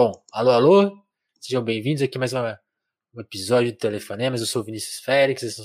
Bom, 0.00 0.12
alô, 0.30 0.50
alô, 0.52 1.04
sejam 1.40 1.60
bem-vindos 1.60 2.02
aqui 2.02 2.16
mais 2.18 2.32
uma, 2.32 2.56
um 3.12 3.20
episódio 3.20 3.72
do 3.72 3.78
Telefonemas. 3.78 4.40
Eu 4.40 4.46
sou 4.46 4.62
Vinícius 4.62 5.00
Félix, 5.00 5.42
esse, 5.42 5.60
é 5.60 5.64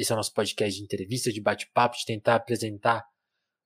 esse 0.00 0.10
é 0.10 0.14
o 0.14 0.16
nosso 0.16 0.32
podcast 0.32 0.74
de 0.74 0.82
entrevista, 0.82 1.30
de 1.30 1.38
bate-papo, 1.38 1.94
de 1.98 2.06
tentar 2.06 2.36
apresentar 2.36 3.04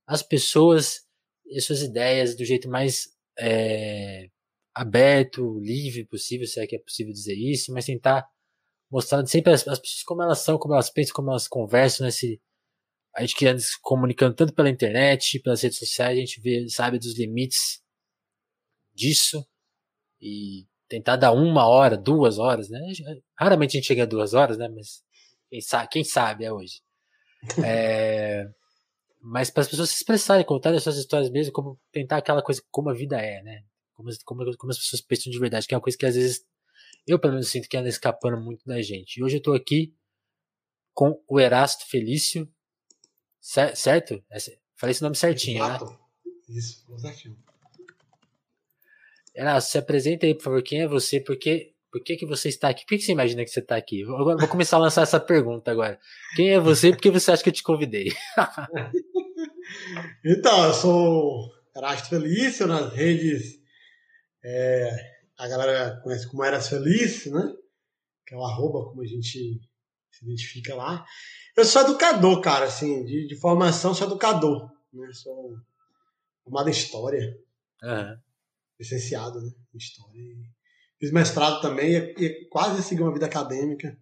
as 0.05 0.21
pessoas 0.21 1.03
e 1.47 1.61
suas 1.61 1.83
ideias 1.83 2.35
do 2.35 2.45
jeito 2.45 2.69
mais 2.69 3.11
é, 3.39 4.27
aberto, 4.75 5.61
livre 5.61 6.05
possível, 6.05 6.49
se 6.49 6.59
é 6.59 6.67
que 6.67 6.75
é 6.75 6.81
possível 6.81 7.13
dizer 7.13 7.37
isso, 7.37 7.73
mas 7.73 7.87
tentar 7.87 8.27
mostrar 8.91 9.25
sempre 9.27 9.53
as, 9.53 9.69
as 9.69 9.79
pessoas 9.79 10.03
como 10.03 10.21
elas 10.25 10.41
são, 10.41 10.59
como 10.59 10.75
elas 10.75 10.91
pensam, 10.91 11.15
como 11.15 11.31
elas 11.31 11.47
conversam 11.47 12.05
nesse. 12.07 12.43
A 13.15 13.21
gente 13.21 13.37
que 13.37 13.47
anda 13.47 13.61
se 13.61 13.81
comunicando 13.81 14.35
tanto 14.35 14.53
pela 14.53 14.69
internet, 14.69 15.39
pelas 15.39 15.63
redes 15.63 15.79
sociais, 15.79 16.19
a 16.19 16.21
gente 16.21 16.41
vê, 16.41 16.69
sabe 16.69 16.99
dos 16.99 17.17
limites 17.17 17.81
disso 18.93 19.47
e 20.23 20.65
tentar 20.89 21.17
dar 21.17 21.33
uma 21.33 21.67
hora, 21.67 21.97
duas 21.97 22.39
horas, 22.39 22.69
né? 22.69 22.81
Raramente 23.37 23.77
a 23.77 23.81
gente 23.81 23.89
chega 23.89 24.05
a 24.05 24.07
duas 24.07 24.35
horas, 24.35 24.57
né? 24.57 24.69
Mas 24.69 25.03
quem 25.51 25.61
sabe, 25.61 25.89
quem 25.91 26.05
sabe 26.05 26.45
é 26.45 26.53
hoje. 26.53 26.81
É, 27.67 28.49
mas 29.21 29.51
para 29.51 29.63
as 29.63 29.69
pessoas 29.69 29.91
se 29.91 29.97
expressarem, 29.97 30.45
contarem 30.47 30.77
as 30.77 30.85
suas 30.85 30.97
histórias 30.97 31.29
mesmo, 31.29 31.53
como 31.53 31.77
tentar 31.91 32.19
aquela 32.19 32.41
coisa 32.41 32.63
como 32.71 32.89
a 32.89 32.95
vida 32.95 33.21
é, 33.21 33.43
né? 33.43 33.65
Como, 33.95 34.09
como, 34.25 34.57
como 34.57 34.71
as 34.71 34.79
pessoas 34.79 35.03
pensam 35.03 35.31
de 35.33 35.41
verdade, 35.41 35.67
que 35.67 35.75
é 35.75 35.77
uma 35.77 35.83
coisa 35.83 35.99
que 35.99 36.07
às 36.07 36.15
vezes 36.15 36.47
eu 37.05 37.19
pelo 37.19 37.33
menos 37.33 37.49
sinto 37.49 37.69
que 37.69 37.77
anda 37.77 37.89
escapando 37.89 38.41
muito 38.41 38.65
da 38.65 38.81
gente. 38.81 39.17
E 39.17 39.25
hoje 39.25 39.37
eu 39.37 39.39
estou 39.39 39.55
aqui 39.55 39.93
com 40.95 41.21
o 41.29 41.41
Erasto 41.41 41.85
Felício, 41.89 42.49
certo? 43.41 44.23
Falei 44.77 44.93
esse 44.93 45.03
nome 45.03 45.17
certinho, 45.17 45.65
Exato. 45.65 45.87
né? 45.87 45.99
Isso, 46.49 46.99
certinho. 46.99 47.37
Renato, 49.35 49.65
se 49.65 49.79
apresenta 49.79 50.27
aí, 50.27 50.35
por 50.35 50.45
favor. 50.45 50.63
Quem 50.63 50.83
é 50.83 50.87
você? 50.87 51.19
Por 51.19 51.39
que, 51.39 51.75
por 51.91 52.03
que, 52.03 52.17
que 52.17 52.27
você 52.27 52.49
está 52.49 52.69
aqui? 52.69 52.83
Por 52.83 52.89
que, 52.89 52.99
que 52.99 53.05
você 53.05 53.13
imagina 53.13 53.45
que 53.45 53.51
você 53.51 53.61
está 53.61 53.77
aqui? 53.77 54.03
Agora, 54.03 54.37
vou 54.37 54.49
começar 54.49 54.77
a 54.77 54.81
lançar 54.81 55.03
essa 55.03 55.19
pergunta 55.19 55.71
agora. 55.71 55.99
Quem 56.37 56.51
é 56.51 56.61
você 56.61 56.89
e 56.89 56.93
por 56.93 57.01
que 57.01 57.11
você 57.11 57.33
acha 57.33 57.43
que 57.43 57.49
eu 57.49 57.55
te 57.55 57.63
convidei? 57.63 58.13
então, 60.25 60.65
eu 60.65 60.75
sou 60.75 61.51
Erasto 61.75 62.11
Felício 62.11 62.67
nas 62.67 62.93
redes. 62.93 63.59
É, 64.45 64.91
a 65.39 65.49
galera 65.49 66.01
conhece 66.03 66.29
como 66.29 66.45
Eras 66.45 66.69
Feliz, 66.69 67.27
né? 67.27 67.55
Que 68.27 68.35
é 68.35 68.37
o 68.37 68.45
arroba, 68.45 68.85
como 68.85 69.01
a 69.01 69.07
gente 69.07 69.61
se 70.11 70.25
identifica 70.25 70.75
lá. 70.75 71.07
Eu 71.57 71.65
sou 71.65 71.83
educador, 71.83 72.41
cara, 72.43 72.67
assim, 72.67 73.03
de, 73.05 73.27
de 73.27 73.37
formação, 73.37 73.95
sou 73.95 74.07
educador. 74.07 74.71
Né? 74.93 75.09
Sou 75.13 75.57
formado 76.45 76.69
em 76.69 76.73
História. 76.73 77.35
Uhum 77.83 78.32
licenciado 78.83 79.41
né, 79.41 79.51
em 79.75 79.79
História. 79.79 80.21
Fiz 81.01 81.13
mestrado 81.13 81.61
também 81.61 81.93
e, 81.93 82.25
e, 82.25 82.49
quase 82.49 82.83
segui 82.83 83.03
uma 83.03 83.13
vida 83.13 83.27
acadêmica. 83.27 83.97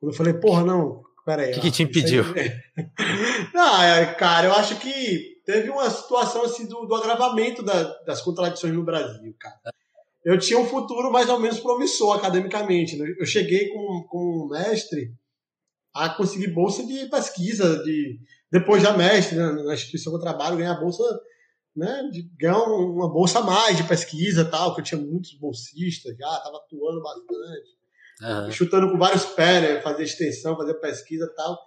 Quando 0.00 0.12
eu 0.12 0.16
falei, 0.16 0.34
porra, 0.34 0.64
não, 0.64 1.02
peraí. 1.24 1.50
O 1.50 1.54
que, 1.54 1.60
que 1.60 1.70
te 1.70 1.82
impediu? 1.82 2.24
não, 3.54 3.82
é, 3.82 4.14
cara, 4.14 4.48
eu 4.48 4.52
acho 4.52 4.78
que 4.78 5.42
teve 5.44 5.70
uma 5.70 5.88
situação 5.88 6.42
assim 6.42 6.66
do, 6.66 6.86
do 6.86 6.94
agravamento 6.94 7.62
da, 7.62 7.84
das 8.04 8.22
contradições 8.22 8.74
no 8.74 8.84
Brasil, 8.84 9.34
cara. 9.38 9.58
Eu 10.24 10.38
tinha 10.38 10.58
um 10.58 10.66
futuro 10.66 11.10
mais 11.10 11.28
ou 11.28 11.38
menos 11.38 11.60
promissor 11.60 12.16
academicamente. 12.16 12.96
Né? 12.96 13.06
Eu 13.18 13.24
cheguei 13.24 13.68
com, 13.68 14.06
com 14.08 14.44
um 14.44 14.48
mestre 14.48 15.14
a 15.94 16.10
conseguir 16.10 16.48
bolsa 16.48 16.84
de 16.84 17.06
pesquisa, 17.08 17.82
de 17.82 18.18
depois 18.50 18.82
da 18.82 18.96
mestre, 18.96 19.36
né, 19.36 19.50
na 19.50 19.74
instituição 19.74 20.12
que 20.12 20.16
eu 20.16 20.22
trabalho, 20.22 20.56
ganhar 20.56 20.74
bolsa 20.74 21.02
né, 21.78 22.08
de 22.10 22.22
ganhar 22.36 22.58
uma 22.64 23.08
bolsa 23.08 23.38
a 23.38 23.42
mais 23.42 23.76
de 23.76 23.84
pesquisa 23.84 24.44
tal, 24.44 24.74
que 24.74 24.80
eu 24.80 24.84
tinha 24.84 25.00
muitos 25.00 25.32
bolsistas 25.38 26.16
já, 26.16 26.26
estava 26.26 26.56
atuando 26.56 27.00
bastante, 27.00 27.70
uhum. 28.22 28.50
chutando 28.50 28.90
com 28.90 28.98
vários 28.98 29.24
pés, 29.24 29.62
né, 29.62 29.80
fazer 29.80 30.02
extensão, 30.02 30.56
fazer 30.56 30.74
pesquisa 30.74 31.32
tal. 31.36 31.58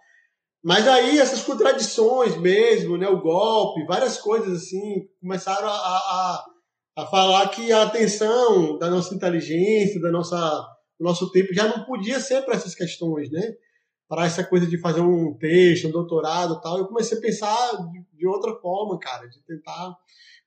Mas 0.63 0.87
aí 0.87 1.17
essas 1.17 1.41
contradições 1.41 2.37
mesmo, 2.37 2.97
né, 2.97 3.07
o 3.07 3.21
golpe, 3.21 3.85
várias 3.85 4.17
coisas 4.17 4.61
assim, 4.63 5.07
começaram 5.19 5.67
a, 5.67 5.71
a, 5.71 6.45
a 6.97 7.05
falar 7.07 7.47
que 7.49 7.71
a 7.71 7.83
atenção 7.83 8.77
da 8.77 8.89
nossa 8.89 9.15
inteligência, 9.15 10.01
da 10.01 10.11
nossa, 10.11 10.37
do 10.99 11.05
nosso 11.05 11.31
tempo 11.31 11.53
já 11.53 11.67
não 11.67 11.85
podia 11.85 12.19
ser 12.19 12.41
para 12.43 12.55
essas 12.55 12.75
questões, 12.75 13.31
né? 13.31 13.41
Para 14.11 14.25
essa 14.25 14.43
coisa 14.43 14.67
de 14.67 14.77
fazer 14.77 14.99
um 14.99 15.33
texto, 15.35 15.87
um 15.87 15.91
doutorado 15.91 16.59
tal, 16.59 16.77
eu 16.77 16.85
comecei 16.85 17.17
a 17.17 17.21
pensar 17.21 17.71
de, 18.13 18.27
outra 18.27 18.53
forma, 18.55 18.99
cara, 18.99 19.25
de 19.25 19.41
tentar 19.43 19.95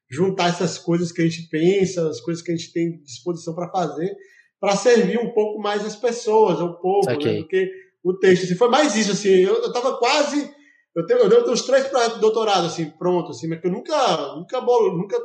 juntar 0.07 0.51
essas 0.51 0.77
coisas 0.77 1.11
que 1.11 1.23
a 1.23 1.25
gente 1.25 1.49
pensa, 1.49 2.07
as 2.11 2.21
coisas 2.21 2.45
que 2.45 2.53
a 2.53 2.55
gente 2.55 2.71
tem 2.75 3.01
disposição 3.01 3.55
para 3.55 3.71
fazer, 3.71 4.15
para 4.61 4.77
servir 4.77 5.19
um 5.19 5.33
pouco 5.33 5.63
mais 5.63 5.83
as 5.83 5.97
pessoas, 5.97 6.61
um 6.61 6.75
pouco, 6.75 7.11
okay. 7.11 7.37
né, 7.37 7.39
porque 7.41 7.71
o 8.03 8.13
texto, 8.13 8.45
assim, 8.45 8.55
foi 8.55 8.69
mais 8.69 8.95
isso, 8.97 9.13
assim, 9.13 9.31
eu, 9.31 9.55
eu 9.55 9.73
tava 9.73 9.97
quase, 9.97 10.55
eu 10.95 11.07
tenho, 11.07 11.21
eu 11.21 11.31
tenho 11.31 11.51
uns 11.51 11.63
três 11.63 11.89
projetos 11.89 12.17
de 12.17 12.21
doutorado, 12.21 12.67
assim, 12.67 12.91
pronto, 12.91 13.31
assim, 13.31 13.49
mas 13.49 13.63
que 13.63 13.67
eu 13.67 13.73
nunca, 13.73 13.97
nunca, 14.35 14.61
nunca, 14.61 15.19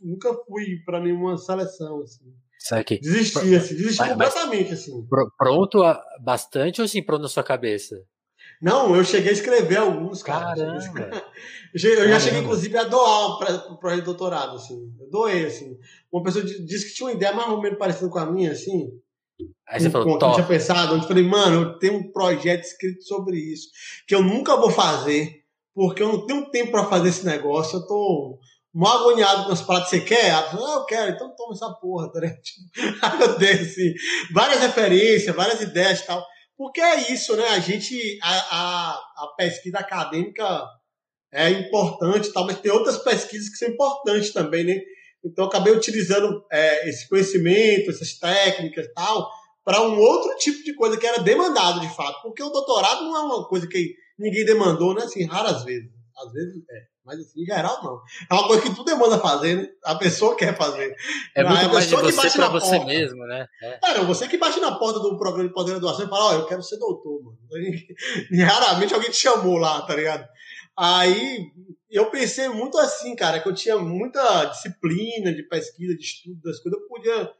nunca 0.00 0.34
fui 0.46 0.82
para 0.86 0.98
nenhuma 0.98 1.36
seleção, 1.36 2.00
assim. 2.00 2.32
Saquei. 2.62 3.00
Desisti, 3.00 3.56
assim, 3.56 3.74
desisti 3.74 3.98
mas, 3.98 4.10
completamente, 4.10 4.72
assim. 4.74 5.04
Pronto 5.36 5.82
bastante 6.20 6.80
ou 6.80 6.84
assim, 6.84 7.02
pronto 7.02 7.22
na 7.22 7.28
sua 7.28 7.42
cabeça? 7.42 7.96
Não, 8.60 8.94
eu 8.94 9.04
cheguei 9.04 9.30
a 9.30 9.32
escrever 9.32 9.78
alguns, 9.78 10.22
cara. 10.22 10.54
Caramba! 10.54 11.24
Eu, 11.74 11.78
já 11.80 11.96
Caramba. 11.96 12.20
cheguei, 12.20 12.40
inclusive, 12.40 12.78
a 12.78 12.84
doar 12.84 13.38
para 13.38 13.72
o 13.72 13.78
projeto 13.78 14.00
de 14.00 14.04
doutorado, 14.04 14.56
assim. 14.56 14.94
Eu 15.00 15.10
doei, 15.10 15.46
assim. 15.46 15.76
Uma 16.12 16.22
pessoa 16.22 16.44
disse 16.44 16.88
que 16.88 16.94
tinha 16.94 17.08
uma 17.08 17.14
ideia 17.14 17.32
mais 17.32 17.50
ou 17.50 17.60
menos 17.60 17.78
parecida 17.78 18.08
com 18.08 18.18
a 18.18 18.30
minha, 18.30 18.52
assim. 18.52 18.90
Aí 19.68 19.80
você 19.80 19.90
falou, 19.90 20.16
que 20.16 20.24
eu 20.24 20.32
tinha 20.32 20.46
pensado, 20.46 20.94
eu 20.94 21.02
falei, 21.02 21.24
mano, 21.24 21.62
eu 21.62 21.78
tenho 21.80 21.94
um 21.94 22.12
projeto 22.12 22.62
escrito 22.62 23.02
sobre 23.02 23.38
isso, 23.38 23.70
que 24.06 24.14
eu 24.14 24.22
nunca 24.22 24.56
vou 24.56 24.70
fazer, 24.70 25.42
porque 25.74 26.00
eu 26.00 26.12
não 26.12 26.26
tenho 26.26 26.48
tempo 26.50 26.70
para 26.70 26.84
fazer 26.84 27.08
esse 27.08 27.26
negócio, 27.26 27.78
eu 27.78 27.86
tô 27.86 28.38
mal 28.74 28.98
agoniado 29.00 29.44
com 29.44 29.52
as 29.52 29.62
paradas 29.62 29.90
que 29.90 29.98
você 29.98 30.04
quer? 30.04 30.30
Ah, 30.32 30.50
eu 30.52 30.84
quero, 30.86 31.12
então 31.12 31.34
toma 31.36 31.54
essa 31.54 31.70
porra, 31.74 32.10
tá 32.10 32.20
ligado? 32.20 32.38
Meu 33.18 33.38
Deus, 33.38 33.60
assim, 33.60 33.94
várias 34.32 34.60
referências, 34.60 35.34
várias 35.34 35.60
ideias 35.60 36.00
e 36.00 36.06
tal. 36.06 36.24
Porque 36.56 36.80
é 36.80 37.12
isso, 37.12 37.36
né? 37.36 37.48
A 37.48 37.58
gente, 37.60 38.18
a, 38.22 38.30
a, 38.30 38.90
a 39.24 39.26
pesquisa 39.36 39.78
acadêmica 39.78 40.64
é 41.32 41.50
importante 41.50 42.28
e 42.28 42.32
tal, 42.32 42.46
mas 42.46 42.60
tem 42.60 42.70
outras 42.70 42.98
pesquisas 42.98 43.48
que 43.48 43.56
são 43.56 43.68
importantes 43.68 44.32
também, 44.32 44.64
né? 44.64 44.78
Então, 45.24 45.44
eu 45.44 45.48
acabei 45.48 45.72
utilizando 45.72 46.44
é, 46.50 46.88
esse 46.88 47.08
conhecimento, 47.08 47.90
essas 47.90 48.14
técnicas 48.18 48.86
e 48.86 48.92
tal, 48.92 49.30
para 49.64 49.80
um 49.80 49.98
outro 49.98 50.36
tipo 50.36 50.62
de 50.64 50.74
coisa 50.74 50.96
que 50.96 51.06
era 51.06 51.22
demandado 51.22 51.80
de 51.80 51.94
fato. 51.94 52.20
Porque 52.22 52.42
o 52.42 52.50
doutorado 52.50 53.04
não 53.04 53.16
é 53.16 53.20
uma 53.20 53.48
coisa 53.48 53.66
que 53.66 53.94
ninguém 54.18 54.44
demandou, 54.44 54.94
né? 54.94 55.04
Assim, 55.04 55.24
raras 55.24 55.64
vezes. 55.64 55.90
Às 56.16 56.32
vezes 56.32 56.62
é. 56.70 56.91
Mas 57.04 57.18
assim, 57.18 57.42
em 57.42 57.44
geral, 57.44 57.82
não. 57.82 58.00
É 58.30 58.34
uma 58.34 58.46
coisa 58.46 58.62
que 58.62 58.74
tu 58.74 58.84
demanda 58.84 59.18
fazer, 59.18 59.56
né? 59.56 59.68
A 59.84 59.94
pessoa 59.96 60.36
quer 60.36 60.56
fazer. 60.56 60.94
É 61.34 61.42
muito 61.42 61.66
a 61.66 61.68
mais 61.68 61.88
de 61.88 61.96
você 61.96 62.30
pra 62.30 62.48
você 62.48 62.76
porta. 62.76 62.86
mesmo, 62.86 63.26
né? 63.26 63.46
É. 63.62 63.78
Cara, 63.78 64.02
você 64.04 64.28
que 64.28 64.38
bate 64.38 64.60
na 64.60 64.76
porta 64.76 65.00
do 65.00 65.18
programa 65.18 65.48
de 65.48 65.54
pós-graduação 65.54 66.06
e 66.06 66.08
fala, 66.08 66.24
ó, 66.24 66.30
oh, 66.30 66.34
eu 66.34 66.46
quero 66.46 66.62
ser 66.62 66.78
doutor, 66.78 67.20
mano. 67.22 67.38
Raramente 68.46 68.94
alguém 68.94 69.10
te 69.10 69.16
chamou 69.16 69.58
lá, 69.58 69.82
tá 69.82 69.96
ligado? 69.96 70.26
Aí 70.76 71.50
eu 71.90 72.10
pensei 72.10 72.48
muito 72.48 72.78
assim, 72.78 73.14
cara, 73.14 73.40
que 73.40 73.48
eu 73.48 73.54
tinha 73.54 73.76
muita 73.78 74.46
disciplina 74.46 75.34
de 75.34 75.42
pesquisa, 75.42 75.94
de 75.94 76.02
estudo 76.02 76.40
das 76.42 76.58
coisas, 76.60 76.80
eu 76.80 76.88
podia 76.88 77.30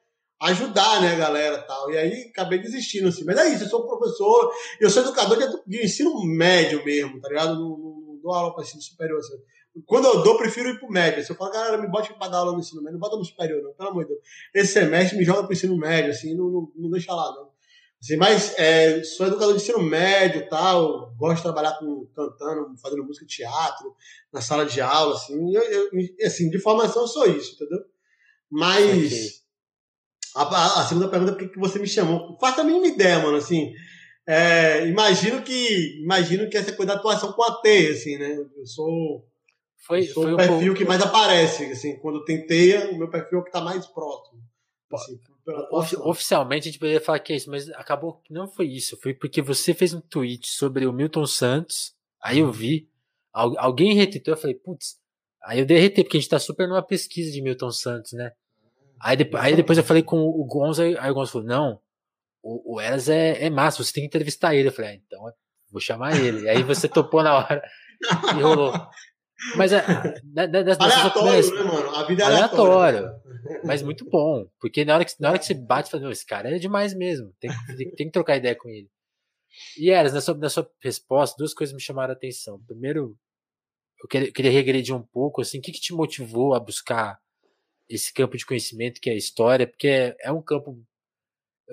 ajudar, 0.43 1.01
né, 1.01 1.13
a 1.13 1.19
galera 1.19 1.63
tal. 1.63 1.91
E 1.91 1.97
aí 1.97 2.31
acabei 2.31 2.59
desistindo, 2.59 3.09
assim. 3.09 3.25
Mas 3.25 3.39
é 3.39 3.49
isso, 3.49 3.65
eu 3.65 3.69
sou 3.69 3.87
professor, 3.87 4.53
eu 4.81 4.91
sou 4.91 5.03
educador 5.03 5.39
de, 5.67 5.85
ensino 5.85 6.23
médio 6.25 6.85
mesmo, 6.85 7.21
tá 7.21 7.29
ligado? 7.29 7.55
No, 7.55 7.92
dou 8.23 8.33
aula 8.33 8.55
para 8.55 8.63
ensino 8.63 8.81
superior. 8.81 9.19
Assim. 9.19 9.35
Quando 9.87 10.07
eu 10.07 10.23
dou, 10.23 10.37
prefiro 10.37 10.69
ir 10.69 10.79
para 10.79 10.89
o 10.89 10.93
médio. 10.93 11.25
Se 11.25 11.33
eu 11.33 11.37
falo, 11.37 11.53
galera, 11.53 11.79
me 11.79 11.89
bote 11.89 12.13
para 12.15 12.29
dar 12.29 12.39
aula 12.39 12.53
no 12.53 12.61
ensino 12.61 12.83
médio, 12.83 12.95
não 12.95 13.01
bota 13.01 13.17
no 13.17 13.25
superior, 13.25 13.63
não, 13.63 13.73
pelo 13.73 13.91
amor 13.91 14.05
de 14.05 14.11
Deus. 14.11 14.21
Esse 14.55 14.73
semestre 14.75 15.19
me 15.19 15.25
joga 15.25 15.43
para 15.43 15.51
o 15.51 15.53
ensino 15.53 15.77
médio, 15.77 16.11
assim, 16.11 16.35
não, 16.35 16.49
não, 16.51 16.73
não 16.77 16.91
deixa 16.91 17.15
lá, 17.15 17.35
não. 17.35 17.51
Assim, 18.03 18.17
mas 18.17 18.59
é, 18.59 19.03
sou 19.05 19.29
educador 19.29 19.55
de 19.55 19.63
ensino 19.63 19.81
médio 19.81 20.49
tal, 20.49 21.15
gosto 21.15 21.37
de 21.37 21.43
trabalhar 21.43 21.79
com 21.79 22.05
cantando, 22.15 22.77
fazendo 22.79 23.05
música 23.05 23.25
de 23.25 23.37
teatro, 23.37 23.95
na 24.33 24.41
sala 24.41 24.67
de 24.67 24.81
aula, 24.81 25.15
assim, 25.15 25.55
eu, 25.55 25.63
eu, 25.63 25.91
assim, 26.27 26.51
de 26.51 26.59
formação 26.59 27.03
eu 27.03 27.09
sou 27.09 27.27
isso, 27.27 27.55
entendeu? 27.55 27.79
Mas 28.51 28.85
okay. 28.85 29.31
a, 30.35 30.43
a, 30.43 30.81
a, 30.81 30.87
segunda 30.87 31.09
pergunta 31.09 31.33
é 31.33 31.35
por 31.37 31.49
que 31.49 31.59
você 31.61 31.79
me 31.79 31.87
chamou? 31.87 32.37
Faça 32.41 32.63
a 32.63 32.65
mínima 32.65 32.89
ideia, 32.89 33.21
mano, 33.21 33.37
assim, 33.37 33.73
é, 34.27 34.87
imagino 34.87 35.43
que 35.43 36.01
imagino 36.01 36.49
que 36.49 36.57
essa 36.57 36.73
coisa 36.73 36.93
da 36.93 36.99
atuação 36.99 37.33
com 37.33 37.43
a 37.43 37.61
T, 37.61 37.89
assim, 37.89 38.17
né? 38.17 38.37
Eu 38.57 38.67
sou, 38.67 39.27
foi, 39.77 40.05
sou 40.05 40.23
foi 40.23 40.33
o 40.35 40.37
perfil 40.37 40.75
que 40.75 40.85
mais 40.85 41.03
aparece, 41.03 41.65
assim, 41.65 41.99
quando 41.99 42.25
tem 42.25 42.47
teia, 42.47 42.91
o 42.91 42.99
meu 42.99 43.11
perfil 43.11 43.39
é 43.39 43.41
o 43.41 43.45
que 43.45 43.51
está 43.51 43.61
mais 43.61 43.87
próximo. 43.87 44.41
Assim, 44.93 45.19
Oficialmente 46.03 46.69
a 46.69 46.71
gente 46.71 46.79
poderia 46.79 47.01
falar 47.01 47.19
que 47.19 47.33
é 47.33 47.37
isso, 47.37 47.51
mas 47.51 47.69
acabou 47.71 48.21
que 48.23 48.33
não 48.33 48.47
foi 48.47 48.67
isso. 48.67 48.97
Foi 48.99 49.13
porque 49.13 49.43
você 49.43 49.75
fez 49.75 49.93
um 49.93 50.01
tweet 50.01 50.49
sobre 50.51 50.87
o 50.87 50.93
Milton 50.93 51.27
Santos, 51.27 51.95
aí 52.23 52.39
eu 52.39 52.53
vi, 52.53 52.89
alguém 53.33 53.95
retweetou, 53.95 54.35
eu 54.35 54.39
falei, 54.39 54.55
putz, 54.55 54.99
aí 55.43 55.59
eu 55.59 55.67
derretei, 55.67 56.05
porque 56.05 56.19
a 56.19 56.21
gente 56.21 56.31
tá 56.31 56.39
super 56.39 56.69
numa 56.69 56.83
pesquisa 56.83 57.33
de 57.33 57.43
Milton 57.43 57.73
Santos, 57.73 58.13
né? 58.13 58.33
Aí, 59.01 59.17
de, 59.17 59.29
aí 59.35 59.57
depois 59.57 59.79
eu 59.79 59.83
falei 59.83 60.05
com 60.05 60.21
o 60.21 60.45
Gonzo, 60.45 60.83
aí 60.83 61.11
o 61.11 61.15
Gonzo 61.15 61.33
falou, 61.33 61.49
não, 61.49 61.81
o, 62.43 62.75
o 62.75 62.81
Eras 62.81 63.09
é, 63.09 63.45
é 63.45 63.51
massa, 63.51 63.83
você 63.83 63.93
tem 63.93 64.03
que 64.03 64.09
entrevistar 64.09 64.55
ele. 64.55 64.69
Eu 64.69 64.73
falei, 64.73 64.93
ah, 64.93 64.95
então 64.95 65.21
vou 65.71 65.81
chamar 65.81 66.19
ele. 66.19 66.49
aí 66.49 66.63
você 66.63 66.89
topou 66.89 67.23
na 67.23 67.35
hora 67.39 67.63
e 68.37 68.41
rolou. 68.41 68.73
Mas 69.57 69.73
é, 69.73 69.83
das, 70.25 70.79
aleatório, 70.79 71.55
né, 71.55 71.63
mano? 71.65 71.97
A 71.97 72.05
vida 72.05 72.23
é 72.23 72.27
aleatória. 72.27 72.99
aleatório. 72.99 73.23
Mas 73.65 73.83
muito 73.83 74.09
bom. 74.09 74.47
Porque 74.61 74.85
na 74.85 74.95
hora 74.95 75.05
que, 75.05 75.13
na 75.19 75.31
hora 75.31 75.39
que 75.39 75.45
você 75.45 75.55
bate, 75.55 75.89
você 75.89 75.99
fala, 75.99 76.13
esse 76.13 76.27
cara 76.27 76.55
é 76.55 76.59
demais 76.59 76.95
mesmo. 76.95 77.35
Tem, 77.41 77.51
tem, 77.77 77.91
tem 77.91 78.07
que 78.07 78.13
trocar 78.13 78.37
ideia 78.37 78.55
com 78.55 78.69
ele. 78.69 78.89
E 79.77 79.91
Eras, 79.91 80.13
na 80.13 80.21
sua, 80.21 80.35
na 80.35 80.49
sua 80.49 80.71
resposta, 80.81 81.37
duas 81.39 81.53
coisas 81.53 81.75
me 81.75 81.81
chamaram 81.81 82.13
a 82.13 82.17
atenção. 82.17 82.63
Primeiro, 82.67 83.17
eu 84.03 84.09
queria, 84.09 84.33
queria 84.33 84.51
regredir 84.51 84.95
um 84.95 85.03
pouco, 85.03 85.41
assim, 85.41 85.59
o 85.59 85.63
que, 85.63 85.73
que 85.73 85.81
te 85.81 85.93
motivou 85.93 86.55
a 86.55 86.61
buscar 86.61 87.19
esse 87.89 88.13
campo 88.13 88.37
de 88.37 88.47
conhecimento 88.47 89.01
que 89.01 89.11
é 89.11 89.13
a 89.13 89.17
história? 89.17 89.67
Porque 89.67 89.89
é, 89.89 90.17
é 90.21 90.33
um 90.33 90.43
campo. 90.43 90.83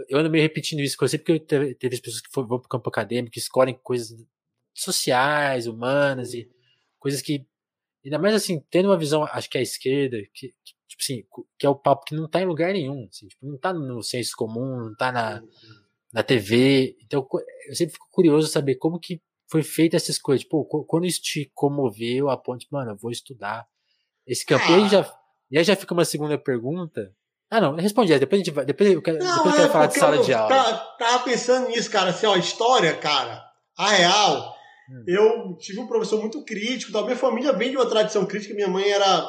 Eu 0.07 0.19
ando 0.19 0.29
meio 0.29 0.43
repetindo 0.43 0.79
isso 0.79 0.97
com 0.97 1.07
você, 1.07 1.17
porque 1.17 1.39
teve, 1.39 1.75
teve 1.75 1.95
as 1.95 2.01
pessoas 2.01 2.21
que 2.21 2.29
vão 2.33 2.45
para 2.45 2.55
o 2.55 2.69
campo 2.69 2.89
acadêmico, 2.89 3.33
que 3.33 3.39
escolhem 3.39 3.77
coisas 3.83 4.17
sociais, 4.73 5.67
humanas 5.67 6.33
e 6.33 6.49
coisas 6.99 7.21
que. 7.21 7.45
Ainda 8.03 8.17
mais 8.17 8.33
assim, 8.33 8.63
tendo 8.71 8.87
uma 8.87 8.97
visão, 8.97 9.23
acho 9.25 9.49
que 9.49 9.57
é 9.57 9.61
a 9.61 9.63
esquerda, 9.63 10.17
que, 10.33 10.53
que 10.63 10.73
tipo 10.87 11.01
assim, 11.01 11.23
que 11.57 11.65
é 11.65 11.69
o 11.69 11.75
papo 11.75 12.05
que 12.05 12.15
não 12.15 12.25
está 12.25 12.41
em 12.41 12.45
lugar 12.45 12.71
nenhum, 12.73 13.07
assim, 13.11 13.27
tipo, 13.27 13.45
não 13.45 13.55
está 13.55 13.73
no 13.73 14.01
senso 14.01 14.31
comum, 14.37 14.77
não 14.77 14.91
está 14.93 15.11
na, 15.11 15.43
na 16.13 16.23
TV. 16.23 16.95
Então, 17.03 17.27
eu 17.67 17.75
sempre 17.75 17.93
fico 17.93 18.07
curioso 18.11 18.47
saber 18.47 18.75
como 18.75 18.99
que 18.99 19.21
foi 19.49 19.63
feita 19.63 19.95
essas 19.95 20.17
coisas. 20.17 20.43
Tipo, 20.43 20.65
quando 20.85 21.05
isso 21.05 21.21
te 21.21 21.51
comoveu 21.53 22.29
a 22.29 22.37
ponte, 22.37 22.67
mano, 22.71 22.91
eu 22.91 22.97
vou 22.97 23.11
estudar 23.11 23.67
esse 24.25 24.45
campo. 24.45 24.63
Ah. 24.67 24.71
E, 24.71 24.73
aí 24.75 24.89
já, 24.89 25.19
e 25.51 25.57
aí 25.57 25.63
já 25.63 25.75
fica 25.75 25.93
uma 25.93 26.05
segunda 26.05 26.37
pergunta. 26.37 27.13
Ah, 27.51 27.59
não, 27.59 27.75
responde 27.75 28.13
aí, 28.13 28.19
depois 28.19 28.41
a 28.41 28.43
gente 28.43 28.53
vai. 28.53 28.65
Depois 28.65 28.91
eu 28.91 29.01
quero, 29.01 29.17
não, 29.17 29.37
depois 29.37 29.55
eu 29.55 29.61
quero 29.61 29.69
é 29.69 29.71
falar 29.71 29.85
de 29.87 29.99
sala 29.99 30.15
eu, 30.17 30.23
de 30.23 30.33
aula. 30.33 30.49
Tá, 30.49 30.77
tava 30.99 31.23
pensando 31.23 31.67
nisso, 31.69 31.89
cara, 31.89 32.11
assim, 32.11 32.27
ó, 32.27 32.35
história, 32.35 32.93
cara, 32.95 33.43
a 33.77 33.89
real. 33.89 34.55
Hum. 34.89 35.03
Eu 35.07 35.57
tive 35.57 35.79
um 35.79 35.87
professor 35.87 36.19
muito 36.19 36.43
crítico, 36.45 36.91
da 36.91 37.01
minha 37.03 37.15
família 37.15 37.53
vem 37.53 37.71
de 37.71 37.77
uma 37.77 37.89
tradição 37.89 38.25
crítica, 38.25 38.53
minha 38.53 38.67
mãe 38.67 38.89
era 38.89 39.27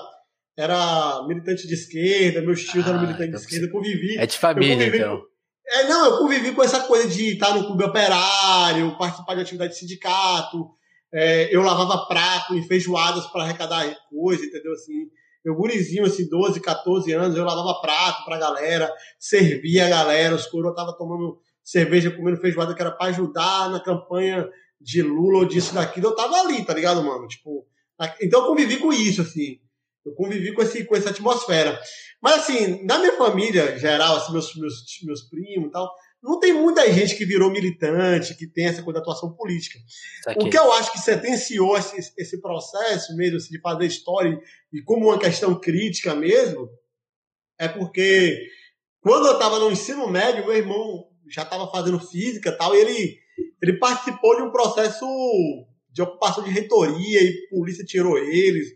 era 0.57 1.25
militante 1.27 1.67
de 1.67 1.73
esquerda, 1.73 2.43
meus 2.43 2.63
tios 2.65 2.87
ah, 2.87 2.91
eram 2.91 3.01
militantes 3.01 3.29
então 3.29 3.41
de 3.41 3.47
esquerda, 3.47 3.73
convivi. 3.73 4.19
É 4.19 4.27
de 4.27 4.37
família, 4.37 4.87
então. 4.87 5.23
É, 5.67 5.85
não, 5.85 6.07
eu 6.07 6.19
convivi 6.19 6.53
com 6.53 6.63
essa 6.63 6.81
coisa 6.81 7.09
de 7.09 7.35
estar 7.35 7.55
no 7.55 7.65
clube 7.65 7.85
operário, 7.85 8.99
participar 8.99 9.35
de 9.37 9.43
atividade 9.43 9.73
de 9.73 9.79
sindicato. 9.79 10.71
É, 11.13 11.55
eu 11.55 11.63
lavava 11.63 12.07
prato 12.07 12.55
em 12.55 12.63
feijoadas 12.63 13.27
para 13.29 13.45
arrecadar 13.45 13.87
coisa, 14.11 14.45
entendeu? 14.45 14.73
Assim, 14.73 15.09
eu 15.45 15.55
gurizinho, 15.55 16.05
assim, 16.05 16.29
12, 16.29 16.61
14 16.61 17.13
anos, 17.13 17.37
eu 17.37 17.45
lavava 17.45 17.81
prato 17.81 18.25
pra 18.25 18.39
galera, 18.39 18.93
servia 19.19 19.87
a 19.87 19.89
galera, 19.89 20.35
os 20.35 20.47
coroas 20.47 20.73
estavam 20.73 20.97
tomando 20.97 21.39
cerveja, 21.63 22.11
comendo 22.11 22.41
feijoada, 22.41 22.75
que 22.75 22.81
era 22.81 22.91
para 22.91 23.11
ajudar 23.11 23.71
na 23.71 23.81
campanha 23.81 24.49
de 24.81 25.03
Lula 25.03 25.39
ou 25.39 25.45
disso, 25.45 25.75
daquilo. 25.75 26.09
Eu 26.09 26.17
tava 26.17 26.37
ali, 26.41 26.65
tá 26.65 26.75
ligado, 26.75 27.03
mano? 27.03 27.27
Tipo, 27.27 27.67
então 28.21 28.41
eu 28.41 28.47
convivi 28.47 28.79
com 28.79 28.93
isso, 28.93 29.23
assim. 29.23 29.59
Eu 30.05 30.15
convivi 30.15 30.53
com, 30.55 30.63
esse, 30.63 30.85
com 30.85 30.97
essa 30.97 31.11
atmosfera. 31.11 31.79
Mas, 32.23 32.41
assim, 32.41 32.85
na 32.85 32.99
minha 32.99 33.17
família 33.17 33.79
geral, 33.79 34.17
assim, 34.17 34.33
meus, 34.33 34.55
meus, 34.57 34.85
meus 35.05 35.23
primos 35.23 35.69
e 35.69 35.73
tal, 35.73 35.91
não 36.23 36.39
tem 36.39 36.53
muita 36.53 36.91
gente 36.93 37.17
que 37.17 37.25
virou 37.25 37.51
militante, 37.51 38.35
que 38.35 38.47
tem 38.47 38.67
essa 38.67 38.83
coisa 38.83 38.99
de 38.99 39.03
atuação 39.03 39.33
política. 39.33 39.79
O 40.37 40.49
que 40.49 40.59
eu 40.59 40.73
acho 40.73 40.93
que 40.93 40.99
sentenciou 40.99 41.77
esse, 41.77 42.13
esse 42.17 42.41
processo 42.41 43.17
mesmo 43.17 43.39
assim, 43.39 43.51
de 43.51 43.61
fazer 43.61 43.87
história 43.87 44.39
e 44.73 44.83
como 44.83 45.07
uma 45.07 45.19
questão 45.19 45.59
crítica 45.59 46.15
mesmo, 46.15 46.69
é 47.59 47.69
porque 47.69 48.39
quando 49.01 49.27
eu 49.27 49.35
estava 49.35 49.59
no 49.59 49.71
ensino 49.71 50.09
médio, 50.09 50.45
meu 50.45 50.57
irmão 50.57 51.09
já 51.29 51.43
estava 51.43 51.71
fazendo 51.71 51.99
física 52.01 52.51
e 52.51 52.57
tal, 52.57 52.75
e 52.75 52.81
ele, 52.81 53.19
ele 53.63 53.79
participou 53.79 54.37
de 54.37 54.43
um 54.43 54.51
processo 54.51 55.07
de 55.91 56.03
ocupação 56.03 56.45
de 56.45 56.51
reitoria 56.51 57.23
e 57.23 57.47
a 57.47 57.57
polícia 57.57 57.85
tirou 57.85 58.19
eles 58.19 58.69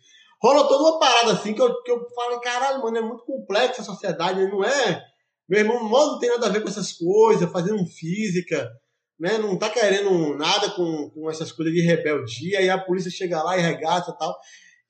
rola 0.45 0.69
toda 0.69 0.91
uma 0.91 0.99
parada 0.99 1.33
assim 1.33 1.55
que 1.55 1.63
eu, 1.63 1.83
que 1.83 1.91
eu 1.91 2.07
falo, 2.15 2.39
caralho, 2.39 2.83
mano, 2.83 2.99
é 2.99 3.01
muito 3.01 3.25
complexa 3.25 3.81
a 3.81 3.85
sociedade, 3.85 4.45
né? 4.45 4.51
não 4.51 4.63
é? 4.63 5.03
Meu 5.49 5.61
irmão 5.61 5.89
não 5.89 6.19
tem 6.19 6.31
nada 6.31 6.47
a 6.47 6.51
ver 6.51 6.63
com 6.63 6.69
essas 6.69 6.93
coisas, 6.93 7.51
fazendo 7.51 7.85
física, 7.87 8.71
né? 9.19 9.39
Não 9.39 9.59
tá 9.59 9.69
querendo 9.71 10.37
nada 10.37 10.71
com, 10.71 11.11
com 11.11 11.31
essas 11.31 11.53
coisas 11.53 11.73
de 11.75 11.83
rebeldia, 11.83 12.61
e 12.61 12.71
a 12.71 12.79
polícia 12.79 13.11
chega 13.11 13.43
lá 13.43 13.57
e 13.59 13.63
regaça 13.63 14.11
e 14.11 14.19
tal. 14.19 14.37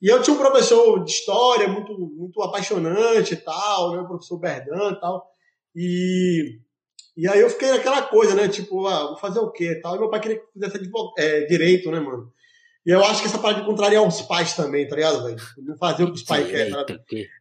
E 0.00 0.08
eu 0.08 0.22
tinha 0.22 0.34
um 0.34 0.38
professor 0.38 1.02
de 1.02 1.10
história 1.10 1.66
muito, 1.66 1.98
muito 1.98 2.42
apaixonante 2.42 3.34
e 3.34 3.36
tal, 3.36 3.92
né? 3.92 4.00
O 4.00 4.06
professor 4.06 4.38
Berdan 4.38 4.92
e 4.92 5.00
tal. 5.00 5.26
E, 5.74 6.58
e 7.16 7.28
aí 7.28 7.40
eu 7.40 7.50
fiquei 7.50 7.70
naquela 7.70 8.02
coisa, 8.02 8.34
né? 8.34 8.48
Tipo, 8.48 8.86
ah, 8.86 9.08
vou 9.08 9.16
fazer 9.16 9.38
o 9.40 9.50
quê 9.50 9.72
e 9.72 9.80
tal. 9.80 9.96
E 9.96 9.98
meu 9.98 10.10
pai 10.10 10.20
queria 10.20 10.38
que 10.38 10.52
fizesse 10.52 10.90
é, 11.18 11.46
direito, 11.46 11.90
né, 11.90 12.00
mano? 12.00 12.32
E 12.86 12.90
eu 12.90 13.02
acho 13.04 13.22
que 13.22 13.28
essa 13.28 13.38
parada 13.38 13.60
de 13.60 13.66
contrariar 13.66 14.02
os 14.02 14.20
pais 14.22 14.54
também, 14.54 14.86
tá 14.86 14.94
ligado, 14.94 15.24
velho? 15.24 15.36
Não 15.58 15.76
fazer 15.76 16.04
o 16.04 16.08
que 16.08 16.18
os 16.18 16.22
pais 16.22 16.46
querem. 16.46 16.70
Tá 16.70 16.84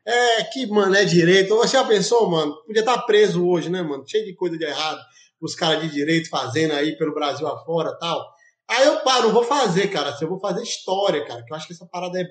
é, 0.06 0.44
que, 0.46 0.66
mano, 0.68 0.96
é 0.96 1.04
direito. 1.04 1.56
Você 1.58 1.76
já 1.76 1.84
pensou, 1.84 2.30
mano? 2.30 2.56
Podia 2.66 2.80
estar 2.80 2.98
tá 2.98 3.02
preso 3.02 3.46
hoje, 3.46 3.70
né, 3.70 3.82
mano? 3.82 4.08
Cheio 4.08 4.26
de 4.26 4.34
coisa 4.34 4.58
de 4.58 4.64
errado. 4.64 5.00
Os 5.42 5.54
caras 5.54 5.82
de 5.82 5.90
direito 5.90 6.30
fazendo 6.30 6.74
aí 6.74 6.98
pelo 6.98 7.14
Brasil 7.14 7.46
afora 7.46 7.98
tal. 8.00 8.26
Aí 8.70 8.88
eu 8.88 9.02
paro, 9.02 9.24
não 9.24 9.34
vou 9.34 9.44
fazer, 9.44 9.88
cara. 9.88 10.12
Assim, 10.12 10.24
eu 10.24 10.30
vou 10.30 10.40
fazer 10.40 10.64
história, 10.64 11.26
cara. 11.26 11.44
Que 11.44 11.52
eu 11.52 11.58
acho 11.58 11.68
que 11.68 11.74
essa 11.74 11.86
parada 11.86 12.18
é 12.18 12.24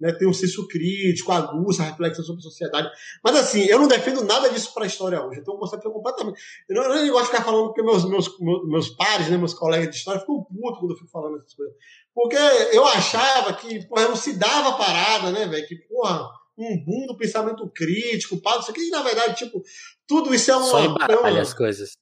né, 0.00 0.12
tem 0.12 0.28
um 0.28 0.32
senso 0.32 0.66
crítico, 0.68 1.32
aguça, 1.32 1.82
reflexão 1.82 2.24
sobre 2.24 2.40
a 2.40 2.42
sociedade. 2.42 2.90
Mas 3.24 3.36
assim, 3.36 3.64
eu 3.64 3.78
não 3.78 3.88
defendo 3.88 4.24
nada 4.24 4.48
disso 4.50 4.72
para 4.74 4.84
a 4.84 4.86
história 4.86 5.24
hoje. 5.24 5.40
Eu 5.40 5.44
tenho 5.44 5.56
um 5.56 5.60
conceito 5.60 5.90
completamente. 5.90 6.38
Eu 6.68 6.76
não, 6.76 6.82
eu 6.82 7.06
não 7.06 7.12
gosto 7.12 7.24
de 7.24 7.30
ficar 7.30 7.44
falando 7.44 7.66
porque 7.66 7.82
meus, 7.82 8.04
meus, 8.08 8.30
meus, 8.68 8.90
pares, 8.90 9.28
né, 9.28 9.36
meus 9.36 9.54
colegas 9.54 9.90
de 9.90 9.96
história 9.96 10.20
ficam 10.20 10.44
putos 10.44 10.78
quando 10.78 10.90
eu 10.90 10.96
fico 10.96 11.10
falando 11.10 11.38
essas 11.38 11.54
coisas. 11.54 11.74
Porque 12.14 12.36
eu 12.72 12.84
achava 12.86 13.52
que, 13.54 13.86
porra, 13.86 14.08
não 14.08 14.16
se 14.16 14.38
dava 14.38 14.76
parada, 14.76 15.30
né, 15.32 15.46
velho? 15.46 15.66
Que, 15.66 15.76
porra, 15.76 16.28
um 16.58 16.82
boom 16.84 17.06
do 17.06 17.16
pensamento 17.16 17.68
crítico, 17.74 18.40
pá, 18.40 18.58
isso 18.58 18.70
aqui, 18.70 18.88
na 18.88 19.02
verdade, 19.02 19.36
tipo, 19.36 19.62
tudo 20.06 20.34
isso 20.34 20.50
é 20.50 20.56
uma. 20.56 20.66
Só 20.66 20.84
embaralha 20.84 21.30
uma... 21.30 21.42
as 21.42 21.52
coisas. 21.52 21.92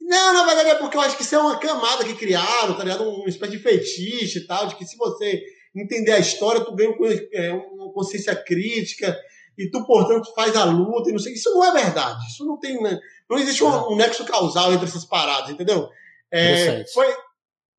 Não, 0.00 0.32
na 0.32 0.44
verdade 0.44 0.70
é 0.70 0.74
porque 0.76 0.96
eu 0.96 1.02
acho 1.02 1.16
que 1.16 1.22
isso 1.22 1.34
é 1.34 1.38
uma 1.38 1.58
camada 1.58 2.02
que 2.02 2.14
criaram, 2.14 2.74
tá 2.74 2.82
ligado? 2.82 3.04
Uma 3.04 3.28
espécie 3.28 3.52
de 3.52 3.58
fetiche 3.58 4.38
e 4.38 4.46
tal, 4.46 4.66
de 4.66 4.74
que 4.76 4.86
se 4.86 4.96
você 4.96 5.44
entender 5.74 6.12
a 6.12 6.18
história, 6.18 6.64
tu 6.64 6.74
ganha 6.74 6.94
é, 7.32 7.52
uma 7.52 7.92
consciência 7.92 8.34
crítica 8.34 9.16
e 9.58 9.68
tu, 9.68 9.84
portanto, 9.84 10.32
faz 10.34 10.54
a 10.54 10.64
luta 10.64 11.10
e 11.10 11.12
não 11.12 11.18
sei. 11.18 11.32
Isso 11.32 11.50
não 11.50 11.64
é 11.64 11.72
verdade. 11.72 12.24
Isso 12.28 12.44
não 12.46 12.58
tem. 12.58 12.80
Né? 12.80 12.98
Não 13.28 13.38
existe 13.38 13.64
um, 13.64 13.92
um 13.92 13.96
nexo 13.96 14.24
causal 14.24 14.72
entre 14.72 14.86
essas 14.86 15.04
paradas, 15.04 15.50
entendeu? 15.50 15.88
É, 16.32 16.84
foi 16.92 17.06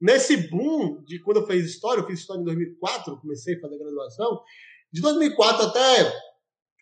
nesse 0.02 0.36
boom 0.50 1.02
de 1.06 1.20
quando 1.20 1.38
eu 1.38 1.48
fiz 1.48 1.66
história, 1.66 2.02
eu 2.02 2.08
fiz 2.08 2.20
história 2.20 2.42
em 2.42 2.46
2004, 2.46 3.18
comecei 3.22 3.56
a 3.56 3.62
fazer 3.62 3.78
graduação. 3.78 4.42
De 4.92 5.02
2004 5.02 5.68
até 5.68 6.30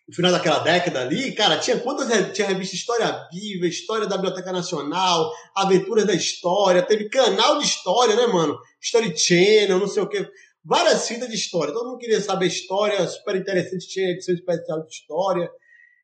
o 0.08 0.14
final 0.14 0.32
daquela 0.32 0.60
década 0.60 1.02
ali, 1.02 1.32
cara, 1.32 1.58
tinha 1.58 1.78
quantas 1.78 2.08
tinha 2.32 2.48
revista 2.48 2.74
História 2.74 3.28
Viva, 3.30 3.66
História 3.66 4.06
da 4.06 4.16
Biblioteca 4.16 4.50
Nacional, 4.50 5.30
Aventuras 5.54 6.06
da 6.06 6.14
História, 6.14 6.82
teve 6.82 7.10
canal 7.10 7.58
de 7.58 7.66
história, 7.66 8.16
né, 8.16 8.26
mano? 8.26 8.58
Story 8.80 9.14
Channel, 9.16 9.78
não 9.78 9.86
sei 9.86 10.02
o 10.02 10.08
quê 10.08 10.26
várias 10.64 11.06
fitas 11.06 11.28
de 11.28 11.34
história. 11.34 11.72
Todo 11.72 11.88
mundo 11.88 11.98
queria 11.98 12.20
saber 12.20 12.46
história, 12.46 13.06
super 13.06 13.36
interessante, 13.36 13.88
tinha 13.88 14.10
edição 14.10 14.34
especial 14.34 14.82
de 14.84 14.92
história. 14.92 15.50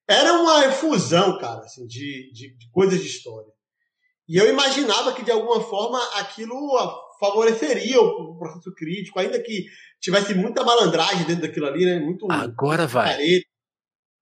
Era 0.08 0.34
uma 0.34 0.66
efusão, 0.66 1.38
cara, 1.38 1.60
assim, 1.60 1.86
de, 1.86 2.30
de, 2.32 2.56
de 2.56 2.70
coisas 2.70 3.00
de 3.00 3.06
história. 3.06 3.52
E 4.28 4.36
eu 4.36 4.48
imaginava 4.48 5.12
que, 5.12 5.24
de 5.24 5.30
alguma 5.30 5.60
forma, 5.60 6.02
aquilo 6.18 6.54
favoreceria 7.20 8.00
o 8.00 8.36
processo 8.38 8.74
crítico, 8.74 9.18
ainda 9.18 9.40
que 9.40 9.66
tivesse 10.00 10.34
muita 10.34 10.64
malandragem 10.64 11.24
dentro 11.24 11.42
daquilo 11.42 11.66
ali, 11.66 11.84
né? 11.84 11.98
Muito. 11.98 12.30
Agora 12.30 12.86
vai. 12.86 13.22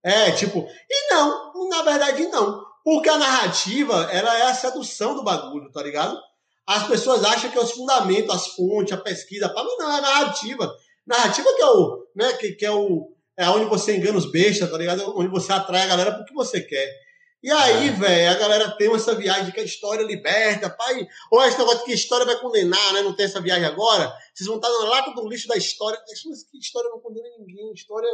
É, 0.04 0.32
tipo. 0.32 0.66
E 0.90 1.14
não, 1.14 1.68
na 1.68 1.82
verdade, 1.82 2.26
não. 2.26 2.62
Porque 2.84 3.08
a 3.08 3.18
narrativa, 3.18 4.08
ela 4.10 4.36
é 4.38 4.42
a 4.42 4.54
sedução 4.54 5.14
do 5.14 5.22
bagulho, 5.22 5.70
tá 5.70 5.82
ligado? 5.82 6.18
As 6.66 6.86
pessoas 6.86 7.24
acham 7.24 7.50
que 7.50 7.58
é 7.58 7.60
os 7.60 7.72
fundamentos, 7.72 8.34
as 8.34 8.48
fontes, 8.48 8.92
a 8.92 8.96
pesquisa. 8.96 9.48
Para 9.48 9.64
mim, 9.64 9.76
não, 9.78 9.96
é 9.96 10.00
narrativa. 10.00 10.72
Narrativa 11.06 11.54
que 11.54 11.62
é 11.62 11.66
o. 11.66 12.06
Né, 12.14 12.32
que, 12.34 12.52
que 12.52 12.64
é 12.64 12.70
o. 12.70 13.12
É 13.36 13.48
onde 13.48 13.64
você 13.64 13.96
engana 13.96 14.18
os 14.18 14.30
bestas, 14.30 14.70
tá 14.70 14.78
ligado? 14.78 15.18
Onde 15.18 15.28
você 15.28 15.52
atrai 15.52 15.82
a 15.82 15.86
galera 15.86 16.12
pro 16.12 16.24
que 16.24 16.34
você 16.34 16.60
quer. 16.60 16.88
E 17.42 17.50
aí, 17.50 17.88
é. 17.88 17.92
velho, 17.92 18.30
a 18.30 18.38
galera 18.38 18.70
tem 18.76 18.94
essa 18.94 19.16
viagem 19.16 19.46
de 19.46 19.52
que 19.52 19.58
a 19.58 19.64
história 19.64 20.04
liberta, 20.04 20.70
pai. 20.70 21.08
Ou 21.30 21.42
esse 21.42 21.58
negócio 21.58 21.80
de 21.80 21.84
que 21.86 21.92
a 21.92 21.96
história 21.96 22.24
vai 22.24 22.38
condenar, 22.38 22.92
né? 22.92 23.02
Não 23.02 23.16
tem 23.16 23.26
essa 23.26 23.40
viagem 23.40 23.64
agora. 23.64 24.12
Vocês 24.32 24.46
vão 24.46 24.56
estar 24.56 24.68
na 24.68 24.88
lata 24.88 25.10
do 25.10 25.28
lixo 25.28 25.48
da 25.48 25.56
história. 25.56 25.98
História 26.54 26.90
não 26.90 27.00
condena 27.00 27.26
ninguém. 27.38 27.72
História 27.72 28.08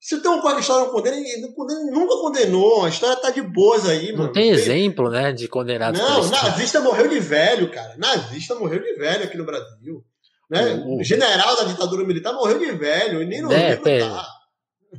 se 0.00 0.22
tem 0.22 0.40
coisa 0.40 0.50
que 0.50 0.56
a 0.56 0.60
história 0.60 0.84
não 0.84 0.92
condena, 0.92 1.16
não 1.40 1.52
condena, 1.52 1.90
nunca 1.90 2.16
condenou. 2.16 2.84
A 2.84 2.88
história 2.88 3.16
tá 3.16 3.30
de 3.30 3.42
boas 3.42 3.88
aí, 3.88 4.12
mano. 4.12 4.24
Não 4.24 4.32
tem 4.32 4.50
exemplo, 4.50 5.10
né, 5.10 5.32
de 5.32 5.48
condenado. 5.48 5.98
Não, 5.98 6.28
nazista 6.28 6.80
morreu 6.80 7.08
de 7.08 7.18
velho, 7.18 7.70
cara. 7.70 7.96
Nazista 7.96 8.54
morreu 8.54 8.80
de 8.80 8.94
velho 8.94 9.24
aqui 9.24 9.36
no 9.36 9.44
Brasil. 9.44 10.04
Né? 10.48 10.82
O 10.86 11.02
general 11.02 11.56
da 11.56 11.64
ditadura 11.64 12.06
militar 12.06 12.32
morreu 12.32 12.58
de 12.58 12.70
velho, 12.72 13.22
e 13.22 13.26
nem 13.26 13.42
no 13.42 13.52
é, 13.52 13.74
Rio 13.74 13.82
tá. 13.82 14.26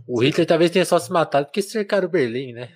O 0.08 0.22
Hitler 0.22 0.46
talvez 0.46 0.70
tenha 0.70 0.86
só 0.86 1.00
se 1.00 1.12
matado 1.12 1.48
porque 1.48 1.62
cercaram 1.62 2.08
Berlim, 2.08 2.54
né? 2.54 2.70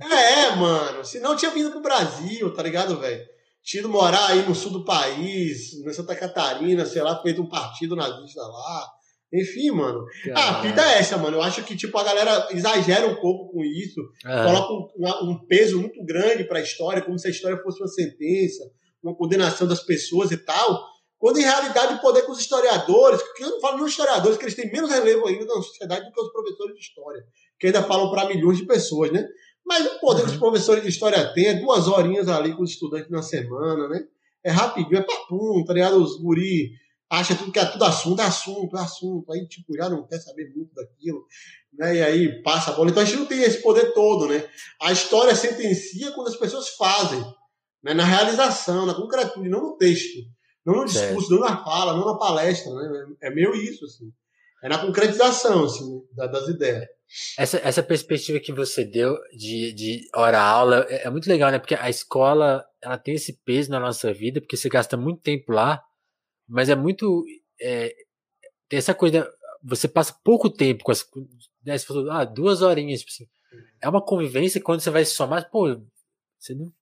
É, 0.00 0.56
mano. 0.56 1.04
Se 1.04 1.20
não 1.20 1.36
tinha 1.36 1.50
vindo 1.50 1.70
pro 1.70 1.80
Brasil, 1.80 2.52
tá 2.52 2.62
ligado, 2.62 2.98
velho? 2.98 3.24
Tido 3.62 3.88
morar 3.88 4.28
aí 4.28 4.48
no 4.48 4.54
sul 4.54 4.72
do 4.72 4.84
país, 4.84 5.84
na 5.84 5.92
Santa 5.92 6.16
Catarina, 6.16 6.84
sei 6.84 7.02
lá, 7.02 7.20
feito 7.22 7.42
um 7.42 7.48
partido 7.48 7.94
nazista 7.94 8.40
lá. 8.40 8.95
Enfim, 9.32 9.70
mano. 9.70 10.04
Ah, 10.34 10.50
a 10.50 10.62
fita 10.62 10.80
é 10.82 10.98
essa, 10.98 11.16
mano. 11.16 11.36
Eu 11.36 11.42
acho 11.42 11.64
que, 11.64 11.76
tipo, 11.76 11.96
a 11.98 12.04
galera 12.04 12.48
exagera 12.52 13.06
um 13.06 13.16
pouco 13.16 13.52
com 13.52 13.64
isso, 13.64 14.00
coloca 14.22 14.72
um, 14.72 15.30
um, 15.30 15.46
peso 15.46 15.80
muito 15.80 16.04
grande 16.04 16.44
pra 16.44 16.60
história, 16.60 17.02
como 17.02 17.18
se 17.18 17.26
a 17.26 17.30
história 17.30 17.60
fosse 17.62 17.80
uma 17.80 17.88
sentença, 17.88 18.62
uma 19.02 19.16
condenação 19.16 19.66
das 19.66 19.80
pessoas 19.80 20.30
e 20.30 20.36
tal. 20.36 20.84
Quando 21.18 21.38
em 21.38 21.42
realidade 21.42 21.94
o 21.94 22.00
poder 22.00 22.22
com 22.22 22.32
os 22.32 22.38
historiadores, 22.38 23.20
que 23.34 23.42
eu 23.42 23.50
não 23.50 23.60
falo 23.60 23.78
nos 23.78 23.90
historiadores, 23.90 24.36
que 24.36 24.44
eles 24.44 24.54
têm 24.54 24.70
menos 24.70 24.90
relevo 24.90 25.26
ainda 25.26 25.44
na 25.46 25.62
sociedade 25.62 26.04
do 26.04 26.12
que 26.12 26.20
os 26.20 26.30
professores 26.30 26.74
de 26.74 26.80
história, 26.80 27.24
que 27.58 27.66
ainda 27.66 27.82
falam 27.82 28.10
para 28.10 28.28
milhões 28.28 28.58
de 28.58 28.66
pessoas, 28.66 29.10
né? 29.10 29.26
Mas 29.64 29.84
o 29.84 29.98
poder 29.98 30.20
uhum. 30.20 30.26
que 30.28 30.34
os 30.34 30.38
professores 30.38 30.82
de 30.82 30.88
história 30.88 31.32
têm 31.32 31.46
é 31.46 31.54
duas 31.54 31.88
horinhas 31.88 32.28
ali 32.28 32.54
com 32.54 32.62
os 32.62 32.70
estudantes 32.70 33.10
na 33.10 33.22
semana, 33.22 33.88
né? 33.88 34.04
É 34.44 34.50
rapidinho, 34.50 34.98
é 34.98 35.02
papum, 35.02 35.64
tá 35.64 35.72
ligado? 35.72 35.96
Os 35.96 36.20
guri 36.20 36.70
acha 37.10 37.34
tudo 37.34 37.52
que 37.52 37.58
é 37.58 37.64
tudo 37.64 37.84
assunto, 37.84 38.20
é 38.20 38.24
assunto, 38.24 38.76
é 38.76 38.80
assunto. 38.80 39.32
Aí, 39.32 39.46
tipo, 39.46 39.74
já 39.76 39.88
não 39.88 40.06
quer 40.06 40.18
saber 40.18 40.52
muito 40.54 40.74
daquilo, 40.74 41.24
né? 41.72 41.96
E 41.96 42.02
aí 42.02 42.42
passa 42.42 42.70
a 42.70 42.74
bola. 42.74 42.90
Então 42.90 43.02
a 43.02 43.06
gente 43.06 43.18
não 43.18 43.26
tem 43.26 43.42
esse 43.42 43.62
poder 43.62 43.92
todo, 43.92 44.28
né? 44.28 44.48
A 44.80 44.92
história 44.92 45.34
sentencia 45.34 46.12
quando 46.12 46.28
as 46.28 46.36
pessoas 46.36 46.70
fazem, 46.70 47.20
né? 47.82 47.94
Na 47.94 48.04
realização, 48.04 48.86
na 48.86 48.94
concretude, 48.94 49.48
não 49.48 49.62
no 49.62 49.76
texto. 49.76 50.18
Não 50.64 50.78
no 50.78 50.84
discurso, 50.84 51.30
não 51.30 51.40
na 51.40 51.62
fala, 51.62 51.96
não 51.96 52.04
na 52.04 52.18
palestra, 52.18 52.72
né? 52.74 53.06
É 53.22 53.30
meio 53.30 53.54
isso, 53.54 53.84
assim. 53.84 54.10
É 54.64 54.68
na 54.68 54.78
concretização, 54.78 55.64
assim, 55.64 56.02
das 56.16 56.48
ideias. 56.48 56.86
Essa, 57.38 57.58
essa 57.58 57.82
perspectiva 57.82 58.40
que 58.40 58.52
você 58.52 58.84
deu 58.84 59.16
de, 59.30 59.72
de 59.72 60.00
hora-aula 60.14 60.84
é, 60.88 61.06
é, 61.06 61.10
muito 61.10 61.28
legal, 61.28 61.52
né? 61.52 61.58
Porque 61.58 61.76
a 61.76 61.88
escola, 61.88 62.64
ela 62.82 62.98
tem 62.98 63.14
esse 63.14 63.40
peso 63.44 63.70
na 63.70 63.78
nossa 63.78 64.12
vida, 64.12 64.40
porque 64.40 64.56
você 64.56 64.68
gasta 64.68 64.96
muito 64.96 65.22
tempo 65.22 65.52
lá, 65.52 65.80
mas 66.48 66.68
é 66.68 66.74
muito... 66.74 67.24
É, 67.60 67.94
tem 68.68 68.78
essa 68.78 68.94
coisa, 68.94 69.28
você 69.62 69.88
passa 69.88 70.16
pouco 70.24 70.50
tempo 70.50 70.84
com 70.84 70.92
as... 70.92 71.04
Né, 71.64 71.76
você 71.76 71.86
falou, 71.86 72.10
ah, 72.10 72.24
duas 72.24 72.62
horinhas, 72.62 73.00
tipo 73.00 73.12
assim. 73.12 73.26
É 73.80 73.88
uma 73.88 74.04
convivência 74.04 74.60
quando 74.60 74.80
você 74.80 74.90
vai 74.90 75.04
se 75.04 75.12
somar, 75.12 75.50
pô, 75.50 75.80
você 76.38 76.54
não, 76.54 76.72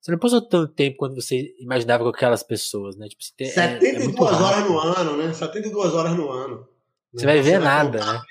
você 0.00 0.10
não 0.12 0.18
passou 0.18 0.40
tanto 0.40 0.72
tempo 0.72 0.96
quando 0.96 1.14
você 1.14 1.54
imaginava 1.58 2.02
com 2.02 2.10
aquelas 2.10 2.42
pessoas, 2.42 2.96
né? 2.96 3.06
Tipo, 3.08 3.22
você 3.22 3.44
72 3.44 4.16
é, 4.16 4.32
é 4.32 4.36
horas 4.36 4.64
no 4.68 4.78
ano, 4.78 5.16
né? 5.16 5.32
72 5.32 5.94
horas 5.94 6.16
no 6.16 6.30
ano. 6.30 6.66
Você 7.12 7.26
né? 7.26 7.32
vai 7.32 7.42
ver 7.42 7.58
você 7.58 7.64
nada, 7.64 7.98
vai 7.98 8.14
né? 8.14 8.22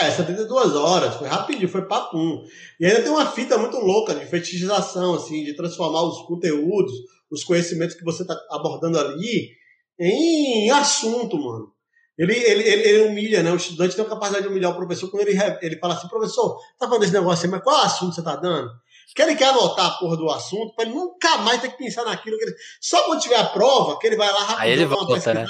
É, 0.00 0.10
72 0.10 0.74
horas, 0.74 1.14
foi 1.14 1.28
rapidinho, 1.28 1.68
foi 1.68 1.82
papum. 1.86 2.44
E 2.80 2.86
ainda 2.86 3.02
tem 3.02 3.12
uma 3.12 3.30
fita 3.30 3.56
muito 3.58 3.78
louca 3.78 4.14
de 4.14 4.26
fetichização, 4.26 5.14
assim, 5.14 5.44
de 5.44 5.54
transformar 5.54 6.02
os 6.02 6.26
conteúdos, 6.26 6.92
os 7.30 7.44
conhecimentos 7.44 7.94
que 7.94 8.02
você 8.02 8.22
está 8.22 8.34
abordando 8.50 8.98
ali 8.98 9.50
em 9.98 10.70
assunto, 10.70 11.36
mano. 11.36 11.72
Ele, 12.16 12.32
ele, 12.32 12.62
ele, 12.62 12.88
ele, 12.88 13.08
humilha, 13.08 13.42
né? 13.42 13.50
O 13.50 13.56
estudante 13.56 13.96
tem 13.96 14.04
a 14.04 14.08
capacidade 14.08 14.44
de 14.44 14.50
humilhar 14.50 14.70
o 14.70 14.76
professor 14.76 15.10
quando 15.10 15.26
ele, 15.26 15.38
ele 15.62 15.78
fala 15.78 15.94
assim, 15.94 16.06
professor, 16.08 16.56
tá 16.78 16.86
falando 16.86 17.00
desse 17.00 17.12
negócio 17.12 17.44
aí, 17.44 17.50
mas 17.50 17.62
qual 17.62 17.76
assunto 17.76 18.14
você 18.14 18.22
tá 18.22 18.36
dando? 18.36 18.70
que 19.14 19.22
ele 19.22 19.36
quer 19.36 19.50
anotar 19.50 19.86
a 19.86 19.90
porra 19.92 20.16
do 20.16 20.28
assunto 20.28 20.74
para 20.74 20.84
ele 20.84 20.94
nunca 20.94 21.38
mais 21.38 21.60
ter 21.60 21.68
que 21.68 21.78
pensar 21.78 22.04
naquilo. 22.04 22.36
Que 22.36 22.44
ele... 22.44 22.54
Só 22.80 23.04
quando 23.04 23.20
tiver 23.20 23.36
a 23.36 23.46
prova, 23.46 23.98
que 23.98 24.08
ele 24.08 24.16
vai 24.16 24.26
lá 24.26 24.40
rapidinho. 24.40 24.60
Aí 24.60 24.72
ele 24.72 24.86
volta, 24.86 25.34
né? 25.34 25.46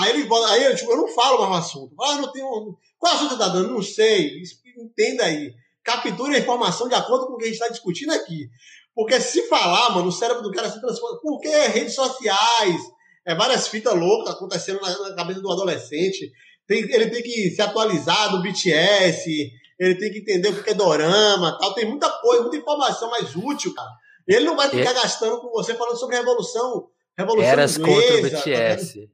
Aí 0.00 0.10
ele 0.10 0.24
volta, 0.24 0.52
aí 0.52 0.64
eu, 0.64 0.76
tipo, 0.76 0.92
eu 0.92 0.98
não 0.98 1.08
falo 1.08 1.40
mais 1.40 1.50
o 1.50 1.54
assunto. 1.54 1.94
Ah, 2.00 2.16
não 2.16 2.30
tenho. 2.30 2.76
Qual 2.98 3.14
assunto 3.14 3.30
você 3.30 3.38
tá 3.38 3.48
dando? 3.48 3.70
Não 3.70 3.82
sei. 3.82 4.42
Entenda 4.76 5.24
aí. 5.24 5.52
Capture 5.82 6.36
a 6.36 6.38
informação 6.38 6.88
de 6.88 6.94
acordo 6.94 7.26
com 7.26 7.32
o 7.32 7.36
que 7.38 7.44
a 7.44 7.46
gente 7.46 7.56
está 7.56 7.68
discutindo 7.68 8.12
aqui. 8.12 8.48
Porque 8.94 9.18
se 9.18 9.48
falar, 9.48 9.90
mano, 9.94 10.08
o 10.08 10.12
cérebro 10.12 10.42
do 10.42 10.52
cara 10.52 10.70
se 10.70 10.80
transforma. 10.80 11.18
Porque 11.22 11.48
redes 11.48 11.94
sociais, 11.94 12.82
é 13.26 13.34
várias 13.34 13.68
fitas 13.68 13.94
loucas 13.94 14.34
acontecendo 14.34 14.80
na, 14.80 15.10
na 15.10 15.14
cabeça 15.14 15.40
do 15.40 15.50
adolescente. 15.50 16.30
Tem, 16.66 16.78
ele 16.82 17.10
tem 17.10 17.22
que 17.22 17.50
se 17.50 17.60
atualizar 17.60 18.30
do 18.30 18.42
BTS, 18.42 19.50
ele 19.78 19.94
tem 19.96 20.12
que 20.12 20.20
entender 20.20 20.48
o 20.48 20.62
que 20.62 20.70
é 20.70 20.74
dorama 20.74 21.58
tal. 21.58 21.74
Tem 21.74 21.86
muita 21.86 22.08
coisa, 22.20 22.42
muita 22.42 22.56
informação 22.56 23.10
mais 23.10 23.34
útil, 23.34 23.74
cara. 23.74 23.90
Ele 24.28 24.44
não 24.44 24.56
vai 24.56 24.68
ficar 24.68 24.90
é. 24.90 24.94
gastando 24.94 25.40
com 25.40 25.50
você 25.50 25.74
falando 25.74 25.98
sobre 25.98 26.16
revolução. 26.16 26.88
Revolução 27.18 27.50
Eras 27.50 27.76
inglesa, 27.76 28.00
contra 28.00 28.18
o 28.18 28.22
BTS. 28.22 29.00
Tá 29.00 29.12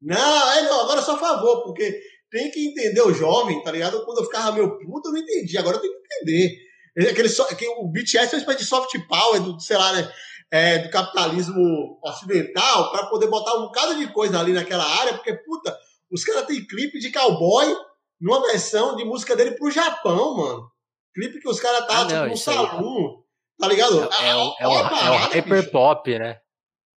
não, 0.00 0.52
é, 0.52 0.62
não, 0.62 0.80
agora 0.80 1.00
é 1.00 1.02
só 1.02 1.14
a 1.14 1.18
favor, 1.18 1.62
porque 1.64 2.00
tem 2.30 2.50
que 2.50 2.68
entender 2.68 3.02
o 3.02 3.14
jovem, 3.14 3.62
tá 3.62 3.70
ligado? 3.70 4.04
Quando 4.04 4.18
eu 4.18 4.24
ficava 4.24 4.52
meio 4.52 4.78
puto, 4.78 5.08
eu 5.08 5.12
não 5.12 5.20
entendi. 5.20 5.56
Agora 5.56 5.76
eu 5.76 5.80
tenho 5.80 5.92
que 5.94 6.14
entender. 6.14 6.64
Aquele, 7.10 7.28
que 7.28 7.66
o 7.66 7.88
BTS 7.88 8.16
é 8.16 8.36
uma 8.36 8.38
espécie 8.38 8.58
de 8.58 8.64
soft 8.64 8.92
power, 9.08 9.40
do, 9.40 9.58
sei 9.60 9.76
lá, 9.76 9.92
né? 9.92 10.08
É, 10.50 10.78
do 10.78 10.90
capitalismo 10.90 11.98
ocidental, 12.02 12.92
para 12.92 13.06
poder 13.06 13.26
botar 13.26 13.56
um 13.56 13.62
bocado 13.62 13.96
de 13.96 14.06
coisa 14.12 14.38
ali 14.38 14.52
naquela 14.52 14.84
área, 14.84 15.14
porque, 15.14 15.34
puta, 15.34 15.76
os 16.10 16.22
caras 16.22 16.46
têm 16.46 16.64
clipe 16.64 17.00
de 17.00 17.10
cowboy 17.10 17.74
numa 18.20 18.40
versão 18.42 18.94
de 18.94 19.04
música 19.04 19.34
dele 19.34 19.52
pro 19.52 19.70
Japão, 19.70 20.36
mano. 20.36 20.70
Clipe 21.14 21.40
que 21.40 21.48
os 21.48 21.60
caras 21.60 21.86
tá, 21.86 22.02
ah, 22.02 22.06
tipo, 22.06 22.26
no 22.26 22.36
salão, 22.36 23.24
tá 23.58 23.68
ligado? 23.68 24.02
É, 24.02 24.26
é, 24.26 24.30
é, 24.30 24.36
o, 24.36 24.54
é, 24.60 24.68
o, 24.68 24.72
é 24.72 25.10
o 25.10 25.16
hyper 25.16 25.70
pop, 25.70 26.18
né? 26.18 26.38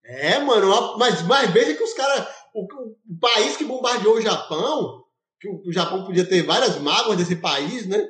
É, 0.04 0.38
mano, 0.38 0.96
mas, 0.98 1.22
mas 1.22 1.50
veja 1.50 1.74
que 1.74 1.82
os 1.82 1.92
caras. 1.92 2.26
O, 2.54 2.62
o, 2.64 3.18
país 3.20 3.56
que 3.56 3.64
bombardeou 3.64 4.16
o 4.16 4.20
Japão, 4.20 5.02
que 5.40 5.48
o, 5.48 5.62
o, 5.66 5.72
Japão 5.72 6.06
podia 6.06 6.24
ter 6.24 6.42
várias 6.42 6.78
mágoas 6.78 7.18
desse 7.18 7.36
país, 7.36 7.86
né? 7.86 8.06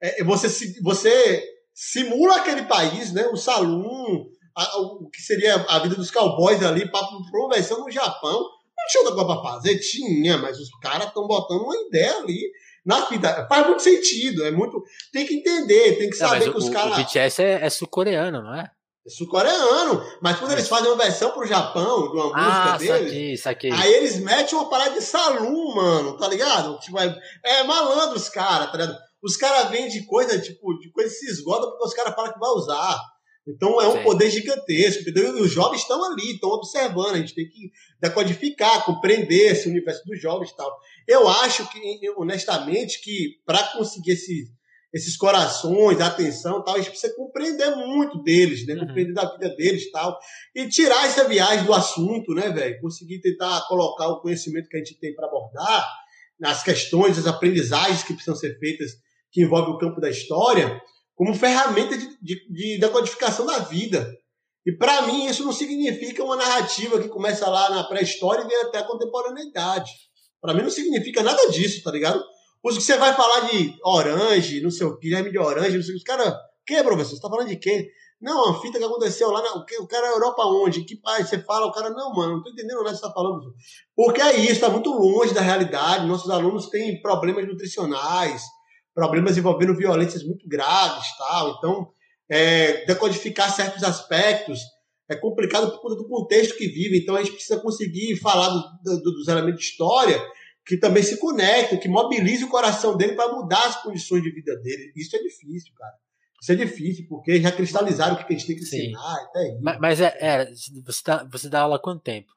É, 0.00 0.22
é 0.22 0.24
você, 0.24 0.48
você 0.80 1.44
simula 1.74 2.36
aquele 2.36 2.62
país, 2.62 3.12
né? 3.12 3.26
O 3.26 3.36
salão, 3.36 4.26
a, 4.56 4.78
o 4.78 5.08
que 5.08 5.20
seria 5.20 5.54
a 5.68 5.78
vida 5.78 5.94
dos 5.94 6.10
cowboys 6.10 6.62
ali, 6.62 6.90
para 6.90 7.06
uma 7.08 7.48
versão 7.48 7.80
no 7.80 7.90
Japão. 7.90 8.32
Não 8.32 8.86
tinha 8.90 9.02
outra 9.04 9.14
coisa 9.14 9.40
pra 9.40 9.50
fazer? 9.50 9.78
Tinha, 9.78 10.38
mas 10.38 10.58
os 10.58 10.70
caras 10.80 11.08
estão 11.08 11.26
botando 11.26 11.62
uma 11.62 11.76
ideia 11.76 12.18
ali 12.18 12.50
na 12.84 13.04
vida. 13.06 13.46
Faz 13.48 13.66
muito 13.66 13.82
sentido, 13.82 14.44
é 14.44 14.50
muito. 14.50 14.82
Tem 15.12 15.26
que 15.26 15.34
entender, 15.34 15.98
tem 15.98 16.10
que 16.10 16.16
saber 16.16 16.46
não, 16.46 16.52
que 16.52 16.58
os 16.58 16.68
caras. 16.70 16.98
O 16.98 17.02
BTS 17.02 17.42
é, 17.42 17.66
é 17.66 17.70
sul-coreano, 17.70 18.42
não 18.42 18.54
é? 18.54 18.70
É 19.06 19.10
sul-coreano, 19.10 20.04
mas 20.20 20.38
quando 20.38 20.52
eles 20.52 20.68
fazem 20.68 20.90
uma 20.90 21.02
versão 21.02 21.30
pro 21.30 21.46
Japão 21.46 22.10
de 22.10 22.16
uma 22.16 22.32
ah, 22.34 22.72
música 22.72 22.98
deles, 22.98 23.40
saquei, 23.40 23.70
saquei. 23.70 23.72
aí 23.72 23.94
eles 23.94 24.20
metem 24.20 24.58
uma 24.58 24.68
parada 24.68 24.92
de 24.92 25.00
salão, 25.00 25.74
mano, 25.74 26.18
tá 26.18 26.28
ligado? 26.28 26.78
Tipo, 26.80 26.98
é, 26.98 27.18
é 27.44 27.62
malandro 27.64 28.16
os 28.16 28.28
caras, 28.28 28.70
tá 28.70 28.76
ligado? 28.76 28.98
Os 29.22 29.36
caras 29.36 29.70
vendem 29.70 30.04
coisa, 30.04 30.38
tipo, 30.38 30.78
de 30.78 30.90
coisa 30.92 31.08
que 31.08 31.16
se 31.16 31.30
esgota 31.30 31.66
porque 31.66 31.84
os 31.84 31.94
caras 31.94 32.14
falam 32.14 32.32
que 32.32 32.38
vai 32.38 32.50
usar. 32.50 33.00
Então 33.46 33.80
é 33.80 33.88
um 33.88 33.98
Sim. 33.98 34.02
poder 34.02 34.30
gigantesco, 34.30 35.02
entendeu? 35.02 35.38
E 35.38 35.40
os 35.40 35.50
jovens 35.50 35.80
estão 35.80 36.04
ali, 36.04 36.34
estão 36.34 36.50
observando, 36.50 37.14
a 37.14 37.18
gente 37.18 37.34
tem 37.34 37.48
que 37.48 37.70
decodificar, 38.00 38.84
compreender 38.84 39.52
esse 39.52 39.68
universo 39.68 40.04
dos 40.04 40.20
jovens 40.20 40.50
e 40.50 40.56
tal. 40.56 40.78
Eu 41.08 41.26
acho 41.28 41.66
que, 41.70 42.10
honestamente, 42.16 43.00
que 43.00 43.40
para 43.46 43.62
conseguir 43.72 44.12
esse, 44.12 44.46
esses 44.92 45.16
corações, 45.16 46.00
a 46.00 46.06
atenção 46.06 46.62
tal, 46.62 46.74
a 46.74 46.78
gente 46.78 46.90
precisa 46.90 47.14
compreender 47.16 47.74
muito 47.76 48.22
deles, 48.22 48.66
né? 48.66 48.74
Uhum. 48.74 48.86
Compreender 48.86 49.14
da 49.14 49.32
vida 49.32 49.48
deles 49.56 49.84
e 49.84 49.90
tal. 49.90 50.18
E 50.54 50.68
tirar 50.68 51.06
essa 51.06 51.26
viagem 51.26 51.64
do 51.64 51.72
assunto, 51.72 52.34
né, 52.34 52.50
velho? 52.50 52.80
Conseguir 52.80 53.20
tentar 53.20 53.66
colocar 53.68 54.08
o 54.08 54.20
conhecimento 54.20 54.68
que 54.68 54.76
a 54.76 54.80
gente 54.80 54.98
tem 55.00 55.14
para 55.14 55.26
abordar 55.26 55.88
nas 56.38 56.62
questões, 56.62 57.18
as 57.18 57.26
aprendizagens 57.26 58.02
que 58.02 58.12
precisam 58.12 58.36
ser 58.36 58.58
feitas 58.58 58.92
que 59.30 59.42
envolvem 59.42 59.74
o 59.74 59.78
campo 59.78 60.00
da 60.00 60.10
história 60.10 60.80
como 61.20 61.34
ferramenta 61.34 61.98
de, 61.98 62.16
de, 62.18 62.48
de 62.48 62.78
decodificação 62.78 63.44
da 63.44 63.58
vida. 63.58 64.10
E 64.64 64.72
para 64.72 65.02
mim 65.02 65.26
isso 65.26 65.44
não 65.44 65.52
significa 65.52 66.24
uma 66.24 66.34
narrativa 66.34 66.98
que 66.98 67.08
começa 67.08 67.46
lá 67.46 67.68
na 67.68 67.84
pré-história 67.84 68.42
e 68.42 68.48
vem 68.48 68.56
até 68.62 68.78
a 68.78 68.84
contemporaneidade. 68.84 69.90
Para 70.40 70.54
mim 70.54 70.62
não 70.62 70.70
significa 70.70 71.22
nada 71.22 71.50
disso, 71.50 71.82
tá 71.82 71.92
ligado? 71.92 72.24
Os 72.64 72.78
que 72.78 72.82
você 72.82 72.96
vai 72.96 73.14
falar 73.14 73.50
de 73.50 73.74
Orange, 73.84 74.62
não 74.62 74.70
sei 74.70 74.86
o 74.86 74.98
Guilherme 74.98 75.30
de 75.30 75.38
Orange, 75.38 75.76
não 75.76 75.82
sei 75.82 75.94
o 75.94 75.98
que, 75.98 76.04
cara, 76.04 76.34
que, 76.66 76.82
professor? 76.82 77.16
Você 77.16 77.20
tá 77.20 77.28
falando 77.28 77.48
de 77.48 77.56
quê? 77.56 77.90
Não, 78.18 78.46
uma 78.46 78.62
fita 78.62 78.78
que 78.78 78.84
aconteceu 78.84 79.30
lá, 79.30 79.42
na, 79.42 79.56
o, 79.56 79.66
que, 79.66 79.76
cara 79.88 80.06
é 80.06 80.12
Europa 80.12 80.42
onde? 80.46 80.86
Que 80.86 80.96
país? 80.96 81.28
Você 81.28 81.38
fala, 81.42 81.66
o 81.66 81.72
cara, 81.72 81.90
não, 81.90 82.14
mano, 82.14 82.36
não 82.36 82.42
tô 82.42 82.48
entendendo 82.48 82.78
nada 82.78 82.92
que 82.92 82.96
você 82.96 83.02
tá 83.02 83.12
falando. 83.12 83.52
Porque 83.94 84.22
é 84.22 84.36
isso, 84.38 84.62
tá 84.62 84.70
muito 84.70 84.90
longe 84.90 85.34
da 85.34 85.42
realidade. 85.42 86.06
Nossos 86.06 86.30
alunos 86.30 86.70
têm 86.70 87.02
problemas 87.02 87.46
nutricionais, 87.46 88.42
problemas 89.00 89.38
envolvendo 89.38 89.74
violências 89.74 90.22
muito 90.22 90.46
graves, 90.46 91.06
tal. 91.16 91.56
Então, 91.56 91.88
é, 92.28 92.84
decodificar 92.84 93.50
certos 93.50 93.82
aspectos 93.82 94.60
é 95.08 95.16
complicado 95.16 95.70
por 95.70 95.80
conta 95.80 95.96
do 95.96 96.06
contexto 96.06 96.54
que 96.58 96.68
vive. 96.68 96.98
Então, 96.98 97.16
a 97.16 97.22
gente 97.22 97.32
precisa 97.32 97.58
conseguir 97.58 98.16
falar 98.16 98.50
do, 98.50 99.00
do, 99.00 99.12
dos 99.12 99.26
elementos 99.26 99.60
de 99.60 99.66
história 99.66 100.22
que 100.66 100.76
também 100.76 101.02
se 101.02 101.16
conectam, 101.16 101.80
que 101.80 101.88
mobilize 101.88 102.44
o 102.44 102.50
coração 102.50 102.94
dele 102.94 103.14
para 103.14 103.32
mudar 103.32 103.66
as 103.66 103.82
condições 103.82 104.22
de 104.22 104.30
vida 104.30 104.54
dele. 104.60 104.92
Isso 104.94 105.16
é 105.16 105.18
difícil, 105.18 105.72
cara. 105.74 105.94
Isso 106.42 106.52
é 106.52 106.54
difícil, 106.54 107.06
porque 107.08 107.40
já 107.40 107.50
cristalizaram 107.50 108.14
o 108.14 108.18
que 108.18 108.34
a 108.34 108.36
gente 108.36 108.46
tem 108.46 108.56
que 108.56 108.62
ensinar. 108.62 109.16
Mas, 109.62 109.78
mas 109.80 110.00
é, 110.00 110.16
é, 110.20 110.44
você, 110.84 111.02
tá, 111.02 111.24
você 111.24 111.48
dá 111.48 111.62
aula 111.62 111.76
há 111.76 111.78
quanto 111.78 112.02
tempo? 112.02 112.28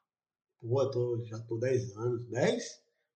Pô, 0.62 0.90
tô, 0.90 1.22
já 1.26 1.38
tô 1.40 1.58
10 1.58 1.96
anos. 1.98 2.26
10? 2.30 2.64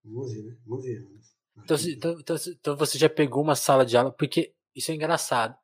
11, 0.06 0.42
né? 0.42 0.56
11 0.70 0.96
anos. 0.96 1.37
Então, 1.64 1.76
então, 1.76 2.16
então, 2.20 2.36
então, 2.48 2.76
você 2.76 2.98
já 2.98 3.08
pegou 3.08 3.42
uma 3.42 3.54
sala 3.54 3.84
de 3.84 3.96
aula, 3.96 4.12
porque 4.12 4.54
isso 4.74 4.90
é 4.90 4.94
engraçado. 4.94 5.56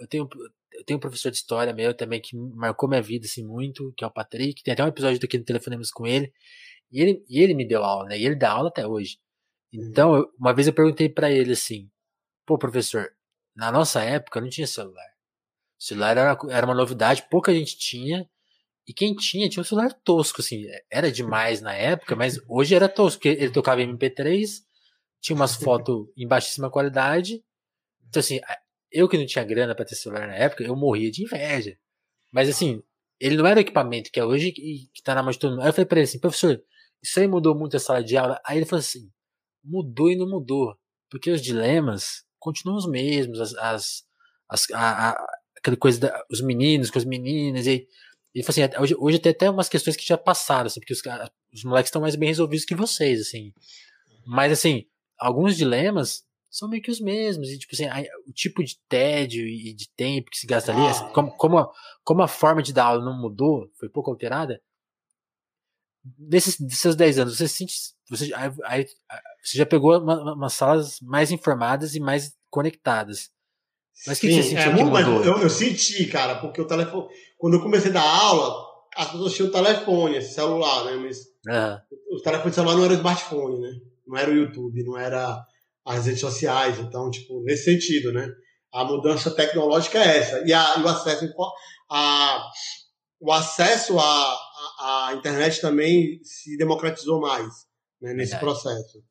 eu, 0.00 0.08
tenho, 0.08 0.28
eu 0.72 0.84
tenho 0.84 0.96
um 0.96 1.00
professor 1.00 1.30
de 1.30 1.36
história 1.36 1.72
meu 1.72 1.94
também 1.94 2.20
que 2.20 2.36
marcou 2.36 2.88
minha 2.88 3.02
vida 3.02 3.26
assim, 3.26 3.44
muito, 3.44 3.92
que 3.96 4.04
é 4.04 4.06
o 4.06 4.10
Patrick. 4.10 4.62
Tem 4.62 4.72
até 4.72 4.84
um 4.84 4.88
episódio 4.88 5.20
daqui 5.20 5.38
no 5.38 5.44
Telefonemos 5.44 5.90
com 5.90 6.06
ele. 6.06 6.32
E 6.90 7.00
ele, 7.00 7.24
e 7.28 7.40
ele 7.42 7.54
me 7.54 7.66
deu 7.66 7.84
aula, 7.84 8.08
né? 8.08 8.18
E 8.18 8.24
ele 8.24 8.36
dá 8.36 8.52
aula 8.52 8.68
até 8.68 8.86
hoje. 8.86 9.18
Então, 9.72 10.14
eu, 10.14 10.32
uma 10.38 10.54
vez 10.54 10.66
eu 10.66 10.72
perguntei 10.72 11.08
para 11.08 11.30
ele 11.30 11.52
assim: 11.52 11.90
pô, 12.46 12.56
professor, 12.56 13.10
na 13.54 13.70
nossa 13.72 14.02
época 14.02 14.40
não 14.40 14.48
tinha 14.48 14.66
celular. 14.66 15.08
O 15.78 15.84
celular 15.84 16.16
era, 16.16 16.38
era 16.50 16.66
uma 16.66 16.74
novidade, 16.74 17.26
pouca 17.30 17.52
gente 17.52 17.76
tinha. 17.76 18.28
E 18.86 18.92
quem 18.92 19.14
tinha, 19.14 19.48
tinha 19.48 19.62
um 19.62 19.64
celular 19.64 19.92
tosco, 20.04 20.40
assim. 20.40 20.64
Era 20.90 21.10
demais 21.10 21.60
na 21.60 21.74
época, 21.74 22.14
mas 22.14 22.38
hoje 22.48 22.74
era 22.74 22.88
tosco, 22.88 23.20
porque 23.20 23.40
ele 23.40 23.50
tocava 23.50 23.80
MP3, 23.80 24.62
tinha 25.24 25.34
umas 25.34 25.54
fotos 25.54 26.06
em 26.14 26.28
baixíssima 26.28 26.70
qualidade. 26.70 27.42
Então, 28.06 28.20
assim, 28.20 28.40
eu 28.92 29.08
que 29.08 29.16
não 29.16 29.24
tinha 29.24 29.42
grana 29.42 29.74
para 29.74 29.86
ter 29.86 29.94
celular 29.94 30.28
na 30.28 30.34
época, 30.34 30.62
eu 30.62 30.76
morria 30.76 31.10
de 31.10 31.22
inveja. 31.22 31.78
Mas, 32.30 32.46
assim, 32.46 32.82
ele 33.18 33.38
não 33.38 33.46
era 33.46 33.58
o 33.58 33.62
equipamento 33.62 34.10
que 34.12 34.20
é 34.20 34.24
hoje 34.24 34.48
e 34.48 34.86
que 34.92 35.02
tá 35.02 35.14
na 35.14 35.22
mão 35.22 35.32
de 35.32 35.38
todo 35.38 35.52
mundo. 35.52 35.62
Aí 35.62 35.68
eu 35.68 35.72
falei 35.72 35.86
pra 35.86 35.98
ele 35.98 36.04
assim, 36.04 36.18
professor, 36.18 36.62
isso 37.02 37.18
aí 37.18 37.26
mudou 37.26 37.54
muito 37.54 37.74
a 37.74 37.80
sala 37.80 38.04
de 38.04 38.18
aula? 38.18 38.38
Aí 38.46 38.58
ele 38.58 38.66
falou 38.66 38.80
assim, 38.80 39.10
mudou 39.64 40.10
e 40.10 40.16
não 40.16 40.28
mudou. 40.28 40.76
Porque 41.08 41.30
os 41.30 41.40
dilemas 41.40 42.22
continuam 42.38 42.76
os 42.76 42.86
mesmos, 42.86 43.40
as, 43.40 43.54
as, 43.54 44.04
as 44.46 44.70
a, 44.72 45.10
a, 45.10 45.26
aquela 45.56 45.76
coisa 45.78 46.00
da, 46.00 46.24
os 46.30 46.42
meninos 46.42 46.90
com 46.90 46.98
as 46.98 47.04
meninas, 47.06 47.66
e 47.66 47.88
ele 48.34 48.44
falou 48.44 48.66
assim, 48.66 48.82
hoje, 48.82 48.94
hoje 48.98 49.18
tem 49.18 49.32
até 49.32 49.48
umas 49.48 49.70
questões 49.70 49.96
que 49.96 50.06
já 50.06 50.18
passaram, 50.18 50.66
assim, 50.66 50.80
porque 50.80 50.92
os, 50.92 51.00
os 51.54 51.64
moleques 51.64 51.88
estão 51.88 52.02
mais 52.02 52.14
bem 52.14 52.28
resolvidos 52.28 52.66
que 52.66 52.74
vocês, 52.74 53.22
assim. 53.22 53.54
Mas, 54.26 54.52
assim, 54.52 54.84
alguns 55.24 55.56
dilemas 55.56 56.22
são 56.50 56.68
meio 56.68 56.82
que 56.82 56.90
os 56.90 57.00
mesmos. 57.00 57.48
E, 57.48 57.58
tipo 57.58 57.74
assim, 57.74 57.86
a, 57.86 58.02
o 58.26 58.32
tipo 58.32 58.62
de 58.62 58.78
tédio 58.88 59.46
e 59.46 59.74
de 59.74 59.88
tempo 59.96 60.30
que 60.30 60.38
se 60.38 60.46
gasta 60.46 60.72
ali, 60.72 60.86
assim, 60.86 61.08
como, 61.08 61.36
como, 61.36 61.58
a, 61.58 61.70
como 62.04 62.22
a 62.22 62.28
forma 62.28 62.62
de 62.62 62.72
dar 62.72 62.84
aula 62.84 63.04
não 63.04 63.20
mudou, 63.20 63.68
foi 63.78 63.88
pouco 63.88 64.10
alterada, 64.10 64.60
desses, 66.04 66.56
seus 66.70 66.94
10 66.94 67.18
anos, 67.20 67.36
você 67.36 67.48
sente. 67.48 67.74
Você, 68.10 68.30
aí, 68.34 68.86
você 69.42 69.58
já 69.58 69.66
pegou 69.66 69.98
uma, 69.98 70.34
umas 70.34 70.52
salas 70.52 71.00
mais 71.00 71.32
informadas 71.32 71.94
e 71.94 72.00
mais 72.00 72.34
conectadas. 72.50 73.30
Mas 74.06 74.18
o 74.18 74.20
que, 74.20 74.28
que, 74.28 74.34
você 74.34 74.42
sentiu 74.42 74.72
é, 74.72 74.76
que 74.76 74.84
mudou? 74.84 75.24
Eu, 75.24 75.38
eu, 75.38 75.50
senti, 75.50 76.06
cara, 76.06 76.36
porque 76.36 76.60
o 76.60 76.66
telefone. 76.66 77.08
Quando 77.38 77.54
eu 77.54 77.62
comecei 77.62 77.90
a 77.90 77.94
dar 77.94 78.02
aula, 78.02 78.64
as 78.96 79.10
pessoas 79.10 79.34
tinham 79.34 79.50
telefone, 79.50 80.20
celular, 80.20 80.84
né? 80.84 80.96
Mas 80.96 81.18
uhum. 81.46 82.16
o 82.16 82.22
telefone 82.22 82.52
celular 82.52 82.76
não 82.76 82.84
era 82.84 82.92
o 82.92 82.96
smartphone, 82.96 83.60
né? 83.60 83.80
Não 84.06 84.16
era 84.16 84.30
o 84.30 84.34
YouTube, 84.34 84.84
não 84.84 84.98
era 84.98 85.42
as 85.84 86.06
redes 86.06 86.20
sociais. 86.20 86.78
Então, 86.78 87.10
tipo, 87.10 87.42
nesse 87.42 87.64
sentido, 87.64 88.12
né? 88.12 88.28
A 88.72 88.84
mudança 88.84 89.30
tecnológica 89.30 89.98
é 89.98 90.18
essa. 90.18 90.42
E, 90.46 90.52
a, 90.52 90.74
e 90.78 90.82
o 90.82 90.88
acesso 90.88 91.32
a, 91.90 92.50
o 93.20 93.32
acesso 93.32 93.98
à, 93.98 94.38
à, 94.80 95.14
internet 95.14 95.60
também 95.60 96.18
se 96.22 96.56
democratizou 96.56 97.20
mais 97.20 97.48
né, 98.00 98.12
nesse 98.14 98.36
processo. 98.38 99.02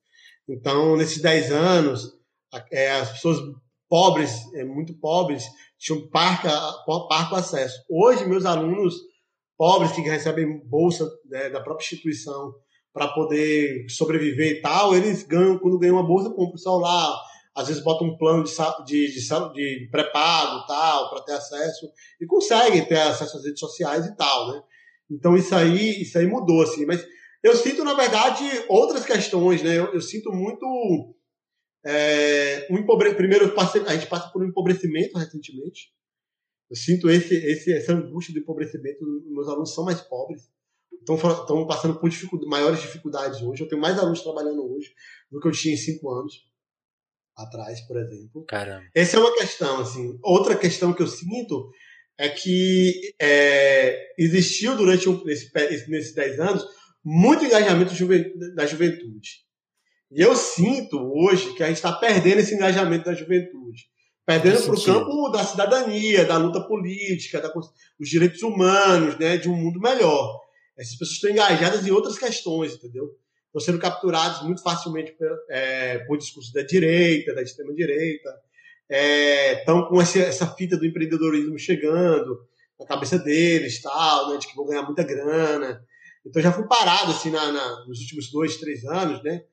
Então, 0.47 0.97
nesses 0.97 1.21
10 1.21 1.51
anos, 1.51 2.11
é, 2.71 2.91
as 2.91 3.13
pessoas 3.13 3.39
pobres, 3.89 4.31
é, 4.55 4.63
muito 4.63 4.97
pobres, 4.99 5.45
tinham 5.77 6.09
parco, 6.09 6.47
parco 7.07 7.35
acesso. 7.35 7.81
Hoje, 7.89 8.25
meus 8.25 8.45
alunos 8.45 8.95
pobres 9.57 9.91
que 9.91 10.01
recebem 10.01 10.61
bolsa 10.67 11.09
né, 11.25 11.49
da 11.49 11.61
própria 11.61 11.85
instituição 11.85 12.53
para 12.93 13.07
poder 13.07 13.89
sobreviver 13.89 14.57
e 14.57 14.61
tal, 14.61 14.95
eles 14.95 15.23
ganham, 15.23 15.57
quando 15.57 15.79
ganham 15.79 15.95
uma 15.95 16.05
bolsa, 16.05 16.29
compram 16.29 16.55
o 16.55 16.59
celular, 16.59 17.19
às 17.55 17.67
vezes 17.67 17.83
botam 17.83 18.07
um 18.07 18.17
plano 18.17 18.43
de, 18.43 18.51
de, 18.85 19.19
de, 19.19 19.53
de 19.53 19.89
pré-pago 19.91 20.65
tal, 20.67 21.09
para 21.09 21.23
ter 21.23 21.33
acesso, 21.33 21.91
e 22.21 22.25
conseguem 22.25 22.85
ter 22.85 22.99
acesso 22.99 23.37
às 23.37 23.43
redes 23.43 23.59
sociais 23.59 24.05
e 24.05 24.15
tal, 24.15 24.51
né? 24.51 24.63
Então 25.09 25.35
isso 25.35 25.53
aí, 25.53 26.01
isso 26.01 26.17
aí 26.17 26.27
mudou, 26.27 26.61
assim. 26.61 26.85
Mas 26.85 27.05
eu 27.43 27.55
sinto, 27.55 27.83
na 27.83 27.93
verdade, 27.93 28.43
outras 28.69 29.05
questões, 29.05 29.61
né? 29.61 29.77
Eu, 29.77 29.93
eu 29.93 30.01
sinto 30.01 30.31
muito. 30.31 31.15
É, 31.85 32.65
um 32.71 32.77
empobre... 32.77 33.13
Primeiro, 33.13 33.53
a 33.57 33.93
gente 33.93 34.07
passa 34.07 34.29
por 34.29 34.41
um 34.41 34.47
empobrecimento 34.47 35.17
recentemente. 35.17 35.91
Eu 36.69 36.75
sinto 36.77 37.09
esse, 37.09 37.35
esse, 37.35 37.73
essa 37.73 37.93
angústia 37.93 38.33
do 38.33 38.39
empobrecimento. 38.39 39.03
Meus 39.27 39.47
alunos 39.49 39.73
são 39.73 39.83
mais 39.83 39.99
pobres. 40.01 40.49
Estão, 41.09 41.67
passando 41.67 41.99
por 41.99 42.09
dificuldade, 42.09 42.49
maiores 42.49 42.81
dificuldades 42.81 43.41
hoje. 43.41 43.61
Eu 43.61 43.67
tenho 43.67 43.81
mais 43.81 43.97
alunos 43.99 44.21
trabalhando 44.21 44.63
hoje 44.73 44.93
do 45.31 45.39
que 45.39 45.47
eu 45.47 45.51
tinha 45.51 45.73
em 45.73 45.77
cinco 45.77 46.09
anos 46.09 46.33
atrás, 47.35 47.81
por 47.81 47.97
exemplo. 47.97 48.45
Caramba. 48.47 48.85
Essa 48.95 49.17
é 49.17 49.19
uma 49.19 49.33
questão, 49.35 49.79
assim. 49.79 50.17
Outra 50.23 50.55
questão 50.55 50.93
que 50.93 51.01
eu 51.01 51.07
sinto 51.07 51.71
é 52.17 52.29
que 52.29 53.13
é, 53.19 54.13
existiu 54.17 54.77
durante 54.77 55.09
um, 55.09 55.21
esse, 55.27 55.51
nesses 55.89 56.13
10 56.13 56.39
anos 56.39 56.65
muito 57.03 57.43
engajamento 57.43 57.93
da 58.55 58.65
juventude. 58.65 59.43
E 60.11 60.21
eu 60.21 60.35
sinto 60.35 60.97
hoje 60.97 61.53
que 61.53 61.63
a 61.63 61.67
gente 61.67 61.77
está 61.77 61.91
perdendo 61.91 62.39
esse 62.39 62.53
engajamento 62.53 63.05
da 63.05 63.13
juventude. 63.13 63.91
Perdendo 64.25 64.63
para 64.63 64.73
o 64.73 64.83
campo 64.83 65.29
da 65.29 65.43
cidadania, 65.43 66.23
da 66.23 66.37
luta 66.37 66.61
política, 66.61 67.41
da, 67.41 67.49
dos 67.49 68.09
direitos 68.09 68.41
humanos, 68.41 69.17
né, 69.17 69.35
de 69.35 69.49
um 69.49 69.55
mundo 69.55 69.81
melhor. 69.81 70.39
Essas 70.77 70.95
pessoas 70.95 71.15
estão 71.15 71.29
engajadas 71.31 71.85
em 71.85 71.91
outras 71.91 72.17
questões, 72.17 72.73
entendeu? 72.73 73.09
Estão 73.47 73.61
sendo 73.61 73.79
capturados 73.79 74.41
muito 74.43 74.63
facilmente 74.63 75.11
por, 75.11 75.27
é, 75.49 75.99
por 75.99 76.17
discurso 76.17 76.51
da 76.51 76.63
direita, 76.63 77.35
da 77.35 77.41
extrema-direita, 77.41 78.29
estão 79.59 79.79
é, 79.79 79.89
com 79.89 80.01
essa, 80.01 80.19
essa 80.19 80.47
fita 80.55 80.77
do 80.77 80.85
empreendedorismo 80.85 81.57
chegando 81.57 82.47
na 82.79 82.85
cabeça 82.85 83.19
deles, 83.19 83.81
tal, 83.81 84.31
né, 84.31 84.37
de 84.37 84.47
que 84.47 84.55
vão 84.55 84.65
ganhar 84.65 84.83
muita 84.83 85.03
grana. 85.03 85.83
Então 86.25 86.41
já 86.41 86.51
fui 86.51 86.67
parado 86.67 87.11
assim 87.11 87.29
na, 87.29 87.51
na 87.51 87.85
nos 87.85 87.99
últimos 87.99 88.31
dois, 88.31 88.57
três 88.57 88.83
anos, 88.85 89.21
né? 89.23 89.43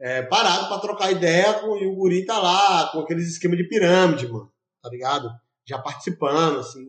É, 0.00 0.22
parado 0.22 0.68
para 0.68 0.80
trocar 0.80 1.10
ideia 1.10 1.54
com 1.54 1.76
e 1.76 1.86
o 1.86 1.94
guri 1.96 2.24
tá 2.24 2.38
lá 2.38 2.88
com 2.92 3.00
aqueles 3.00 3.28
esquemas 3.28 3.58
de 3.58 3.64
pirâmide, 3.64 4.28
mano, 4.28 4.52
tá 4.80 4.88
ligado? 4.88 5.28
Já 5.68 5.78
participando, 5.78 6.60
assim. 6.60 6.84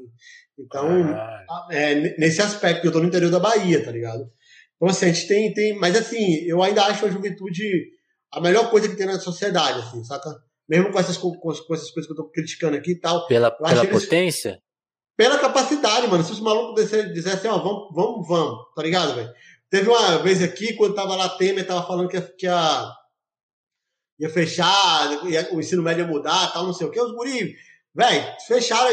Então, 0.57 0.87
ah. 1.13 1.67
é, 1.71 1.95
nesse 2.17 2.41
aspecto, 2.41 2.85
eu 2.85 2.91
tô 2.91 2.99
no 2.99 3.07
interior 3.07 3.31
da 3.31 3.39
Bahia, 3.39 3.83
tá 3.83 3.91
ligado? 3.91 4.29
Então, 4.75 4.89
assim, 4.89 5.05
a 5.05 5.11
gente 5.11 5.27
tem, 5.27 5.53
tem. 5.53 5.77
Mas 5.77 5.95
assim, 5.95 6.43
eu 6.45 6.61
ainda 6.63 6.83
acho 6.85 7.05
a 7.05 7.09
juventude 7.09 7.63
a 8.31 8.39
melhor 8.39 8.69
coisa 8.69 8.87
que 8.87 8.95
tem 8.95 9.05
na 9.05 9.19
sociedade, 9.19 9.79
assim, 9.79 10.03
saca? 10.03 10.29
mesmo 10.69 10.91
com 10.91 10.99
essas, 10.99 11.17
com, 11.17 11.33
com 11.35 11.51
essas 11.51 11.89
coisas 11.89 12.05
que 12.05 12.11
eu 12.11 12.15
tô 12.15 12.29
criticando 12.29 12.77
aqui 12.77 12.91
e 12.91 12.99
tal. 12.99 13.25
Pela, 13.25 13.49
pela 13.49 13.87
potência? 13.87 14.49
Eles, 14.49 14.61
pela 15.17 15.39
capacidade, 15.39 16.07
mano. 16.07 16.23
Se 16.23 16.31
os 16.31 16.39
malucos 16.39 16.83
dissessem 16.83 17.33
assim, 17.33 17.47
ó, 17.47 17.57
vamos, 17.57 17.89
vamos, 17.93 18.27
vamos, 18.27 18.73
tá 18.75 18.83
ligado, 18.83 19.15
velho? 19.15 19.33
Teve 19.69 19.89
uma 19.89 20.19
vez 20.19 20.43
aqui, 20.43 20.75
quando 20.75 20.93
tava 20.93 21.15
lá, 21.15 21.29
Temer 21.29 21.65
tava 21.65 21.85
falando 21.85 22.07
que, 22.07 22.21
que 22.21 22.47
a, 22.47 22.91
ia 24.19 24.29
fechar, 24.29 25.27
ia, 25.27 25.49
o 25.51 25.59
ensino 25.59 25.81
médio 25.81 26.05
ia 26.05 26.07
mudar, 26.07 26.53
tal, 26.53 26.65
não 26.65 26.73
sei 26.73 26.85
o 26.85 26.91
que. 26.91 27.01
Os 27.01 27.13
guri, 27.13 27.55
velho, 27.93 28.35
fecharam. 28.47 28.89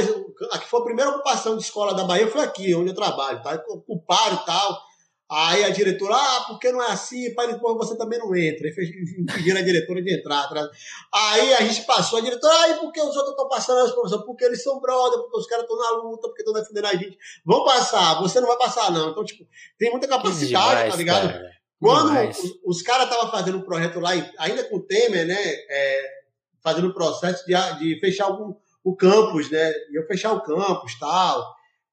Aqui 0.53 0.69
foi 0.69 0.81
a 0.81 0.85
primeira 0.85 1.11
ocupação 1.11 1.57
de 1.57 1.63
escola 1.63 1.95
da 1.95 2.05
Bahia, 2.05 2.29
foi 2.29 2.43
aqui, 2.43 2.75
onde 2.75 2.91
eu 2.91 2.95
trabalho, 2.95 3.43
tá? 3.43 3.63
Ocuparam 3.69 4.37
e 4.37 4.47
tal. 4.47 4.87
Aí 5.29 5.65
a 5.65 5.71
diretora, 5.71 6.15
ah, 6.15 6.45
porque 6.47 6.71
não 6.71 6.81
é 6.81 6.93
assim? 6.93 7.35
Pai, 7.35 7.53
depois 7.53 7.77
você 7.77 7.99
também 7.99 8.17
não 8.17 8.35
entra. 8.37 8.69
E 8.69 9.21
impediram 9.21 9.59
a 9.59 9.65
diretora 9.65 10.01
de 10.01 10.15
entrar. 10.15 10.45
Atrás. 10.45 10.69
Aí 11.13 11.53
a 11.55 11.63
gente 11.63 11.85
passou, 11.85 12.21
a 12.21 12.23
diretora, 12.23 12.55
ah, 12.55 12.69
e 12.69 12.75
por 12.75 12.93
que 12.93 13.01
os 13.01 13.17
outros 13.17 13.31
estão 13.31 13.49
passando 13.49 13.85
as 13.85 13.93
professores? 13.93 14.25
Porque 14.25 14.45
eles 14.45 14.63
são 14.63 14.81
brother, 14.81 15.19
porque 15.19 15.39
os 15.39 15.47
caras 15.47 15.65
estão 15.65 15.77
na 15.77 15.91
luta, 16.03 16.29
porque 16.29 16.43
estão 16.43 16.55
defendendo 16.55 16.87
a 16.87 16.95
gente. 16.95 17.19
Vão 17.45 17.65
passar, 17.65 18.21
você 18.21 18.41
não 18.41 18.47
vai 18.47 18.57
passar, 18.57 18.93
não. 18.93 19.11
Então, 19.11 19.25
tipo, 19.25 19.45
tem 19.77 19.91
muita 19.91 20.07
capacidade, 20.07 20.47
demais, 20.47 20.91
tá 20.93 20.97
ligado? 20.97 21.29
Cara. 21.29 21.51
Quando 21.81 22.31
os, 22.31 22.39
os 22.65 22.83
caras 22.83 23.09
estavam 23.09 23.31
fazendo 23.31 23.59
um 23.59 23.63
projeto 23.63 23.99
lá, 23.99 24.11
ainda 24.39 24.65
com 24.65 24.77
o 24.77 24.83
Temer, 24.83 25.27
né? 25.27 25.37
É, 25.37 26.17
fazendo 26.63 26.89
o 26.89 26.95
processo 26.95 27.45
de, 27.47 27.55
de 27.79 28.01
fechar 28.01 28.27
algum, 28.27 28.55
o 28.87 28.95
campus, 28.95 29.51
né? 29.51 29.73
Iam 29.91 30.07
fechar 30.07 30.33
o 30.33 30.43
campus 30.43 30.97
tal. 30.97 31.45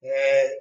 É, 0.03 0.53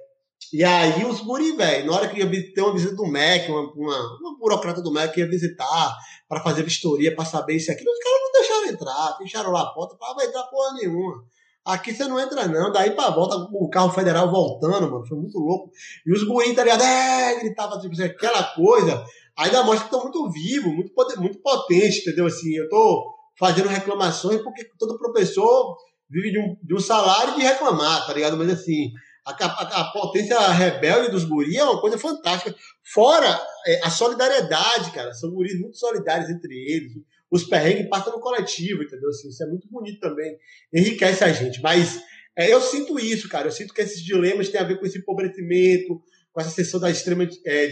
e 0.51 0.63
aí 0.63 1.05
os 1.05 1.21
guri, 1.21 1.55
velho, 1.55 1.85
na 1.85 1.95
hora 1.95 2.07
que 2.07 2.17
ia 2.17 2.53
ter 2.53 2.61
uma 2.61 2.73
visita 2.73 2.95
do 2.95 3.05
MEC, 3.05 3.51
uma, 3.51 3.71
uma, 3.71 4.19
uma 4.19 4.37
burocrata 4.39 4.81
do 4.81 4.91
MEC 4.91 5.19
ia 5.19 5.29
visitar 5.29 5.95
para 6.27 6.41
fazer 6.41 6.63
vistoria, 6.63 7.15
para 7.15 7.23
saber 7.23 7.57
isso 7.57 7.71
aquilo, 7.71 7.91
os 7.91 7.99
caras 7.99 8.19
não 8.19 8.31
deixaram 8.31 8.67
entrar, 8.67 9.17
fecharam 9.19 9.51
lá 9.51 9.61
a 9.61 9.73
porta, 9.73 9.95
para 9.95 10.15
vai 10.15 10.25
entrar 10.25 10.41
porra 10.45 10.73
nenhuma. 10.73 11.23
Aqui 11.63 11.93
você 11.93 12.03
não 12.05 12.19
entra, 12.19 12.47
não. 12.47 12.71
Daí 12.71 12.91
pra 12.91 13.11
volta, 13.11 13.35
o 13.53 13.69
carro 13.69 13.91
federal 13.91 14.29
voltando, 14.29 14.91
mano. 14.91 15.05
Foi 15.05 15.17
muito 15.17 15.37
louco. 15.37 15.71
E 16.05 16.11
os 16.11 16.23
guri, 16.23 16.53
tá 16.53 16.63
ligado? 16.63 16.81
É, 16.81 17.39
gritava, 17.39 17.79
tipo 17.79 17.93
assim, 17.93 18.03
aquela 18.03 18.43
coisa. 18.55 19.05
Ainda 19.37 19.63
mostra 19.63 19.87
que 19.87 19.95
estão 19.95 20.01
muito 20.01 20.29
vivo, 20.31 20.73
muito, 20.73 20.91
muito 21.19 21.39
potente, 21.39 22.01
entendeu? 22.01 22.25
Assim, 22.25 22.53
eu 22.55 22.67
tô 22.67 23.13
fazendo 23.39 23.69
reclamações 23.69 24.41
porque 24.41 24.65
todo 24.77 24.97
professor 24.97 25.77
vive 26.09 26.31
de 26.31 26.39
um, 26.39 26.57
de 26.61 26.75
um 26.75 26.79
salário 26.79 27.35
de 27.35 27.41
reclamar, 27.41 28.05
tá 28.05 28.13
ligado? 28.13 28.37
Mas 28.37 28.49
assim, 28.49 28.91
a, 29.25 29.31
a, 29.31 29.81
a, 29.81 29.91
potência 29.91 30.39
rebelde 30.51 31.11
dos 31.11 31.23
guris 31.23 31.55
é 31.55 31.63
uma 31.63 31.79
coisa 31.79 31.97
fantástica. 31.97 32.55
Fora 32.83 33.39
é, 33.65 33.79
a 33.83 33.89
solidariedade, 33.89 34.91
cara. 34.91 35.13
São 35.13 35.31
guris 35.31 35.59
muito 35.59 35.77
solidários 35.77 36.29
entre 36.29 36.53
eles. 36.53 36.91
os 37.31 37.45
perrengues 37.45 37.89
passam 37.89 38.13
no 38.13 38.19
coletivo, 38.19 38.83
entendeu? 38.83 39.09
Assim, 39.09 39.29
isso 39.29 39.43
é 39.43 39.47
muito 39.47 39.67
bonito 39.69 39.99
também, 39.99 40.37
enriquece 40.73 41.23
a 41.23 41.31
gente. 41.31 41.61
Mas 41.61 42.01
é, 42.35 42.51
eu 42.51 42.59
sinto 42.61 42.99
isso, 42.99 43.29
cara. 43.29 43.47
Eu 43.47 43.51
sinto 43.51 43.73
que 43.73 43.81
esses 43.81 44.03
dilemas 44.03 44.49
têm 44.49 44.59
a 44.59 44.65
ver 44.65 44.79
com 44.79 44.85
esse 44.85 44.97
empobrecimento, 44.97 46.01
com 46.31 46.41
essa 46.41 46.49
sessão 46.49 46.79
da 46.79 46.89
extrema 46.89 47.27
é, 47.45 47.69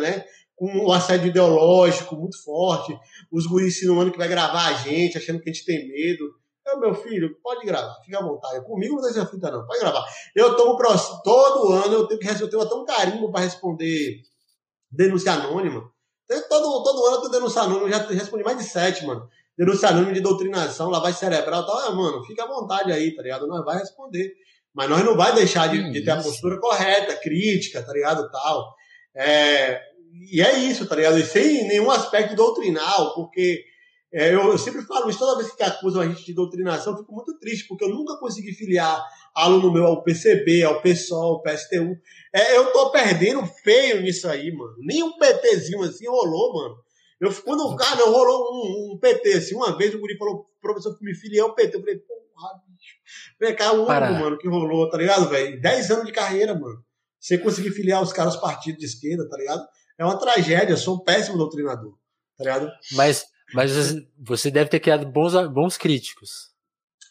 né? 0.00 0.24
Com 0.56 0.86
um 0.86 0.92
assédio 0.92 1.28
ideológico 1.28 2.16
muito 2.16 2.42
forte, 2.42 2.96
os 3.30 3.46
guris 3.46 3.76
insinuando 3.76 4.12
que 4.12 4.18
vai 4.18 4.28
gravar 4.28 4.68
a 4.68 4.74
gente, 4.74 5.18
achando 5.18 5.40
que 5.40 5.50
a 5.50 5.52
gente 5.52 5.64
tem 5.64 5.88
medo. 5.88 6.39
Eu, 6.70 6.80
meu 6.80 6.94
filho, 6.94 7.36
pode 7.42 7.66
gravar, 7.66 8.00
fica 8.04 8.18
à 8.18 8.22
vontade. 8.22 8.64
Comigo 8.64 8.96
não 8.96 9.02
deixa 9.02 9.26
fita, 9.26 9.50
não, 9.50 9.66
pode 9.66 9.80
gravar. 9.80 10.04
Eu 10.34 10.56
tomo 10.56 10.76
todo 11.24 11.72
ano, 11.72 11.94
eu 11.94 12.06
tenho 12.06 12.20
que 12.20 12.42
eu 12.42 12.50
tenho 12.50 12.62
até 12.62 12.74
um 12.74 12.84
carimbo 12.84 13.30
para 13.30 13.44
responder 13.44 14.22
denúncia 14.90 15.32
anônima. 15.32 15.90
Todo, 16.48 16.82
todo 16.84 17.06
ano 17.06 17.16
eu 17.16 17.20
tenho 17.22 17.32
denúncia 17.32 17.62
anônima, 17.62 17.90
já 17.90 18.06
respondi 18.06 18.44
mais 18.44 18.58
de 18.58 18.64
sete, 18.64 19.04
mano. 19.04 19.28
Denúncia 19.58 19.88
anônima 19.88 20.12
de 20.12 20.20
doutrinação, 20.20 20.88
lavagem 20.88 21.18
cerebral 21.18 21.62
e 21.62 21.66
tal. 21.66 21.78
Ah, 21.78 21.90
mano, 21.90 22.24
fica 22.24 22.44
à 22.44 22.46
vontade 22.46 22.92
aí, 22.92 23.14
tá 23.14 23.22
ligado? 23.22 23.46
Nós 23.46 23.64
vai 23.64 23.78
responder. 23.78 24.32
Mas 24.72 24.88
nós 24.88 25.04
não 25.04 25.16
vai 25.16 25.34
deixar 25.34 25.68
de, 25.68 25.90
de 25.90 26.04
ter 26.04 26.12
a 26.12 26.22
postura 26.22 26.60
correta, 26.60 27.16
crítica, 27.16 27.82
tá 27.82 27.92
ligado? 27.92 28.30
Tal. 28.30 28.74
É, 29.14 29.80
e 30.30 30.40
é 30.40 30.58
isso, 30.58 30.86
tá 30.86 30.94
ligado? 30.94 31.18
E 31.18 31.24
sem 31.24 31.66
nenhum 31.66 31.90
aspecto 31.90 32.36
doutrinal, 32.36 33.14
porque 33.14 33.64
é, 34.12 34.34
eu, 34.34 34.40
eu, 34.40 34.58
sempre 34.58 34.82
falo 34.82 35.08
isso, 35.08 35.20
toda 35.20 35.38
vez 35.38 35.52
que 35.52 35.62
acusam 35.62 36.02
a 36.02 36.06
gente 36.06 36.24
de 36.24 36.34
doutrinação, 36.34 36.92
eu 36.92 36.98
fico 36.98 37.12
muito 37.12 37.38
triste, 37.38 37.68
porque 37.68 37.84
eu 37.84 37.90
nunca 37.90 38.18
consegui 38.18 38.52
filiar 38.52 39.00
aluno 39.34 39.72
meu 39.72 39.86
ao 39.86 40.02
PCB, 40.02 40.64
ao 40.64 40.82
PSOL, 40.82 41.34
ao 41.34 41.42
PSTU. 41.42 41.96
É, 42.34 42.56
eu 42.56 42.72
tô 42.72 42.90
perdendo 42.90 43.46
feio 43.46 44.02
nisso 44.02 44.28
aí, 44.28 44.52
mano. 44.52 44.74
Nem 44.80 45.02
um 45.02 45.16
PTzinho 45.16 45.82
assim 45.82 46.08
rolou, 46.08 46.54
mano. 46.54 46.76
Eu, 47.20 47.32
quando 47.42 47.60
o 47.60 47.76
cara 47.76 47.96
não 47.96 48.10
rolou 48.10 48.50
um, 48.52 48.94
um, 48.94 48.98
PT, 48.98 49.34
assim, 49.34 49.54
uma 49.54 49.76
vez 49.76 49.94
o 49.94 50.00
Guri 50.00 50.16
falou, 50.16 50.46
professor, 50.60 50.96
me 51.00 51.14
filiei 51.14 51.40
ao 51.40 51.54
PT. 51.54 51.76
Eu 51.76 51.80
falei, 51.80 51.98
porra, 51.98 52.62
bicho. 52.66 52.94
Vem 53.38 53.54
cá, 53.54 53.72
um 53.72 53.88
ano, 53.88 54.18
mano, 54.18 54.38
que 54.38 54.48
rolou, 54.48 54.88
tá 54.88 54.96
ligado, 54.96 55.28
velho? 55.28 55.60
Dez 55.60 55.90
anos 55.90 56.06
de 56.06 56.12
carreira, 56.12 56.54
mano. 56.54 56.82
Você 57.20 57.36
conseguir 57.36 57.70
filiar 57.70 58.02
os 58.02 58.12
caras 58.12 58.34
aos 58.34 58.42
partidos 58.42 58.80
de 58.80 58.86
esquerda, 58.86 59.28
tá 59.28 59.36
ligado? 59.36 59.62
É 59.98 60.04
uma 60.04 60.18
tragédia, 60.18 60.72
eu 60.72 60.78
sou 60.78 60.96
um 60.96 61.04
péssimo 61.04 61.36
doutrinador, 61.36 61.92
tá 62.38 62.44
ligado? 62.44 62.70
Mas 62.92 63.26
mas 63.54 63.72
você 64.18 64.50
deve 64.50 64.70
ter 64.70 64.80
criado 64.80 65.06
bons, 65.06 65.32
bons 65.48 65.76
críticos. 65.76 66.50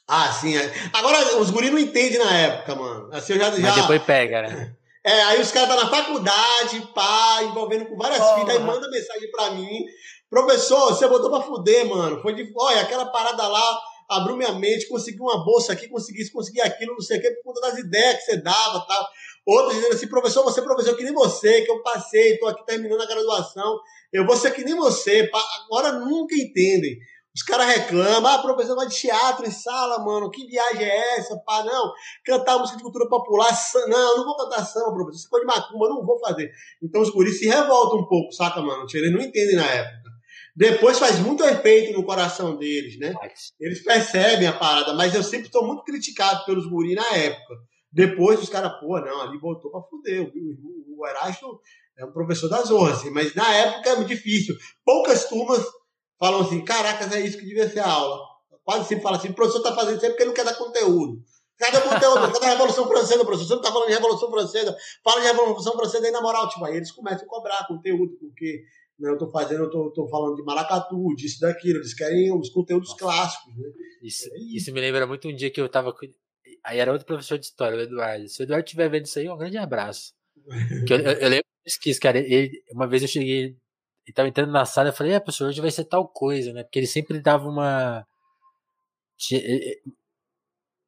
Ah, 0.08 0.32
sim. 0.32 0.58
É. 0.58 0.74
Agora, 0.92 1.38
os 1.38 1.52
guris 1.52 1.72
não 1.72 1.78
entendem 1.78 2.18
na 2.18 2.36
época, 2.36 2.76
mano. 2.76 3.10
Assim, 3.14 3.34
eu 3.34 3.40
já, 3.40 3.52
já... 3.52 3.60
Mas 3.60 3.76
depois 3.76 4.04
pega, 4.04 4.42
né? 4.42 4.76
É, 5.02 5.22
aí 5.24 5.42
os 5.42 5.50
caras 5.50 5.70
estão 5.70 5.78
tá 5.78 5.84
na 5.86 6.04
faculdade, 6.04 6.82
pá, 6.94 7.40
envolvendo 7.44 7.86
com 7.86 7.96
várias 7.96 8.20
oh, 8.20 8.36
filhas, 8.36 8.50
aí 8.50 8.60
manda 8.60 8.90
mensagem 8.90 9.32
pra 9.32 9.52
mim. 9.52 9.86
Professor, 10.30 10.90
você 10.90 11.08
botou 11.08 11.30
pra 11.30 11.42
fuder, 11.42 11.88
mano. 11.88 12.22
Foi 12.22 12.36
de. 12.36 12.52
Olha, 12.54 12.82
aquela 12.82 13.06
parada 13.06 13.48
lá 13.48 13.80
abriu 14.10 14.36
minha 14.36 14.52
mente, 14.52 14.90
consegui 14.90 15.22
uma 15.22 15.44
bolsa 15.46 15.72
aqui, 15.72 15.88
consegui 15.88 16.22
isso, 16.22 16.34
consegui 16.34 16.60
aquilo, 16.62 16.94
não 16.94 17.02
sei 17.02 17.18
o 17.18 17.22
quê, 17.22 17.32
por 17.32 17.54
conta 17.54 17.70
das 17.70 17.80
ideias 17.80 18.18
que 18.18 18.24
você 18.24 18.38
dava 18.42 18.86
tal. 18.86 19.08
Outros 19.48 19.76
dizendo 19.76 19.94
assim, 19.94 20.08
professor, 20.08 20.44
você 20.44 20.60
é 20.60 20.64
professor 20.64 20.96
que 20.96 21.04
nem 21.04 21.14
você, 21.14 21.62
que 21.62 21.72
eu 21.72 21.82
passei, 21.82 22.38
tô 22.38 22.48
aqui 22.48 22.66
terminando 22.66 23.02
a 23.02 23.08
graduação. 23.08 23.80
Eu 24.12 24.26
vou 24.26 24.36
ser 24.36 24.52
que 24.52 24.64
nem 24.64 24.76
você. 24.76 25.30
Agora 25.66 25.94
nunca 25.94 26.36
entendem. 26.36 26.98
Os 27.36 27.44
caras 27.44 27.68
reclamam, 27.68 28.26
ah, 28.26 28.40
professor 28.40 28.76
vai 28.76 28.88
de 28.88 28.96
teatro 28.96 29.46
em 29.46 29.52
sala, 29.52 30.04
mano, 30.04 30.32
que 30.32 30.48
viagem 30.48 30.84
é 30.84 31.18
essa? 31.20 31.38
Pá, 31.46 31.64
não, 31.64 31.94
cantar 32.26 32.58
música 32.58 32.78
de 32.78 32.84
cultura 32.84 33.08
popular, 33.08 33.50
não, 33.88 34.18
não 34.18 34.26
vou 34.26 34.36
cantar 34.36 34.66
samba, 34.66 34.92
professor, 34.92 35.22
você 35.22 35.30
pode 35.30 35.46
macumba, 35.46 35.90
não 35.90 36.04
vou 36.04 36.20
fazer. 36.20 36.52
Então 36.82 37.02
os 37.02 37.12
guris 37.12 37.38
se 37.38 37.48
revoltam 37.48 38.00
um 38.00 38.08
pouco, 38.08 38.34
saca, 38.34 38.62
mano? 38.62 38.86
Eles 38.94 39.14
não 39.14 39.22
entendem 39.22 39.56
na 39.56 39.66
época. 39.66 40.10
Depois 40.56 41.00
faz 41.00 41.20
muito 41.20 41.44
efeito 41.46 41.94
no 41.94 42.04
coração 42.04 42.58
deles, 42.58 43.00
né? 43.00 43.14
Eles 43.60 43.84
percebem 43.84 44.48
a 44.48 44.54
parada, 44.54 44.94
mas 44.94 45.14
eu 45.14 45.24
sempre 45.24 45.46
estou 45.46 45.66
muito 45.66 45.84
criticado 45.84 46.44
pelos 46.46 46.68
guris 46.68 46.96
na 46.96 47.16
época. 47.16 47.56
Depois 47.92 48.40
os 48.40 48.50
caras, 48.50 48.80
pô, 48.80 49.00
não, 49.00 49.22
ali 49.22 49.38
voltou 49.40 49.72
pra 49.72 49.82
fuder. 49.82 50.22
O, 50.22 51.02
o, 51.02 51.08
Erasto 51.08 51.60
é 51.98 52.06
um 52.06 52.12
professor 52.12 52.48
das 52.48 52.68
zorra, 52.68 52.94
assim, 52.94 53.10
mas 53.10 53.34
na 53.34 53.52
época 53.54 53.90
é 53.90 53.96
muito 53.96 54.10
difícil. 54.10 54.56
Poucas 54.86 55.28
turmas 55.28 55.66
falam 56.20 56.42
assim, 56.42 56.64
caracas, 56.64 57.12
é 57.12 57.22
isso 57.22 57.38
que 57.38 57.46
devia 57.46 57.70
ser 57.70 57.80
a 57.80 57.90
aula. 57.90 58.20
Quase 58.64 58.88
sempre 58.88 59.04
fala 59.04 59.18
assim, 59.18 59.30
o 59.30 59.34
professor 59.34 59.60
está 59.60 59.74
fazendo 59.74 59.98
isso 59.98 60.08
porque 60.08 60.26
não 60.26 60.34
quer 60.34 60.46
dar 60.46 60.56
conteúdo. 60.56 61.24
Cadê 61.60 61.78
o 61.78 61.82
conteúdo? 61.82 62.32
Cadê 62.32 62.46
a 62.46 62.50
Revolução 62.52 62.88
Francesa, 62.88 63.26
professor? 63.26 63.46
Você 63.46 63.54
não 63.54 63.62
está 63.62 63.72
falando 63.72 63.88
de 63.90 63.94
Revolução 63.94 64.32
Francesa. 64.32 64.78
Fala 65.04 65.20
de 65.20 65.28
Revolução 65.28 65.74
Francesa 65.74 66.06
aí 66.06 66.12
na 66.12 66.22
moral. 66.22 66.48
Tipo, 66.48 66.64
aí 66.64 66.78
eles 66.78 66.92
começam 66.92 67.26
a 67.26 67.30
cobrar 67.30 67.68
conteúdo, 67.68 68.16
porque 68.18 68.64
né, 68.98 69.10
eu 69.10 69.14
estou 69.14 69.30
fazendo, 69.30 69.64
eu 69.64 69.66
estou 69.66 69.92
tô 69.92 70.08
falando 70.08 70.38
de 70.38 70.44
maracatu, 70.44 71.14
disso, 71.16 71.42
daquilo. 71.42 71.80
Eles 71.80 71.94
querem 71.94 72.32
os 72.32 72.50
conteúdos 72.50 72.94
clássicos. 72.94 73.54
Né? 73.58 73.70
Isso, 74.02 74.30
isso 74.56 74.72
me 74.72 74.80
lembra 74.80 75.06
muito 75.06 75.28
um 75.28 75.36
dia 75.36 75.52
que 75.52 75.60
eu 75.60 75.66
estava... 75.66 75.94
Aí 76.70 76.78
era 76.78 76.92
outro 76.92 77.08
professor 77.08 77.40
de 77.40 77.46
história, 77.46 77.80
o 77.80 77.82
Eduardo. 77.82 78.28
Se 78.28 78.42
o 78.42 78.44
Eduardo 78.44 78.64
estiver 78.64 78.90
vendo 78.90 79.06
isso 79.06 79.18
aí, 79.18 79.28
um 79.28 79.38
grande 79.38 79.58
abraço. 79.58 80.14
eu, 80.88 81.00
eu, 81.00 81.12
eu 81.14 81.30
lembro 81.30 81.46
esqueci, 81.66 82.00
cara. 82.00 82.20
Ele, 82.20 82.64
uma 82.72 82.88
vez 82.88 83.02
eu 83.02 83.08
cheguei, 83.08 83.58
ele 84.06 84.14
tava 84.14 84.28
entrando 84.28 84.52
na 84.52 84.66
sala, 84.66 84.90
eu 84.90 84.94
falei, 84.94 85.14
é, 85.14 85.20
professor, 85.20 85.48
hoje 85.48 85.62
vai 85.62 85.72
ser 85.72 85.86
tal 85.86 86.08
coisa, 86.08 86.54
né? 86.54 86.64
Porque 86.64 86.78
ele 86.78 86.86
sempre 86.86 87.20
dava 87.20 87.50
uma. 87.50 88.06
Ele, 89.32 89.82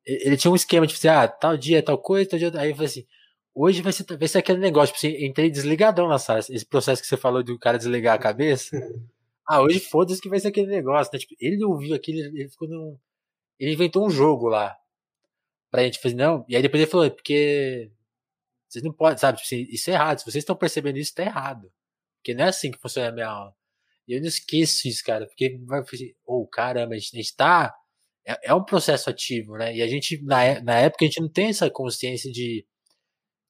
ele 0.06 0.38
tinha 0.38 0.52
um 0.52 0.56
esquema, 0.56 0.86
tipo 0.86 1.00
assim, 1.00 1.08
ah, 1.08 1.28
tal 1.28 1.58
dia, 1.58 1.82
tal 1.82 1.98
coisa, 1.98 2.30
tal 2.30 2.38
dia. 2.38 2.52
Aí 2.60 2.70
eu 2.70 2.76
falei 2.76 2.88
assim, 2.88 3.06
hoje 3.56 3.82
vai 3.82 3.92
ser, 3.92 4.06
vai 4.18 4.28
ser 4.28 4.38
aquele 4.38 4.60
negócio, 4.60 4.94
tipo 4.94 5.08
assim, 5.08 5.26
entrei 5.26 5.50
desligadão 5.50 6.08
na 6.08 6.20
sala. 6.20 6.40
Esse 6.40 6.66
processo 6.66 7.02
que 7.02 7.08
você 7.08 7.18
falou 7.18 7.42
do 7.44 7.58
cara 7.58 7.80
desligar 7.80 8.16
a 8.16 8.20
cabeça. 8.20 8.70
ah, 9.50 9.62
hoje 9.62 9.80
foda-se 9.80 10.22
que 10.22 10.30
vai 10.30 10.40
ser 10.40 10.50
aquele 10.50 10.68
negócio, 10.68 11.12
né? 11.12 11.20
Tipo, 11.20 11.34
ele 11.40 11.64
ouviu 11.66 11.96
aquilo, 11.96 12.20
ele 12.20 12.50
ficou 12.50 12.68
num. 12.68 12.98
Ele 13.60 13.74
inventou 13.74 14.06
um 14.06 14.10
jogo 14.10 14.48
lá. 14.48 14.76
Pra 15.72 15.84
gente 15.84 16.00
fazer, 16.00 16.16
não. 16.16 16.46
E 16.50 16.56
aí 16.56 16.62
depois 16.62 16.82
ele 16.82 16.92
falou, 16.92 17.06
é 17.06 17.10
porque 17.10 17.90
vocês 18.68 18.84
não 18.84 18.94
podem, 18.94 19.18
sabe? 19.18 19.38
Tipo 19.38 19.48
assim, 19.48 19.68
isso 19.74 19.90
é 19.90 19.94
errado. 19.94 20.20
Se 20.20 20.26
vocês 20.26 20.42
estão 20.44 20.56
percebendo 20.56 20.98
isso, 20.98 21.14
tá 21.14 21.24
errado. 21.24 21.72
Porque 22.18 22.34
não 22.34 22.46
é 22.46 22.50
assim 22.50 22.72
que 22.72 22.80
funciona 22.80 23.10
a 23.10 23.12
minha 23.12 23.28
aula. 23.28 23.56
E 24.08 24.14
eu 24.14 24.22
não 24.22 24.28
esqueço 24.28 24.88
isso, 24.88 25.04
cara. 25.04 25.26
Porque 25.28 25.58
vai 25.66 25.82
oh, 26.26 26.48
caramba, 26.48 26.94
a 26.96 26.98
gente, 26.98 27.16
a 27.16 27.18
gente 27.18 27.36
tá. 27.36 27.74
É, 28.26 28.50
é, 28.52 28.54
um 28.54 28.64
processo 28.64 29.10
ativo, 29.10 29.58
né? 29.58 29.76
E 29.76 29.82
a 29.82 29.88
gente, 29.88 30.22
na, 30.24 30.62
na 30.62 30.76
época, 30.80 31.06
a 31.06 31.08
gente 31.08 31.22
não 31.22 31.30
tem 31.30 31.48
essa 31.50 31.70
consciência 31.70 32.32
de, 32.32 32.66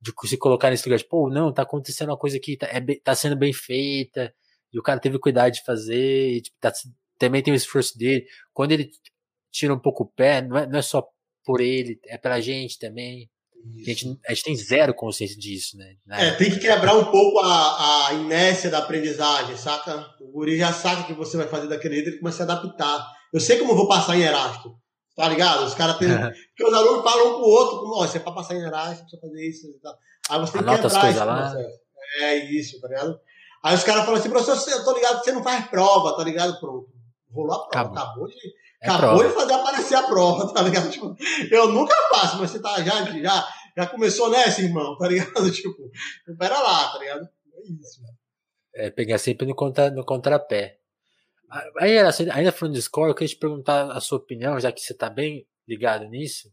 de 0.01 0.13
se 0.27 0.37
colocar 0.37 0.69
nesse 0.69 0.87
lugar, 0.87 0.99
tipo, 0.99 1.29
não, 1.29 1.53
tá 1.53 1.63
acontecendo 1.63 2.09
uma 2.09 2.17
coisa 2.17 2.37
aqui, 2.37 2.57
tá, 2.57 2.67
é, 2.67 2.81
tá 3.03 3.13
sendo 3.15 3.35
bem 3.35 3.53
feita, 3.53 4.33
e 4.73 4.79
o 4.79 4.83
cara 4.83 4.99
teve 4.99 5.19
cuidado 5.19 5.51
de 5.53 5.63
fazer, 5.63 6.37
e, 6.37 6.41
tipo, 6.41 6.57
tá, 6.59 6.71
também 7.19 7.43
tem 7.43 7.53
o 7.53 7.55
esforço 7.55 7.97
dele. 7.97 8.25
Quando 8.53 8.71
ele 8.71 8.89
tira 9.51 9.73
um 9.73 9.79
pouco 9.79 10.03
o 10.05 10.07
pé, 10.07 10.41
não 10.41 10.57
é, 10.57 10.67
não 10.67 10.79
é 10.79 10.81
só 10.81 11.07
por 11.45 11.61
ele, 11.61 11.99
é 12.05 12.17
pela 12.17 12.39
gente 12.39 12.77
também. 12.77 13.29
A 13.79 13.83
gente, 13.83 14.19
a 14.27 14.33
gente 14.33 14.43
tem 14.43 14.55
zero 14.55 14.93
consciência 14.93 15.37
disso, 15.37 15.77
né? 15.77 15.93
É, 16.09 16.31
tem 16.31 16.49
que 16.49 16.59
quebrar 16.59 16.95
um 16.95 17.05
pouco 17.05 17.39
a, 17.39 18.07
a 18.07 18.13
inércia 18.15 18.71
da 18.71 18.79
aprendizagem, 18.79 19.55
saca? 19.55 20.03
O 20.19 20.31
guri 20.31 20.57
já 20.57 20.73
sabe 20.73 21.05
que 21.05 21.13
você 21.13 21.37
vai 21.37 21.47
fazer 21.47 21.67
daquele 21.67 21.95
jeito, 21.95 22.09
ele 22.09 22.17
começa 22.17 22.43
a 22.43 22.45
se 22.47 22.51
adaptar. 22.51 23.07
Eu 23.31 23.39
sei 23.39 23.59
como 23.59 23.73
eu 23.73 23.75
vou 23.75 23.87
passar 23.87 24.17
em 24.17 24.23
Erasto, 24.23 24.75
tá 25.15 25.29
ligado? 25.29 25.63
Os 25.65 25.75
caras 25.75 25.97
têm. 25.99 26.09
Porque 26.09 26.65
os 26.65 26.73
alunos 26.73 27.03
falam 27.03 27.27
um 27.27 27.33
pro 27.35 27.45
outro, 27.45 27.79
como, 27.81 28.01
ó, 28.01 28.07
você 28.07 28.17
é 28.17 28.21
pra 28.21 28.31
passar 28.31 28.55
em 28.55 28.63
Erasto, 28.63 29.03
precisa 29.03 29.21
fazer 29.21 29.47
isso 29.47 29.67
e 29.67 29.79
tal. 29.79 29.95
Aí 30.29 30.39
você 30.39 30.51
tem 30.53 30.61
Anota 30.61 30.89
que 30.89 30.99
quebrar 30.99 31.25
lá. 31.25 31.55
É 32.21 32.35
isso, 32.35 32.81
tá 32.81 32.87
ligado? 32.87 33.19
Aí 33.63 33.75
os 33.75 33.83
caras 33.83 34.05
falam 34.05 34.19
assim, 34.19 34.29
professor, 34.29 34.71
eu 34.71 34.83
tô 34.83 34.93
ligado 34.93 35.23
você 35.23 35.31
não 35.31 35.43
faz 35.43 35.67
prova, 35.67 36.17
tá 36.17 36.23
ligado? 36.23 36.59
Pronto. 36.59 36.89
Rolou 37.31 37.55
a 37.55 37.67
prova, 37.67 37.89
acabou, 37.91 37.97
acabou 37.97 38.27
de 38.27 38.33
é 38.81 38.89
Acabou 38.89 39.19
prova. 39.19 39.29
de 39.29 39.35
fazer 39.35 39.53
aparecer 39.53 39.95
a 39.95 40.03
prova, 40.03 40.53
tá 40.53 40.61
ligado? 40.63 40.89
Tipo, 40.89 41.15
eu 41.51 41.67
nunca 41.67 41.95
faço, 42.09 42.39
mas 42.39 42.49
você 42.49 42.59
tá 42.59 42.81
já, 42.81 43.05
já, 43.05 43.47
já 43.77 43.87
começou 43.87 44.29
nessa, 44.29 44.61
irmão, 44.61 44.97
tá 44.97 45.07
ligado? 45.07 45.49
Tipo, 45.51 45.91
pera 46.37 46.59
lá, 46.59 46.91
tá 46.91 46.99
ligado? 46.99 47.29
É 47.53 47.61
isso. 47.79 48.01
É, 48.73 48.89
pegar 48.89 49.17
sempre 49.19 49.45
no, 49.45 49.53
contra, 49.53 49.91
no 49.91 50.03
contrapé. 50.03 50.79
Aí, 51.77 51.97
ainda 52.31 52.51
falando 52.51 52.73
de 52.73 52.79
escola, 52.79 53.09
eu 53.09 53.15
queria 53.15 53.27
te 53.27 53.37
perguntar 53.37 53.91
a 53.91 53.99
sua 53.99 54.17
opinião, 54.17 54.59
já 54.59 54.71
que 54.71 54.81
você 54.81 54.93
tá 54.93 55.09
bem 55.09 55.45
ligado 55.67 56.05
nisso, 56.05 56.49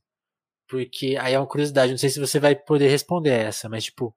porque 0.68 1.16
aí 1.18 1.34
é 1.34 1.38
uma 1.38 1.46
curiosidade, 1.46 1.92
não 1.92 1.98
sei 1.98 2.10
se 2.10 2.20
você 2.20 2.38
vai 2.38 2.54
poder 2.56 2.88
responder 2.88 3.30
essa, 3.30 3.68
mas 3.68 3.84
tipo, 3.84 4.14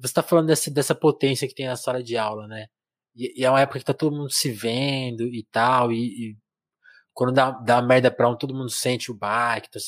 você 0.00 0.14
tá 0.14 0.22
falando 0.22 0.46
dessa, 0.46 0.70
dessa 0.70 0.94
potência 0.94 1.46
que 1.46 1.54
tem 1.54 1.66
na 1.66 1.76
sala 1.76 2.02
de 2.02 2.16
aula, 2.16 2.48
né? 2.48 2.66
E, 3.14 3.42
e 3.42 3.44
é 3.44 3.50
uma 3.50 3.60
época 3.60 3.78
que 3.78 3.84
tá 3.84 3.94
todo 3.94 4.16
mundo 4.16 4.30
se 4.32 4.50
vendo 4.50 5.22
e 5.22 5.46
tal, 5.52 5.92
e, 5.92 6.30
e 6.30 6.36
quando 7.14 7.32
dá, 7.32 7.50
dá 7.52 7.80
merda 7.80 8.10
pra 8.10 8.28
um, 8.28 8.36
todo 8.36 8.54
mundo 8.54 8.70
sente 8.70 9.10
o 9.10 9.14
baque. 9.14 9.68
Então, 9.68 9.80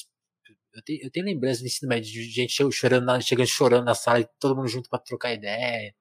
eu, 0.75 0.83
tenho, 0.83 1.03
eu 1.05 1.11
tenho 1.11 1.27
lembrança 1.27 1.61
do 1.61 1.67
ensino 1.67 1.89
médio 1.89 2.11
de 2.11 2.23
gente 2.31 2.55
chorando 2.73 3.23
chegando 3.23 3.47
chorando 3.47 3.85
na 3.85 3.95
sala 3.95 4.21
e 4.21 4.29
todo 4.39 4.57
mundo 4.57 4.69
junto 4.69 4.89
para 4.89 5.01
trocar 5.01 5.33
ideia. 5.33 5.95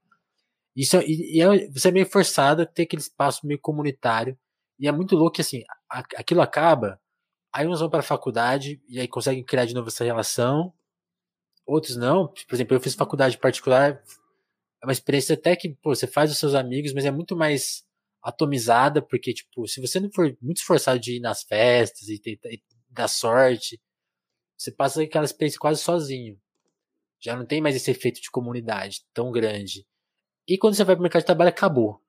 Isso, 0.75 0.97
e, 1.01 1.37
e 1.37 1.41
é, 1.41 1.69
você 1.69 1.87
é 1.89 1.91
meio 1.91 2.05
forçado 2.05 2.61
a 2.61 2.65
ter 2.65 2.83
aquele 2.83 3.01
espaço 3.01 3.47
meio 3.47 3.59
comunitário. 3.59 4.37
E 4.79 4.87
é 4.87 4.91
muito 4.91 5.15
louco 5.15 5.35
que 5.35 5.41
assim, 5.41 5.63
a, 5.89 5.99
aquilo 6.17 6.41
acaba, 6.41 6.99
aí 7.53 7.67
uns 7.67 7.79
vão 7.79 7.89
para 7.89 8.03
faculdade 8.03 8.81
e 8.89 8.99
aí 8.99 9.07
conseguem 9.07 9.43
criar 9.43 9.65
de 9.65 9.73
novo 9.73 9.87
essa 9.87 10.03
relação. 10.03 10.73
Outros 11.65 11.95
não. 11.95 12.27
Por 12.27 12.55
exemplo, 12.55 12.75
eu 12.75 12.81
fiz 12.81 12.93
faculdade 12.93 13.37
particular. 13.37 14.03
É 14.83 14.85
uma 14.85 14.91
experiência 14.91 15.35
até 15.35 15.55
que 15.55 15.69
pô, 15.81 15.95
você 15.95 16.07
faz 16.07 16.31
os 16.31 16.37
seus 16.37 16.53
amigos, 16.53 16.93
mas 16.93 17.05
é 17.05 17.11
muito 17.11 17.35
mais 17.35 17.84
atomizada, 18.25 19.03
porque, 19.03 19.31
tipo, 19.31 19.67
se 19.67 19.79
você 19.79 19.99
não 19.99 20.11
for 20.11 20.35
muito 20.41 20.57
esforçado 20.57 20.99
de 20.99 21.17
ir 21.17 21.19
nas 21.19 21.43
festas 21.43 22.09
e, 22.09 22.17
tentar, 22.17 22.49
e 22.49 22.59
dar 22.89 23.07
sorte, 23.07 23.79
você 24.57 24.71
passa 24.71 25.03
aquela 25.03 25.25
experiência 25.25 25.59
quase 25.59 25.79
sozinho. 25.79 26.35
Já 27.19 27.35
não 27.35 27.45
tem 27.45 27.61
mais 27.61 27.75
esse 27.75 27.91
efeito 27.91 28.19
de 28.19 28.31
comunidade 28.31 29.05
tão 29.13 29.31
grande. 29.31 29.85
E 30.47 30.57
quando 30.57 30.73
você 30.73 30.83
vai 30.83 30.95
pro 30.95 31.03
mercado 31.03 31.21
de 31.21 31.27
trabalho, 31.27 31.49
acabou. 31.49 32.01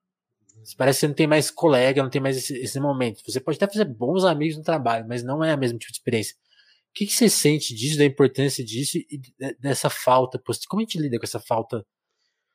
Parece 0.78 0.96
que 0.96 1.00
você 1.00 1.08
não 1.08 1.14
tem 1.14 1.26
mais 1.26 1.50
colega, 1.50 2.02
não 2.02 2.08
tem 2.08 2.20
mais 2.20 2.38
esse, 2.38 2.56
esse 2.56 2.80
momento. 2.80 3.22
Você 3.26 3.38
pode 3.38 3.56
até 3.56 3.70
fazer 3.70 3.84
bons 3.84 4.24
amigos 4.24 4.56
no 4.56 4.64
trabalho, 4.64 5.06
mas 5.06 5.22
não 5.22 5.44
é 5.44 5.52
a 5.52 5.56
mesma 5.56 5.78
tipo 5.78 5.92
de 5.92 5.98
experiência. 5.98 6.34
O 6.90 6.94
que, 6.94 7.06
que 7.06 7.12
você 7.12 7.28
sente 7.28 7.74
disso, 7.74 7.98
da 7.98 8.06
importância 8.06 8.64
disso 8.64 8.96
e 8.96 9.20
dessa 9.60 9.90
falta? 9.90 10.42
Como 10.66 10.80
a 10.80 10.82
gente 10.82 10.98
lida 10.98 11.18
com 11.18 11.26
essa 11.26 11.38
falta 11.40 11.84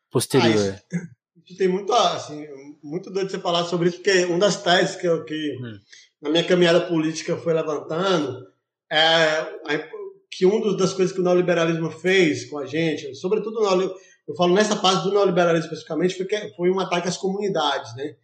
posterior? 0.10 0.82
Ah, 0.92 0.98
isso, 0.98 1.21
tem 1.58 1.68
muito, 1.68 1.92
assim, 1.94 2.46
muito 2.84 3.10
doido 3.10 3.30
você 3.30 3.40
falar 3.40 3.66
sobre 3.66 3.90
isso, 3.90 3.98
porque 3.98 4.26
uma 4.26 4.40
das 4.40 4.62
teses 4.62 4.96
que, 4.96 5.08
eu, 5.08 5.24
que 5.26 5.58
hum. 5.62 5.80
na 6.22 6.30
minha 6.30 6.44
caminhada 6.44 6.82
política 6.82 7.38
foi 7.38 7.54
levantando 7.54 8.48
é 8.92 9.90
que 10.30 10.46
uma 10.46 10.76
das 10.78 10.94
coisas 10.94 11.14
que 11.14 11.20
o 11.20 11.24
neoliberalismo 11.24 11.92
fez 11.92 12.50
com 12.50 12.58
a 12.58 12.66
gente, 12.66 13.14
sobretudo 13.16 13.60
o 13.60 13.96
eu 14.28 14.36
falo 14.36 14.54
nessa 14.54 14.76
parte 14.76 15.04
do 15.04 15.12
neoliberalismo 15.12 15.66
especificamente, 15.66 16.16
foi, 16.16 16.26
que 16.26 16.56
foi 16.56 16.72
um 16.72 16.80
ataque 16.80 17.08
às 17.08 17.18
comunidades, 17.18 17.94
né? 17.96 18.16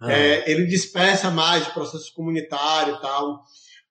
Ah. 0.00 0.12
É, 0.12 0.50
ele 0.50 0.66
dispersa 0.66 1.30
mais 1.30 1.64
de 1.64 1.72
processo 1.72 2.12
comunitário 2.14 2.94
e 2.94 3.00
tal, 3.00 3.42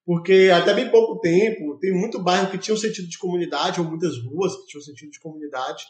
porque 0.04 0.50
até 0.54 0.72
bem 0.72 0.88
pouco 0.90 1.20
tempo 1.20 1.78
tem 1.78 1.92
muito 1.92 2.22
bairro 2.22 2.50
que 2.50 2.58
tinha 2.58 2.74
um 2.74 2.78
sentido 2.78 3.08
de 3.08 3.18
comunidade, 3.18 3.80
ou 3.80 3.86
muitas 3.86 4.16
ruas 4.18 4.54
que 4.56 4.66
tinham 4.66 4.80
um 4.80 4.84
sentido 4.84 5.10
de 5.10 5.20
comunidade. 5.20 5.84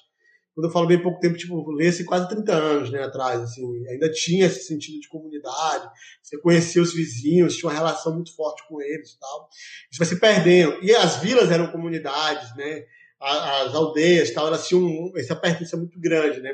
Quando 0.57 0.69
eu 0.69 0.73
falo 0.73 0.87
bem 0.87 1.03
pouco 1.03 1.21
tempo, 1.21 1.37
tipo, 1.37 1.71
lê-se 1.71 2.03
quase 2.03 2.31
30 2.31 2.51
anos 2.51 2.91
né, 2.91 3.03
atrás, 3.03 3.43
assim, 3.43 3.63
ainda 3.89 4.11
tinha 4.11 4.47
esse 4.47 4.65
sentido 4.65 4.99
de 4.99 5.07
comunidade, 5.07 5.87
você 6.23 6.39
conhecia 6.39 6.81
os 6.81 6.95
vizinhos, 6.95 7.57
tinha 7.57 7.69
uma 7.69 7.77
relação 7.77 8.15
muito 8.15 8.35
forte 8.35 8.67
com 8.67 8.81
eles 8.81 9.11
e 9.11 9.19
tal. 9.19 9.51
Isso 9.91 9.99
vai 9.99 10.09
se 10.09 10.19
perdendo. 10.19 10.83
E 10.83 10.97
as 10.97 11.17
vilas 11.17 11.51
eram 11.51 11.71
comunidades, 11.71 12.57
né? 12.57 12.85
as 13.21 13.75
aldeias, 13.75 14.31
tal, 14.31 14.47
elas 14.47 14.67
tinham 14.67 15.13
essa 15.17 15.37
pertença 15.37 15.77
muito 15.77 16.01
grande, 16.01 16.41
né? 16.41 16.53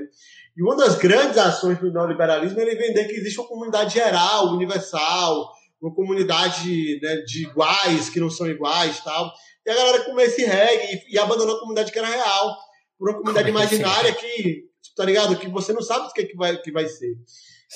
E 0.56 0.62
uma 0.62 0.76
das 0.76 0.96
grandes 0.96 1.38
ações 1.38 1.78
do 1.78 1.92
neoliberalismo 1.92 2.58
é 2.58 2.62
ele 2.62 2.74
vender 2.74 3.04
que 3.04 3.14
existe 3.14 3.38
uma 3.38 3.48
comunidade 3.48 3.94
geral, 3.94 4.48
universal, 4.48 5.48
uma 5.80 5.94
comunidade 5.94 6.98
né, 7.00 7.16
de 7.18 7.44
iguais 7.44 8.08
que 8.08 8.18
não 8.18 8.30
são 8.30 8.48
iguais, 8.48 8.98
tal. 8.98 9.32
E 9.64 9.70
a 9.70 9.74
galera 9.76 10.04
começa 10.04 10.32
esse 10.32 10.44
reggae 10.44 11.04
e 11.08 11.18
abandonou 11.18 11.56
a 11.56 11.60
comunidade 11.60 11.92
que 11.92 11.98
era 12.00 12.08
real 12.08 12.56
por 13.02 13.10
uma 13.10 13.18
comunidade 13.18 13.48
é 13.48 13.52
que 13.52 13.58
imaginária 13.58 14.14
que, 14.14 14.64
tá 14.94 15.04
ligado? 15.04 15.36
Que 15.36 15.48
você 15.48 15.72
não 15.72 15.82
sabe 15.82 16.06
o 16.06 16.12
que, 16.12 16.20
é 16.20 16.24
que, 16.24 16.36
vai, 16.36 16.56
que 16.56 16.70
vai 16.70 16.86
ser. 16.86 17.18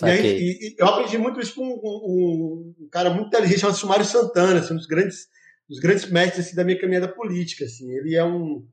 E, 0.04 0.08
e, 0.08 0.68
e 0.68 0.76
eu 0.78 0.86
aprendi 0.86 1.18
muito 1.18 1.40
isso 1.40 1.56
com 1.56 1.66
um, 1.66 1.72
um, 1.72 2.74
um, 2.84 2.88
cara 2.88 3.10
muito 3.10 3.26
inteligente 3.26 3.58
chamado 3.58 3.76
Sumário 3.76 4.04
Santana, 4.04 4.60
assim, 4.60 4.74
um 4.74 4.76
dos 4.76 4.86
grandes, 4.86 5.26
dos 5.68 5.80
grandes 5.80 6.08
mestres 6.08 6.46
assim, 6.46 6.54
da 6.54 6.62
minha 6.62 6.80
caminhada 6.80 7.08
política. 7.08 7.64
Assim. 7.64 7.90
Ele 7.90 8.14
é 8.14 8.22
um 8.22 8.64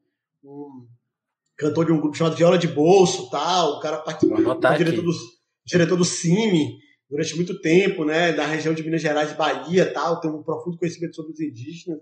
um 0.44 0.86
cantor 1.58 1.88
de 1.88 1.92
um 1.92 2.00
grupo 2.00 2.16
chamado 2.16 2.36
Viola 2.36 2.58
de 2.58 2.68
Bolso, 2.68 3.32
tal, 3.32 3.78
o 3.78 3.80
cara 3.80 3.98
participou, 3.98 4.38
diretor 4.78 5.02
do, 5.02 5.12
diretor 5.66 5.98
do 5.98 6.06
CIMI 6.06 6.78
durante 7.10 7.36
muito 7.36 7.60
tempo, 7.62 8.04
né, 8.04 8.34
da 8.34 8.46
região 8.46 8.74
de 8.76 8.84
Minas 8.84 9.02
Gerais 9.02 9.32
e 9.32 9.36
Bahia, 9.36 9.92
tal, 9.92 10.20
tem 10.20 10.30
um 10.30 10.44
profundo 10.44 10.78
conhecimento 10.78 11.16
sobre 11.16 11.32
os 11.32 11.40
indígenas. 11.40 12.00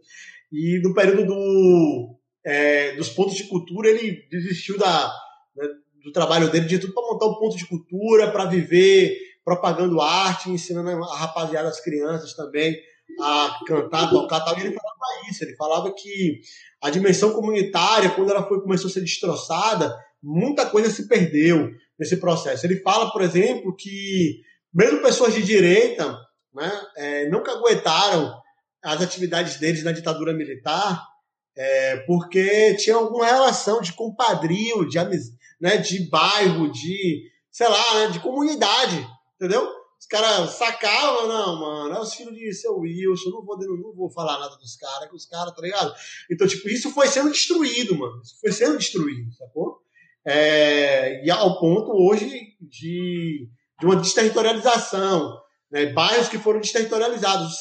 E 0.51 0.81
no 0.83 0.93
período 0.93 1.25
do, 1.25 2.17
é, 2.45 2.95
dos 2.95 3.09
pontos 3.09 3.35
de 3.35 3.45
cultura, 3.45 3.89
ele 3.89 4.27
desistiu 4.29 4.77
da, 4.77 5.13
né, 5.55 5.67
do 6.03 6.11
trabalho 6.11 6.49
dele 6.49 6.65
de 6.65 6.79
tudo 6.79 6.93
para 6.93 7.03
montar 7.03 7.27
um 7.27 7.35
ponto 7.35 7.55
de 7.55 7.67
cultura, 7.67 8.31
para 8.31 8.45
viver 8.45 9.17
propagando 9.43 10.01
arte, 10.01 10.49
ensinando 10.49 11.03
a 11.03 11.17
rapaziada, 11.17 11.67
as 11.67 11.81
crianças 11.81 12.33
também, 12.33 12.77
a 13.19 13.59
cantar, 13.65 14.09
tocar 14.09 14.41
tal. 14.41 14.57
E 14.57 14.61
ele 14.61 14.75
falava 14.75 15.29
isso, 15.29 15.43
ele 15.43 15.55
falava 15.55 15.93
que 15.93 16.39
a 16.81 16.89
dimensão 16.89 17.33
comunitária, 17.33 18.09
quando 18.11 18.29
ela 18.31 18.47
foi, 18.47 18.61
começou 18.61 18.89
a 18.89 18.93
ser 18.93 19.01
destroçada, 19.01 19.95
muita 20.21 20.65
coisa 20.65 20.89
se 20.89 21.07
perdeu 21.07 21.69
nesse 21.97 22.17
processo. 22.17 22.65
Ele 22.65 22.77
fala, 22.81 23.11
por 23.11 23.21
exemplo, 23.21 23.75
que 23.75 24.41
mesmo 24.73 25.01
pessoas 25.01 25.33
de 25.33 25.43
direita 25.43 26.17
né, 26.53 26.81
é, 26.97 27.29
nunca 27.29 27.51
aguentaram 27.51 28.33
as 28.83 29.01
atividades 29.01 29.57
deles 29.57 29.83
na 29.83 29.91
ditadura 29.91 30.33
militar, 30.33 31.03
é, 31.55 31.97
porque 32.07 32.75
tinha 32.75 32.95
alguma 32.95 33.25
relação 33.25 33.81
de 33.81 33.93
compadrio, 33.93 34.87
de, 34.87 34.97
né, 35.59 35.77
de 35.77 36.09
bairro, 36.09 36.71
de, 36.71 37.29
sei 37.51 37.67
lá, 37.67 37.93
né, 37.95 38.07
de 38.07 38.19
comunidade, 38.19 39.07
entendeu? 39.35 39.81
Os 39.99 40.07
caras 40.07 40.51
sacavam, 40.51 41.27
não, 41.27 41.59
mano, 41.59 41.95
é 41.95 41.99
os 41.99 42.13
filhos 42.15 42.35
de 42.35 42.51
seu 42.53 42.75
Wilson, 42.79 43.29
não 43.29 43.45
vou, 43.45 43.57
não 43.57 43.93
vou 43.93 44.09
falar 44.09 44.39
nada 44.39 44.55
dos 44.57 44.75
caras, 44.75 45.07
que 45.07 45.15
os 45.15 45.27
caras, 45.27 45.53
tá 45.53 45.61
ligado? 45.61 45.93
Então, 46.29 46.47
tipo, 46.47 46.67
isso 46.69 46.89
foi 46.91 47.07
sendo 47.07 47.29
destruído, 47.29 47.95
mano. 47.95 48.19
Isso 48.21 48.39
foi 48.41 48.51
sendo 48.51 48.79
destruído, 48.79 49.31
sacou? 49.33 49.79
É, 50.25 51.23
e 51.23 51.29
ao 51.29 51.59
ponto 51.59 51.91
hoje 51.91 52.55
de, 52.59 53.47
de 53.79 53.85
uma 53.85 53.95
desterritorialização, 53.95 55.39
né? 55.71 55.87
bairros 55.87 56.29
que 56.29 56.37
foram 56.39 56.59
desterritorializados, 56.59 57.59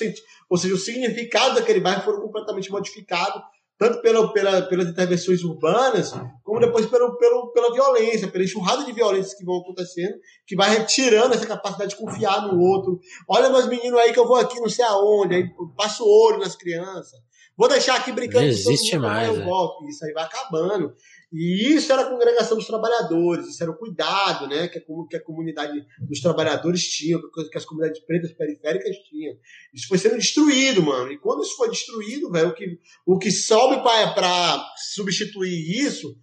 ou 0.48 0.56
seja, 0.56 0.74
o 0.74 0.78
significado 0.78 1.56
daquele 1.56 1.80
bairro 1.80 2.02
foram 2.02 2.22
completamente 2.22 2.70
modificado 2.70 3.42
tanto 3.80 4.02
pela, 4.02 4.30
pela, 4.30 4.60
pelas 4.60 4.88
intervenções 4.88 5.42
urbanas, 5.42 6.12
como 6.44 6.60
depois 6.60 6.84
pelo, 6.84 7.16
pelo, 7.16 7.50
pela 7.50 7.72
violência, 7.72 8.28
pela 8.28 8.44
enxurrada 8.44 8.84
de 8.84 8.92
violências 8.92 9.32
que 9.32 9.42
vão 9.42 9.56
acontecendo, 9.56 10.16
que 10.46 10.54
vai 10.54 10.68
retirando 10.76 11.34
essa 11.34 11.46
capacidade 11.46 11.92
de 11.92 11.96
confiar 11.96 12.46
no 12.46 12.60
outro. 12.60 13.00
Olha 13.26 13.48
meus 13.48 13.66
meninos 13.66 13.98
aí 13.98 14.12
que 14.12 14.20
eu 14.20 14.28
vou 14.28 14.36
aqui 14.36 14.60
não 14.60 14.68
sei 14.68 14.84
aonde, 14.84 15.34
aí 15.34 15.50
passo 15.78 16.04
olho 16.06 16.40
nas 16.40 16.54
crianças. 16.54 17.18
Vou 17.56 17.70
deixar 17.70 17.96
aqui 17.96 18.12
brincando. 18.12 18.44
Não 18.44 18.50
existe 18.50 18.96
mundo, 18.96 19.06
mais. 19.06 19.34
Eu 19.34 19.44
é. 19.44 19.88
Isso 19.88 20.04
aí 20.04 20.12
vai 20.12 20.24
acabando. 20.24 20.94
E 21.32 21.74
isso 21.74 21.92
era 21.92 22.02
a 22.02 22.10
congregação 22.10 22.56
dos 22.56 22.66
trabalhadores, 22.66 23.46
isso 23.46 23.62
era 23.62 23.70
o 23.70 23.76
cuidado 23.76 24.48
né, 24.48 24.66
que, 24.66 24.78
a, 24.78 24.82
que 25.08 25.16
a 25.16 25.22
comunidade 25.22 25.86
dos 26.00 26.20
trabalhadores 26.20 26.88
tinha, 26.88 27.18
que 27.50 27.56
as 27.56 27.64
comunidades 27.64 28.02
pretas 28.04 28.32
periféricas 28.32 28.96
tinham. 29.08 29.36
Isso 29.72 29.86
foi 29.86 29.96
sendo 29.98 30.16
destruído, 30.16 30.82
mano. 30.82 31.12
E 31.12 31.18
quando 31.18 31.42
isso 31.42 31.56
foi 31.56 31.70
destruído, 31.70 32.30
velho, 32.32 32.48
o 32.48 32.54
que, 32.54 32.78
o 33.06 33.18
que 33.18 33.30
sobe 33.30 33.80
para 33.80 34.64
substituir 34.92 35.84
isso 35.84 36.18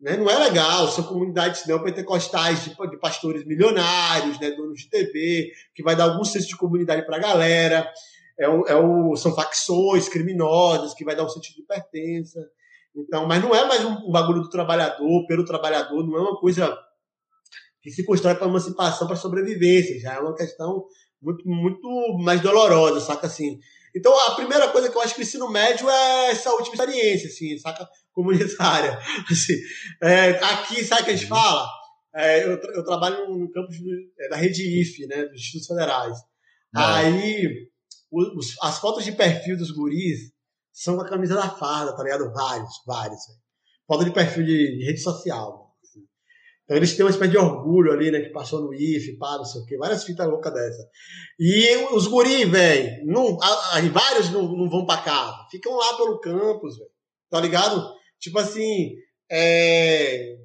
né, 0.00 0.16
não 0.16 0.30
é 0.30 0.36
legal. 0.36 0.88
São 0.88 1.04
comunidades 1.04 1.66
neopentecostais 1.66 2.64
de, 2.64 2.70
de 2.70 2.98
pastores 2.98 3.44
milionários, 3.44 4.38
né, 4.40 4.50
donos 4.50 4.80
de 4.80 4.90
TV, 4.90 5.50
que 5.74 5.82
vai 5.82 5.96
dar 5.96 6.04
algum 6.04 6.24
senso 6.24 6.48
de 6.48 6.56
comunidade 6.56 7.06
para 7.06 7.16
a 7.16 7.20
galera. 7.20 7.92
É 8.38 8.48
o, 8.48 8.66
é 8.66 8.76
o, 8.76 9.16
são 9.16 9.34
facções 9.34 10.08
criminosas 10.08 10.94
que 10.94 11.04
vai 11.04 11.14
dar 11.14 11.24
um 11.24 11.28
sentido 11.28 11.56
de 11.56 11.66
pertença. 11.66 12.40
Então, 12.94 13.26
mas 13.26 13.42
não 13.42 13.54
é 13.54 13.66
mais 13.66 13.84
um, 13.84 13.92
um 13.92 14.10
bagulho 14.10 14.42
do 14.42 14.50
trabalhador, 14.50 15.26
pelo 15.26 15.44
trabalhador, 15.44 16.06
não 16.06 16.16
é 16.16 16.20
uma 16.20 16.38
coisa 16.38 16.78
que 17.82 17.90
se 17.90 18.04
constrói 18.04 18.34
para 18.34 18.46
emancipação, 18.46 19.06
para 19.06 19.16
sobrevivência, 19.16 19.98
já 19.98 20.14
é 20.14 20.18
uma 20.20 20.34
questão 20.34 20.84
muito, 21.20 21.48
muito 21.48 22.18
mais 22.18 22.40
dolorosa, 22.40 23.00
saca 23.00 23.26
assim. 23.26 23.58
Então, 23.94 24.12
a 24.26 24.34
primeira 24.34 24.68
coisa 24.68 24.90
que 24.90 24.96
eu 24.96 25.02
acho 25.02 25.14
que 25.14 25.20
o 25.20 25.22
ensino 25.22 25.50
médio 25.50 25.88
é 25.88 26.30
essa 26.30 26.50
última 26.52 26.74
experiência, 26.74 27.28
assim, 27.28 27.58
saca? 27.58 27.88
Comunitária. 28.12 28.98
Assim, 29.30 29.54
é, 30.02 30.30
aqui, 30.30 30.84
sabe 30.84 31.02
o 31.02 31.04
que 31.06 31.10
a 31.12 31.16
gente 31.16 31.28
fala? 31.28 31.66
É, 32.14 32.44
eu, 32.44 32.58
eu, 32.58 32.84
trabalho 32.84 33.26
no 33.26 33.50
campus 33.50 33.76
é, 34.18 34.28
da 34.28 34.36
rede 34.36 34.62
IFE, 34.80 35.06
né, 35.06 35.24
dos 35.24 35.40
Institutos 35.40 35.66
Federais. 35.66 36.18
Ah. 36.74 36.96
Aí, 36.96 37.68
os, 38.10 38.54
as 38.62 38.78
fotos 38.78 39.04
de 39.04 39.12
perfil 39.12 39.56
dos 39.56 39.70
guris 39.70 40.31
são 40.72 40.96
com 40.96 41.02
a 41.02 41.08
camisa 41.08 41.34
da 41.34 41.50
farda, 41.50 41.94
tá 41.94 42.02
ligado? 42.02 42.32
Vários, 42.32 42.82
vários. 42.86 43.20
Véio. 43.26 44.04
De 44.04 44.10
perfil 44.10 44.44
de, 44.44 44.78
de 44.78 44.84
rede 44.86 45.00
social. 45.00 45.76
Assim. 45.82 46.00
Então 46.64 46.76
eles 46.76 46.96
têm 46.96 47.04
uma 47.04 47.10
espécie 47.10 47.32
de 47.32 47.38
orgulho 47.38 47.92
ali, 47.92 48.10
né? 48.10 48.20
Que 48.20 48.30
passou 48.30 48.62
no 48.62 48.72
IF, 48.72 49.18
pá, 49.18 49.36
não 49.36 49.44
sei 49.44 49.60
o 49.60 49.66
quê. 49.66 49.76
Várias 49.76 50.02
fitas 50.02 50.26
loucas 50.26 50.54
dessa. 50.54 50.88
E 51.38 51.76
os 51.92 52.06
guri, 52.06 52.46
velho, 52.46 53.06
vários 53.92 54.30
não, 54.30 54.42
não 54.56 54.70
vão 54.70 54.86
pra 54.86 55.02
casa. 55.02 55.46
Ficam 55.50 55.76
lá 55.76 55.94
pelo 55.96 56.20
campus, 56.20 56.78
velho. 56.78 56.90
Tá 57.28 57.38
ligado? 57.38 57.92
Tipo 58.18 58.38
assim, 58.38 58.94
é... 59.30 60.36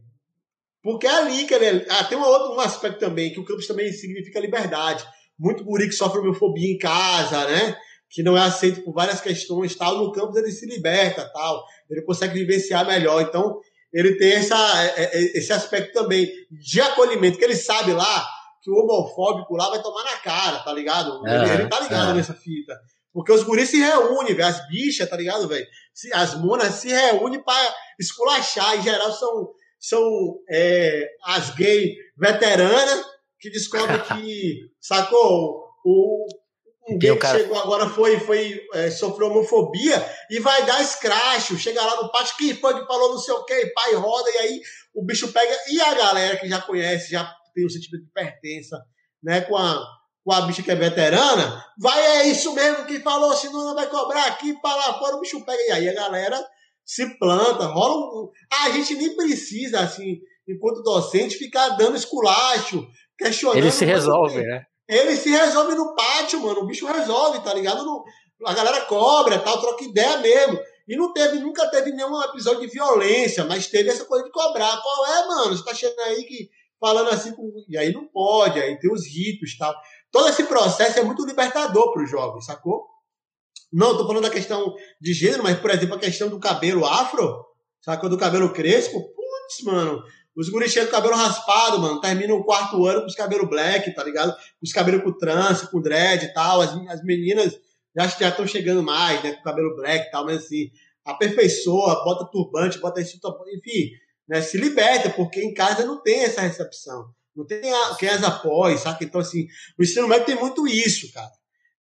Porque 0.81 1.05
é 1.05 1.11
ali 1.11 1.45
que 1.45 1.53
ele... 1.53 1.85
Ah, 1.89 2.03
tem 2.05 2.17
um 2.17 2.23
outro 2.23 2.55
um 2.55 2.59
aspecto 2.59 2.99
também, 2.99 3.31
que 3.31 3.39
o 3.39 3.45
campus 3.45 3.67
também 3.67 3.91
significa 3.91 4.39
liberdade. 4.39 5.05
Muito 5.37 5.63
guri 5.63 5.87
que 5.87 5.93
sofre 5.93 6.19
homofobia 6.19 6.73
em 6.73 6.77
casa, 6.77 7.45
né? 7.47 7.77
Que 8.09 8.23
não 8.23 8.37
é 8.37 8.41
aceito 8.41 8.83
por 8.83 8.93
várias 8.93 9.21
questões, 9.21 9.75
tal, 9.75 9.97
no 9.97 10.11
campus 10.11 10.37
ele 10.37 10.51
se 10.51 10.65
liberta, 10.65 11.29
tal, 11.33 11.63
ele 11.89 12.01
consegue 12.03 12.33
vivenciar 12.33 12.85
melhor. 12.85 13.21
Então, 13.21 13.59
ele 13.93 14.15
tem 14.17 14.33
essa, 14.33 14.57
é, 14.83 15.03
é, 15.03 15.37
esse 15.37 15.51
aspecto 15.51 15.93
também 15.93 16.29
de 16.51 16.81
acolhimento, 16.81 17.37
que 17.37 17.43
ele 17.43 17.55
sabe 17.55 17.93
lá 17.93 18.27
que 18.61 18.71
o 18.71 18.75
homofóbico 18.75 19.55
lá 19.55 19.69
vai 19.69 19.81
tomar 19.81 20.03
na 20.03 20.17
cara, 20.17 20.59
tá 20.59 20.73
ligado? 20.73 21.25
É, 21.27 21.43
ele, 21.43 21.53
ele, 21.53 21.69
tá 21.69 21.79
ligado 21.79 22.11
é. 22.11 22.13
nessa 22.15 22.33
fita. 22.33 22.77
Porque 23.13 23.31
os 23.31 23.43
guris 23.43 23.69
se 23.69 23.77
reúnem, 23.77 24.35
velho, 24.35 24.47
as 24.47 24.67
bichas, 24.67 25.09
tá 25.09 25.17
ligado, 25.17 25.47
velho? 25.47 25.65
As 26.13 26.35
monas 26.39 26.75
se 26.75 26.89
reúnem 26.89 27.41
para 27.43 27.75
esculachar. 27.99 28.77
Em 28.77 28.83
geral, 28.83 29.11
são, 29.11 29.49
são 29.79 30.37
é, 30.49 31.07
as 31.25 31.49
gays 31.55 31.95
veteranas 32.17 33.05
que 33.39 33.49
descobre 33.49 33.99
que, 34.01 34.69
sacou? 34.79 35.65
O, 35.83 36.27
um 36.87 36.97
gay 36.97 37.11
que 37.11 37.17
cara... 37.17 37.39
chegou 37.39 37.57
agora 37.57 37.89
foi, 37.89 38.19
foi 38.19 38.61
é, 38.73 38.89
sofreu 38.89 39.27
homofobia 39.27 40.03
e 40.29 40.39
vai 40.39 40.65
dar 40.65 40.81
escracho. 40.81 41.57
Chega 41.57 41.83
lá 41.83 42.01
no 42.01 42.11
pátio, 42.11 42.35
quem 42.37 42.55
foi 42.55 42.79
que 42.79 42.87
falou 42.87 43.11
não 43.11 43.17
sei 43.17 43.33
o 43.33 43.43
que, 43.43 43.67
pai 43.67 43.93
roda, 43.95 44.29
e 44.29 44.37
aí 44.37 44.61
o 44.93 45.03
bicho 45.03 45.31
pega. 45.31 45.55
E 45.69 45.81
a 45.81 45.93
galera 45.93 46.37
que 46.37 46.47
já 46.47 46.61
conhece, 46.61 47.11
já 47.11 47.29
tem 47.53 47.65
o 47.65 47.69
sentimento 47.69 48.05
de 48.05 48.11
pertença, 48.11 48.81
né, 49.21 49.41
com 49.41 49.57
a, 49.57 49.85
com 50.23 50.31
a 50.31 50.41
bicha 50.41 50.63
que 50.63 50.71
é 50.71 50.75
veterana, 50.75 51.65
vai, 51.77 51.99
é 52.19 52.27
isso 52.27 52.53
mesmo 52.53 52.85
que 52.85 52.99
falou, 52.99 53.33
senão 53.35 53.65
não 53.65 53.75
vai 53.75 53.87
cobrar 53.87 54.25
aqui, 54.27 54.53
para 54.61 54.75
lá 54.75 54.93
fora, 54.99 55.17
o 55.17 55.19
bicho 55.19 55.43
pega. 55.43 55.61
E 55.63 55.71
aí 55.71 55.89
a 55.89 55.93
galera 55.93 56.41
se 56.85 57.17
planta, 57.17 57.65
rola 57.65 57.95
um. 57.95 58.31
A 58.63 58.69
gente 58.69 58.95
nem 58.95 59.13
precisa, 59.15 59.81
assim, 59.81 60.19
enquanto 60.47 60.83
docente, 60.83 61.37
ficar 61.37 61.69
dando 61.69 61.97
esculacho, 61.97 62.87
questionando. 63.17 63.57
Ele 63.57 63.71
se 63.71 63.83
resolve, 63.83 64.41
né? 64.41 64.65
Ele 64.87 65.15
se 65.15 65.29
resolve 65.29 65.75
no 65.75 65.93
pátio, 65.95 66.41
mano. 66.41 66.61
O 66.61 66.65
bicho 66.65 66.85
resolve, 66.87 67.39
tá 67.41 67.53
ligado? 67.53 67.83
No, 67.83 68.03
a 68.45 68.53
galera 68.53 68.81
cobra, 68.85 69.39
tal, 69.39 69.59
troca 69.59 69.83
ideia 69.83 70.17
mesmo. 70.17 70.59
E 70.87 70.95
não 70.95 71.11
teve, 71.11 71.39
nunca 71.39 71.69
teve 71.69 71.91
nenhum 71.91 72.21
episódio 72.23 72.61
de 72.61 72.67
violência, 72.67 73.43
mas 73.43 73.67
teve 73.67 73.89
essa 73.89 74.05
coisa 74.05 74.23
de 74.23 74.31
cobrar. 74.31 74.81
Qual 74.81 75.05
é, 75.07 75.27
mano? 75.27 75.57
Você 75.57 75.63
tá 75.63 75.73
chegando 75.73 75.99
aí 76.01 76.23
que 76.23 76.49
falando 76.79 77.09
assim, 77.09 77.33
e 77.67 77.77
aí 77.77 77.91
não 77.91 78.07
pode, 78.07 78.61
aí 78.61 78.79
tem 78.79 78.91
os 78.91 79.05
ritos 79.05 79.57
tal. 79.57 79.73
Todo 80.11 80.29
esse 80.29 80.43
processo 80.43 80.99
é 80.99 81.03
muito 81.03 81.25
libertador 81.25 81.91
para 81.91 82.03
os 82.03 82.09
jovens, 82.09 82.45
sacou? 82.45 82.85
Não, 83.73 83.97
tô 83.97 84.07
falando 84.07 84.23
da 84.23 84.29
questão 84.29 84.73
de 85.01 85.13
gênero, 85.13 85.43
mas, 85.43 85.59
por 85.59 85.71
exemplo, 85.71 85.95
a 85.95 85.99
questão 85.99 86.29
do 86.29 86.39
cabelo 86.39 86.85
afro, 86.85 87.45
sacou? 87.81 88.09
Do 88.09 88.17
cabelo 88.17 88.53
crespo, 88.53 89.01
putz, 89.01 89.63
mano, 89.65 90.01
os 90.37 90.49
guris 90.49 90.71
chegam 90.71 90.87
com 90.89 90.95
cabelo 90.95 91.15
raspado, 91.15 91.79
mano. 91.79 91.99
Terminam 91.99 92.37
o 92.37 92.43
quarto 92.43 92.85
ano 92.85 93.01
com 93.01 93.07
os 93.07 93.15
cabelos 93.15 93.49
black, 93.49 93.93
tá 93.95 94.03
ligado? 94.03 94.33
Com 94.33 94.63
os 94.63 94.71
cabelos 94.71 95.03
com 95.03 95.11
trança, 95.11 95.65
com 95.67 95.81
dread 95.81 96.25
e 96.25 96.33
tal. 96.33 96.61
As, 96.61 96.71
as 96.89 97.03
meninas 97.03 97.59
já 97.95 98.29
estão 98.29 98.45
chegando 98.45 98.83
mais, 98.83 99.23
né? 99.23 99.33
Com 99.33 99.41
cabelo 99.41 99.75
black 99.75 100.07
e 100.07 100.11
tal, 100.11 100.25
mas 100.25 100.43
assim, 100.43 100.69
aperfeiçoa, 101.03 102.03
bota 102.03 102.29
turbante, 102.31 102.77
bota 102.77 103.01
isso, 103.01 103.17
enfim, 103.17 103.91
né? 104.29 104.41
Se 104.41 104.57
liberta, 104.57 105.09
porque 105.09 105.41
em 105.41 105.53
casa 105.53 105.83
não 105.83 106.03
tem 106.03 106.23
essa 106.23 106.41
recepção. 106.41 107.09
Não 107.35 107.45
tem 107.45 107.73
a, 107.73 107.95
quem 107.95 108.09
as 108.09 108.23
apoie, 108.23 108.77
saca? 108.77 109.03
Então, 109.03 109.21
assim, 109.21 109.47
o 109.77 109.83
ensino 109.83 110.07
médio 110.07 110.25
tem 110.25 110.35
muito 110.35 110.67
isso, 110.67 111.11
cara. 111.13 111.31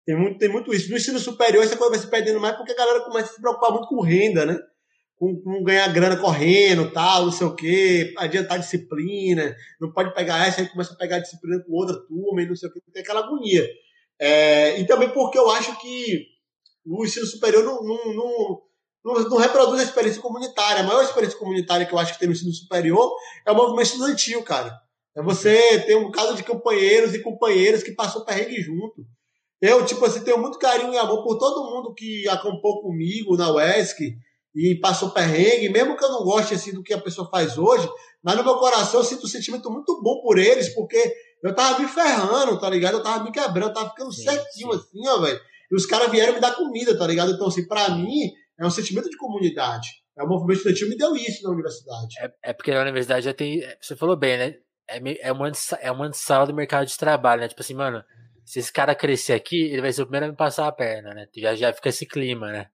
Tem 0.05 0.17
muito, 0.17 0.38
tem 0.38 0.49
muito 0.49 0.73
isso. 0.75 0.90
No 0.90 0.97
ensino 0.97 1.19
superior, 1.19 1.64
essa 1.64 1.77
coisa 1.77 1.93
vai 1.93 2.01
se 2.01 2.11
perdendo 2.11 2.40
mais 2.40 2.57
porque 2.57 2.73
a 2.73 2.77
galera 2.77 3.01
começa 3.01 3.31
a 3.31 3.35
se 3.35 3.40
preocupar 3.40 3.71
muito 3.71 3.88
com 3.88 4.01
renda, 4.01 4.45
né? 4.47 4.59
Com, 5.42 5.62
ganhar 5.62 5.92
grana 5.92 6.16
correndo, 6.16 6.90
tal, 6.90 7.26
não 7.26 7.32
sei 7.32 7.46
o 7.46 7.54
quê, 7.54 8.12
adiantar 8.18 8.58
disciplina, 8.58 9.54
não 9.80 9.92
pode 9.92 10.14
pegar 10.14 10.46
essa, 10.46 10.60
aí 10.60 10.68
começa 10.68 10.92
a 10.92 10.96
pegar 10.96 11.20
disciplina 11.20 11.62
com 11.64 11.72
outra 11.72 11.96
turma 12.06 12.42
e 12.42 12.46
não 12.46 12.56
sei 12.56 12.68
o 12.68 12.72
quê, 12.72 12.80
tem 12.92 13.02
aquela 13.02 13.20
agonia. 13.20 13.66
É, 14.18 14.78
e 14.80 14.87
também 14.87 15.08
porque 15.10 15.38
eu 15.38 15.50
acho 15.50 15.78
que 15.80 16.26
o 16.87 17.04
ensino 17.04 17.26
superior 17.26 17.64
não, 17.64 17.82
não, 17.82 18.14
não, 18.14 18.62
não, 19.04 19.28
não 19.28 19.37
reproduz 19.37 19.80
a 19.80 19.84
experiência 19.84 20.20
comunitária. 20.20 20.82
A 20.82 20.87
maior 20.87 21.02
experiência 21.02 21.38
comunitária 21.38 21.87
que 21.87 21.92
eu 21.92 21.98
acho 21.98 22.12
que 22.12 22.18
tem 22.18 22.28
no 22.28 22.34
ensino 22.34 22.52
superior 22.52 23.10
é 23.46 23.52
o 23.52 23.54
movimento 23.54 23.87
estudantil, 23.87 24.42
cara. 24.42 24.78
É 25.16 25.22
você 25.22 25.80
ter 25.80 25.96
um 25.96 26.10
caso 26.10 26.34
de 26.34 26.42
companheiros 26.42 27.14
e 27.14 27.22
companheiras 27.22 27.82
que 27.82 27.92
passou 27.92 28.24
perrengue 28.24 28.60
junto. 28.60 29.06
Eu, 29.60 29.84
tipo 29.87 30.04
assim, 30.04 30.22
tenho 30.22 30.38
muito 30.38 30.58
carinho 30.58 30.92
e 30.92 30.98
amor 30.98 31.22
por 31.22 31.38
todo 31.38 31.70
mundo 31.70 31.94
que 31.94 32.28
acampou 32.28 32.82
comigo 32.82 33.37
na 33.37 33.50
UESC, 33.52 34.16
e 34.55 34.79
passou 34.81 35.11
perrengue, 35.11 35.69
mesmo 35.69 35.97
que 35.97 36.05
eu 36.05 36.11
não 36.11 36.23
goste 36.23 36.55
assim 36.55 36.73
do 36.73 36.83
que 36.83 36.95
a 36.95 37.01
pessoa 37.01 37.29
faz 37.29 37.59
hoje, 37.59 37.88
mas 38.23 38.37
no 38.37 38.45
meu 38.45 38.57
coração 38.57 39.01
eu 39.01 39.05
sinto 39.05 39.25
um 39.25 39.29
sentimento 39.29 39.71
muito 39.71 40.01
bom 40.01 40.21
por 40.23 40.38
eles, 40.38 40.73
porque 40.75 41.12
eu 41.43 41.55
tava 41.55 41.81
me 41.81 41.88
ferrando, 41.88 42.59
tá 42.59 42.71
ligado? 42.71 42.95
Eu 42.95 43.03
tava 43.03 43.25
me 43.25 43.33
quebrando, 43.33 43.69
eu 43.69 43.75
tava 43.75 43.90
ficando 43.90 44.12
sim, 44.12 44.23
certinho 44.23 44.73
sim. 44.73 44.79
assim, 44.79 45.09
ó, 45.09 45.19
velho. 45.21 45.40
E 45.71 45.75
os 45.75 45.87
caras 45.87 46.11
vieram 46.11 46.35
me 46.35 46.40
dar 46.40 46.55
comida, 46.55 46.97
tá 46.97 47.07
ligado? 47.07 47.33
Então, 47.33 47.49
assim, 47.49 47.67
pra 47.67 47.90
mim, 47.90 48.33
é 48.59 48.64
um 48.64 48.71
sentimento 48.71 49.11
de 49.11 49.17
comunidade. 49.17 49.88
É 50.17 50.23
o 50.23 50.29
movimento 50.29 50.59
estudantil 50.59 50.88
me 50.88 50.97
deu 50.97 51.17
isso 51.17 51.43
na 51.43 51.51
universidade. 51.51 52.14
É, 52.21 52.51
é 52.51 52.53
porque 52.53 52.73
na 52.73 52.83
universidade 52.83 53.25
já 53.25 53.35
tem. 53.35 53.61
Você 53.81 53.97
falou 53.97 54.17
bem, 54.17 54.38
né? 54.38 54.55
É, 54.88 55.29
é, 55.29 55.33
uma, 55.33 55.51
é 55.81 55.90
uma 55.90 56.12
sala 56.12 56.47
do 56.47 56.55
mercado 56.55 56.87
de 56.87 56.97
trabalho, 56.97 57.40
né? 57.40 57.49
Tipo 57.49 57.62
assim, 57.62 57.75
mano, 57.75 58.05
se 58.45 58.61
esse 58.61 58.73
cara 58.73 58.95
crescer 58.95 59.33
aqui, 59.33 59.64
ele 59.64 59.83
vai 59.83 59.93
ser 59.93 60.03
o 60.03 60.07
primeiro 60.07 60.27
a 60.27 60.29
me 60.29 60.37
passar 60.37 60.69
a 60.69 60.73
perna, 60.73 61.12
né? 61.14 61.27
Já, 61.37 61.55
já 61.55 61.73
fica 61.73 61.88
esse 61.88 62.07
clima, 62.07 62.53
né? 62.53 62.69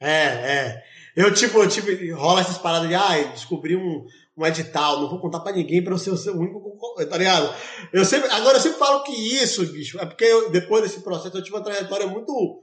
É, 0.00 0.08
é. 0.08 0.84
Eu, 1.16 1.32
tipo, 1.32 1.58
eu, 1.58 1.68
tipo, 1.68 1.88
rola 2.16 2.40
essas 2.40 2.58
paradas 2.58 2.88
de, 2.88 2.94
ah, 2.94 3.22
descobri 3.32 3.76
um, 3.76 4.04
um 4.36 4.46
edital, 4.46 5.00
não 5.00 5.08
vou 5.08 5.20
contar 5.20 5.40
pra 5.40 5.52
ninguém 5.52 5.82
pra 5.82 5.94
eu 5.94 5.98
ser 5.98 6.10
o 6.10 6.38
único, 6.38 6.76
tá 7.08 7.16
ligado? 7.16 7.54
Eu 7.92 8.04
sempre, 8.04 8.28
agora 8.30 8.56
eu 8.56 8.60
sempre 8.60 8.78
falo 8.78 9.04
que 9.04 9.12
isso, 9.12 9.64
bicho, 9.66 9.98
é 10.00 10.06
porque 10.06 10.24
eu, 10.24 10.50
depois 10.50 10.82
desse 10.82 11.02
processo 11.02 11.36
eu 11.36 11.42
tive 11.42 11.56
uma 11.56 11.62
trajetória 11.62 12.06
muito. 12.06 12.62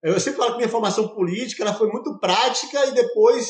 Eu 0.00 0.20
sempre 0.20 0.38
falo 0.38 0.52
que 0.52 0.58
minha 0.58 0.68
formação 0.68 1.08
política 1.08 1.64
ela 1.64 1.74
foi 1.74 1.88
muito 1.88 2.18
prática 2.20 2.86
e 2.86 2.92
depois 2.92 3.48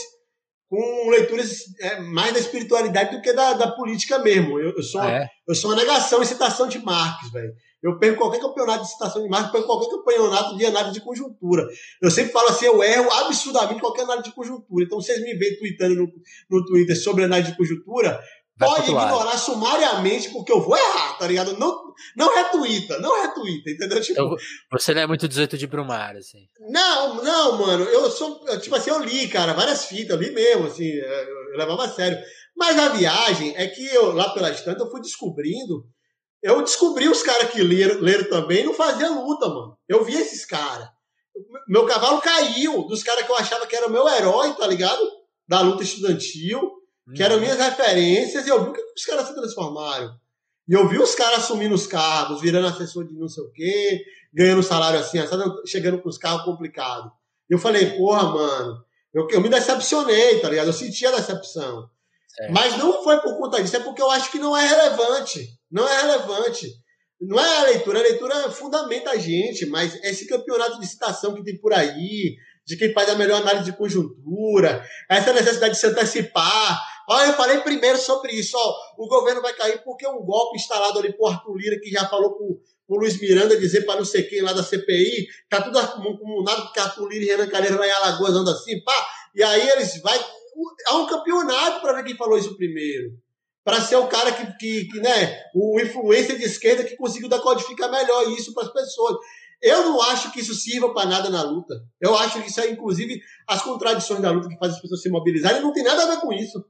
com 0.68 1.10
leituras 1.10 1.64
é, 1.80 2.00
mais 2.00 2.32
da 2.32 2.38
espiritualidade 2.38 3.16
do 3.16 3.22
que 3.22 3.32
da, 3.32 3.52
da 3.54 3.70
política 3.72 4.18
mesmo. 4.18 4.58
Eu, 4.58 4.74
eu 4.74 4.82
sou, 4.82 5.00
ah, 5.00 5.10
é? 5.10 5.28
eu 5.46 5.54
sou 5.54 5.70
uma 5.70 5.76
negação 5.76 6.22
e 6.22 6.26
citação 6.26 6.68
de 6.68 6.78
Marx, 6.78 7.30
velho. 7.30 7.52
Eu 7.82 7.98
perco 7.98 8.18
qualquer 8.18 8.40
campeonato 8.40 8.82
de 8.82 8.90
citação 8.90 9.22
de 9.22 9.28
marca, 9.28 9.52
perco 9.52 9.66
qualquer 9.66 9.90
campeonato 9.90 10.56
de 10.56 10.66
análise 10.66 10.94
de 10.94 11.00
conjuntura. 11.00 11.64
Eu 12.02 12.10
sempre 12.10 12.32
falo 12.32 12.48
assim, 12.48 12.66
eu 12.66 12.82
erro 12.82 13.10
absurdamente 13.12 13.80
qualquer 13.80 14.02
análise 14.02 14.28
de 14.28 14.34
conjuntura. 14.34 14.84
Então, 14.84 15.00
vocês 15.00 15.20
me 15.22 15.34
veem 15.34 15.58
tweetando 15.58 15.94
no, 15.94 16.12
no 16.50 16.64
Twitter 16.66 17.00
sobre 17.00 17.24
análise 17.24 17.52
de 17.52 17.56
conjuntura, 17.56 18.20
Vai 18.58 18.68
pode 18.68 18.90
ignorar 18.90 19.38
sumariamente, 19.38 20.30
porque 20.30 20.50
eu 20.50 20.60
vou 20.60 20.76
errar, 20.76 21.16
tá 21.16 21.28
ligado? 21.28 21.56
Não, 21.56 21.94
não 22.16 22.34
retuita, 22.34 22.98
não 22.98 23.22
retuita, 23.22 23.70
entendeu? 23.70 24.00
Tipo, 24.00 24.20
então, 24.20 24.36
você 24.72 24.92
não 24.92 25.02
é 25.02 25.06
muito 25.06 25.28
18 25.28 25.56
de 25.56 25.66
Brumar, 25.68 26.16
assim. 26.16 26.48
Não, 26.68 27.22
não, 27.22 27.58
mano. 27.58 27.84
Eu 27.84 28.10
sou. 28.10 28.44
Tipo 28.60 28.74
assim, 28.74 28.90
eu 28.90 28.98
li, 28.98 29.28
cara, 29.28 29.52
várias 29.52 29.84
fitas, 29.84 30.10
eu 30.10 30.20
li 30.20 30.32
mesmo, 30.32 30.66
assim, 30.66 30.88
eu 30.88 31.56
levava 31.56 31.84
a 31.84 31.88
sério. 31.88 32.18
Mas 32.56 32.76
a 32.76 32.88
viagem 32.88 33.54
é 33.56 33.68
que 33.68 33.86
eu, 33.94 34.12
lá 34.12 34.30
pelas 34.30 34.60
tantas, 34.62 34.84
eu 34.84 34.90
fui 34.90 35.00
descobrindo 35.00 35.86
eu 36.42 36.62
descobri 36.62 37.08
os 37.08 37.22
caras 37.22 37.50
que 37.50 37.62
leram, 37.62 38.00
leram 38.00 38.28
também 38.28 38.64
não 38.64 38.74
faziam 38.74 39.26
luta, 39.26 39.48
mano. 39.48 39.76
Eu 39.88 40.04
vi 40.04 40.14
esses 40.14 40.44
caras. 40.44 40.88
Meu 41.68 41.86
cavalo 41.86 42.20
caiu 42.20 42.84
dos 42.84 43.02
caras 43.02 43.24
que 43.24 43.30
eu 43.30 43.36
achava 43.36 43.66
que 43.66 43.76
era 43.76 43.88
meu 43.88 44.08
herói, 44.08 44.54
tá 44.54 44.66
ligado? 44.66 45.00
Da 45.46 45.60
luta 45.60 45.82
estudantil, 45.82 46.60
hum. 47.06 47.12
que 47.14 47.22
eram 47.22 47.36
uhum. 47.36 47.42
minhas 47.42 47.58
referências, 47.58 48.46
e 48.46 48.50
eu 48.50 48.62
vi 48.64 48.70
o 48.70 48.72
que 48.72 48.80
os 48.96 49.04
caras 49.04 49.28
se 49.28 49.34
transformaram. 49.34 50.14
E 50.68 50.74
eu 50.74 50.86
vi 50.88 50.98
os 50.98 51.14
caras 51.14 51.40
assumindo 51.40 51.74
os 51.74 51.86
cargos, 51.86 52.40
virando 52.40 52.68
assessor 52.68 53.06
de 53.06 53.14
não 53.14 53.28
sei 53.28 53.42
o 53.42 53.50
quê, 53.50 54.04
ganhando 54.32 54.62
salário 54.62 55.00
assim, 55.00 55.18
chegando 55.66 56.02
com 56.02 56.08
os 56.08 56.18
carros 56.18 56.44
complicados. 56.44 57.10
E 57.48 57.54
eu 57.54 57.58
falei, 57.58 57.96
porra, 57.96 58.24
mano, 58.24 58.84
eu, 59.14 59.26
eu 59.30 59.40
me 59.40 59.48
decepcionei, 59.48 60.40
tá 60.40 60.50
ligado? 60.50 60.66
Eu 60.66 60.72
senti 60.72 61.06
a 61.06 61.12
decepção. 61.12 61.88
Certo. 62.28 62.52
Mas 62.52 62.76
não 62.76 63.02
foi 63.02 63.20
por 63.20 63.36
conta 63.38 63.62
disso, 63.62 63.76
é 63.76 63.80
porque 63.80 64.02
eu 64.02 64.10
acho 64.10 64.30
que 64.30 64.38
não 64.38 64.56
é 64.56 64.66
relevante. 64.66 65.48
Não 65.70 65.88
é 65.88 66.00
relevante. 66.02 66.68
Não 67.20 67.38
é 67.38 67.56
a 67.58 67.62
leitura, 67.64 67.98
a 67.98 68.02
leitura 68.02 68.50
fundamenta 68.50 69.10
a 69.10 69.18
gente, 69.18 69.66
mas 69.66 69.94
esse 70.04 70.26
campeonato 70.28 70.78
de 70.78 70.86
citação 70.86 71.34
que 71.34 71.42
tem 71.42 71.58
por 71.58 71.72
aí, 71.72 72.36
de 72.64 72.76
quem 72.76 72.92
faz 72.92 73.08
a 73.08 73.16
melhor 73.16 73.40
análise 73.40 73.64
de 73.64 73.76
conjuntura, 73.76 74.84
essa 75.10 75.32
necessidade 75.32 75.74
de 75.74 75.80
se 75.80 75.86
antecipar. 75.86 76.80
Olha, 77.08 77.28
eu 77.28 77.32
falei 77.32 77.58
primeiro 77.58 77.98
sobre 77.98 78.32
isso, 78.32 78.56
ó, 78.56 78.74
o 79.02 79.08
governo 79.08 79.40
vai 79.40 79.52
cair 79.54 79.82
porque 79.82 80.06
um 80.06 80.22
golpe 80.22 80.58
instalado 80.58 80.98
ali 80.98 81.12
por 81.16 81.32
Arthur 81.32 81.56
Lira, 81.56 81.80
que 81.80 81.90
já 81.90 82.06
falou 82.06 82.36
pro, 82.36 82.60
pro 82.86 82.98
Luiz 82.98 83.18
Miranda 83.18 83.56
dizer 83.56 83.86
para 83.86 83.96
não 83.96 84.04
sei 84.04 84.24
quem 84.24 84.42
lá 84.42 84.52
da 84.52 84.62
CPI, 84.62 85.26
tá 85.48 85.62
tudo 85.62 85.78
acumulado 85.78 86.64
porque 86.64 86.78
Arthur 86.78 87.08
Lira 87.08 87.24
e 87.24 87.28
Renan 87.28 87.48
Calheiro 87.48 87.78
lá 87.78 87.86
em 87.86 87.90
Alagoas 87.90 88.34
andam 88.34 88.52
assim, 88.52 88.80
pá, 88.84 89.06
e 89.38 89.42
aí 89.42 89.68
eles 89.70 90.02
vai 90.02 90.18
há 90.86 90.96
um 90.96 91.06
campeonato 91.06 91.80
para 91.80 91.94
ver 91.94 92.04
quem 92.04 92.16
falou 92.16 92.36
isso 92.36 92.56
primeiro 92.56 93.12
para 93.68 93.82
ser 93.82 93.96
o 93.96 94.08
cara 94.08 94.32
que, 94.32 94.46
que, 94.56 94.84
que, 94.86 94.98
né, 94.98 95.42
o 95.54 95.78
influência 95.78 96.38
de 96.38 96.42
esquerda 96.42 96.84
que 96.84 96.96
conseguiu 96.96 97.28
decodificar 97.28 97.90
melhor 97.90 98.26
isso 98.30 98.54
para 98.54 98.64
as 98.64 98.72
pessoas. 98.72 99.18
Eu 99.60 99.82
não 99.82 100.00
acho 100.00 100.32
que 100.32 100.40
isso 100.40 100.54
sirva 100.54 100.94
para 100.94 101.06
nada 101.06 101.28
na 101.28 101.42
luta. 101.42 101.74
Eu 102.00 102.16
acho 102.16 102.40
que 102.40 102.48
isso 102.48 102.62
é, 102.62 102.70
inclusive, 102.70 103.20
as 103.46 103.60
contradições 103.60 104.22
da 104.22 104.30
luta 104.30 104.48
que 104.48 104.56
faz 104.56 104.72
as 104.72 104.80
pessoas 104.80 105.02
se 105.02 105.10
mobilizarem 105.10 105.60
não 105.60 105.74
tem 105.74 105.82
nada 105.82 106.04
a 106.04 106.06
ver 106.14 106.20
com 106.20 106.32
isso. 106.32 106.64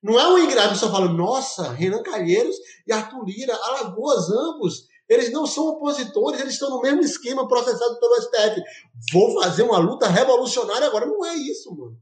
Não 0.00 0.20
é 0.20 0.28
um 0.28 0.38
engrave 0.38 0.76
só 0.76 0.88
falando, 0.92 1.16
nossa, 1.16 1.72
Renan 1.72 2.04
Calheiros 2.04 2.54
e 2.86 2.92
Arthur 2.92 3.24
Lira, 3.24 3.56
Alagoas, 3.56 4.30
ambos, 4.30 4.84
eles 5.08 5.32
não 5.32 5.46
são 5.46 5.66
opositores, 5.66 6.40
eles 6.40 6.54
estão 6.54 6.70
no 6.70 6.80
mesmo 6.80 7.00
esquema 7.00 7.48
processado 7.48 7.98
pelo 7.98 8.20
STF. 8.20 8.62
Vou 9.12 9.42
fazer 9.42 9.64
uma 9.64 9.78
luta 9.78 10.06
revolucionária 10.06 10.86
agora. 10.86 11.06
Não 11.06 11.24
é 11.24 11.34
isso, 11.34 11.74
mano. 11.74 11.96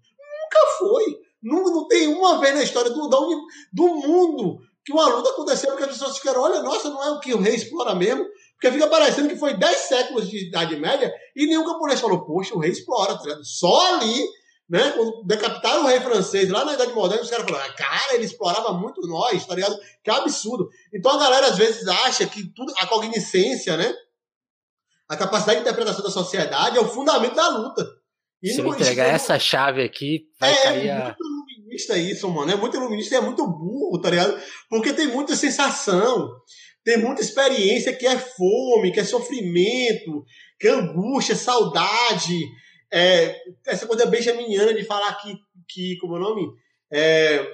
Nunca 0.52 0.66
foi. 0.78 1.18
Não, 1.42 1.62
não 1.64 1.88
tem 1.88 2.08
uma 2.08 2.38
vez 2.38 2.54
na 2.54 2.62
história 2.62 2.90
do, 2.90 3.08
do 3.08 3.88
mundo 3.88 4.60
que 4.84 4.92
uma 4.92 5.08
luta 5.08 5.30
aconteceu 5.30 5.76
que 5.76 5.84
as 5.84 5.90
pessoas 5.90 6.18
ficaram, 6.18 6.42
olha, 6.42 6.62
nossa, 6.62 6.90
não 6.90 7.02
é 7.02 7.10
o 7.10 7.20
que 7.20 7.32
o 7.32 7.40
rei 7.40 7.54
explora 7.54 7.94
mesmo, 7.94 8.24
porque 8.54 8.72
fica 8.72 8.88
parecendo 8.88 9.28
que 9.28 9.36
foi 9.36 9.56
10 9.56 9.76
séculos 9.76 10.28
de 10.28 10.48
Idade 10.48 10.76
Média 10.76 11.12
e 11.36 11.46
nenhum 11.46 11.64
camponês 11.64 12.00
falou, 12.00 12.24
poxa, 12.24 12.54
o 12.54 12.58
rei 12.58 12.72
explora, 12.72 13.16
tá? 13.16 13.38
Só 13.44 13.94
ali, 13.94 14.24
né? 14.68 14.90
Quando 14.90 15.24
decapitaram 15.24 15.84
o 15.84 15.86
rei 15.86 16.00
francês 16.00 16.48
lá 16.50 16.64
na 16.64 16.74
Idade 16.74 16.92
Moderna, 16.92 17.22
os 17.22 17.30
caras 17.30 17.44
falaram, 17.48 17.70
ah, 17.70 17.74
cara, 17.74 18.14
ele 18.14 18.24
explorava 18.24 18.72
muito 18.72 19.00
nós, 19.06 19.46
tá 19.46 19.54
ligado? 19.54 19.78
Que 20.02 20.10
absurdo. 20.10 20.68
Então 20.92 21.12
a 21.12 21.18
galera 21.18 21.46
às 21.46 21.56
vezes 21.56 21.86
acha 21.86 22.26
que 22.26 22.52
tudo, 22.52 22.72
a 22.78 22.86
cognicência, 22.86 23.76
né? 23.76 23.94
A 25.08 25.16
capacidade 25.16 25.58
de 25.58 25.62
interpretação 25.62 26.02
da 26.02 26.10
sociedade 26.10 26.76
é 26.76 26.80
o 26.80 26.88
fundamento 26.88 27.34
da 27.34 27.48
luta. 27.48 28.01
E 28.42 28.52
Se 28.52 28.60
eu 28.60 28.66
entregar 28.66 29.06
essa 29.06 29.38
chave 29.38 29.82
aqui, 29.82 30.26
vai 30.40 30.52
é, 30.52 30.62
cair 30.62 30.90
a... 30.90 31.04
muito 31.04 31.24
iluminista 31.24 31.96
isso, 31.96 32.28
mano. 32.28 32.50
É 32.50 32.56
muito 32.56 32.76
iluminista 32.76 33.14
e 33.14 33.18
é 33.18 33.20
muito 33.20 33.46
burro, 33.46 34.00
tá 34.00 34.10
ligado? 34.10 34.40
Porque 34.68 34.92
tem 34.92 35.06
muita 35.06 35.36
sensação, 35.36 36.30
tem 36.84 36.98
muita 36.98 37.20
experiência 37.20 37.94
que 37.94 38.06
é 38.06 38.18
fome, 38.18 38.92
que 38.92 38.98
é 38.98 39.04
sofrimento, 39.04 40.24
que 40.58 40.66
é 40.66 40.72
angústia, 40.72 41.36
saudade, 41.36 42.40
é, 42.92 43.40
essa 43.66 43.86
coisa 43.86 44.06
benjaminiana 44.06 44.74
de 44.74 44.84
falar 44.84 45.14
que, 45.14 45.34
que 45.68 45.96
como 45.98 46.16
é 46.16 46.18
o 46.18 46.22
nome? 46.22 46.48
É, 46.92 47.46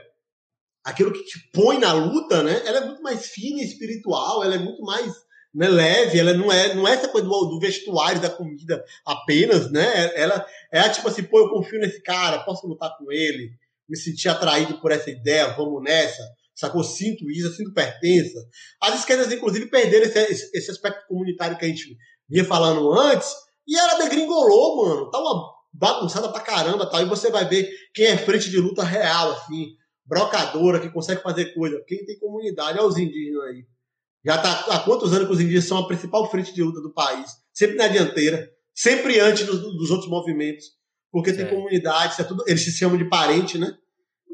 aquilo 0.83 1.13
que 1.13 1.23
te 1.23 1.39
põe 1.53 1.79
na 1.79 1.93
luta, 1.93 2.43
né? 2.43 2.63
Ela 2.65 2.79
é 2.79 2.87
muito 2.87 3.03
mais 3.03 3.27
fina 3.27 3.61
e 3.61 3.65
espiritual, 3.65 4.43
ela 4.43 4.55
é 4.55 4.59
muito 4.59 4.83
mais 4.83 5.13
né, 5.55 5.69
leve, 5.69 6.19
ela 6.19 6.35
não 6.35 6.53
é, 6.53 6.75
não 6.75 6.87
é 6.87 6.95
essa 6.95 7.09
coisa 7.09 7.27
do, 7.27 7.45
do 7.47 7.59
vestuário, 7.59 8.21
da 8.21 8.31
comida 8.31 8.85
apenas, 9.05 9.71
né? 9.71 10.13
Ela 10.15 10.45
é 10.71 10.89
tipo 10.89 11.09
assim, 11.09 11.23
pô, 11.23 11.39
eu 11.39 11.51
confio 11.51 11.81
nesse 11.81 12.03
cara, 12.03 12.45
posso 12.45 12.67
lutar 12.67 12.97
com 12.99 13.11
ele, 13.11 13.51
me 13.89 13.97
sentir 13.97 14.29
atraído 14.29 14.81
por 14.81 14.93
essa 14.93 15.11
ideia, 15.11 15.55
vamos 15.55 15.83
nessa, 15.83 16.23
sacou? 16.55 16.85
Sinto 16.85 17.31
isso, 17.31 17.55
sinto 17.55 17.73
pertença. 17.73 18.39
As 18.81 19.01
esquerdas, 19.01 19.33
inclusive, 19.33 19.67
perderam 19.67 20.07
esse, 20.07 20.51
esse 20.55 20.71
aspecto 20.71 21.07
comunitário 21.07 21.57
que 21.57 21.65
a 21.65 21.69
gente 21.69 21.97
vinha 22.29 22.45
falando 22.45 22.93
antes, 22.93 23.33
e 23.67 23.77
ela 23.77 23.99
degringolou, 24.03 24.85
mano. 24.85 25.11
Tá 25.11 25.19
uma 25.19 25.53
bagunçada 25.73 26.31
pra 26.31 26.41
caramba, 26.41 26.89
tal. 26.91 27.03
E 27.03 27.05
você 27.05 27.31
vai 27.31 27.47
ver 27.47 27.71
quem 27.95 28.07
é 28.07 28.17
frente 28.17 28.51
de 28.51 28.59
luta 28.59 28.83
real, 28.83 29.33
assim, 29.33 29.75
brocadora, 30.07 30.81
que 30.81 30.91
consegue 30.91 31.23
fazer 31.23 31.53
coisa. 31.55 31.83
Quem 31.87 32.05
tem 32.05 32.19
comunidade, 32.19 32.79
olha 32.79 32.89
os 32.89 32.97
indígenas 32.97 33.45
aí. 33.45 33.67
Já 34.25 34.39
tá 34.39 34.67
há 34.71 34.81
quantos 34.81 35.13
anos 35.13 35.27
que 35.27 35.33
os 35.33 35.41
indígenas 35.41 35.65
são 35.65 35.79
a 35.79 35.87
principal 35.87 36.31
frente 36.31 36.53
de 36.53 36.63
luta 36.63 36.81
do 36.81 36.93
país? 36.93 37.31
Sempre 37.53 37.77
na 37.77 37.89
dianteira, 37.89 38.51
sempre 38.75 39.21
antes 39.21 39.47
dos, 39.47 39.61
dos 39.61 39.91
outros 39.91 40.11
movimentos. 40.11 40.67
Porque 41.11 41.33
tem 41.33 41.47
é. 41.47 41.49
comunidade, 41.49 42.21
é 42.21 42.25
tudo, 42.25 42.45
eles 42.47 42.63
se 42.63 42.73
chamam 42.73 42.99
de 42.99 43.09
parente, 43.09 43.57
né? 43.57 43.75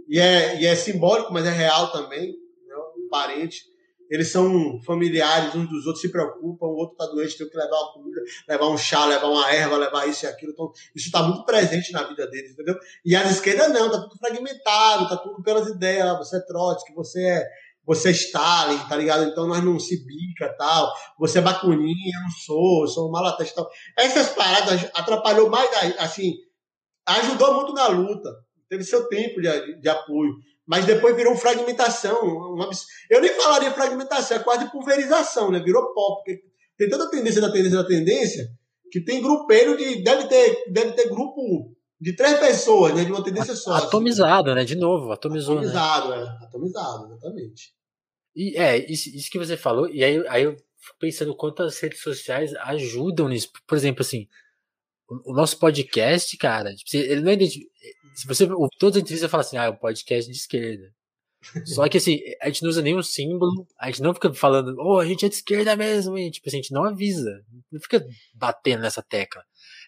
E 0.09 0.19
é, 0.19 0.61
e 0.61 0.67
é 0.67 0.75
simbólico, 0.75 1.33
mas 1.33 1.47
é 1.47 1.51
real 1.51 1.93
também, 1.93 2.29
né? 2.29 2.75
parente 3.11 3.65
eles 4.11 4.31
são 4.31 4.81
familiares 4.83 5.55
uns 5.55 5.69
dos 5.69 5.87
outros, 5.87 6.03
se 6.03 6.11
preocupam, 6.11 6.67
o 6.67 6.77
outro 6.77 6.93
está 6.93 7.07
doente, 7.07 7.39
tem 7.39 7.49
que 7.49 7.57
levar 7.57 7.77
uma 7.77 7.93
comida, 7.93 8.23
levar 8.49 8.69
um 8.69 8.77
chá, 8.77 9.05
levar 9.07 9.29
uma 9.29 9.51
erva, 9.51 9.77
levar 9.77 10.09
isso 10.09 10.25
e 10.25 10.29
aquilo. 10.29 10.53
Então, 10.53 10.71
isso 10.95 11.07
está 11.07 11.23
muito 11.23 11.45
presente 11.45 11.91
na 11.93 12.03
vida 12.03 12.27
deles, 12.27 12.53
entendeu? 12.53 12.77
E 13.05 13.17
as 13.17 13.31
esquerdas 13.31 13.73
não, 13.73 13.87
está 13.87 14.01
tudo 14.03 14.17
fragmentado, 14.19 15.05
está 15.05 15.17
tudo 15.17 15.43
pelas 15.43 15.69
ideias, 15.69 16.07
ah, 16.07 16.19
você 16.19 16.37
é 16.37 16.41
Trotsky, 16.41 16.95
você 16.95 17.23
é, 17.23 17.49
você 17.87 18.09
é 18.09 18.13
Stalin, 18.13 18.79
tá 18.89 18.97
ligado? 18.97 19.25
Então 19.25 19.47
nós 19.47 19.63
não 19.63 19.79
se 19.79 20.05
bica 20.05 20.55
tal, 20.57 20.93
você 21.19 21.39
é 21.39 21.43
bacuninha, 21.43 22.17
eu 22.17 22.23
não 22.23 22.31
sou, 22.31 22.83
eu 22.83 22.89
sou 22.89 23.11
malateste 23.11 23.55
tal. 23.55 23.69
Essas 23.97 24.31
paradas 24.31 24.91
atrapalhou 24.95 25.51
mais, 25.51 25.71
assim, 25.99 26.35
ajudou 27.07 27.55
muito 27.55 27.73
na 27.73 27.87
luta, 27.89 28.31
teve 28.69 28.85
seu 28.85 29.09
tempo 29.09 29.41
de, 29.41 29.81
de 29.81 29.89
apoio 29.89 30.35
mas 30.67 30.87
depois 30.87 31.15
virou 31.15 31.37
fragmentação. 31.37 32.57
Eu 33.11 33.21
nem 33.21 33.35
falaria 33.35 33.71
fragmentação, 33.73 34.39
é 34.39 34.43
quase 34.43 34.71
pulverização, 34.71 35.51
né? 35.51 35.61
Virou 35.61 35.93
pop, 35.93 36.23
porque 36.25 36.43
tem 36.77 36.89
tanta 36.89 37.11
tendência 37.11 37.41
da 37.41 37.53
tendência 37.53 37.83
da 37.83 37.87
tendência 37.87 38.49
que 38.91 39.01
tem 39.01 39.21
grupeiro 39.21 39.77
de. 39.77 40.03
Deve 40.03 40.27
ter, 40.27 40.65
deve 40.73 40.93
ter 40.93 41.09
grupo 41.09 41.74
de 42.01 42.15
três 42.15 42.39
pessoas, 42.39 42.95
né? 42.95 43.05
De 43.05 43.13
uma 43.13 43.23
tendência 43.23 43.55
só. 43.55 43.75
Assim. 43.75 43.87
Atomizado, 43.87 44.55
né? 44.55 44.65
De 44.65 44.77
novo, 44.77 45.13
atomizou. 45.13 45.61
Né? 45.61 45.69
Atomizado, 45.69 46.11
né? 46.11 46.39
é. 46.41 46.45
Atomizado, 46.45 47.07
exatamente. 47.07 47.75
E 48.35 48.57
é, 48.57 48.91
isso, 48.91 49.09
isso 49.11 49.31
que 49.31 49.39
você 49.39 49.57
falou, 49.57 49.89
e 49.89 50.03
aí, 50.03 50.27
aí 50.29 50.43
eu 50.43 50.57
fico 50.57 50.99
pensando 50.99 51.37
quanto 51.37 51.63
as 51.63 51.79
redes 51.79 52.03
sociais 52.03 52.53
ajudam 52.55 53.29
nisso. 53.29 53.51
Por 53.67 53.77
exemplo, 53.77 54.03
assim, 54.03 54.27
o, 55.09 55.33
o 55.33 55.35
nosso 55.35 55.59
podcast, 55.59 56.37
cara, 56.37 56.75
tipo, 56.75 56.97
ele 56.97 57.21
não 57.21 57.31
é 57.31 57.37
se 58.15 58.27
você 58.27 58.47
todas 58.79 58.97
as 58.97 59.03
entrevistas, 59.03 59.31
fala 59.31 59.41
assim, 59.43 59.57
ah, 59.57 59.65
é 59.65 59.71
um 59.71 59.77
podcast 59.77 60.31
de 60.31 60.37
esquerda. 60.37 60.93
Só 61.67 61.89
que 61.89 61.99
assim, 61.99 62.21
a 62.41 62.47
gente 62.47 62.63
não 62.63 62.71
usa 62.71 62.81
nenhum 62.81 63.03
símbolo, 63.03 63.67
a 63.79 63.87
gente 63.87 64.01
não 64.03 64.15
fica 64.15 64.33
falando, 64.33 64.77
oh, 64.79 64.99
a 64.99 65.07
gente 65.07 65.27
é 65.27 65.29
de 65.29 65.35
esquerda 65.35 65.77
mesmo, 65.77 66.17
e, 66.17 66.31
tipo 66.31 66.49
assim, 66.49 66.59
a 66.59 66.63
gente 66.63 66.73
não 66.73 66.85
avisa, 66.85 67.45
não 67.71 67.81
fica 67.81 68.05
batendo 68.35 68.83
nessa 68.83 69.03
tecla. 69.03 69.45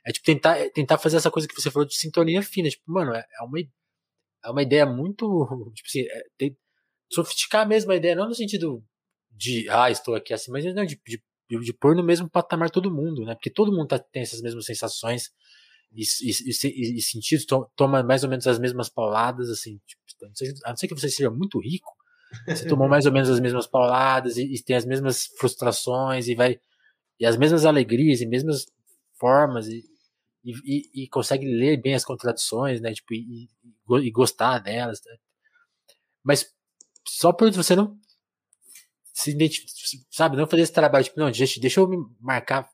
É 0.07 0.12
tipo 0.12 0.24
tentar, 0.24 0.70
tentar 0.70 0.98
fazer 0.98 1.16
essa 1.16 1.30
coisa 1.30 1.48
que 1.48 1.61
você 1.61 1.70
falou 1.70 1.86
de 1.86 1.96
sintonia 1.96 2.40
fina, 2.42 2.68
tipo, 2.68 2.84
mano, 2.86 3.12
é, 3.12 3.24
é 3.40 3.44
uma, 3.44 3.59
é 3.59 4.50
uma 4.50 4.62
ideia 4.62 4.86
muito, 4.86 5.26
tipo 5.74 5.88
assim, 5.88 6.02
é, 6.02 6.22
tem, 6.38 6.57
sofisticar 7.11 7.66
mesmo 7.66 7.90
a 7.92 7.96
ideia, 7.96 8.14
não 8.14 8.28
no 8.28 8.34
sentido 8.34 8.84
de, 9.30 9.68
ah, 9.68 9.90
estou 9.90 10.14
aqui 10.14 10.32
assim, 10.32 10.50
mas 10.50 10.64
não, 10.74 10.84
de, 10.84 11.00
de, 11.07 11.20
de, 11.61 11.72
pôr 11.74 11.94
no 11.96 12.04
mesmo 12.04 12.30
patamar 12.30 12.70
todo 12.70 12.94
mundo, 12.94 13.24
né? 13.24 13.34
Porque 13.34 13.50
todo 13.50 13.72
mundo 13.72 13.88
tá, 13.88 13.98
tem 13.98 14.22
essas 14.22 14.40
mesmas 14.40 14.64
sensações, 14.64 15.30
e, 15.92 16.02
e, 16.02 16.98
e, 16.98 17.02
sentidos, 17.02 17.46
toma 17.74 18.02
mais 18.02 18.22
ou 18.22 18.30
menos 18.30 18.46
as 18.46 18.59
mesmas 18.59 18.88
pauladas, 18.88 19.48
assim, 19.48 19.80
tipo, 19.86 20.02
a 20.64 20.70
não 20.70 20.76
ser 20.76 20.88
que 20.88 20.94
você 20.94 21.09
seja 21.09 21.30
muito 21.30 21.59
rico, 21.59 21.92
você 22.46 22.66
tomou 22.66 22.88
mais 22.88 23.07
ou 23.07 23.12
menos 23.12 23.30
as 23.30 23.40
mesmas 23.40 23.66
pauladas 23.66 24.36
e, 24.36 24.44
e, 24.44 24.62
tem 24.62 24.76
as 24.76 24.84
mesmas 24.84 25.26
frustrações 25.38 26.28
e 26.28 26.34
vai 26.34 26.59
e 27.18 27.24
as 27.24 27.36
mesmas 27.36 27.64
alegrias 27.64 28.20
e 28.20 28.26
mesmas 28.26 28.66
formas 29.18 29.68
e, 29.68 29.84
e, 30.64 31.05
e 31.05 31.09
consegue 31.09 31.47
ler 31.47 31.80
bem 31.80 31.94
as 31.94 32.05
contradições, 32.05 32.80
né? 32.80 32.92
Tipo, 32.92 33.14
e, 33.14 33.49
e 34.03 34.11
gostar 34.11 34.61
delas. 34.61 35.01
Né? 35.05 35.16
Mas 36.22 36.55
só 37.07 37.32
por 37.32 37.51
você 37.51 37.74
não 37.74 37.99
se 39.12 39.34
sabe, 40.11 40.36
não 40.36 40.47
fazer 40.47 40.62
esse 40.62 40.72
trabalho, 40.72 41.05
tipo, 41.05 41.18
não, 41.18 41.30
deixa, 41.30 41.59
deixa 41.59 41.80
eu 41.80 41.88
me 41.88 41.97
marcar 42.20 42.68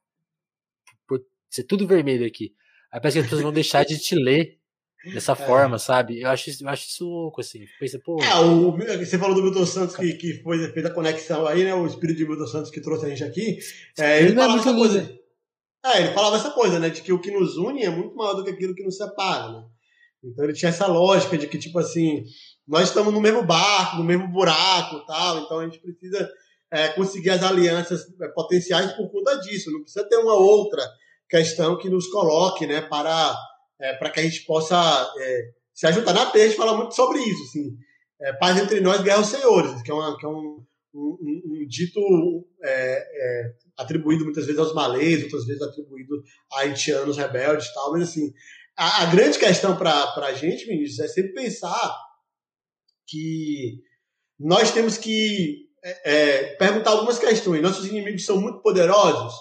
por 1.06 1.24
ser 1.48 1.62
tudo 1.62 1.86
vermelho 1.86 2.26
aqui. 2.26 2.52
Aí 2.90 3.00
parece 3.00 3.16
que 3.16 3.20
as 3.20 3.26
pessoas 3.26 3.42
vão 3.42 3.52
deixar 3.52 3.84
de 3.84 3.96
te 3.98 4.14
ler 4.16 4.58
dessa 5.14 5.32
é. 5.32 5.36
forma, 5.36 5.78
sabe? 5.78 6.20
Eu 6.20 6.28
acho, 6.28 6.50
eu 6.50 6.68
acho 6.68 6.88
isso 6.88 7.04
louco, 7.04 7.40
assim. 7.40 7.64
Pensa, 7.78 7.98
pô. 8.04 8.20
É, 8.22 8.34
o, 8.40 8.76
você 8.76 9.18
falou 9.18 9.36
do 9.36 9.42
Milton 9.42 9.64
Santos 9.64 9.94
que, 9.94 10.14
que 10.14 10.42
foi, 10.42 10.68
fez 10.72 10.84
a 10.84 10.90
conexão 10.90 11.46
aí, 11.46 11.62
né? 11.62 11.72
O 11.74 11.86
espírito 11.86 12.18
de 12.18 12.26
Milton 12.26 12.46
Santos 12.46 12.70
que 12.70 12.80
trouxe 12.80 13.06
a 13.06 13.08
gente 13.08 13.22
aqui. 13.22 13.58
É, 13.96 14.18
ele, 14.18 14.28
ele 14.28 14.34
falava 14.34 14.58
é 14.58 14.60
essa 14.60 14.74
coisa. 14.74 15.21
É, 15.84 16.00
ele 16.00 16.12
falava 16.12 16.36
essa 16.36 16.50
coisa, 16.50 16.78
né? 16.78 16.88
De 16.90 17.02
que 17.02 17.12
o 17.12 17.20
que 17.20 17.30
nos 17.30 17.56
une 17.56 17.82
é 17.82 17.90
muito 17.90 18.14
maior 18.14 18.34
do 18.34 18.44
que 18.44 18.50
aquilo 18.50 18.74
que 18.74 18.84
nos 18.84 18.96
separa, 18.96 19.52
né? 19.52 19.64
Então 20.24 20.44
ele 20.44 20.52
tinha 20.52 20.68
essa 20.68 20.86
lógica 20.86 21.36
de 21.36 21.48
que, 21.48 21.58
tipo 21.58 21.78
assim, 21.78 22.24
nós 22.66 22.88
estamos 22.88 23.12
no 23.12 23.20
mesmo 23.20 23.42
barco, 23.42 23.96
no 23.96 24.04
mesmo 24.04 24.28
buraco 24.28 25.04
tal, 25.04 25.38
então 25.38 25.58
a 25.58 25.64
gente 25.64 25.80
precisa 25.80 26.30
é, 26.70 26.88
conseguir 26.88 27.30
as 27.30 27.42
alianças 27.42 28.02
é, 28.20 28.28
potenciais 28.28 28.92
por 28.92 29.10
conta 29.10 29.36
disso. 29.40 29.72
Não 29.72 29.82
precisa 29.82 30.08
ter 30.08 30.16
uma 30.16 30.34
outra 30.34 30.82
questão 31.28 31.76
que 31.76 31.90
nos 31.90 32.06
coloque 32.06 32.66
né, 32.66 32.82
para, 32.82 33.36
é, 33.80 33.94
para 33.94 34.10
que 34.10 34.20
a 34.20 34.22
gente 34.22 34.42
possa 34.42 35.12
é, 35.18 35.42
se 35.74 35.86
ajudar. 35.86 36.12
Na 36.12 36.26
Terra 36.26 36.44
a 36.44 36.48
gente 36.48 36.56
fala 36.56 36.76
muito 36.76 36.94
sobre 36.94 37.18
isso, 37.18 37.42
assim, 37.44 37.76
é, 38.20 38.32
paz 38.34 38.56
entre 38.60 38.80
nós, 38.80 39.02
guerra 39.02 39.18
aos 39.18 39.28
senhores, 39.28 39.82
que 39.82 39.90
é, 39.90 39.94
uma, 39.94 40.16
que 40.16 40.24
é 40.24 40.28
um, 40.28 40.64
um, 40.94 41.18
um, 41.46 41.66
dito 41.66 42.00
é, 42.62 42.70
é, 42.70 43.54
atribuído 43.78 44.24
muitas 44.24 44.46
vezes 44.46 44.58
aos 44.58 44.74
malês, 44.74 45.22
outras 45.24 45.46
vezes 45.46 45.62
atribuído 45.62 46.22
a 46.52 46.60
haitianos 46.60 47.16
rebeldes 47.16 47.66
e 47.66 47.74
tal, 47.74 47.92
mas 47.92 48.02
assim, 48.02 48.32
a, 48.76 49.02
a 49.02 49.06
grande 49.06 49.38
questão 49.38 49.76
para 49.76 50.12
a 50.16 50.32
gente, 50.32 50.66
ministros, 50.66 51.00
é 51.00 51.08
sempre 51.08 51.32
pensar 51.32 51.96
que 53.06 53.80
nós 54.38 54.72
temos 54.72 54.96
que 54.96 55.68
é, 55.82 56.54
perguntar 56.56 56.90
algumas 56.90 57.18
questões. 57.18 57.62
Nossos 57.62 57.86
inimigos 57.86 58.24
são 58.24 58.40
muito 58.40 58.60
poderosos, 58.60 59.34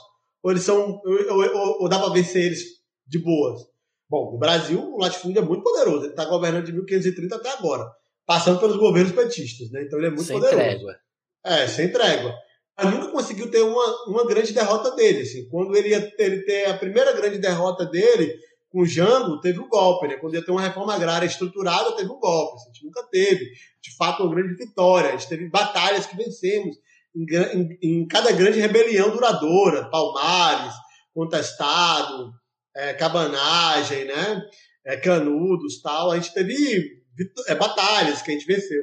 ou 0.43 0.51
eles 0.51 0.63
são. 0.63 1.01
Ou, 1.03 1.55
ou, 1.55 1.81
ou 1.83 1.89
dá 1.89 1.99
para 1.99 2.13
vencer 2.13 2.45
eles 2.45 2.63
de 3.07 3.19
boas? 3.19 3.61
Bom, 4.09 4.33
no 4.33 4.39
Brasil, 4.39 4.93
o 4.93 4.97
latifúndio 4.97 5.41
é 5.41 5.45
muito 5.45 5.63
poderoso. 5.63 6.03
Ele 6.03 6.11
está 6.11 6.25
governando 6.25 6.65
de 6.65 6.73
1530 6.73 7.35
até 7.35 7.49
agora, 7.51 7.89
passando 8.25 8.59
pelos 8.59 8.75
governos 8.75 9.13
petistas, 9.13 9.71
né? 9.71 9.83
Então 9.83 9.99
ele 9.99 10.07
é 10.07 10.09
muito 10.09 10.25
sem 10.25 10.37
poderoso. 10.37 10.61
Trégua. 10.61 10.95
É, 11.43 11.67
sem 11.67 11.91
trégua. 11.91 12.35
Mas 12.77 12.93
nunca 12.93 13.11
conseguiu 13.11 13.49
ter 13.49 13.61
uma, 13.61 14.07
uma 14.07 14.25
grande 14.25 14.53
derrota 14.53 14.91
dele. 14.95 15.21
Assim. 15.21 15.47
Quando 15.49 15.75
ele 15.75 15.89
ia 15.89 16.01
ter, 16.15 16.23
ele 16.23 16.41
ter 16.43 16.65
a 16.65 16.77
primeira 16.77 17.13
grande 17.13 17.37
derrota 17.37 17.85
dele 17.85 18.33
com 18.69 18.81
o 18.81 18.85
Jango, 18.85 19.41
teve 19.41 19.59
o 19.59 19.65
um 19.65 19.69
golpe. 19.69 20.07
Né? 20.07 20.15
Quando 20.15 20.35
ia 20.35 20.43
ter 20.43 20.51
uma 20.51 20.61
reforma 20.61 20.95
agrária 20.95 21.25
estruturada, 21.25 21.95
teve 21.95 22.09
um 22.09 22.19
golpe. 22.19 22.55
Assim. 22.55 22.69
A 22.69 22.73
gente 22.73 22.85
nunca 22.85 23.03
teve. 23.03 23.45
De 23.81 23.95
fato, 23.97 24.23
uma 24.23 24.33
grande 24.33 24.55
vitória. 24.55 25.09
A 25.09 25.11
gente 25.11 25.27
teve 25.27 25.49
batalhas 25.49 26.05
que 26.05 26.15
vencemos 26.15 26.75
em, 27.15 27.25
em, 27.53 27.77
em 27.81 28.07
cada 28.07 28.31
grande 28.31 28.59
rebelião 28.59 29.09
duradoura, 29.09 29.89
Palmares, 29.89 30.73
Contestado, 31.13 32.31
é, 32.75 32.93
Cabanagem, 32.93 34.05
né? 34.05 34.41
É, 34.85 34.97
Canudos, 34.97 35.81
tal. 35.81 36.11
A 36.11 36.15
gente 36.15 36.33
teve 36.33 37.01
é, 37.47 37.55
batalhas 37.55 38.21
que 38.21 38.31
a 38.31 38.33
gente 38.33 38.47
venceu. 38.47 38.81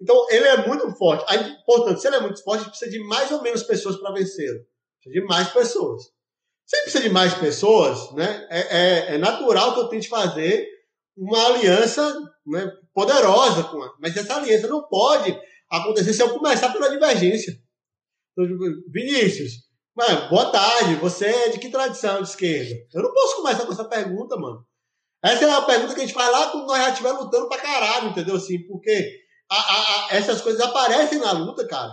Então, 0.00 0.26
ele 0.30 0.46
é 0.46 0.66
muito 0.66 0.90
forte. 0.96 1.24
Aí, 1.28 1.56
portanto, 1.64 1.98
se 1.98 2.06
ele 2.06 2.16
é 2.16 2.20
muito 2.20 2.42
forte, 2.42 2.68
precisa 2.68 2.90
de 2.90 2.98
mais 3.04 3.30
ou 3.30 3.42
menos 3.42 3.62
pessoas 3.62 3.96
para 3.96 4.12
vencê-lo. 4.12 4.60
Precisa 5.00 5.20
de 5.20 5.26
mais 5.26 5.48
pessoas. 5.48 6.02
Se 6.66 6.82
precisa 6.82 7.02
de 7.04 7.10
mais 7.10 7.34
pessoas, 7.34 8.12
né? 8.12 8.46
É, 8.50 8.60
é, 8.60 9.14
é, 9.14 9.18
natural 9.18 9.74
que 9.74 9.80
eu 9.80 9.88
tente 9.88 10.08
fazer 10.08 10.68
uma 11.16 11.46
aliança 11.46 12.14
né, 12.46 12.70
poderosa 12.92 13.64
com 13.64 13.82
ela. 13.82 13.94
Mas 14.00 14.16
essa 14.16 14.36
aliança 14.36 14.66
não 14.66 14.86
pode 14.86 15.38
acontecer 15.70 16.12
se 16.12 16.22
eu 16.22 16.30
começar 16.30 16.72
pela 16.72 16.90
divergência. 16.90 17.56
Então, 18.32 18.46
tipo, 18.46 18.90
Vinícius, 18.90 19.52
mano, 19.94 20.28
boa 20.28 20.50
tarde, 20.50 20.96
você 20.96 21.26
é 21.26 21.48
de 21.50 21.58
que 21.58 21.70
tradição 21.70 22.20
de 22.20 22.28
esquerda? 22.28 22.74
Eu 22.92 23.02
não 23.02 23.12
posso 23.12 23.36
começar 23.36 23.64
com 23.64 23.72
essa 23.72 23.88
pergunta, 23.88 24.36
mano. 24.36 24.66
Essa 25.24 25.44
é 25.44 25.48
uma 25.48 25.66
pergunta 25.66 25.94
que 25.94 26.00
a 26.00 26.04
gente 26.04 26.14
faz 26.14 26.30
lá 26.30 26.50
quando 26.50 26.66
nós 26.66 26.78
já 26.78 26.90
estiver 26.90 27.12
lutando 27.12 27.48
pra 27.48 27.58
caralho, 27.58 28.10
entendeu? 28.10 28.36
Assim, 28.36 28.60
porque 28.66 29.25
a, 29.48 29.56
a, 29.56 30.08
essas 30.10 30.40
coisas 30.40 30.60
aparecem 30.60 31.18
na 31.18 31.32
luta, 31.32 31.66
cara. 31.66 31.92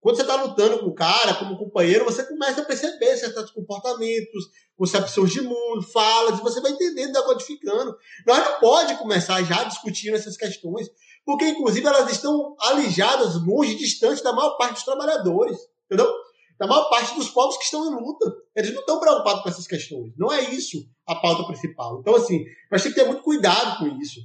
Quando 0.00 0.16
você 0.16 0.22
está 0.22 0.42
lutando 0.42 0.78
com 0.80 0.86
o 0.86 0.94
cara, 0.94 1.34
como 1.34 1.58
companheiro, 1.58 2.06
você 2.06 2.24
começa 2.24 2.62
a 2.62 2.64
perceber 2.64 3.16
certos 3.18 3.50
comportamentos, 3.50 4.46
concepções 4.74 5.30
de 5.30 5.42
mundo, 5.42 5.82
falas, 5.92 6.40
você 6.40 6.60
vai 6.60 6.70
entendendo, 6.72 7.12
decodificando. 7.12 7.94
Nós 8.26 8.38
não 8.38 8.60
pode 8.60 8.96
começar 8.96 9.42
já 9.42 9.62
discutindo 9.64 10.16
essas 10.16 10.38
questões, 10.38 10.88
porque, 11.24 11.46
inclusive, 11.46 11.86
elas 11.86 12.10
estão 12.10 12.56
alijadas, 12.60 13.34
longe, 13.46 13.76
distantes 13.76 14.22
da 14.22 14.32
maior 14.32 14.56
parte 14.56 14.74
dos 14.74 14.84
trabalhadores, 14.84 15.58
entendeu? 15.84 16.10
Da 16.58 16.66
maior 16.66 16.88
parte 16.88 17.14
dos 17.14 17.28
povos 17.28 17.58
que 17.58 17.64
estão 17.64 17.86
em 17.86 17.94
luta. 17.94 18.34
Eles 18.56 18.72
não 18.72 18.80
estão 18.80 18.98
preocupados 18.98 19.42
com 19.42 19.48
essas 19.50 19.66
questões. 19.66 20.12
Não 20.16 20.32
é 20.32 20.40
isso 20.50 20.78
a 21.06 21.14
pauta 21.14 21.44
principal. 21.44 22.00
Então, 22.00 22.16
assim, 22.16 22.42
nós 22.70 22.82
temos 22.82 22.96
que 22.96 23.00
ter 23.02 23.06
muito 23.06 23.22
cuidado 23.22 23.78
com 23.78 23.86
isso. 24.00 24.20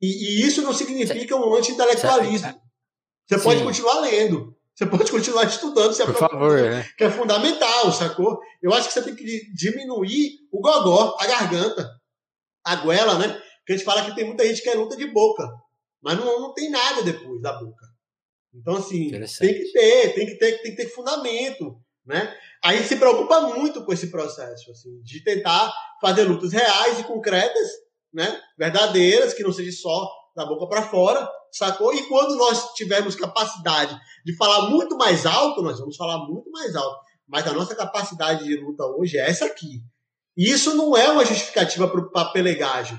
E, 0.00 0.06
e 0.06 0.46
isso 0.46 0.62
não 0.62 0.72
significa 0.72 1.36
um 1.36 1.54
anti-intelectualismo. 1.54 2.60
Você 3.28 3.38
pode 3.38 3.62
continuar 3.62 4.00
lendo. 4.00 4.56
Você 4.74 4.84
pode 4.84 5.10
continuar 5.10 5.44
estudando, 5.44 5.94
se 5.94 6.04
Por 6.04 6.14
favor, 6.14 6.60
né? 6.60 6.86
que 6.98 7.04
é 7.04 7.10
fundamental, 7.10 7.90
sacou? 7.90 8.38
Eu 8.62 8.74
acho 8.74 8.88
que 8.88 8.94
você 8.94 9.02
tem 9.02 9.16
que 9.16 9.50
diminuir 9.54 10.32
o 10.52 10.60
gogó, 10.60 11.16
a 11.18 11.26
garganta, 11.26 11.90
a 12.62 12.76
goela, 12.76 13.18
né? 13.18 13.28
Porque 13.58 13.72
a 13.72 13.76
gente 13.76 13.86
fala 13.86 14.04
que 14.04 14.14
tem 14.14 14.26
muita 14.26 14.46
gente 14.46 14.62
que 14.62 14.68
é 14.68 14.74
luta 14.74 14.94
de 14.94 15.06
boca, 15.06 15.48
mas 16.02 16.18
não, 16.18 16.40
não 16.40 16.52
tem 16.52 16.68
nada 16.68 17.02
depois 17.02 17.40
da 17.40 17.54
boca. 17.54 17.86
Então, 18.54 18.76
assim, 18.76 19.10
tem 19.10 19.54
que 19.54 19.72
ter, 19.72 20.14
tem 20.14 20.26
que 20.26 20.34
ter, 20.34 20.62
tem 20.62 20.76
que 20.76 20.82
ter 20.82 20.88
fundamento, 20.90 21.80
né? 22.04 22.36
A 22.62 22.74
gente 22.74 22.88
se 22.88 22.96
preocupa 22.96 23.40
muito 23.40 23.82
com 23.82 23.92
esse 23.92 24.10
processo, 24.10 24.70
assim, 24.70 25.00
de 25.02 25.24
tentar 25.24 25.72
fazer 26.02 26.24
lutas 26.24 26.52
reais 26.52 26.98
e 27.00 27.04
concretas, 27.04 27.68
né? 28.16 28.40
Verdadeiras, 28.58 29.34
que 29.34 29.42
não 29.42 29.52
seja 29.52 29.70
só 29.70 30.10
da 30.34 30.46
boca 30.46 30.66
para 30.66 30.88
fora, 30.88 31.28
sacou? 31.52 31.92
E 31.92 32.08
quando 32.08 32.34
nós 32.34 32.72
tivermos 32.72 33.14
capacidade 33.14 33.94
de 34.24 34.34
falar 34.36 34.70
muito 34.70 34.96
mais 34.96 35.26
alto, 35.26 35.60
nós 35.60 35.78
vamos 35.78 35.96
falar 35.96 36.26
muito 36.26 36.50
mais 36.50 36.74
alto. 36.74 36.98
Mas 37.28 37.46
a 37.46 37.52
nossa 37.52 37.74
capacidade 37.74 38.44
de 38.44 38.56
luta 38.56 38.84
hoje 38.86 39.18
é 39.18 39.28
essa 39.28 39.44
aqui. 39.44 39.82
E 40.34 40.50
isso 40.50 40.74
não 40.74 40.96
é 40.96 41.10
uma 41.10 41.26
justificativa 41.26 41.88
para 41.88 42.24
pelegagem. 42.26 42.98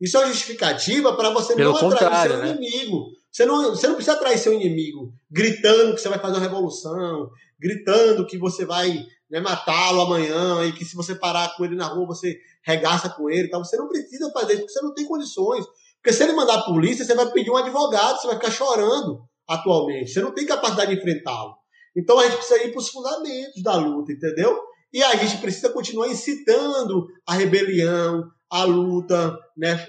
Isso 0.00 0.16
é 0.16 0.20
uma 0.20 0.32
justificativa 0.32 1.14
para 1.14 1.28
você 1.28 1.54
Pelo 1.54 1.72
não 1.72 1.90
atrair 1.90 2.30
seu 2.30 2.38
né? 2.38 2.50
inimigo. 2.50 3.06
Você 3.30 3.44
não, 3.44 3.70
você 3.70 3.86
não 3.86 3.96
precisa 3.96 4.16
atrair 4.16 4.38
seu 4.38 4.54
inimigo 4.54 5.12
gritando 5.30 5.94
que 5.94 6.00
você 6.00 6.08
vai 6.08 6.18
fazer 6.18 6.36
uma 6.36 6.42
revolução, 6.42 7.28
gritando 7.60 8.26
que 8.26 8.38
você 8.38 8.64
vai 8.64 9.04
né, 9.30 9.40
matá-lo 9.40 10.00
amanhã 10.00 10.64
e 10.64 10.72
que 10.72 10.84
se 10.84 10.96
você 10.96 11.14
parar 11.14 11.54
com 11.56 11.64
ele 11.64 11.76
na 11.76 11.86
rua 11.86 12.06
você 12.06 12.38
regaça 12.62 13.08
com 13.10 13.30
ele. 13.30 13.48
Tá? 13.48 13.58
Você 13.58 13.76
não 13.76 13.88
precisa 13.88 14.30
fazer 14.32 14.54
isso 14.54 14.62
porque 14.62 14.72
você 14.72 14.82
não 14.82 14.94
tem 14.94 15.06
condições. 15.06 15.64
Porque 15.96 16.12
se 16.12 16.22
ele 16.22 16.32
mandar 16.32 16.54
a 16.54 16.62
polícia, 16.62 17.04
você 17.04 17.14
vai 17.14 17.30
pedir 17.32 17.50
um 17.50 17.56
advogado, 17.56 18.18
você 18.18 18.26
vai 18.26 18.36
ficar 18.36 18.50
chorando 18.50 19.20
atualmente. 19.46 20.10
Você 20.10 20.20
não 20.20 20.32
tem 20.32 20.46
capacidade 20.46 20.92
de 20.92 20.98
enfrentá-lo. 20.98 21.54
Então 21.96 22.18
a 22.18 22.24
gente 22.24 22.36
precisa 22.36 22.62
ir 22.64 22.70
para 22.70 22.78
os 22.78 22.88
fundamentos 22.88 23.62
da 23.62 23.74
luta, 23.74 24.12
entendeu? 24.12 24.58
E 24.92 25.02
a 25.02 25.16
gente 25.16 25.38
precisa 25.38 25.70
continuar 25.70 26.08
incitando 26.08 27.06
a 27.26 27.34
rebelião, 27.34 28.24
a 28.50 28.64
luta 28.64 29.36
né, 29.56 29.86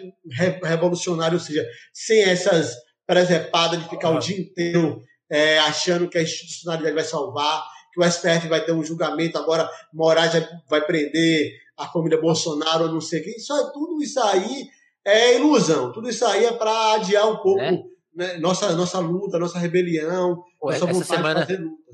revolucionária, 0.63 1.35
ou 1.35 1.39
seja, 1.39 1.65
sem 1.93 2.21
essas 2.23 2.75
presepadas 3.07 3.81
de 3.81 3.89
ficar 3.89 4.09
o 4.09 4.19
dia 4.19 4.39
inteiro 4.39 5.01
é, 5.31 5.59
achando 5.59 6.09
que 6.09 6.17
a 6.17 6.21
institucionalidade 6.21 6.95
vai 6.95 7.03
salvar, 7.03 7.63
que 7.99 8.07
o 8.07 8.11
STF 8.11 8.47
vai 8.47 8.63
ter 8.63 8.71
um 8.71 8.83
julgamento, 8.83 9.37
agora 9.37 9.69
Moraes 9.93 10.31
vai 10.69 10.81
prender 10.81 11.53
a 11.77 11.87
família 11.87 12.19
Bolsonaro 12.19 12.91
não 12.91 13.01
sei 13.01 13.21
o 13.21 13.23
que. 13.23 13.31
Isso 13.31 13.53
é 13.53 13.71
tudo 13.71 14.01
isso 14.01 14.19
aí 14.21 14.67
é 15.05 15.35
ilusão. 15.37 15.91
Tudo 15.91 16.09
isso 16.09 16.25
aí 16.25 16.45
é 16.45 16.51
para 16.51 16.93
adiar 16.93 17.29
um 17.29 17.37
pouco 17.37 17.61
é? 17.61 17.83
né, 18.13 18.37
nossa, 18.37 18.75
nossa 18.75 18.99
luta, 18.99 19.39
nossa 19.39 19.59
rebelião, 19.59 20.43
Pô, 20.59 20.71
nossa 20.71 20.85
vontade 20.85 21.05
semana, 21.05 21.39
de 21.41 21.53
fazer 21.53 21.63
luta. 21.63 21.89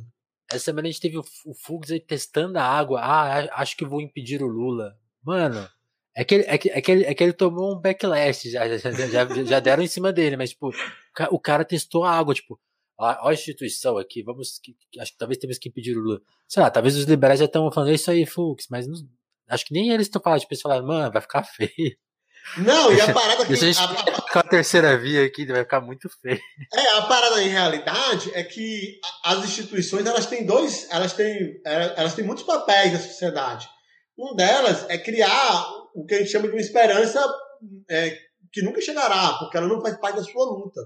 Essa 0.52 0.66
semana 0.66 0.88
a 0.88 0.92
gente 0.92 1.02
teve 1.02 1.18
o, 1.18 1.24
o 1.46 1.54
Fux 1.56 1.92
aí 1.92 2.00
testando 2.00 2.58
a 2.60 2.64
água. 2.64 3.02
Ah, 3.02 3.62
acho 3.62 3.76
que 3.76 3.86
vou 3.86 4.02
impedir 4.02 4.44
o 4.44 4.48
Lula. 4.48 4.96
Mano, 5.24 5.68
é 6.16 6.24
que, 6.24 6.36
ele, 6.36 6.44
é, 6.48 6.58
que, 6.58 6.70
é, 6.70 6.82
que 6.82 6.92
ele, 6.92 7.04
é 7.04 7.14
que 7.14 7.24
ele 7.24 7.34
tomou 7.34 7.76
um 7.76 7.82
backlash, 7.82 8.50
já, 8.50 8.78
já, 8.78 8.92
já, 8.92 9.44
já 9.44 9.60
deram 9.60 9.84
em 9.84 9.88
cima 9.88 10.14
dele, 10.14 10.38
mas, 10.38 10.52
tipo, 10.52 10.72
o 11.30 11.40
cara 11.40 11.66
testou 11.66 12.06
a 12.06 12.12
água, 12.12 12.34
tipo, 12.34 12.60
ó, 12.98 13.28
a 13.30 13.34
instituição 13.34 13.98
aqui, 13.98 14.24
vamos, 14.24 14.60
que, 14.60 14.76
acho 15.00 15.12
que 15.12 15.18
talvez 15.18 15.38
temos 15.38 15.58
que 15.58 15.70
impedir 15.70 15.98
o 15.98 16.02
Lula. 16.02 16.22
Sei 16.48 16.62
lá, 16.62 16.70
talvez 16.70 16.96
os 16.96 17.06
liberais 17.06 17.40
já 17.40 17.46
estão 17.46 17.72
falando, 17.72 17.92
é 17.92 17.96
isso 17.96 18.12
aí, 18.12 18.26
Fux, 18.26 18.68
mas 18.70 18.88
não, 18.88 18.96
acho 19.50 19.66
que 19.66 19.74
nem 19.74 19.90
eles 19.90 20.08
estão 20.08 20.22
falando, 20.22 20.40
tipo, 20.40 20.54
eles 20.54 20.62
falaram, 20.62 20.86
mano, 20.86 21.12
vai 21.12 21.22
ficar 21.22 21.44
feio. 21.44 21.98
Não, 22.58 22.94
e 22.94 23.02
a 23.02 23.12
parada 23.14 23.46
que. 23.46 23.56
Deixa 23.56 23.84
a 23.84 23.88
gente 23.88 24.22
com 24.32 24.40
a 24.40 24.44
terceira 24.44 24.98
via 24.98 25.26
aqui, 25.26 25.46
vai 25.46 25.64
ficar 25.64 25.82
muito 25.82 26.10
feio. 26.22 26.40
É, 26.74 26.88
a 26.98 27.02
parada 27.04 27.42
em 27.42 27.50
realidade 27.50 28.32
é 28.34 28.44
que 28.44 29.00
as 29.24 29.44
instituições 29.44 30.06
elas 30.06 30.28
têm 30.28 30.46
dois. 30.46 30.88
Elas 30.92 31.14
têm, 31.14 31.60
elas 31.66 32.14
têm 32.14 32.26
muitos 32.26 32.44
papéis 32.44 32.94
na 32.94 33.00
sociedade. 33.00 33.68
Um 34.18 34.36
delas 34.36 34.86
é 34.90 34.98
criar 34.98 35.66
o 35.94 36.06
que 36.06 36.16
a 36.16 36.18
gente 36.20 36.32
chama 36.32 36.48
de 36.48 36.54
uma 36.54 36.62
esperança 36.62 37.20
é, 37.90 38.18
que 38.52 38.62
nunca 38.62 38.82
chegará, 38.82 39.34
porque 39.40 39.58
ela 39.58 39.68
não 39.68 39.82
faz 39.82 39.98
parte 39.98 40.18
da 40.18 40.24
sua 40.24 40.46
luta. 40.46 40.82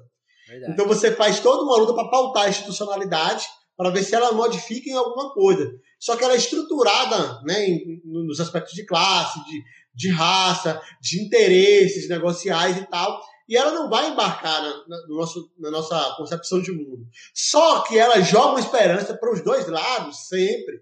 Verdade. 0.49 0.73
Então 0.73 0.87
você 0.87 1.11
faz 1.11 1.39
toda 1.39 1.63
uma 1.63 1.77
luta 1.77 1.93
para 1.93 2.09
pautar 2.09 2.45
a 2.45 2.49
institucionalidade 2.49 3.45
para 3.77 3.91
ver 3.91 4.03
se 4.03 4.15
ela 4.15 4.31
modifica 4.33 4.89
em 4.89 4.93
alguma 4.93 5.31
coisa. 5.33 5.71
Só 5.99 6.15
que 6.15 6.23
ela 6.23 6.33
é 6.33 6.37
estruturada 6.37 7.41
né, 7.43 7.79
nos 8.03 8.39
aspectos 8.39 8.73
de 8.73 8.85
classe, 8.85 9.43
de, 9.45 9.63
de 9.93 10.09
raça, 10.09 10.81
de 11.01 11.21
interesses 11.21 12.09
negociais 12.09 12.77
e 12.77 12.85
tal. 12.87 13.21
E 13.47 13.55
ela 13.55 13.71
não 13.71 13.89
vai 13.89 14.09
embarcar 14.09 14.61
na, 14.61 14.87
na, 14.87 15.07
no 15.07 15.17
nosso, 15.17 15.51
na 15.57 15.71
nossa 15.71 16.15
concepção 16.17 16.61
de 16.61 16.71
mundo. 16.71 17.07
Só 17.33 17.81
que 17.81 17.97
ela 17.97 18.21
joga 18.21 18.49
uma 18.49 18.59
esperança 18.59 19.13
para 19.17 19.31
os 19.31 19.43
dois 19.43 19.67
lados, 19.67 20.27
sempre. 20.27 20.81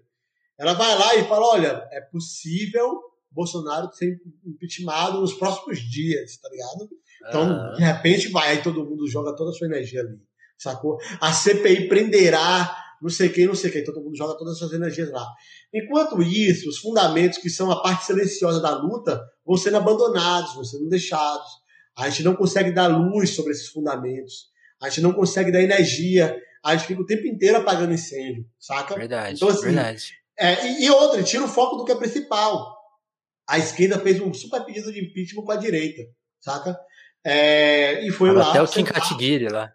Ela 0.58 0.74
vai 0.74 0.98
lá 0.98 1.14
e 1.14 1.28
fala: 1.28 1.46
olha, 1.46 1.88
é 1.92 2.00
possível 2.00 3.00
Bolsonaro 3.30 3.92
ser 3.92 4.20
impeachmentado 4.44 5.20
nos 5.20 5.34
próximos 5.34 5.78
dias, 5.80 6.36
tá 6.38 6.48
ligado? 6.48 6.90
Então, 7.26 7.72
de 7.74 7.82
repente, 7.82 8.28
vai, 8.28 8.50
aí 8.50 8.62
todo 8.62 8.84
mundo 8.84 9.08
joga 9.08 9.34
toda 9.34 9.50
a 9.50 9.52
sua 9.54 9.66
energia 9.66 10.00
ali, 10.00 10.18
sacou? 10.56 10.98
A 11.20 11.32
CPI 11.32 11.88
prenderá 11.88 12.74
não 13.00 13.08
sei 13.08 13.28
quem, 13.28 13.46
não 13.46 13.54
sei 13.54 13.70
quem, 13.70 13.84
todo 13.84 14.02
mundo 14.02 14.16
joga 14.16 14.36
todas 14.36 14.54
as 14.54 14.58
suas 14.58 14.72
energias 14.72 15.10
lá. 15.10 15.26
Enquanto 15.72 16.20
isso, 16.20 16.68
os 16.68 16.78
fundamentos 16.78 17.38
que 17.38 17.48
são 17.48 17.70
a 17.70 17.80
parte 17.80 18.06
silenciosa 18.06 18.60
da 18.60 18.76
luta 18.76 19.22
vão 19.46 19.56
sendo 19.56 19.76
abandonados, 19.76 20.54
vão 20.54 20.64
sendo 20.64 20.88
deixados. 20.88 21.46
A 21.96 22.08
gente 22.08 22.24
não 22.24 22.34
consegue 22.34 22.72
dar 22.72 22.88
luz 22.88 23.30
sobre 23.30 23.52
esses 23.52 23.68
fundamentos. 23.68 24.48
A 24.82 24.88
gente 24.88 25.00
não 25.00 25.12
consegue 25.12 25.52
dar 25.52 25.62
energia. 25.62 26.36
A 26.64 26.74
gente 26.74 26.86
fica 26.88 27.00
o 27.00 27.06
tempo 27.06 27.26
inteiro 27.26 27.58
apagando 27.58 27.94
incêndio, 27.94 28.44
saca? 28.58 28.96
Verdade, 28.96 29.36
então, 29.36 29.48
assim, 29.48 29.66
verdade. 29.66 30.14
É, 30.36 30.66
e, 30.66 30.84
e 30.84 30.90
outra, 30.90 31.22
tira 31.22 31.44
o 31.44 31.48
foco 31.48 31.76
do 31.76 31.84
que 31.84 31.92
é 31.92 31.96
principal. 31.96 32.76
A 33.48 33.58
esquerda 33.58 33.98
fez 33.98 34.20
um 34.20 34.34
super 34.34 34.64
pedido 34.64 34.92
de 34.92 35.00
impeachment 35.00 35.44
com 35.44 35.52
a 35.52 35.56
direita, 35.56 36.02
saca? 36.40 36.78
É, 37.28 38.06
e 38.06 38.10
foi 38.10 38.32
lá. 38.32 38.50
Até 38.50 38.62
o 38.62 38.66
Kim 38.66 38.84
Kataguiri 38.84 39.48
lá. 39.48 39.70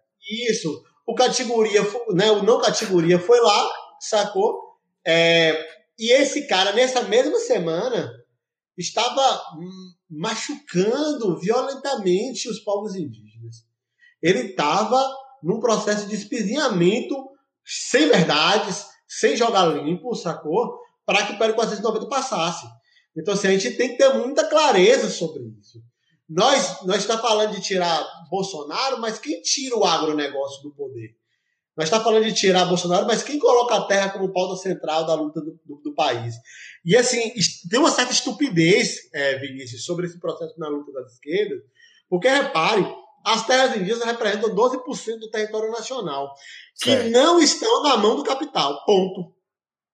Isso. 0.49 0.83
O 1.05 1.13
categoria, 1.13 1.81
né, 2.13 2.31
o 2.31 2.41
não 2.41 2.59
categoria 2.59 3.19
foi 3.19 3.39
lá, 3.39 3.71
sacou? 3.99 4.59
É, 5.05 5.63
e 5.99 6.11
esse 6.13 6.47
cara, 6.47 6.71
nessa 6.71 7.03
mesma 7.03 7.37
semana, 7.39 8.11
estava 8.75 9.41
machucando 10.09 11.39
violentamente 11.39 12.49
os 12.49 12.59
povos 12.59 12.95
indígenas. 12.95 13.57
Ele 14.21 14.49
estava 14.49 15.05
num 15.43 15.59
processo 15.59 16.07
de 16.07 16.15
espizinhamento 16.15 17.15
sem 17.63 18.07
verdades, 18.07 18.87
sem 19.07 19.35
jogar 19.35 19.65
limpo, 19.65 20.15
sacou? 20.15 20.79
Para 21.05 21.27
que 21.27 21.33
o 21.33 21.37
PL 21.37 21.53
490 21.53 22.07
passasse. 22.07 22.65
Então, 23.15 23.33
assim, 23.33 23.47
a 23.47 23.51
gente 23.51 23.77
tem 23.77 23.89
que 23.89 23.97
ter 23.97 24.11
muita 24.15 24.47
clareza 24.49 25.07
sobre 25.09 25.43
isso. 25.59 25.79
Nós, 26.33 26.81
nós 26.83 26.97
está 26.97 27.17
falando 27.17 27.51
de 27.51 27.61
tirar 27.61 28.03
Bolsonaro, 28.27 28.99
mas 28.99 29.19
quem 29.19 29.39
tira 29.41 29.77
o 29.77 29.85
agronegócio 29.85 30.63
do 30.63 30.71
poder? 30.71 31.15
Nós 31.77 31.85
está 31.85 31.99
falando 31.99 32.25
de 32.25 32.33
tirar 32.33 32.65
Bolsonaro, 32.65 33.05
mas 33.05 33.21
quem 33.21 33.37
coloca 33.37 33.75
a 33.75 33.85
terra 33.85 34.09
como 34.09 34.33
pauta 34.33 34.55
central 34.55 35.05
da 35.05 35.13
luta 35.13 35.41
do, 35.41 35.59
do, 35.63 35.75
do 35.83 35.93
país? 35.93 36.33
E 36.83 36.97
assim, 36.97 37.31
tem 37.69 37.79
uma 37.79 37.91
certa 37.91 38.11
estupidez, 38.11 39.09
é, 39.13 39.37
Vinícius, 39.37 39.85
sobre 39.85 40.07
esse 40.07 40.19
processo 40.19 40.59
na 40.59 40.67
luta 40.67 40.91
das 40.91 41.13
esquerdas, 41.13 41.61
porque 42.09 42.27
repare, 42.27 42.83
as 43.23 43.45
terras 43.45 43.75
indígenas 43.75 44.03
representam 44.03 44.55
12% 44.55 45.19
do 45.19 45.29
território 45.29 45.71
nacional, 45.71 46.33
que 46.81 46.91
certo. 46.91 47.11
não 47.11 47.39
estão 47.39 47.83
na 47.83 47.95
mão 47.95 48.15
do 48.15 48.23
capital. 48.23 48.83
Ponto. 48.85 49.35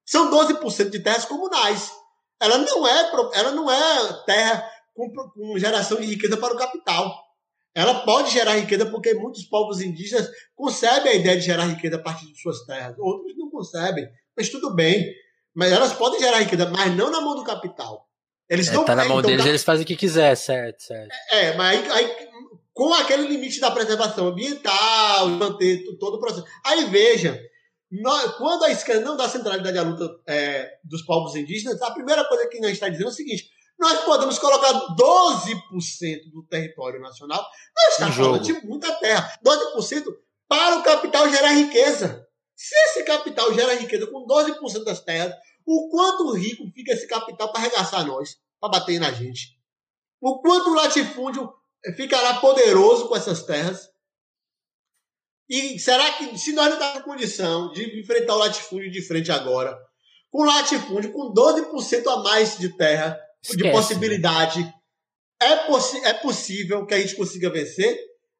São 0.05 0.31
12% 0.31 0.89
de 0.89 0.99
terras 1.01 1.25
comunais. 1.25 1.91
Ela 2.41 2.57
não 2.59 2.87
é, 2.87 3.11
ela 3.33 3.51
não 3.51 3.69
é 3.69 4.23
terra 4.25 4.78
com, 5.07 5.29
com 5.29 5.57
geração 5.57 5.99
de 5.99 6.07
riqueza 6.07 6.35
para 6.35 6.53
o 6.53 6.57
capital. 6.57 7.15
Ela 7.73 8.01
pode 8.01 8.31
gerar 8.31 8.55
riqueza 8.55 8.85
porque 8.87 9.13
muitos 9.13 9.43
povos 9.45 9.79
indígenas 9.79 10.29
concebem 10.55 11.11
a 11.11 11.15
ideia 11.15 11.37
de 11.37 11.45
gerar 11.45 11.65
riqueza 11.65 11.95
a 11.95 12.01
partir 12.01 12.25
de 12.25 12.41
suas 12.41 12.65
terras. 12.65 12.97
Outros 12.97 13.37
não 13.37 13.49
concebem, 13.49 14.09
mas 14.35 14.49
tudo 14.49 14.73
bem. 14.75 15.13
Mas 15.55 15.71
elas 15.71 15.93
podem 15.93 16.19
gerar 16.19 16.39
riqueza, 16.39 16.69
mas 16.69 16.95
não 16.95 17.11
na 17.11 17.21
mão 17.21 17.35
do 17.35 17.43
capital. 17.43 18.07
Eles 18.49 18.67
é, 18.67 18.73
não 18.73 18.83
tá 18.83 18.95
na 18.95 19.05
mão 19.05 19.19
então, 19.19 19.29
deles, 19.29 19.45
eles 19.45 19.63
fazem 19.63 19.83
o 19.83 19.87
que 19.87 19.95
quiser, 19.95 20.35
certo, 20.35 20.81
certo. 20.81 21.13
É, 21.31 21.55
mas 21.55 21.79
aí, 21.91 22.05
aí, 22.05 22.29
com 22.73 22.93
aquele 22.93 23.27
limite 23.27 23.59
da 23.59 23.69
preservação 23.69 24.27
ambiental, 24.27 25.29
manter 25.29 25.83
todo 25.99 26.15
o 26.15 26.19
processo. 26.19 26.45
Aí 26.65 26.85
veja, 26.85 27.39
nós, 27.91 28.35
quando 28.37 28.63
a 28.63 28.71
esquerda 28.71 29.05
não 29.05 29.17
dá 29.17 29.27
centralidade 29.27 29.77
à 29.77 29.83
luta 29.83 30.09
é, 30.27 30.77
dos 30.83 31.03
povos 31.03 31.35
indígenas, 31.35 31.81
a 31.81 31.91
primeira 31.91 32.23
coisa 32.25 32.47
que 32.47 32.59
nós 32.59 32.71
está 32.71 32.89
dizendo 32.89 33.07
é 33.07 33.11
o 33.11 33.13
seguinte: 33.13 33.49
nós 33.79 34.03
podemos 34.03 34.37
colocar 34.37 34.73
12% 34.95 36.31
do 36.31 36.43
território 36.43 36.99
nacional. 36.99 37.41
Nós 37.75 37.93
estamos 37.93 38.15
falando 38.15 38.43
de 38.43 38.53
muita 38.65 38.93
terra. 38.99 39.31
12% 39.43 40.03
para 40.47 40.79
o 40.79 40.83
capital 40.83 41.29
gerar 41.29 41.51
riqueza. 41.51 42.27
Se 42.55 42.75
esse 42.75 43.03
capital 43.03 43.53
gera 43.53 43.75
riqueza 43.75 44.05
com 44.07 44.27
12% 44.27 44.83
das 44.83 44.99
terras, 44.99 45.33
o 45.65 45.89
quanto 45.89 46.33
rico 46.33 46.69
fica 46.75 46.91
esse 46.91 47.07
capital 47.07 47.53
para 47.53 47.61
arregaçar 47.61 48.05
nós, 48.05 48.37
para 48.59 48.69
bater 48.69 48.99
na 48.99 49.11
gente? 49.13 49.57
O 50.19 50.41
quanto 50.41 50.71
o 50.71 50.73
latifúndio 50.73 51.49
ficará 51.95 52.33
poderoso 52.35 53.07
com 53.07 53.15
essas 53.15 53.43
terras? 53.43 53.87
E 55.47 55.79
será 55.79 56.11
que, 56.13 56.37
se 56.37 56.51
nós 56.51 56.65
não 56.65 56.73
estamos 56.73 56.99
em 56.99 57.03
condição 57.03 57.71
de 57.71 57.99
enfrentar 58.01 58.35
o 58.35 58.39
latifúndio 58.39 58.91
de 58.91 59.01
frente 59.01 59.31
agora, 59.31 59.79
com 60.29 60.43
latifúndio, 60.43 61.13
com 61.13 61.33
12% 61.33 62.07
a 62.07 62.17
mais 62.17 62.57
de 62.57 62.75
terra, 62.75 63.17
Esquece, 63.43 63.57
de 63.57 63.71
possibilidade. 63.71 64.59
Né? 64.61 64.73
É, 65.41 65.55
possi 65.67 65.97
é 66.05 66.13
possível 66.13 66.85
que 66.85 66.93
a 66.93 66.99
gente 66.99 67.15
consiga 67.15 67.49
vencer? 67.49 67.97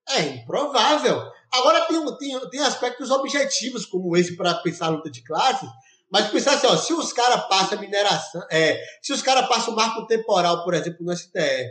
É 0.09 0.21
improvável. 0.21 1.21
Agora 1.51 1.85
tem, 1.85 2.17
tem, 2.17 2.49
tem 2.49 2.59
aspectos 2.61 3.09
objetivos, 3.09 3.85
como 3.85 4.15
esse, 4.15 4.35
para 4.35 4.53
pensar 4.55 4.87
a 4.87 4.89
luta 4.89 5.09
de 5.09 5.23
classes, 5.23 5.69
mas 6.11 6.29
pensar 6.29 6.55
assim, 6.55 6.67
ó, 6.67 6.75
se 6.75 6.93
os 6.93 7.13
caras 7.13 7.47
passam 7.47 7.79
mineração, 7.79 8.41
é, 8.51 8.81
se 9.01 9.13
os 9.13 9.21
caras 9.21 9.47
passam 9.47 9.73
o 9.73 9.75
marco 9.75 10.05
temporal, 10.07 10.63
por 10.63 10.73
exemplo, 10.73 11.05
no 11.05 11.15
STF, 11.15 11.69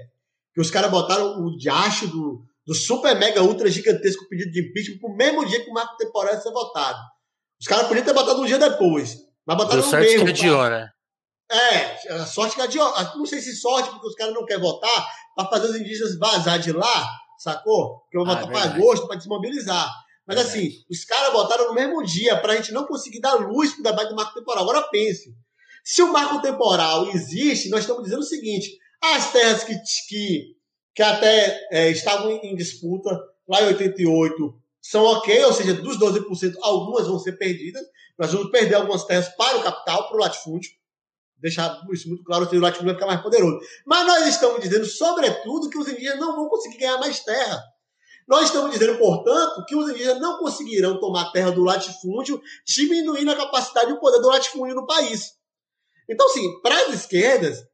que 0.55 0.61
os 0.61 0.71
caras 0.71 0.91
botaram 0.91 1.45
o 1.45 1.57
diacho 1.57 2.07
do, 2.09 2.43
do 2.67 2.75
super 2.75 3.17
mega 3.17 3.43
ultra 3.43 3.71
gigantesco 3.71 4.29
pedido 4.29 4.51
de 4.51 4.69
impeachment 4.69 4.99
pro 4.99 5.17
mesmo 5.17 5.47
dia 5.47 5.63
que 5.63 5.71
o 5.71 5.75
marco 5.75 5.97
temporal 5.97 6.35
ia 6.35 6.41
ser 6.41 6.53
votado. 6.53 6.99
Os 7.61 7.67
caras 7.67 7.89
podiam 7.89 8.05
ter 8.05 8.13
botado 8.13 8.41
um 8.41 8.47
dia 8.47 8.59
depois, 8.59 9.17
mas 9.45 9.57
botaram 9.57 9.83
no 9.83 9.91
meio. 9.99 10.25
Que 10.25 10.31
adiou, 10.31 10.71
né? 10.71 10.89
É, 11.51 12.13
a 12.13 12.27
sorte 12.27 12.57
que 12.57 12.63
adiou. 12.63 12.93
Não 13.17 13.25
sei 13.25 13.41
se 13.41 13.57
sorte, 13.57 13.91
porque 13.91 14.07
os 14.07 14.15
caras 14.15 14.35
não 14.35 14.45
querem 14.45 14.63
votar 14.63 15.09
para 15.35 15.49
fazer 15.49 15.69
os 15.71 15.77
indígenas 15.77 16.19
vazar 16.19 16.59
de 16.59 16.73
lá, 16.73 17.09
sacou? 17.39 18.01
Porque 18.01 18.19
eu 18.19 18.25
vou 18.25 18.35
ah, 18.35 18.41
votar 18.41 18.53
para 18.53 18.75
agosto 18.75 19.07
para 19.07 19.17
desmobilizar. 19.17 19.91
Mas 20.27 20.37
verdade. 20.37 20.59
assim, 20.59 20.85
os 20.91 21.05
caras 21.05 21.33
votaram 21.33 21.69
no 21.69 21.75
mesmo 21.75 22.03
dia 22.05 22.37
para 22.37 22.53
a 22.53 22.57
gente 22.57 22.71
não 22.73 22.85
conseguir 22.85 23.21
dar 23.21 23.35
luz 23.35 23.73
para 23.73 23.81
o 23.81 23.83
debate 23.85 24.09
do 24.11 24.17
marco 24.17 24.35
temporal. 24.35 24.63
Agora 24.63 24.89
pense. 24.91 25.35
Se 25.83 26.03
o 26.03 26.13
marco 26.13 26.43
temporal 26.43 27.09
existe, 27.09 27.71
nós 27.71 27.81
estamos 27.81 28.03
dizendo 28.03 28.21
o 28.21 28.25
seguinte: 28.25 28.77
as 29.03 29.33
terras 29.33 29.65
que, 29.65 29.75
que, 30.09 30.57
que 30.95 31.03
até 31.03 31.67
é, 31.73 31.91
estavam 31.91 32.31
em 32.31 32.55
disputa 32.55 33.11
lá 33.49 33.63
em 33.63 33.69
88 33.69 34.55
são 34.83 35.05
ok, 35.05 35.45
ou 35.45 35.53
seja, 35.53 35.75
dos 35.75 35.99
12%, 35.99 36.55
algumas 36.61 37.07
vão 37.07 37.19
ser 37.19 37.33
perdidas. 37.33 37.83
Nós 38.19 38.33
vamos 38.33 38.51
perder 38.51 38.75
algumas 38.75 39.05
terras 39.05 39.29
para 39.31 39.57
o 39.57 39.63
capital, 39.63 40.09
para 40.09 40.17
o 40.17 40.21
latifúndio 40.21 40.71
deixar 41.41 41.81
isso 41.93 42.09
muito 42.09 42.25
claro, 42.25 42.45
o 42.45 42.61
latifúndio 42.61 42.93
vai 42.93 42.95
ficar 42.95 43.07
mais 43.07 43.23
poderoso. 43.23 43.59
Mas 43.87 44.07
nós 44.07 44.27
estamos 44.27 44.61
dizendo, 44.61 44.85
sobretudo, 44.85 45.71
que 45.71 45.79
os 45.79 45.89
indígenas 45.89 46.19
não 46.19 46.35
vão 46.35 46.49
conseguir 46.49 46.79
ganhar 46.79 46.99
mais 46.99 47.21
terra. 47.21 47.63
Nós 48.27 48.45
estamos 48.45 48.71
dizendo, 48.73 48.99
portanto, 48.99 49.65
que 49.67 49.75
os 49.75 49.89
indígenas 49.91 50.21
não 50.21 50.39
conseguirão 50.39 51.01
tomar 51.01 51.33
terra 51.33 51.51
do 51.51 51.65
latifúndio, 51.65 52.41
diminuindo 52.67 53.31
a 53.31 53.37
capacidade 53.37 53.91
e 53.91 53.95
o 53.95 54.01
poder 54.01 54.21
do 54.21 54.29
latifúndio 54.29 54.75
no 54.75 54.87
país. 54.87 55.33
Então, 56.09 56.27
assim, 56.27 56.61
para 56.61 56.75
as 56.87 56.95
esquerdas, 56.95 57.65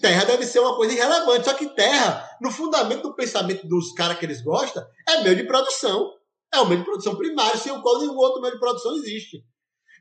terra 0.00 0.24
deve 0.24 0.46
ser 0.46 0.60
uma 0.60 0.76
coisa 0.76 0.92
irrelevante. 0.92 1.44
Só 1.44 1.54
que 1.54 1.74
terra, 1.74 2.28
no 2.40 2.50
fundamento 2.50 3.02
do 3.02 3.14
pensamento 3.14 3.66
dos 3.66 3.92
caras 3.92 4.18
que 4.18 4.24
eles 4.24 4.42
gostam, 4.42 4.84
é 5.08 5.22
meio 5.22 5.36
de 5.36 5.44
produção. 5.44 6.12
É 6.52 6.60
o 6.60 6.66
meio 6.66 6.80
de 6.80 6.84
produção 6.86 7.16
primário, 7.16 7.58
sem 7.58 7.72
o 7.72 7.82
qual 7.82 7.98
nenhum 7.98 8.16
outro 8.16 8.40
meio 8.40 8.54
de 8.54 8.60
produção 8.60 8.94
existe. 8.96 9.44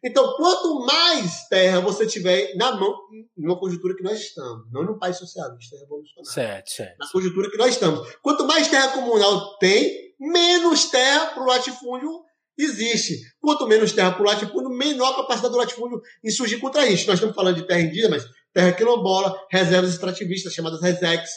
Então, 0.03 0.35
quanto 0.35 0.85
mais 0.85 1.47
terra 1.47 1.79
você 1.79 2.05
tiver 2.05 2.53
na 2.55 2.75
mão, 2.75 2.93
numa 3.37 3.57
conjuntura 3.57 3.95
que 3.95 4.03
nós 4.03 4.19
estamos, 4.19 4.69
não 4.71 4.83
num 4.83 4.99
país 4.99 5.17
socialista 5.17 5.77
revolucionário. 5.77 6.33
Certo, 6.33 6.69
certo. 6.69 6.97
Na 6.99 7.09
conjuntura 7.09 7.49
que 7.49 7.57
nós 7.57 7.69
estamos. 7.69 8.15
Quanto 8.21 8.45
mais 8.45 8.67
terra 8.67 8.89
comunal 8.89 9.57
tem, 9.59 10.13
menos 10.19 10.89
terra 10.89 11.27
para 11.27 11.43
o 11.43 11.45
latifúndio 11.45 12.21
existe. 12.57 13.17
Quanto 13.39 13.65
menos 13.65 13.93
terra 13.93 14.11
para 14.11 14.21
o 14.21 14.25
latifúndio, 14.25 14.69
menor 14.69 15.13
a 15.13 15.15
capacidade 15.17 15.53
do 15.53 15.57
latifúndio 15.57 16.01
em 16.21 16.29
surgir 16.29 16.57
contra 16.57 16.85
isso. 16.85 17.07
Nós 17.07 17.15
estamos 17.15 17.35
falando 17.35 17.55
de 17.55 17.67
terra 17.67 17.81
indígena, 17.81 18.09
mas 18.09 18.25
terra 18.53 18.73
quilombola, 18.73 19.33
reservas 19.49 19.91
extrativistas 19.91 20.53
chamadas 20.53 20.81
resex. 20.81 21.29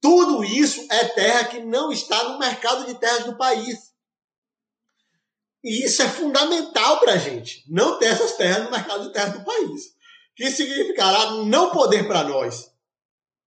Tudo 0.00 0.42
isso 0.42 0.86
é 0.90 1.04
terra 1.04 1.44
que 1.44 1.60
não 1.60 1.92
está 1.92 2.30
no 2.30 2.38
mercado 2.38 2.86
de 2.86 2.98
terras 2.98 3.24
do 3.24 3.36
país. 3.36 3.94
E 5.66 5.84
isso 5.84 6.00
é 6.00 6.08
fundamental 6.08 7.00
para 7.00 7.14
a 7.14 7.18
gente, 7.18 7.64
não 7.68 7.98
ter 7.98 8.06
essas 8.06 8.36
terras 8.36 8.62
no 8.62 8.70
mercado 8.70 9.02
de 9.02 9.12
terras 9.12 9.32
do 9.32 9.44
país. 9.44 9.96
Que 10.36 10.48
significará 10.48 11.42
não 11.44 11.72
poder 11.72 12.06
para 12.06 12.22
nós. 12.22 12.70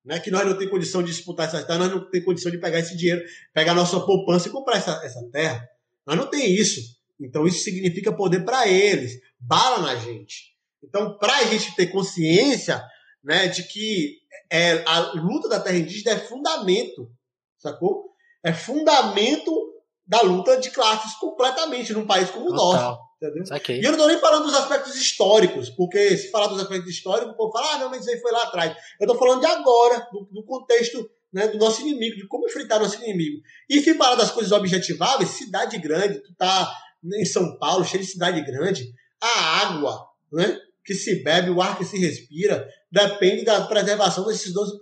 Né? 0.04 0.20
Que 0.20 0.30
nós 0.30 0.46
não 0.46 0.58
temos 0.58 0.70
condição 0.70 1.02
de 1.02 1.14
disputar 1.14 1.48
essas 1.48 1.64
terras, 1.64 1.80
nós 1.80 1.92
não 1.92 2.12
temos 2.12 2.26
condição 2.26 2.52
de 2.52 2.58
pegar 2.58 2.80
esse 2.80 2.98
dinheiro, 2.98 3.24
pegar 3.54 3.74
nossa 3.74 4.02
poupança 4.02 4.50
e 4.50 4.52
comprar 4.52 4.76
essa, 4.76 5.00
essa 5.02 5.24
terra. 5.32 5.66
Nós 6.06 6.18
não 6.18 6.30
tem 6.30 6.54
isso. 6.54 6.82
Então 7.22 7.48
isso 7.48 7.64
significa 7.64 8.12
poder 8.12 8.44
para 8.44 8.68
eles, 8.68 9.14
bala 9.40 9.80
na 9.82 9.96
gente. 9.96 10.54
Então, 10.84 11.18
para 11.18 11.38
a 11.38 11.44
gente 11.46 11.74
ter 11.74 11.88
consciência 11.88 12.84
né, 13.24 13.48
de 13.48 13.64
que 13.64 14.18
é, 14.52 14.84
a 14.86 15.14
luta 15.14 15.48
da 15.48 15.62
terra 15.62 15.78
indígena 15.78 16.18
é 16.18 16.20
fundamento, 16.20 17.10
sacou? 17.58 18.10
É 18.44 18.52
fundamento 18.52 19.69
da 20.10 20.22
luta 20.22 20.58
de 20.58 20.72
classes 20.72 21.14
completamente 21.20 21.94
num 21.94 22.08
país 22.08 22.32
como 22.32 22.50
o 22.50 22.54
nosso. 22.54 23.00
Entendeu? 23.22 23.44
E 23.80 23.86
eu 23.86 23.92
não 23.92 23.98
estou 23.98 24.08
nem 24.08 24.18
falando 24.18 24.46
dos 24.46 24.56
aspectos 24.56 24.96
históricos, 24.96 25.70
porque 25.70 26.18
se 26.18 26.32
falar 26.32 26.48
dos 26.48 26.60
aspectos 26.60 26.90
históricos, 26.90 27.34
o 27.34 27.38
povo 27.38 27.52
fala, 27.52 27.74
ah, 27.74 27.78
não, 27.78 27.90
mas 27.92 28.02
isso 28.02 28.10
aí 28.10 28.20
foi 28.20 28.32
lá 28.32 28.44
atrás. 28.44 28.76
Eu 29.00 29.06
estou 29.06 29.18
falando 29.20 29.42
de 29.42 29.46
agora, 29.46 30.08
do, 30.12 30.28
do 30.32 30.44
contexto 30.44 31.08
né, 31.32 31.48
do 31.50 31.60
nosso 31.60 31.82
inimigo, 31.82 32.16
de 32.16 32.28
como 32.28 32.48
enfrentar 32.48 32.80
nosso 32.80 32.96
inimigo. 33.04 33.40
E 33.70 33.82
se 33.82 33.94
falar 33.94 34.16
das 34.16 34.32
coisas 34.32 34.52
objetiváveis, 34.52 35.30
cidade 35.30 35.78
grande, 35.78 36.24
tu 36.24 36.34
tá 36.36 36.74
em 37.04 37.26
São 37.26 37.56
Paulo, 37.60 37.86
cheio 37.86 38.02
de 38.02 38.10
cidade 38.10 38.42
grande, 38.42 38.92
a 39.22 39.68
água 39.68 40.08
né, 40.34 40.58
que 40.84 40.96
se 40.96 41.22
bebe, 41.24 41.52
o 41.52 41.62
ar 41.62 41.78
que 41.78 41.86
se 41.86 42.00
respira, 42.00 42.68
depende 42.92 43.44
da 43.44 43.62
preservação 43.68 44.26
desses 44.26 44.52
12% 44.52 44.80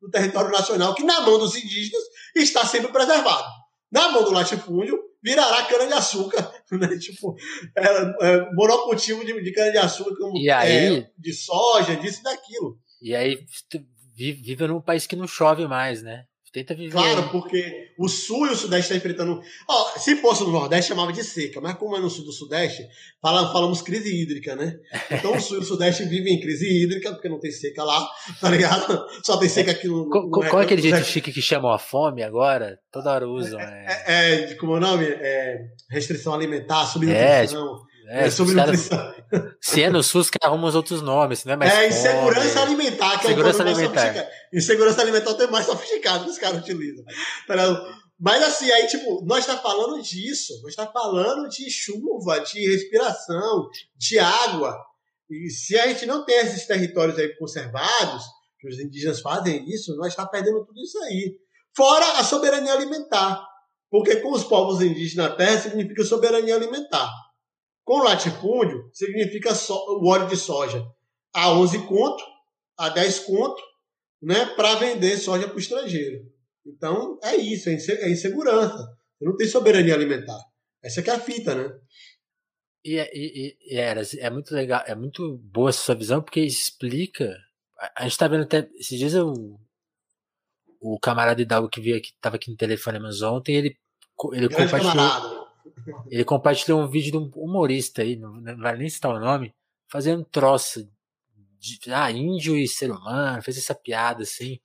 do 0.00 0.10
território 0.10 0.50
nacional, 0.50 0.94
que 0.94 1.04
na 1.04 1.20
mão 1.20 1.38
dos 1.38 1.54
indígenas 1.54 2.02
está 2.34 2.66
sendo 2.66 2.88
preservado 2.88 3.46
na 3.90 4.10
mão 4.10 4.24
do 4.24 4.32
latifúndio, 4.32 4.98
virará 5.22 5.64
cana-de-açúcar, 5.64 6.52
né? 6.72 6.98
Tipo, 6.98 7.36
é, 7.76 7.84
é, 8.22 8.54
monocultivo 8.54 9.24
de, 9.24 9.42
de 9.42 9.52
cana-de-açúcar, 9.52 10.30
é, 10.66 11.10
de 11.16 11.32
soja, 11.32 11.96
disso 11.96 12.20
e 12.20 12.24
daquilo. 12.24 12.78
E 13.00 13.14
aí 13.14 13.44
vive 14.14 14.66
num 14.66 14.80
país 14.80 15.06
que 15.06 15.16
não 15.16 15.26
chove 15.26 15.66
mais, 15.66 16.02
né? 16.02 16.24
Tenta 16.58 16.74
viver. 16.74 16.90
Claro, 16.90 17.28
porque 17.30 17.92
o 17.96 18.08
sul 18.08 18.46
e 18.46 18.50
o 18.50 18.56
sudeste 18.56 18.92
estão 18.92 18.96
tá 18.96 18.98
enfrentando. 18.98 19.40
Oh, 19.68 19.98
se 19.98 20.16
fosse 20.16 20.42
no 20.42 20.50
nordeste, 20.50 20.88
chamava 20.88 21.12
de 21.12 21.22
seca, 21.22 21.60
mas 21.60 21.76
como 21.76 21.96
é 21.96 22.00
no 22.00 22.10
sul 22.10 22.24
do 22.24 22.32
sudeste, 22.32 22.84
fala, 23.22 23.52
falamos 23.52 23.80
crise 23.80 24.12
hídrica, 24.12 24.56
né? 24.56 24.76
Então 25.08 25.36
o 25.36 25.40
sul 25.40 25.58
e 25.58 25.60
o 25.60 25.64
sudeste 25.64 26.04
vivem 26.04 26.34
em 26.34 26.40
crise 26.40 26.66
hídrica, 26.66 27.12
porque 27.12 27.28
não 27.28 27.38
tem 27.38 27.52
seca 27.52 27.84
lá, 27.84 28.08
tá 28.40 28.50
ligado? 28.50 29.06
Só 29.24 29.36
tem 29.36 29.48
seca 29.48 29.70
aqui 29.70 29.86
no. 29.86 30.08
Qual, 30.08 30.24
no 30.24 30.30
qual 30.30 30.60
é 30.60 30.64
aquele 30.64 30.82
jeito 30.82 31.04
chique 31.04 31.32
que 31.32 31.42
chamam 31.42 31.70
a 31.70 31.78
fome 31.78 32.22
agora? 32.22 32.78
Toda 32.90 33.12
hora 33.12 33.28
usam. 33.28 33.60
É, 33.60 34.04
é, 34.06 34.14
é, 34.14 34.40
é 34.50 34.54
como 34.56 34.74
é 34.74 34.76
o 34.78 34.80
nome? 34.80 35.04
É, 35.04 35.60
restrição 35.88 36.34
alimentar, 36.34 36.86
subnutrição. 36.86 37.76
É, 37.84 37.88
é, 38.08 38.26
é 38.26 38.30
sobre 38.30 38.54
cara, 38.54 38.72
Se 39.60 39.82
é 39.82 39.90
no 39.90 40.02
SUS, 40.02 40.30
que 40.30 40.38
arruma 40.42 40.68
os 40.68 40.74
outros 40.74 41.02
nomes, 41.02 41.44
não 41.44 41.52
é 41.52 41.56
mais. 41.56 41.72
É, 41.72 41.88
insegurança 41.88 42.62
alimentar, 42.62 43.18
que 43.18 43.26
segurança 43.26 43.62
é 43.62 43.66
o 43.66 43.68
alimentar. 43.68 44.28
Insegurança 44.52 45.02
alimentar 45.02 45.30
é 45.38 45.44
o 45.44 45.52
mais 45.52 45.66
sofisticado 45.66 46.24
que 46.24 46.30
os 46.30 46.38
caras 46.38 46.60
utilizam. 46.60 47.04
Tá 47.46 47.54
Mas 48.18 48.42
assim, 48.42 48.70
aí, 48.70 48.86
tipo, 48.86 49.22
nós 49.26 49.40
está 49.40 49.58
falando 49.58 50.02
disso, 50.02 50.54
nós 50.62 50.70
está 50.70 50.86
falando 50.86 51.48
de 51.48 51.70
chuva, 51.70 52.40
de 52.40 52.70
respiração, 52.70 53.68
de 53.94 54.18
água. 54.18 54.74
E 55.30 55.50
se 55.50 55.78
a 55.78 55.86
gente 55.88 56.06
não 56.06 56.24
tem 56.24 56.38
esses 56.38 56.66
territórios 56.66 57.18
aí 57.18 57.36
conservados, 57.36 58.24
que 58.58 58.68
os 58.68 58.80
indígenas 58.80 59.20
fazem 59.20 59.68
isso, 59.68 59.94
nós 59.96 60.08
está 60.08 60.26
perdendo 60.26 60.64
tudo 60.64 60.80
isso 60.80 60.98
aí. 61.04 61.36
Fora 61.76 62.18
a 62.18 62.24
soberania 62.24 62.72
alimentar. 62.72 63.46
Porque 63.90 64.16
com 64.16 64.32
os 64.32 64.44
povos 64.44 64.82
indígenas 64.82 65.30
na 65.30 65.36
terra 65.36 65.58
significa 65.58 66.04
soberania 66.04 66.56
alimentar. 66.56 67.10
Com 67.88 68.02
latifúndio, 68.02 68.90
significa 68.92 69.54
so, 69.54 69.72
o 69.72 70.06
óleo 70.06 70.28
de 70.28 70.36
soja 70.36 70.86
a 71.32 71.50
11 71.52 71.86
conto, 71.86 72.22
a 72.76 72.90
10 72.90 73.20
conto, 73.20 73.62
né, 74.20 74.44
para 74.44 74.74
vender 74.74 75.16
soja 75.16 75.46
para 75.48 75.56
o 75.56 75.58
estrangeiro. 75.58 76.22
Então, 76.66 77.18
é 77.22 77.34
isso, 77.36 77.70
é, 77.70 77.72
é 77.72 78.10
insegurança. 78.10 78.76
Você 78.76 79.24
não 79.24 79.34
tem 79.38 79.48
soberania 79.48 79.94
alimentar. 79.94 80.38
Essa 80.84 81.02
que 81.02 81.08
é 81.08 81.14
a 81.14 81.18
fita, 81.18 81.54
né? 81.54 81.78
E, 82.84 82.98
é, 82.98 83.10
e, 83.14 83.56
e, 83.58 83.78
era, 83.78 84.02
é 84.18 84.28
muito 84.28 84.54
legal, 84.54 84.82
é 84.84 84.94
muito 84.94 85.38
boa 85.38 85.70
essa 85.70 85.80
sua 85.80 85.94
visão, 85.94 86.20
porque 86.20 86.40
explica. 86.40 87.34
A, 87.96 88.02
gente 88.02 88.18
tá 88.18 88.28
vendo 88.28 88.42
até. 88.42 88.68
Esses 88.74 88.98
dias 88.98 89.14
eu, 89.14 89.32
o 90.78 91.00
camarada 91.00 91.40
Hidalgo 91.40 91.70
que 91.70 91.80
veio 91.80 91.96
aqui, 91.96 92.12
tava 92.20 92.36
aqui 92.36 92.50
no 92.50 92.56
telefone 92.58 92.98
mas 92.98 93.22
ontem, 93.22 93.56
ele, 93.56 93.78
ele 94.34 94.48
compartilhou. 94.50 95.37
Ele 96.08 96.24
compartilhou 96.24 96.80
um 96.80 96.88
vídeo 96.88 97.12
de 97.12 97.18
um 97.18 97.30
humorista 97.36 98.02
aí, 98.02 98.16
não, 98.16 98.42
vai 98.58 98.76
nem 98.76 98.88
citar 98.88 99.14
o 99.14 99.20
nome, 99.20 99.54
fazendo 99.88 100.24
troça 100.24 100.88
de 101.58 101.78
ah, 101.92 102.10
índio 102.10 102.56
e 102.56 102.68
ser 102.68 102.90
humano, 102.90 103.42
fez 103.42 103.58
essa 103.58 103.74
piada 103.74 104.22
assim. 104.22 104.58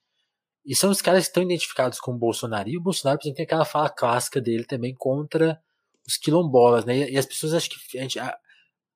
E 0.66 0.76
são 0.76 0.90
os 0.90 1.02
caras 1.02 1.26
que 1.26 1.30
estão 1.30 1.44
identificados 1.44 2.00
com 2.00 2.14
o 2.14 2.18
Bolsonaro. 2.18 2.70
E 2.70 2.78
o 2.78 2.82
Bolsonaro, 2.82 3.20
por 3.20 3.26
exemplo, 3.26 3.36
tem 3.38 3.46
aquela 3.46 3.66
fala 3.66 3.90
clássica 3.90 4.40
dele 4.40 4.64
também 4.64 4.96
contra 4.96 5.62
os 6.08 6.18
quilombolas, 6.18 6.86
né? 6.86 7.10
E, 7.10 7.18
as 7.18 7.26
pessoas 7.26 7.54
acham 7.54 7.70
que. 7.70 7.98
A 7.98 8.02
gente, 8.02 8.20
a, 8.20 8.38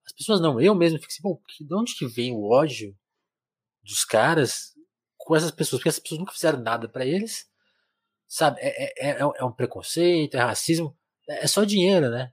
as 0.06 0.14
pessoas 0.14 0.40
não, 0.40 0.60
eu 0.62 0.74
mesmo 0.74 1.00
fico 1.00 1.12
assim, 1.12 1.22
pô, 1.22 1.42
de 1.60 1.76
onde 1.76 1.96
que 1.96 2.08
vem 2.08 2.34
o 2.34 2.50
ódio 2.50 2.98
dos 3.84 4.06
caras 4.06 4.74
com 5.18 5.36
essas 5.36 5.52
pessoas? 5.52 5.80
Porque 5.80 5.90
essas 5.90 6.02
pessoas 6.02 6.20
nunca 6.20 6.34
fizeram 6.34 6.62
nada 6.62 6.88
para 6.88 7.06
eles, 7.06 7.46
sabe? 8.28 8.60
É, 8.62 9.10
é, 9.10 9.10
é, 9.10 9.20
é, 9.20 9.44
um 9.44 9.52
preconceito, 9.52 10.36
é 10.36 10.40
racismo, 10.40 10.97
é, 11.30 11.48
só 11.48 11.64
dinheiro, 11.64 12.10
né? 12.10 12.30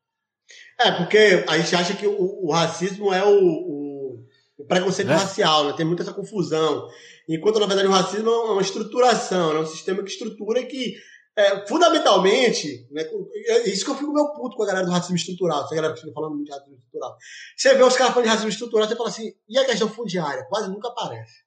É, 0.79 0.91
porque 0.93 1.45
a 1.49 1.59
gente 1.59 1.75
acha 1.75 1.95
que 1.95 2.07
o, 2.07 2.47
o 2.47 2.53
racismo 2.53 3.13
é 3.13 3.25
o, 3.25 3.39
o, 3.39 4.27
o 4.59 4.65
preconceito 4.67 5.11
é? 5.11 5.15
racial, 5.15 5.65
né? 5.65 5.75
Tem 5.77 5.87
muita 5.87 6.03
essa 6.03 6.13
confusão. 6.13 6.89
Enquanto, 7.29 7.59
na 7.59 7.67
verdade, 7.67 7.89
o 7.89 7.93
racismo 7.93 8.29
é 8.29 8.53
uma 8.53 8.63
estruturação, 8.63 9.57
é 9.57 9.61
um 9.61 9.67
sistema 9.67 10.03
que 10.03 10.11
estrutura 10.11 10.61
e 10.61 10.67
que 10.67 10.95
é, 11.37 11.67
fundamentalmente, 11.67 12.87
né, 12.93 13.03
é 13.49 13.69
isso 13.69 13.85
que 13.85 13.91
eu 13.91 13.97
fico 13.97 14.13
meu 14.13 14.29
puto 14.35 14.57
com 14.57 14.63
a 14.63 14.67
galera 14.67 14.87
do 14.87 14.93
racismo 14.93 15.17
estrutural, 15.17 15.65
essa 15.65 15.75
galera 15.75 15.93
que 15.93 16.01
fica 16.01 16.13
falando 16.13 16.35
muito 16.35 16.47
de 16.47 16.53
racismo 16.53 16.77
estrutural. 16.77 17.17
Você 17.57 17.75
vê 17.75 17.83
os 17.83 17.97
caras 17.97 18.13
falando 18.13 18.25
de 18.25 18.31
racismo 18.31 18.51
estrutural, 18.51 18.89
você 18.89 18.97
fala 18.97 19.09
assim, 19.09 19.33
e 19.49 19.59
a 19.59 19.65
questão 19.65 19.89
fundiária? 19.89 20.45
Quase 20.49 20.71
nunca 20.71 20.89
aparece. 20.89 21.43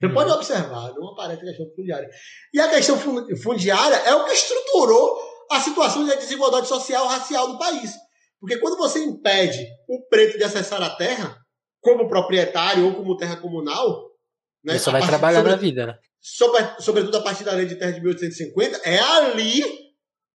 Você 0.00 0.06
hum. 0.06 0.14
pode 0.14 0.30
observar, 0.30 0.92
não 0.94 1.12
aparece 1.12 1.42
a 1.42 1.46
questão 1.46 1.66
fundiária. 1.74 2.08
E 2.52 2.60
a 2.60 2.70
questão 2.70 2.96
fundiária 3.42 3.96
é 3.96 4.14
o 4.14 4.24
que 4.24 4.32
estruturou 4.32 5.33
a 5.56 5.60
situação 5.60 6.04
de 6.04 6.16
desigualdade 6.16 6.66
social 6.66 7.06
racial 7.06 7.52
do 7.52 7.58
país. 7.58 7.92
Porque 8.40 8.58
quando 8.58 8.76
você 8.76 9.02
impede 9.02 9.66
o 9.88 10.06
preto 10.08 10.36
de 10.36 10.44
acessar 10.44 10.82
a 10.82 10.90
terra, 10.90 11.38
como 11.80 12.08
proprietário 12.08 12.86
ou 12.86 12.94
como 12.94 13.16
terra 13.16 13.36
comunal. 13.36 14.10
Né, 14.64 14.78
só 14.78 14.90
vai 14.90 15.06
trabalhar 15.06 15.38
sobre, 15.38 15.52
na 15.52 15.58
vida, 15.58 15.86
né? 15.86 15.98
sobre, 16.18 16.80
sobretudo 16.80 17.18
a 17.18 17.22
partir 17.22 17.44
da 17.44 17.52
lei 17.52 17.66
de 17.66 17.76
terra 17.76 17.92
de 17.92 18.00
1850, 18.00 18.78
é 18.78 18.98
ali, 18.98 19.62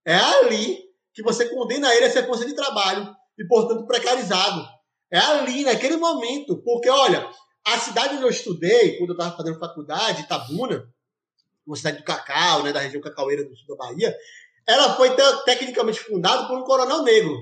é 0.05 0.15
ali 0.15 0.78
que 1.13 1.24
você 1.24 1.49
condena 1.49 1.93
ele 1.95 2.05
a 2.05 2.11
ser 2.11 2.28
força 2.28 2.45
de 2.45 2.53
trabalho 2.53 3.11
e, 3.38 3.45
portanto, 3.47 3.88
precarizado. 3.88 4.63
É 5.11 5.17
ali, 5.17 5.63
naquele 5.63 5.97
momento. 5.97 6.61
Porque, 6.63 6.88
olha, 6.88 7.28
a 7.65 7.80
cidade 7.80 8.13
onde 8.15 8.24
eu 8.24 8.30
estudei, 8.30 8.97
quando 8.97 9.09
eu 9.09 9.15
estava 9.15 9.36
fazendo 9.36 9.59
faculdade, 9.59 10.22
Itabuna, 10.22 10.88
uma 11.65 11.76
cidade 11.76 11.97
do 11.97 12.03
cacau, 12.03 12.61
né, 12.61 12.72
da 12.72 12.80
região 12.80 13.01
cacaueira 13.01 13.43
do 13.43 13.55
sul 13.55 13.76
da 13.76 13.86
Bahia, 13.86 14.15
ela 14.72 14.95
foi 14.95 15.15
tecnicamente 15.45 15.99
fundada 15.99 16.47
por 16.47 16.57
um 16.57 16.63
coronel 16.63 17.03
negro. 17.03 17.34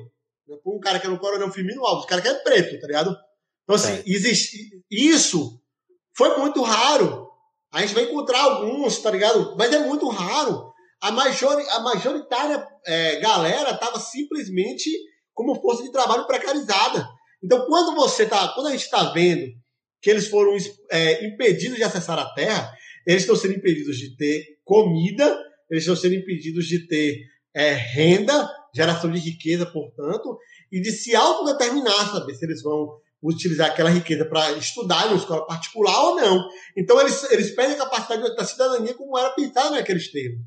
Né, 0.47 0.57
por 0.63 0.75
um 0.75 0.79
cara 0.79 0.99
que 0.99 1.05
era 1.05 1.13
um 1.13 1.19
coronel 1.19 1.51
Firmino 1.51 1.85
Alves, 1.85 2.05
um 2.05 2.07
cara 2.07 2.21
que 2.21 2.27
é 2.27 2.33
preto, 2.35 2.79
tá 2.79 2.87
ligado? 2.87 3.15
Então, 3.63 3.75
assim, 3.75 4.01
existe, 4.05 4.81
isso 4.89 5.61
foi 6.15 6.37
muito 6.37 6.61
raro 6.61 7.27
a 7.71 7.81
gente 7.81 7.93
vai 7.93 8.03
encontrar 8.03 8.41
alguns, 8.41 8.97
tá 8.99 9.11
ligado? 9.11 9.55
Mas 9.57 9.73
é 9.73 9.79
muito 9.79 10.07
raro. 10.07 10.71
A, 11.01 11.11
major, 11.11 11.63
a 11.69 11.79
majoritária 11.81 12.65
é, 12.85 13.19
galera 13.19 13.71
estava 13.71 13.99
simplesmente 13.99 14.89
como 15.33 15.59
força 15.61 15.83
de 15.83 15.91
trabalho 15.91 16.25
precarizada. 16.25 17.07
Então, 17.43 17.65
quando 17.67 17.95
você 17.95 18.25
tá, 18.25 18.47
quando 18.55 18.67
a 18.67 18.71
gente 18.71 18.85
está 18.85 19.11
vendo 19.11 19.51
que 20.01 20.09
eles 20.09 20.27
foram 20.27 20.55
é, 20.91 21.25
impedidos 21.25 21.77
de 21.77 21.83
acessar 21.83 22.17
a 22.17 22.33
terra, 22.33 22.73
eles 23.05 23.23
estão 23.23 23.35
sendo 23.35 23.53
impedidos 23.53 23.97
de 23.97 24.15
ter 24.15 24.59
comida, 24.63 25.39
eles 25.69 25.83
estão 25.83 25.95
sendo 25.95 26.15
impedidos 26.15 26.65
de 26.65 26.87
ter 26.87 27.21
é, 27.53 27.73
renda, 27.73 28.49
geração 28.73 29.11
de 29.11 29.19
riqueza, 29.19 29.65
portanto, 29.65 30.37
e 30.71 30.81
de 30.81 30.91
se 30.91 31.15
autodeterminar, 31.15 32.11
saber 32.11 32.35
se 32.35 32.45
eles 32.45 32.61
vão 32.61 32.99
utilizar 33.21 33.71
aquela 33.71 33.89
riqueza 33.89 34.25
para 34.25 34.51
estudar 34.53 35.05
em 35.05 35.09
uma 35.09 35.17
escola 35.17 35.45
particular 35.45 35.99
ou 36.03 36.15
não. 36.15 36.47
Então, 36.75 36.99
eles, 37.01 37.23
eles 37.31 37.55
perdem 37.55 37.75
a 37.75 37.79
capacidade 37.79 38.35
da 38.35 38.45
cidadania 38.45 38.93
como 38.93 39.17
era 39.17 39.31
pensado 39.31 39.71
naqueles 39.71 40.11
termos. 40.11 40.41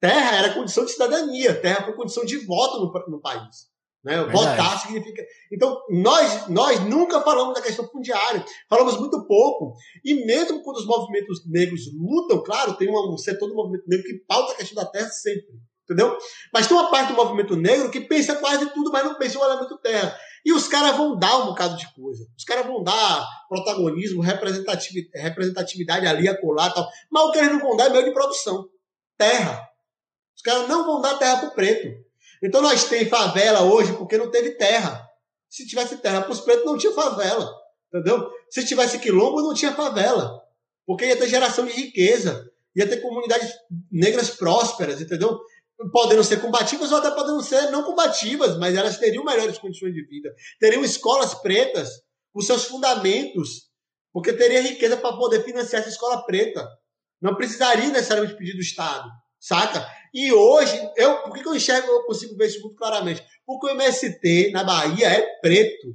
Terra 0.00 0.36
era 0.36 0.54
condição 0.54 0.84
de 0.84 0.92
cidadania, 0.92 1.54
terra 1.54 1.84
foi 1.84 1.94
condição 1.94 2.24
de 2.24 2.38
voto 2.38 2.78
no, 2.80 3.16
no 3.16 3.20
país. 3.20 3.73
Né? 4.04 4.22
Votar 4.24 4.78
significa. 4.80 5.24
Então, 5.50 5.80
nós, 5.88 6.48
nós 6.48 6.80
nunca 6.80 7.22
falamos 7.22 7.54
da 7.54 7.62
questão 7.62 7.88
fundiária, 7.88 8.44
falamos 8.68 8.98
muito 8.98 9.26
pouco. 9.26 9.74
E 10.04 10.26
mesmo 10.26 10.62
quando 10.62 10.76
os 10.76 10.86
movimentos 10.86 11.42
negros 11.46 11.82
lutam, 11.98 12.42
claro, 12.42 12.74
tem 12.74 12.88
um 12.90 13.16
setor 13.16 13.48
do 13.48 13.54
movimento 13.54 13.84
negro 13.88 14.04
que 14.04 14.24
pauta 14.28 14.52
a 14.52 14.56
questão 14.56 14.82
da 14.82 14.90
terra 14.90 15.08
sempre. 15.08 15.54
Entendeu? 15.84 16.16
Mas 16.52 16.66
tem 16.66 16.76
uma 16.76 16.90
parte 16.90 17.12
do 17.12 17.16
movimento 17.16 17.56
negro 17.56 17.90
que 17.90 18.00
pensa 18.00 18.36
quase 18.36 18.66
tudo, 18.72 18.90
mas 18.90 19.04
não 19.04 19.16
pensa 19.16 19.38
o 19.38 19.44
elemento 19.44 19.78
terra. 19.78 20.18
E 20.44 20.52
os 20.52 20.66
caras 20.66 20.96
vão 20.96 21.18
dar 21.18 21.38
um 21.38 21.46
bocado 21.46 21.76
de 21.76 21.90
coisa. 21.94 22.26
Os 22.36 22.44
caras 22.44 22.66
vão 22.66 22.82
dar 22.82 23.26
protagonismo, 23.48 24.22
representatividade, 24.22 25.22
representatividade 25.22 26.06
ali, 26.06 26.28
acolá 26.28 26.70
tal. 26.70 26.88
Mas 27.10 27.24
o 27.24 27.32
que 27.32 27.38
eles 27.38 27.52
não 27.52 27.60
vão 27.60 27.76
dar 27.76 27.86
é 27.86 27.90
meio 27.90 28.04
de 28.04 28.12
produção. 28.12 28.66
Terra. 29.16 29.66
Os 30.34 30.42
caras 30.42 30.68
não 30.68 30.84
vão 30.84 31.00
dar 31.00 31.18
terra 31.18 31.38
pro 31.38 31.54
preto. 31.54 32.03
Então 32.44 32.60
nós 32.60 32.84
temos 32.84 33.08
favela 33.08 33.62
hoje 33.62 33.96
porque 33.96 34.18
não 34.18 34.30
teve 34.30 34.52
terra. 34.52 35.08
Se 35.48 35.66
tivesse 35.66 35.96
terra 35.96 36.20
para 36.20 36.32
os 36.32 36.40
pretos, 36.40 36.64
não 36.64 36.76
tinha 36.76 36.92
favela. 36.92 37.50
Entendeu? 37.88 38.28
Se 38.50 38.66
tivesse 38.66 38.98
quilombo, 38.98 39.40
não 39.40 39.54
tinha 39.54 39.72
favela. 39.72 40.42
Porque 40.86 41.06
ia 41.06 41.16
ter 41.16 41.28
geração 41.28 41.64
de 41.64 41.72
riqueza. 41.72 42.50
Ia 42.76 42.88
ter 42.88 43.00
comunidades 43.00 43.52
negras 43.90 44.30
prósperas, 44.30 45.00
entendeu? 45.00 45.40
podendo 45.92 46.22
ser 46.22 46.40
combativas 46.40 46.92
ou 46.92 46.98
até 46.98 47.10
podendo 47.10 47.42
ser 47.42 47.70
não 47.70 47.82
combativas, 47.82 48.56
mas 48.58 48.76
elas 48.76 48.98
teriam 48.98 49.24
melhores 49.24 49.58
condições 49.58 49.92
de 49.92 50.04
vida. 50.06 50.32
Teriam 50.58 50.84
escolas 50.84 51.34
pretas 51.34 52.00
com 52.32 52.40
seus 52.40 52.64
fundamentos, 52.64 53.68
porque 54.12 54.32
teria 54.32 54.62
riqueza 54.62 54.96
para 54.96 55.16
poder 55.16 55.42
financiar 55.44 55.82
essa 55.82 55.90
escola 55.90 56.24
preta. 56.24 56.66
Não 57.20 57.34
precisaria 57.34 57.88
necessariamente 57.88 58.36
pedir 58.36 58.54
do 58.54 58.60
Estado, 58.60 59.08
saca? 59.40 59.86
E 60.14 60.32
hoje, 60.32 60.80
eu, 60.96 61.22
por 61.22 61.32
que, 61.32 61.46
eu 61.46 61.56
enxergo, 61.56 61.88
eu 61.88 62.04
consigo 62.04 62.36
ver 62.36 62.46
isso 62.46 62.60
muito 62.60 62.76
claramente? 62.76 63.26
Porque 63.44 63.66
o 63.66 63.70
MST 63.70 64.52
na 64.52 64.62
Bahia 64.62 65.08
é 65.08 65.20
preto. 65.40 65.88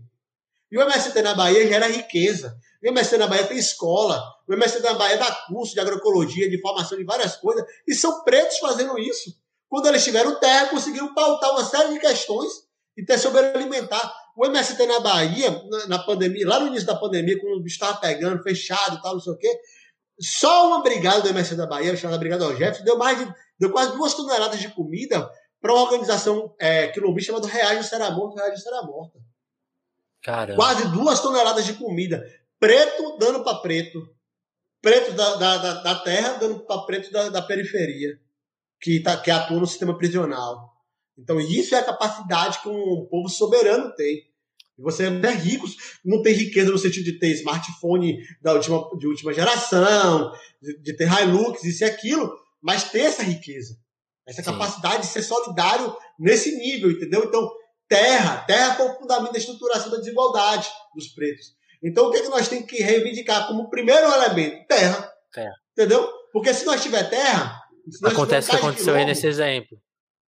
E 0.70 0.78
o 0.78 0.82
MST 0.82 1.22
na 1.22 1.34
Bahia 1.34 1.66
gera 1.66 1.88
riqueza. 1.88 2.54
O 2.84 2.88
MST 2.90 3.18
na 3.18 3.28
Bahia 3.28 3.48
tem 3.48 3.58
escola. 3.58 4.22
O 4.46 4.54
MST 4.54 4.84
na 4.84 4.96
Bahia 4.96 5.18
dá 5.18 5.32
curso 5.48 5.74
de 5.74 5.80
agroecologia, 5.80 6.50
de 6.50 6.60
formação 6.60 6.98
de 6.98 7.06
várias 7.06 7.38
coisas. 7.38 7.66
E 7.88 7.96
são 7.96 8.22
pretos 8.26 8.58
fazendo 8.60 9.00
isso. 9.00 9.34
Quando 9.70 9.88
eles 9.88 10.04
tiveram 10.04 10.38
terra, 10.38 10.68
conseguiram 10.68 11.14
pautar 11.14 11.52
uma 11.52 11.64
série 11.64 11.94
de 11.94 12.00
questões 12.00 12.52
e 12.98 13.06
ter 13.06 13.18
soberania 13.18 13.56
alimentar. 13.56 14.14
O 14.36 14.46
MST 14.46 14.86
na 14.86 15.00
Bahia, 15.00 15.64
na, 15.70 15.88
na, 15.88 16.00
pandemia, 16.00 16.46
lá 16.46 16.60
no 16.60 16.68
início 16.68 16.86
da 16.86 16.96
pandemia, 16.96 17.40
quando 17.40 17.58
o 17.58 17.62
bicho 17.62 17.76
estava 17.76 17.98
pegando, 17.98 18.44
fechado 18.44 18.98
e 18.98 19.02
tal, 19.02 19.14
não 19.14 19.22
sei 19.22 19.34
o 19.34 19.38
quê, 19.38 19.60
só 20.20 20.68
uma 20.68 20.84
brigada 20.84 21.22
do 21.22 21.30
MST 21.30 21.56
da 21.56 21.66
Bahia, 21.66 21.96
chamada 21.96 22.20
Brigada 22.20 22.46
Algef, 22.46 22.84
deu 22.84 22.98
mais 22.98 23.18
de, 23.18 23.34
deu 23.60 23.72
quase 23.72 23.96
duas 23.96 24.14
toneladas 24.14 24.60
de 24.60 24.70
comida 24.70 25.30
para 25.62 25.74
uma 25.74 25.84
organização 25.84 26.56
é, 26.58 26.88
quilombista 26.88 27.34
chamada 27.34 27.48
Reage 27.48 27.88
Será 27.88 28.12
Morto, 28.12 28.38
Reage 28.38 28.62
Será 28.62 28.82
Morta. 28.84 29.20
Caramba. 30.22 30.56
Quase 30.56 30.88
duas 30.90 31.20
toneladas 31.20 31.66
de 31.66 31.74
comida. 31.74 32.24
Preto 32.60 33.18
dando 33.18 33.44
para 33.44 33.60
preto. 33.60 34.08
Preto 34.82 35.12
da, 35.14 35.36
da, 35.36 35.58
da, 35.58 35.74
da 35.82 35.96
terra 35.96 36.34
dando 36.34 36.60
para 36.62 36.82
preto 36.84 37.12
da, 37.12 37.30
da 37.30 37.42
periferia 37.42 38.20
que, 38.80 39.02
tá, 39.02 39.18
que 39.18 39.30
atua 39.30 39.60
no 39.60 39.68
sistema 39.68 39.98
prisional. 39.98 40.74
Então, 41.18 41.40
isso 41.40 41.76
é 41.76 41.80
a 41.80 41.84
capacidade 41.84 42.62
que 42.62 42.70
um 42.70 43.06
povo 43.10 43.28
soberano 43.28 43.94
tem. 43.94 44.30
E 44.78 44.82
você 44.82 45.04
é 45.08 45.32
rico, 45.32 45.68
não 46.06 46.22
tem 46.22 46.34
riqueza 46.34 46.72
no 46.72 46.78
sentido 46.78 47.04
de 47.04 47.20
ter 47.20 47.32
smartphone 47.32 48.18
da 48.42 48.54
última, 48.54 48.90
de 48.98 49.08
última 49.08 49.34
geração, 49.34 50.32
de, 50.62 50.82
de 50.82 50.94
ter 50.96 51.10
Hilux, 51.12 51.62
isso 51.66 51.84
e 51.84 51.86
aquilo, 51.86 52.34
mas 52.62 52.92
ter 52.92 53.02
essa 53.02 53.24
riqueza. 53.24 53.78
Essa 54.28 54.44
Sim. 54.44 54.52
capacidade 54.52 55.02
de 55.02 55.08
ser 55.08 55.24
solidário 55.24 55.96
nesse 56.20 56.56
nível, 56.58 56.92
entendeu? 56.92 57.24
Então, 57.26 57.50
terra, 57.88 58.44
terra 58.46 58.76
foi 58.76 58.88
o 58.88 58.96
fundamento 58.96 59.32
da 59.32 59.40
estruturação 59.40 59.90
da 59.90 59.98
desigualdade 59.98 60.70
dos 60.94 61.08
pretos. 61.08 61.48
Então, 61.82 62.08
o 62.08 62.12
que, 62.12 62.18
é 62.18 62.22
que 62.22 62.30
nós 62.30 62.48
temos 62.48 62.66
que 62.66 62.84
reivindicar 62.84 63.48
como 63.48 63.70
primeiro 63.70 64.06
elemento? 64.06 64.68
Terra. 64.68 65.12
terra. 65.34 65.54
Entendeu? 65.72 66.08
Porque 66.32 66.54
se 66.54 66.66
nós 66.66 66.84
tiver 66.84 67.10
terra, 67.10 67.60
Acontece 68.04 68.48
o 68.48 68.52
que 68.52 68.58
aconteceu 68.58 68.96
aí 68.96 69.06
nesse 69.06 69.28
exemplo. 69.28 69.78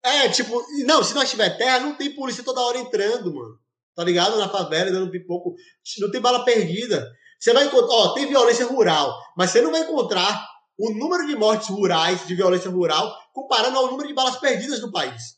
É, 0.05 0.29
tipo, 0.29 0.63
não, 0.87 1.03
se 1.03 1.15
nós 1.15 1.29
tiver 1.29 1.57
terra, 1.57 1.81
não 1.81 1.97
tem 1.97 2.15
polícia 2.15 2.45
toda 2.45 2.61
hora 2.61 2.79
entrando, 2.79 3.35
mano. 3.35 3.59
Tá 3.95 4.05
ligado? 4.05 4.39
Na 4.39 4.49
favela, 4.49 4.91
dando 4.91 5.11
pipoco. 5.11 5.55
Não 5.99 6.11
tem 6.11 6.21
bala 6.21 6.45
perdida. 6.45 7.11
Você 7.39 7.53
vai 7.53 7.67
encontrar, 7.67 7.95
ó, 7.95 8.15
tem 8.15 8.27
violência 8.27 8.67
rural, 8.67 9.17
mas 9.37 9.51
você 9.51 9.61
não 9.61 9.71
vai 9.71 9.81
encontrar 9.83 10.48
o 10.79 10.93
número 10.93 11.27
de 11.27 11.35
mortes 11.35 11.69
rurais, 11.69 12.27
de 12.27 12.35
violência 12.35 12.71
rural, 12.71 13.15
comparando 13.33 13.77
ao 13.79 13.91
número 13.91 14.07
de 14.07 14.15
balas 14.15 14.37
perdidas 14.37 14.81
no 14.81 14.93
país. 14.93 15.37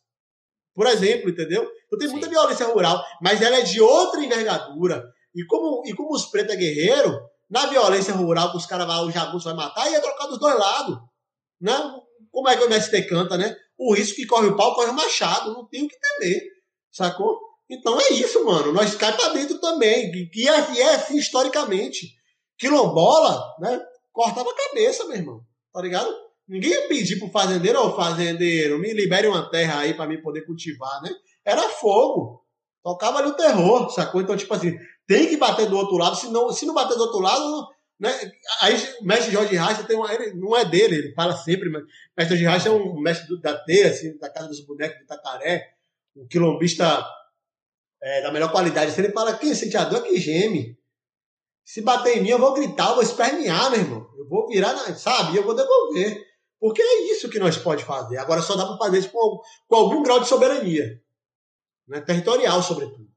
Por 0.74 0.86
exemplo, 0.86 1.30
entendeu? 1.30 1.66
Então 1.86 1.98
tem 1.98 2.08
muita 2.08 2.28
violência 2.28 2.66
rural, 2.66 3.02
mas 3.22 3.40
ela 3.40 3.56
é 3.56 3.62
de 3.62 3.80
outra 3.80 4.22
envergadura. 4.22 5.02
E 5.34 5.44
como, 5.46 5.82
e 5.86 5.94
como 5.94 6.14
os 6.14 6.26
pretos 6.26 6.54
é 6.54 6.58
guerreiro, 6.58 7.18
na 7.48 7.66
violência 7.66 8.14
rural 8.14 8.50
que 8.50 8.58
os 8.58 8.66
caras 8.66 8.86
vão, 8.86 9.06
o 9.06 9.10
jagunço 9.10 9.46
vai 9.46 9.54
matar, 9.54 9.90
ia 9.90 10.00
trocar 10.00 10.26
dos 10.26 10.38
dois 10.38 10.58
lados. 10.58 10.98
Né? 11.60 11.74
Como 12.30 12.48
é 12.48 12.56
que 12.56 12.62
o 12.62 12.66
MST 12.66 13.02
canta, 13.08 13.36
né? 13.36 13.56
O 13.76 13.94
risco 13.94 14.16
que 14.16 14.26
corre 14.26 14.48
o 14.48 14.56
pau, 14.56 14.74
corre 14.74 14.90
o 14.90 14.94
machado. 14.94 15.52
Não 15.52 15.66
tem 15.66 15.84
o 15.84 15.88
que 15.88 15.98
temer. 15.98 16.42
Sacou? 16.92 17.38
Então 17.68 17.98
é 18.00 18.12
isso, 18.12 18.44
mano. 18.44 18.72
Nós 18.72 18.94
cai 18.94 19.16
pra 19.16 19.28
dentro 19.30 19.58
também. 19.58 20.12
E 20.12 20.48
é, 20.48 20.72
e 20.72 20.80
é 20.80 20.94
assim 20.94 21.16
historicamente. 21.16 22.08
Quilombola, 22.58 23.42
né? 23.58 23.80
Cortava 24.12 24.50
a 24.50 24.68
cabeça, 24.68 25.06
meu 25.06 25.16
irmão. 25.16 25.44
Tá 25.72 25.80
ligado? 25.80 26.12
Ninguém 26.48 26.70
ia 26.70 26.88
pedir 26.88 27.18
pro 27.18 27.30
fazendeiro, 27.30 27.80
ô 27.80 27.94
fazendeiro, 27.94 28.78
me 28.78 28.92
libere 28.92 29.28
uma 29.28 29.48
terra 29.48 29.80
aí 29.80 29.94
para 29.94 30.08
mim 30.08 30.20
poder 30.20 30.42
cultivar, 30.42 31.00
né? 31.02 31.10
Era 31.44 31.62
fogo. 31.68 32.44
Tocava 32.82 33.18
ali 33.18 33.28
o 33.28 33.36
terror, 33.36 33.88
sacou? 33.90 34.20
Então, 34.20 34.36
tipo 34.36 34.52
assim, 34.52 34.76
tem 35.06 35.28
que 35.28 35.36
bater 35.36 35.68
do 35.68 35.76
outro 35.76 35.96
lado, 35.96 36.16
senão, 36.16 36.50
se 36.50 36.66
não 36.66 36.74
bater 36.74 36.96
do 36.96 37.02
outro 37.02 37.20
lado, 37.20 37.68
né? 38.00 38.10
Aí 38.62 38.74
o 39.00 39.04
mestre 39.04 39.30
Jorge 39.30 39.54
Racha 39.54 39.84
tem 39.84 39.96
uma. 39.96 40.12
Ele, 40.12 40.32
não 40.34 40.56
é 40.56 40.64
dele, 40.64 40.96
ele 40.96 41.14
fala 41.14 41.36
sempre, 41.36 41.68
mas 41.68 41.82
o 41.82 41.86
mestre 42.16 42.36
Jorge 42.36 42.44
Racha 42.44 42.68
é 42.70 42.72
um 42.72 42.98
mestre 42.98 43.28
do, 43.28 43.40
da 43.40 43.56
teia, 43.56 43.88
assim, 43.88 44.16
da 44.18 44.30
Casa 44.30 44.48
dos 44.48 44.64
Bonecos 44.64 44.96
de 44.96 45.04
Itacaré, 45.04 45.74
um 46.16 46.26
quilombista 46.26 47.06
é, 48.02 48.22
da 48.22 48.32
melhor 48.32 48.50
qualidade. 48.50 48.92
Se 48.92 49.00
ele 49.00 49.12
fala, 49.12 49.36
quem 49.36 49.54
sente 49.54 49.76
a 49.76 49.84
dor 49.84 50.02
que 50.02 50.18
geme. 50.18 50.79
Se 51.70 51.82
bater 51.82 52.18
em 52.18 52.22
mim, 52.22 52.30
eu 52.30 52.38
vou 52.40 52.52
gritar, 52.52 52.88
eu 52.88 52.94
vou 52.94 53.02
espernear, 53.04 53.70
meu 53.70 53.78
irmão. 53.78 54.12
Eu 54.18 54.26
vou 54.28 54.48
virar, 54.48 54.76
sabe? 54.96 55.36
Eu 55.36 55.44
vou 55.44 55.54
devolver. 55.54 56.20
Porque 56.58 56.82
é 56.82 57.12
isso 57.12 57.30
que 57.30 57.38
nós 57.38 57.56
pode 57.56 57.84
fazer. 57.84 58.16
Agora 58.16 58.42
só 58.42 58.56
dá 58.56 58.66
para 58.66 58.76
fazer 58.76 58.98
isso 58.98 59.10
com, 59.10 59.40
com, 59.68 59.76
algum 59.76 60.02
grau 60.02 60.18
de 60.18 60.26
soberania. 60.26 61.00
Né? 61.86 62.00
Territorial, 62.00 62.60
sobretudo. 62.60 63.08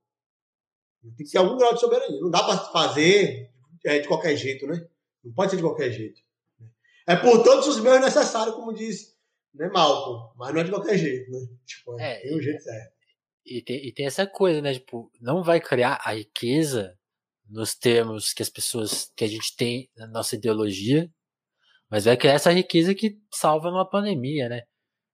Tem 1.02 1.26
que 1.26 1.32
ter 1.32 1.40
algum 1.40 1.58
grau 1.58 1.74
de 1.74 1.80
soberania. 1.80 2.22
Não 2.22 2.30
dá 2.30 2.44
para 2.44 2.60
fazer 2.60 3.50
é, 3.84 3.98
de 3.98 4.08
qualquer 4.08 4.36
jeito, 4.36 4.68
né? 4.68 4.88
Não 5.24 5.34
pode 5.34 5.50
ser 5.50 5.58
de 5.58 5.64
qualquer 5.64 5.92
jeito. 5.92 6.22
É 7.08 7.16
por 7.16 7.42
todos 7.42 7.66
os 7.66 7.80
meios 7.80 8.02
necessários, 8.02 8.56
como 8.56 8.72
diz 8.72 9.18
né, 9.56 9.68
Malcolm. 9.70 10.32
Mas 10.38 10.54
não 10.54 10.62
é 10.62 10.64
de 10.64 10.70
qualquer 10.70 11.00
jeito, 11.00 11.32
né? 11.32 11.40
Tipo, 11.66 12.00
é, 12.00 12.20
tem 12.20 12.38
um 12.38 12.42
jeito 12.42 12.62
certo. 12.62 12.94
E 13.48 13.64
tem, 13.64 13.88
e 13.88 13.92
tem 13.92 14.06
essa 14.06 14.28
coisa, 14.28 14.62
né? 14.62 14.76
Tipo, 14.76 15.12
não 15.20 15.42
vai 15.42 15.60
criar 15.60 16.00
a 16.04 16.14
riqueza 16.14 16.96
nos 17.54 17.76
termos 17.76 18.34
que 18.34 18.42
as 18.42 18.50
pessoas, 18.50 19.12
que 19.16 19.24
a 19.24 19.28
gente 19.28 19.56
tem 19.56 19.90
na 19.96 20.08
nossa 20.08 20.36
ideologia, 20.36 21.10
mas 21.90 22.06
vai 22.06 22.18
criar 22.18 22.34
essa 22.34 22.52
riqueza 22.52 22.96
que 22.96 23.20
salva 23.32 23.70
numa 23.70 23.88
pandemia, 23.88 24.50
né? 24.50 24.64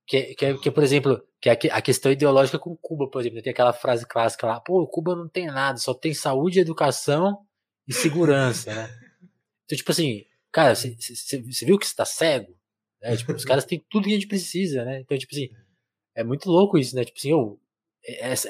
Que, 0.08 0.34
que, 0.36 0.58
que 0.58 0.72
por 0.72 0.82
exemplo, 0.82 1.22
que 1.42 1.50
é 1.50 1.60
a 1.72 1.82
questão 1.82 2.12
ideológica 2.12 2.58
com 2.58 2.76
Cuba, 2.78 3.10
por 3.10 3.22
exemplo, 3.22 3.42
tem 3.42 3.52
aquela 3.52 3.74
frase 3.74 4.08
clássica 4.08 4.48
lá, 4.48 4.60
pô, 4.60 4.88
Cuba 4.88 5.16
não 5.16 5.28
tem 5.28 5.48
nada, 5.48 5.78
só 5.78 5.94
tem 5.94 6.14
saúde, 6.14 6.60
educação 6.60 7.46
e 7.88 7.94
segurança, 7.94 8.74
né? 8.74 8.90
Então, 9.66 9.78
tipo 9.78 9.92
assim, 9.92 10.26
cara, 10.52 10.74
você 10.74 11.38
viu 11.64 11.78
que 11.78 11.86
você 11.86 11.96
tá 11.96 12.04
cego? 12.04 12.58
Né? 13.00 13.16
Tipo, 13.16 13.34
os 13.34 13.46
caras 13.46 13.66
têm 13.66 13.86
tudo 13.88 14.06
que 14.06 14.10
a 14.10 14.16
gente 14.16 14.28
precisa, 14.28 14.84
né? 14.84 15.02
Então, 15.02 15.16
tipo 15.16 15.32
assim, 15.32 15.48
é 16.16 16.24
muito 16.24 16.50
louco 16.50 16.76
isso, 16.76 16.96
né? 16.96 17.06
Tipo 17.06 17.20
assim, 17.20 17.34
oh, 17.34 17.60
essa, 18.04 18.50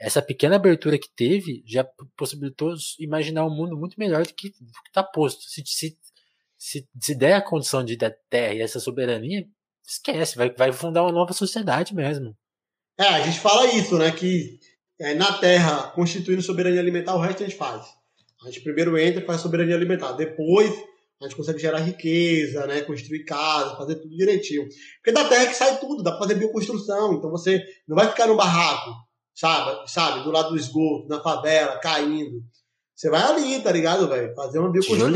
essa 0.00 0.22
pequena 0.22 0.56
abertura 0.56 0.98
que 0.98 1.10
teve 1.14 1.62
já 1.66 1.86
possibilitou 2.16 2.74
imaginar 2.98 3.44
um 3.44 3.54
mundo 3.54 3.76
muito 3.76 3.96
melhor 3.98 4.26
do 4.26 4.32
que, 4.32 4.48
do 4.48 4.82
que 4.82 4.92
tá 4.92 5.02
posto. 5.04 5.42
Se, 5.42 5.62
se, 5.66 5.98
se, 6.56 6.88
se 6.98 7.14
der 7.14 7.34
a 7.34 7.42
condição 7.42 7.84
de 7.84 7.96
da 7.96 8.10
terra 8.30 8.54
e 8.54 8.62
essa 8.62 8.80
soberania, 8.80 9.44
esquece, 9.86 10.36
vai, 10.36 10.50
vai 10.54 10.72
fundar 10.72 11.02
uma 11.02 11.12
nova 11.12 11.34
sociedade 11.34 11.94
mesmo. 11.94 12.34
É, 12.98 13.04
a 13.04 13.20
gente 13.20 13.40
fala 13.40 13.66
isso, 13.66 13.98
né? 13.98 14.10
Que 14.10 14.58
é, 14.98 15.14
na 15.14 15.38
terra, 15.38 15.88
constituindo 15.90 16.40
soberania 16.40 16.80
alimentar, 16.80 17.14
o 17.14 17.20
resto 17.20 17.42
a 17.42 17.46
gente 17.46 17.58
faz. 17.58 17.86
A 18.42 18.46
gente 18.46 18.62
primeiro 18.62 18.96
entra 18.96 19.22
e 19.22 19.26
faz 19.26 19.42
soberania 19.42 19.74
alimentar. 19.74 20.12
Depois, 20.12 20.72
a 21.20 21.24
gente 21.24 21.36
consegue 21.36 21.58
gerar 21.58 21.80
riqueza, 21.80 22.66
né? 22.66 22.80
Construir 22.80 23.24
casa, 23.24 23.76
fazer 23.76 23.96
tudo 23.96 24.16
direitinho. 24.16 24.66
Porque 24.96 25.12
da 25.12 25.28
terra 25.28 25.46
que 25.46 25.54
sai 25.54 25.78
tudo, 25.78 26.02
dá 26.02 26.12
pra 26.12 26.20
fazer 26.20 26.36
bioconstrução. 26.36 27.14
Então 27.14 27.30
você 27.30 27.62
não 27.86 27.96
vai 27.96 28.08
ficar 28.08 28.26
no 28.26 28.36
barraco, 28.36 28.94
sabe? 29.40 29.90
Sabe? 29.90 30.22
Do 30.22 30.30
lado 30.30 30.50
do 30.50 30.56
esgoto, 30.56 31.08
na 31.08 31.18
favela, 31.20 31.78
caindo. 31.78 32.42
Você 32.94 33.08
vai 33.08 33.22
ali, 33.22 33.62
tá 33.62 33.72
ligado, 33.72 34.06
velho? 34.06 34.34
Fazer 34.34 34.58
uma 34.58 34.70
bioconstrução. 34.70 35.10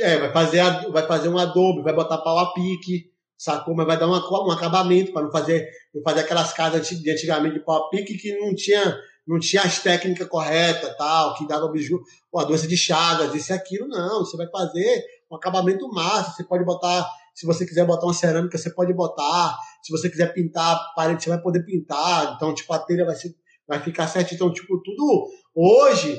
É, 0.00 0.18
vai 0.18 0.32
fazer, 0.32 0.90
vai 0.90 1.06
fazer 1.06 1.28
um 1.28 1.38
adobe, 1.38 1.82
vai 1.82 1.92
botar 1.92 2.18
pau 2.18 2.38
a 2.38 2.52
pique, 2.52 3.10
sacou? 3.36 3.74
Mas 3.74 3.86
vai 3.86 3.98
dar 3.98 4.06
uma, 4.06 4.20
um 4.44 4.50
acabamento 4.52 5.12
para 5.12 5.22
não 5.22 5.32
fazer, 5.32 5.68
não 5.92 6.02
fazer 6.02 6.20
aquelas 6.20 6.52
casas 6.52 6.88
de 6.88 7.10
antigamente 7.10 7.54
de 7.54 7.64
pau 7.64 7.84
a 7.84 7.88
pique 7.88 8.16
que 8.16 8.38
não 8.38 8.54
tinha, 8.54 8.96
não 9.26 9.40
tinha 9.40 9.62
as 9.62 9.80
técnicas 9.80 10.28
corretas, 10.28 10.96
tal, 10.96 11.34
que 11.34 11.46
dava 11.48 11.68
biju, 11.68 12.00
a 12.36 12.44
doença 12.44 12.68
de 12.68 12.76
chagas, 12.76 13.34
isso 13.34 13.52
e 13.52 13.54
aquilo, 13.54 13.88
não. 13.88 14.20
Você 14.20 14.36
vai 14.36 14.48
fazer 14.48 15.04
um 15.30 15.34
acabamento 15.34 15.88
massa, 15.88 16.32
você 16.32 16.44
pode 16.44 16.64
botar, 16.64 17.08
se 17.36 17.44
você 17.44 17.66
quiser 17.66 17.84
botar 17.86 18.06
uma 18.06 18.14
cerâmica, 18.14 18.56
você 18.56 18.70
pode 18.70 18.94
botar, 18.94 19.58
se 19.82 19.92
você 19.92 20.08
quiser 20.08 20.32
pintar 20.32 20.74
a 20.74 20.94
parede, 20.96 21.22
você 21.22 21.28
vai 21.28 21.40
poder 21.40 21.62
pintar, 21.64 22.34
então, 22.34 22.54
tipo, 22.54 22.72
a 22.72 22.78
telha 22.78 23.04
vai, 23.04 23.14
ser, 23.14 23.34
vai 23.68 23.78
ficar 23.78 24.08
certo, 24.08 24.34
então, 24.34 24.50
tipo, 24.50 24.80
tudo, 24.82 25.28
hoje, 25.54 26.18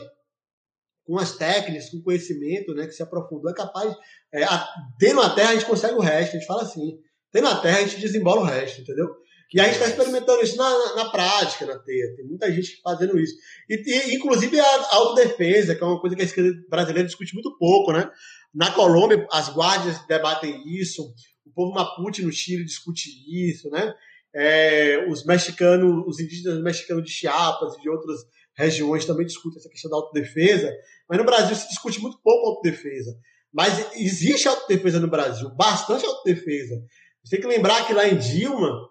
com 1.03 1.18
as 1.18 1.36
técnicas, 1.36 1.89
com 1.89 2.03
conhecimento, 2.03 2.76
né, 2.76 2.86
que 2.86 2.91
se 2.91 3.01
aprofundou, 3.01 3.49
é 3.49 3.55
capaz. 3.55 3.95
É, 4.32 4.43
a, 4.43 4.68
tendo 4.99 5.22
a 5.22 5.34
terra, 5.34 5.49
a 5.49 5.53
gente 5.53 5.65
consegue 5.65 5.95
o 5.95 6.01
resto. 6.01 6.36
A 6.36 6.39
gente 6.39 6.45
fala 6.45 6.61
assim: 6.61 6.99
tendo 7.32 7.47
a 7.47 7.59
terra, 7.59 7.80
a 7.80 7.82
gente 7.82 7.99
desembola 7.99 8.41
o 8.41 8.45
resto, 8.45 8.82
entendeu? 8.82 9.07
E 9.53 9.61
a 9.61 9.65
gente 9.65 9.75
está 9.75 9.87
experimentando 9.87 10.41
isso 10.43 10.57
na, 10.57 10.95
na, 10.95 11.09
prática, 11.09 11.65
na 11.65 11.79
teia. 11.79 12.15
Tem 12.15 12.25
muita 12.25 12.51
gente 12.51 12.81
fazendo 12.81 13.17
isso. 13.17 13.33
E, 13.69 13.75
e, 13.75 14.15
inclusive 14.15 14.59
a 14.59 14.95
autodefesa, 14.95 15.73
que 15.73 15.83
é 15.83 15.87
uma 15.87 16.01
coisa 16.01 16.15
que 16.15 16.21
a 16.21 16.25
esquerda 16.25 16.51
brasileira 16.69 17.07
discute 17.07 17.33
muito 17.33 17.57
pouco, 17.57 17.93
né? 17.93 18.09
Na 18.53 18.71
Colômbia, 18.71 19.25
as 19.31 19.49
guardas 19.49 20.05
debatem 20.07 20.63
isso, 20.67 21.13
o 21.45 21.51
povo 21.53 21.73
Mapuche 21.73 22.23
no 22.23 22.31
Chile 22.31 22.65
discute 22.65 23.09
isso, 23.27 23.69
né? 23.69 23.93
É, 24.35 25.05
os 25.09 25.25
mexicanos, 25.25 26.03
os 26.05 26.19
indígenas 26.19 26.61
mexicanos 26.61 27.03
de 27.03 27.11
Chiapas 27.11 27.75
e 27.75 27.81
de 27.81 27.89
outras 27.89 28.19
regiões 28.57 29.05
também 29.05 29.25
discutem 29.25 29.59
essa 29.59 29.69
questão 29.69 29.89
da 29.89 29.97
autodefesa, 29.97 30.73
mas 31.07 31.17
no 31.17 31.23
Brasil 31.23 31.55
se 31.55 31.69
discute 31.69 32.01
muito 32.01 32.19
pouco 32.21 32.47
autodefesa. 32.49 33.17
Mas 33.53 33.95
existe 33.95 34.47
autodefesa 34.47 34.99
no 34.99 35.07
Brasil, 35.07 35.49
bastante 35.55 36.05
autodefesa. 36.05 36.83
Você 37.23 37.37
tem 37.37 37.41
que 37.41 37.55
lembrar 37.55 37.85
que 37.85 37.93
lá 37.93 38.07
em 38.07 38.17
Dilma, 38.17 38.89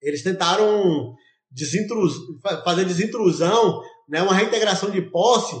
eles 0.00 0.22
tentaram 0.22 1.14
desintrus, 1.50 2.14
fazer 2.64 2.84
desintrusão, 2.84 3.80
né, 4.08 4.22
uma 4.22 4.34
reintegração 4.34 4.90
de 4.90 5.02
posse 5.02 5.56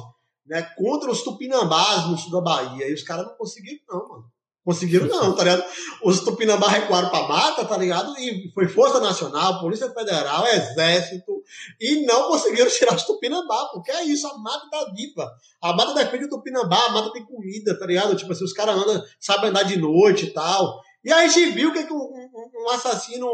né, 0.46 0.62
contra 0.76 1.10
os 1.10 1.22
tupinambás 1.22 2.06
no 2.06 2.18
sul 2.18 2.32
da 2.32 2.40
Bahia. 2.40 2.88
E 2.88 2.94
os 2.94 3.02
caras 3.02 3.26
não 3.26 3.34
conseguiram, 3.36 3.80
não, 3.88 4.08
mano. 4.08 4.34
Conseguiram 4.64 5.06
não, 5.06 5.36
tá 5.36 5.44
ligado? 5.44 5.62
Os 6.02 6.20
Tupinambá 6.20 6.68
recuaram 6.68 7.10
pra 7.10 7.28
mata, 7.28 7.66
tá 7.66 7.76
ligado? 7.76 8.18
E 8.18 8.50
foi 8.54 8.66
Força 8.66 8.98
Nacional, 8.98 9.60
Polícia 9.60 9.90
Federal, 9.90 10.46
Exército, 10.46 11.42
e 11.78 12.06
não 12.06 12.28
conseguiram 12.28 12.66
tirar 12.72 12.94
os 12.96 13.02
Tupinambá, 13.02 13.68
porque 13.74 13.90
é 13.90 14.04
isso, 14.04 14.26
a 14.26 14.38
mata 14.38 14.66
tá 14.70 14.90
viva. 14.96 15.30
A 15.60 15.74
mata 15.74 15.92
defende 15.92 16.24
o 16.24 16.30
Tupinambá, 16.30 16.82
a 16.86 16.92
mata 16.92 17.12
tem 17.12 17.26
comida, 17.26 17.78
tá 17.78 17.84
ligado? 17.84 18.16
Tipo 18.16 18.32
assim, 18.32 18.44
os 18.44 18.54
caras 18.54 18.74
andam, 18.74 19.04
sabem 19.20 19.50
andar 19.50 19.64
de 19.64 19.78
noite 19.78 20.26
e 20.26 20.30
tal. 20.30 20.80
E 21.04 21.12
aí 21.12 21.26
a 21.26 21.28
gente 21.28 21.50
viu 21.50 21.70
que 21.70 21.80
um, 21.92 21.96
um, 21.96 22.64
um 22.64 22.70
assassino, 22.70 23.28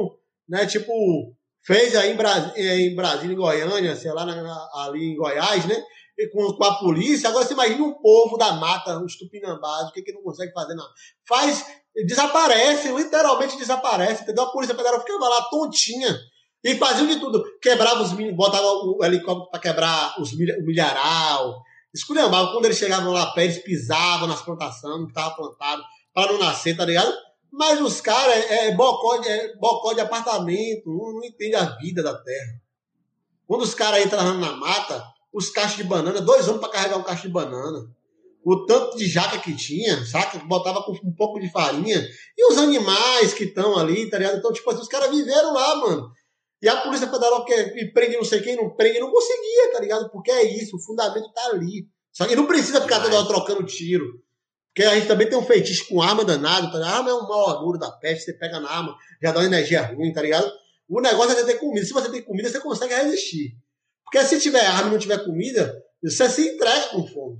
né, 0.50 0.66
tipo, 0.66 0.92
fez 1.64 1.94
aí 1.94 2.10
em, 2.10 2.16
Bras... 2.16 2.56
em 2.56 2.94
Brasília, 2.94 3.32
em 3.32 3.36
Goiânia, 3.36 3.96
sei 3.96 4.12
lá, 4.12 4.24
ali 4.74 5.12
em 5.12 5.16
Goiás, 5.16 5.64
né? 5.64 5.82
com, 6.28 6.52
com 6.52 6.64
a 6.64 6.78
polícia. 6.78 7.28
Agora 7.28 7.46
você 7.46 7.54
imagina 7.54 7.82
um 7.82 7.94
povo 7.94 8.36
da 8.36 8.52
mata, 8.54 8.98
os 9.02 9.16
tupinambás, 9.16 9.88
o 9.88 9.92
que, 9.92 10.02
que 10.02 10.12
não 10.12 10.22
consegue 10.22 10.52
fazer, 10.52 10.74
não. 10.74 10.84
Faz, 11.26 11.64
desaparece, 12.06 12.92
literalmente 12.92 13.56
desaparece, 13.56 14.22
entendeu? 14.22 14.44
A 14.44 14.52
Polícia 14.52 14.74
Federal 14.74 15.00
ficava 15.00 15.28
lá 15.28 15.42
tontinha. 15.42 16.18
E 16.62 16.74
faziam 16.76 17.06
de 17.06 17.18
tudo. 17.18 17.42
Quebrava 17.62 18.02
os 18.02 18.12
botava 18.34 18.66
o 18.66 19.02
helicóptero 19.02 19.50
para 19.50 19.60
quebrar 19.60 20.20
os, 20.20 20.32
o 20.32 20.66
milharal. 20.66 21.62
Esculhambava. 21.94 22.52
Quando 22.52 22.66
eles 22.66 22.76
chegavam 22.76 23.12
lá 23.12 23.32
perto, 23.32 23.52
eles 23.52 23.64
pisavam 23.64 24.28
nas 24.28 24.42
plantações 24.42 25.04
que 25.04 25.08
estava 25.08 25.34
plantado 25.34 25.82
para 26.12 26.32
não 26.32 26.38
nascer, 26.38 26.76
tá 26.76 26.84
ligado? 26.84 27.10
Mas 27.52 27.80
os 27.80 28.00
caras 28.00 28.36
é, 28.36 28.68
é, 28.68 28.74
bocó, 28.74 29.18
de, 29.18 29.28
é 29.28 29.56
bocó 29.56 29.92
de 29.92 30.00
apartamento, 30.00 30.88
não, 30.88 31.14
não 31.14 31.24
entende 31.24 31.56
a 31.56 31.76
vida 31.76 32.02
da 32.02 32.16
terra. 32.16 32.60
Quando 33.46 33.62
os 33.62 33.74
caras 33.74 34.04
entram 34.04 34.38
na 34.38 34.52
mata, 34.52 35.04
os 35.32 35.50
cachos 35.50 35.76
de 35.76 35.84
banana, 35.84 36.20
dois 36.20 36.46
homens 36.46 36.60
para 36.60 36.72
carregar 36.72 36.98
um 36.98 37.02
cacho 37.02 37.22
de 37.22 37.32
banana. 37.32 37.90
O 38.44 38.64
tanto 38.64 38.96
de 38.96 39.06
jaca 39.06 39.38
que 39.38 39.54
tinha, 39.54 40.04
saca? 40.06 40.38
Botava 40.38 40.82
com 40.82 40.92
um 40.92 41.14
pouco 41.14 41.38
de 41.38 41.50
farinha. 41.50 42.08
E 42.38 42.52
os 42.52 42.56
animais 42.56 43.34
que 43.34 43.44
estão 43.44 43.76
ali, 43.76 44.08
tá 44.08 44.18
ligado? 44.18 44.38
Então, 44.38 44.52
tipo 44.52 44.70
assim, 44.70 44.80
os 44.80 44.88
caras 44.88 45.10
viveram 45.10 45.52
lá, 45.52 45.76
mano. 45.76 46.10
E 46.62 46.68
a 46.68 46.76
Polícia 46.78 47.10
Federal 47.10 47.44
que 47.44 47.86
prende 47.86 48.16
não 48.16 48.24
sei 48.24 48.40
quem, 48.40 48.56
não 48.56 48.70
prende, 48.70 49.00
não 49.00 49.10
conseguia, 49.10 49.72
tá 49.72 49.80
ligado? 49.80 50.10
Porque 50.10 50.30
é 50.30 50.44
isso, 50.56 50.76
o 50.76 50.80
fundamento 50.80 51.30
tá 51.32 51.46
ali. 51.48 51.88
Só 52.12 52.26
que 52.26 52.36
não 52.36 52.46
precisa 52.46 52.80
ficar 52.80 53.02
toda 53.02 53.16
hora 53.16 53.28
trocando 53.28 53.64
tiro. 53.64 54.20
Porque 54.74 54.88
a 54.88 54.94
gente 54.94 55.08
também 55.08 55.28
tem 55.28 55.36
um 55.36 55.44
feitiço 55.44 55.88
com 55.88 56.00
arma 56.00 56.24
danado, 56.24 56.70
tá 56.70 56.78
ligado? 56.78 56.92
A 56.92 56.96
arma 56.98 57.10
é 57.10 57.14
um 57.14 57.26
mau 57.26 57.50
agouro 57.50 57.78
da 57.78 57.90
peste, 57.90 58.26
você 58.26 58.32
pega 58.34 58.60
na 58.60 58.70
arma, 58.70 58.96
já 59.20 59.32
dá 59.32 59.40
uma 59.40 59.46
energia 59.46 59.82
ruim, 59.82 60.12
tá 60.12 60.22
ligado? 60.22 60.50
O 60.88 61.00
negócio 61.00 61.38
é 61.38 61.44
ter 61.44 61.58
comida. 61.58 61.84
Se 61.84 61.92
você 61.92 62.10
tem 62.10 62.22
comida, 62.22 62.48
você 62.48 62.60
consegue 62.60 62.94
resistir. 62.94 63.56
Porque 64.04 64.24
se 64.24 64.40
tiver 64.40 64.64
arma 64.64 64.88
e 64.88 64.92
não 64.92 64.98
tiver 64.98 65.24
comida, 65.24 65.82
você 66.02 66.28
se 66.28 66.54
entrega 66.54 66.88
com 66.88 67.06
fome. 67.06 67.38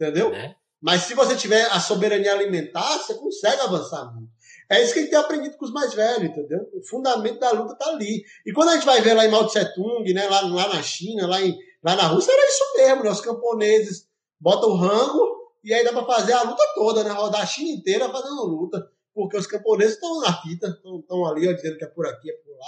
Entendeu? 0.00 0.32
É. 0.34 0.54
Mas 0.80 1.02
se 1.02 1.14
você 1.14 1.34
tiver 1.34 1.64
a 1.70 1.80
soberania 1.80 2.32
alimentar, 2.32 2.98
você 2.98 3.14
consegue 3.14 3.60
avançar 3.62 4.12
muito. 4.12 4.30
É 4.70 4.82
isso 4.82 4.92
que 4.92 4.98
a 4.98 5.02
gente 5.02 5.10
tem 5.10 5.18
aprendido 5.18 5.56
com 5.56 5.64
os 5.64 5.72
mais 5.72 5.94
velhos, 5.94 6.30
entendeu? 6.30 6.68
O 6.74 6.82
fundamento 6.86 7.38
da 7.38 7.52
luta 7.52 7.76
tá 7.76 7.90
ali. 7.90 8.22
E 8.44 8.52
quando 8.52 8.70
a 8.70 8.74
gente 8.74 8.86
vai 8.86 9.00
ver 9.00 9.14
lá 9.14 9.24
em 9.24 9.30
Mao 9.30 9.46
Tse 9.46 9.74
Tung, 9.74 10.12
né, 10.12 10.26
lá, 10.28 10.40
lá 10.42 10.74
na 10.74 10.82
China, 10.82 11.26
lá, 11.26 11.40
em, 11.40 11.56
lá 11.82 11.96
na 11.96 12.06
Rússia, 12.08 12.32
era 12.32 12.48
isso 12.48 12.64
mesmo, 12.76 13.04
né? 13.04 13.10
Os 13.10 13.20
camponeses 13.20 14.06
botam 14.40 14.70
o 14.70 14.76
rango 14.76 15.33
e 15.64 15.72
aí 15.72 15.82
dá 15.82 15.92
para 15.92 16.04
fazer 16.04 16.34
a 16.34 16.42
luta 16.42 16.62
toda, 16.74 17.02
né? 17.02 17.10
Rodar 17.10 17.40
a 17.40 17.46
China 17.46 17.70
inteira 17.70 18.10
fazendo 18.10 18.44
luta. 18.44 18.86
Porque 19.14 19.36
os 19.36 19.46
camponeses 19.46 19.94
estão 19.94 20.20
na 20.20 20.42
fita, 20.42 20.66
estão 20.68 21.24
ali, 21.24 21.48
ó, 21.48 21.52
dizendo 21.52 21.78
que 21.78 21.84
é 21.84 21.88
por 21.88 22.06
aqui, 22.06 22.30
é 22.30 22.34
por 22.34 22.50
lá. 22.58 22.66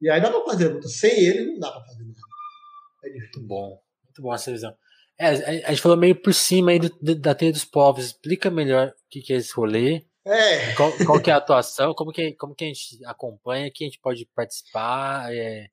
E 0.00 0.10
aí 0.10 0.20
dá 0.20 0.30
para 0.30 0.44
fazer 0.44 0.68
luta. 0.68 0.88
Sem 0.88 1.10
ele 1.10 1.52
não 1.52 1.58
dá 1.60 1.70
para 1.70 1.84
fazer 1.84 2.02
nada. 2.02 2.20
É 3.04 3.10
Muito 3.10 3.40
bom. 3.42 3.82
Muito 4.04 4.22
bom 4.22 4.34
essa 4.34 4.50
visão. 4.50 4.74
É, 5.18 5.28
a 5.28 5.70
gente 5.70 5.82
falou 5.82 5.96
meio 5.96 6.20
por 6.20 6.34
cima 6.34 6.72
aí 6.72 6.78
do, 6.78 6.90
da 7.14 7.34
teia 7.34 7.52
dos 7.52 7.64
povos. 7.64 8.06
Explica 8.06 8.50
melhor 8.50 8.88
o 8.88 8.92
que, 9.10 9.20
que 9.20 9.32
é 9.32 9.36
esse 9.36 9.54
rolê. 9.54 10.04
É. 10.24 10.74
Qual, 10.74 10.92
qual, 11.06 11.20
que 11.20 11.30
é 11.30 11.34
a 11.34 11.36
atuação? 11.36 11.94
Como 11.94 12.10
que, 12.10 12.32
como 12.32 12.54
que 12.54 12.64
a 12.64 12.68
gente 12.68 13.04
acompanha? 13.04 13.70
Quem 13.72 13.86
a 13.86 13.90
gente 13.90 14.00
pode 14.00 14.26
participar? 14.34 15.32
É, 15.32 15.68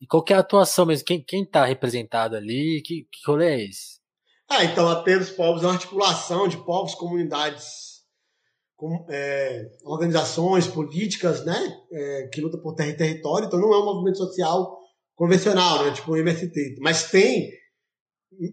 e 0.00 0.06
qual 0.06 0.22
que 0.22 0.32
é 0.32 0.36
a 0.36 0.40
atuação 0.40 0.86
mesmo? 0.86 1.06
Quem, 1.06 1.22
quem 1.22 1.44
tá 1.44 1.64
representado 1.64 2.36
ali? 2.36 2.82
Que, 2.82 3.06
que 3.10 3.20
rolê 3.26 3.46
é 3.46 3.64
esse? 3.64 4.00
Ah, 4.48 4.64
então 4.64 4.88
a 4.88 5.02
teia 5.02 5.18
dos 5.18 5.30
povos 5.30 5.62
é 5.62 5.66
uma 5.66 5.74
articulação 5.74 6.46
de 6.46 6.56
povos, 6.58 6.94
comunidades 6.94 7.86
com, 8.76 9.06
é, 9.10 9.70
organizações 9.84 10.66
políticas, 10.66 11.44
né, 11.44 11.58
é, 11.90 12.28
que 12.32 12.40
lutam 12.40 12.60
por 12.60 12.74
terra 12.74 12.90
e 12.90 12.96
território, 12.96 13.46
então 13.46 13.58
não 13.58 13.72
é 13.72 13.78
um 13.78 13.84
movimento 13.84 14.18
social 14.18 14.78
convencional, 15.14 15.84
né, 15.84 15.92
tipo 15.92 16.12
o 16.12 16.16
MST, 16.16 16.76
mas 16.80 17.10
tem 17.10 17.50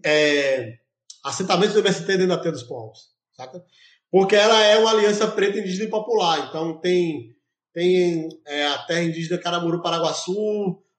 é, 0.04 0.78
assentamentos 1.22 1.74
do 1.74 1.80
MST 1.80 2.06
dentro 2.06 2.28
da 2.28 2.38
Terra 2.38 2.52
dos 2.52 2.62
Povos, 2.62 3.00
saca? 3.36 3.62
Porque 4.10 4.34
ela 4.34 4.62
é 4.62 4.78
uma 4.78 4.90
aliança 4.90 5.28
preta 5.28 5.58
indígena 5.58 5.84
e 5.84 5.90
popular, 5.90 6.48
então 6.48 6.80
tem, 6.80 7.36
tem 7.72 8.28
é, 8.46 8.66
a 8.66 8.78
terra 8.78 9.02
indígena 9.02 9.38
Caramuru 9.38 9.82
Paraguaçu, 9.82 10.32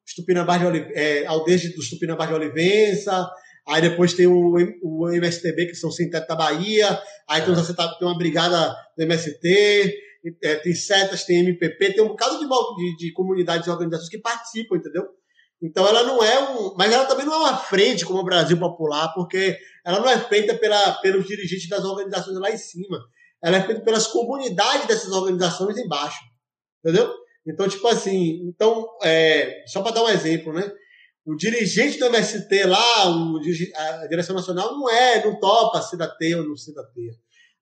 os 0.06 0.14
Tupinambás 0.16 0.62
de 0.62 0.68
Olive, 0.68 0.93
é, 0.93 1.26
aldeias 1.26 1.64
dos 1.74 1.89
Tupinambás 1.89 2.30
de 2.30 2.36
Olivença, 2.36 3.28
Aí 3.68 3.82
depois 3.82 4.13
tem 4.13 4.28
o, 4.28 4.55
o 4.84 5.09
MSTB, 5.11 5.68
que 5.68 5.76
são 5.76 5.89
sem 5.89 6.09
teto 6.09 6.28
da 6.28 6.36
Bahia. 6.36 6.99
Aí 7.28 7.41
tem, 7.41 7.51
uns, 7.51 7.68
tem 7.68 8.07
uma 8.07 8.18
brigada 8.18 8.76
do 8.95 9.03
MST, 9.03 9.93
é, 10.43 10.55
tem 10.55 10.74
setas, 10.74 11.24
tem 11.24 11.39
MPP, 11.39 11.93
tem 11.93 12.03
um 12.03 12.09
bocado 12.09 12.39
de, 12.39 12.45
de, 12.47 12.97
de 12.97 13.13
comunidades 13.13 13.68
e 13.68 13.70
organizações 13.72 14.09
que 14.09 14.20
participam, 14.20 14.76
entendeu? 14.76 15.07
Então 15.61 15.88
ela 15.88 16.03
não 16.03 16.24
é 16.24 16.51
um. 16.51 16.76
Mas 16.78 16.91
ela 16.91 17.05
também 17.05 17.26
não 17.26 17.34
é 17.34 17.38
uma 17.38 17.57
frente 17.57 18.05
como 18.05 18.20
o 18.20 18.26
Brasil 18.26 18.57
Popular, 18.57 19.13
porque 19.13 19.57
ela 19.86 19.99
não 19.99 20.09
é 20.09 20.20
feita 20.20 20.53
pela, 20.55 20.93
pelos 20.95 21.26
dirigentes 21.26 21.68
das 21.68 21.84
organizações 21.84 22.38
lá 22.38 22.51
em 22.51 22.57
cima. 22.57 22.99
Ela 23.43 23.57
é 23.57 23.63
feita 23.63 23.82
pelas 23.82 24.07
comunidades 24.07 24.88
dessas 24.88 25.11
organizações 25.11 25.78
embaixo. 25.78 26.20
Entendeu? 26.84 27.11
Então, 27.47 27.68
tipo 27.68 27.88
assim, 27.88 28.41
então, 28.47 28.88
é, 29.03 29.63
só 29.68 29.82
para 29.82 29.91
dar 29.91 30.03
um 30.03 30.09
exemplo, 30.09 30.51
né? 30.51 30.72
O 31.26 31.36
dirigente 31.36 31.97
do 31.97 32.05
MST 32.05 32.65
lá, 32.65 33.09
o, 33.09 33.38
a 33.38 34.07
direção 34.07 34.36
nacional, 34.36 34.78
não 34.78 34.88
é, 34.88 35.26
não 35.26 35.39
topa 35.39 35.82
ser 35.82 35.97
da 35.97 36.07
TEA 36.07 36.38
ou 36.38 36.47
não 36.47 36.55
ser 36.55 36.73
da 36.73 36.84
TEA. 36.84 37.13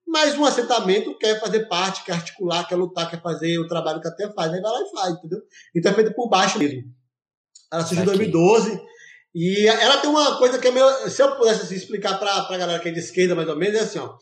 Mas 0.06 0.36
um 0.36 0.44
assentamento 0.44 1.16
quer 1.16 1.40
fazer 1.40 1.66
parte, 1.66 2.04
quer 2.04 2.12
articular, 2.12 2.68
quer 2.68 2.76
lutar, 2.76 3.10
quer 3.10 3.22
fazer 3.22 3.58
o 3.58 3.66
trabalho 3.66 4.02
que 4.02 4.08
a 4.08 4.10
TEA 4.10 4.30
faz, 4.32 4.52
aí 4.52 4.60
vai 4.60 4.70
lá 4.70 4.82
e 4.82 4.90
faz, 4.90 5.14
entendeu? 5.14 5.40
Então 5.74 5.92
é 5.92 5.94
feito 5.94 6.14
por 6.14 6.28
baixo 6.28 6.58
mesmo. 6.58 6.82
Ela 7.72 7.82
surgiu 7.82 8.02
em 8.02 8.06
2012 8.06 8.82
e 9.34 9.66
ela 9.66 9.96
tem 9.96 10.10
uma 10.10 10.36
coisa 10.36 10.58
que 10.58 10.68
é 10.68 10.70
meio. 10.70 10.86
Se 11.08 11.22
eu 11.22 11.34
pudesse 11.34 11.62
assim, 11.62 11.74
explicar 11.74 12.18
para 12.18 12.30
a 12.32 12.58
galera 12.58 12.80
que 12.80 12.90
é 12.90 12.92
de 12.92 13.00
esquerda, 13.00 13.34
mais 13.34 13.48
ou 13.48 13.56
menos, 13.56 13.80
é 13.80 13.82
assim, 13.82 13.98
ó. 13.98 14.14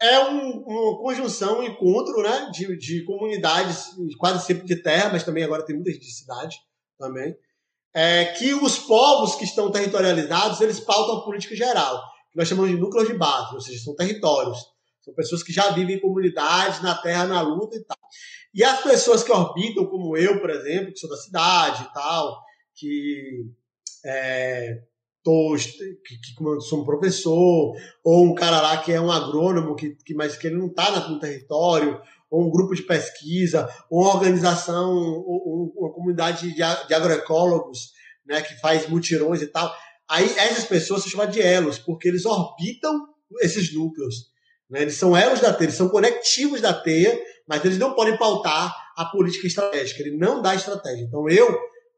É 0.00 0.18
um, 0.18 0.64
uma 0.66 0.98
conjunção, 0.98 1.60
um 1.60 1.62
encontro 1.62 2.22
né, 2.22 2.50
de, 2.52 2.76
de 2.76 3.04
comunidades, 3.04 3.90
quase 4.18 4.44
sempre 4.44 4.66
de 4.66 4.82
terra, 4.82 5.10
mas 5.12 5.22
também 5.22 5.44
agora 5.44 5.64
tem 5.64 5.76
muitas 5.76 5.94
de 5.96 6.10
cidade 6.10 6.56
também 6.98 7.36
é 7.94 8.26
que 8.26 8.54
os 8.54 8.78
povos 8.78 9.34
que 9.34 9.44
estão 9.44 9.70
territorializados, 9.70 10.60
eles 10.60 10.80
pautam 10.80 11.16
a 11.16 11.24
política 11.24 11.54
geral, 11.54 12.02
que 12.30 12.38
nós 12.38 12.48
chamamos 12.48 12.70
de 12.70 12.78
núcleos 12.78 13.08
de 13.08 13.14
base, 13.14 13.54
ou 13.54 13.60
seja, 13.60 13.84
são 13.84 13.94
territórios. 13.94 14.58
São 15.02 15.12
pessoas 15.14 15.42
que 15.42 15.52
já 15.52 15.70
vivem 15.72 15.96
em 15.96 16.00
comunidades, 16.00 16.80
na 16.80 16.94
terra, 16.94 17.26
na 17.26 17.40
luta 17.42 17.76
e 17.76 17.84
tal. 17.84 17.98
E 18.54 18.62
as 18.62 18.82
pessoas 18.82 19.22
que 19.22 19.32
orbitam, 19.32 19.86
como 19.86 20.16
eu, 20.16 20.40
por 20.40 20.50
exemplo, 20.50 20.92
que 20.92 20.98
sou 20.98 21.10
da 21.10 21.16
cidade 21.16 21.82
e 21.82 21.92
tal, 21.92 22.40
que 22.74 23.44
é, 24.04 24.82
tô, 25.22 25.54
que, 25.56 26.18
que 26.18 26.34
como 26.36 26.50
eu 26.50 26.60
sou 26.60 26.82
um 26.82 26.84
professor, 26.84 27.74
ou 28.04 28.24
um 28.24 28.34
cara 28.34 28.60
lá 28.60 28.76
que 28.78 28.92
é 28.92 29.00
um 29.00 29.10
agrônomo, 29.10 29.74
que, 29.74 29.96
que, 30.04 30.14
mas 30.14 30.36
que 30.36 30.46
ele 30.46 30.56
não 30.56 30.66
está 30.66 31.08
no 31.08 31.18
território, 31.18 32.00
ou 32.32 32.46
um 32.46 32.50
grupo 32.50 32.74
de 32.74 32.82
pesquisa, 32.82 33.68
ou 33.90 34.00
uma 34.00 34.14
organização, 34.14 34.90
ou, 34.90 35.70
uma 35.76 35.92
comunidade 35.92 36.54
de, 36.54 36.62
agroecólogos, 36.62 37.92
né, 38.26 38.40
que 38.40 38.58
faz 38.58 38.88
mutirões 38.88 39.42
e 39.42 39.46
tal. 39.48 39.70
Aí 40.08 40.24
essas 40.38 40.64
pessoas 40.64 41.02
se 41.02 41.10
chamam 41.10 41.26
de 41.26 41.42
elos, 41.42 41.78
porque 41.78 42.08
eles 42.08 42.24
orbitam 42.24 43.06
esses 43.42 43.74
núcleos. 43.74 44.30
Né? 44.70 44.80
Eles 44.80 44.94
são 44.94 45.14
elos 45.14 45.40
da 45.40 45.52
teia, 45.52 45.66
eles 45.66 45.76
são 45.76 45.90
conectivos 45.90 46.62
da 46.62 46.72
teia, 46.72 47.20
mas 47.46 47.62
eles 47.66 47.76
não 47.76 47.94
podem 47.94 48.16
pautar 48.16 48.74
a 48.96 49.04
política 49.04 49.46
estratégica, 49.46 50.00
ele 50.00 50.16
não 50.16 50.40
dá 50.40 50.54
estratégia. 50.54 51.04
Então 51.04 51.28
eu 51.28 51.54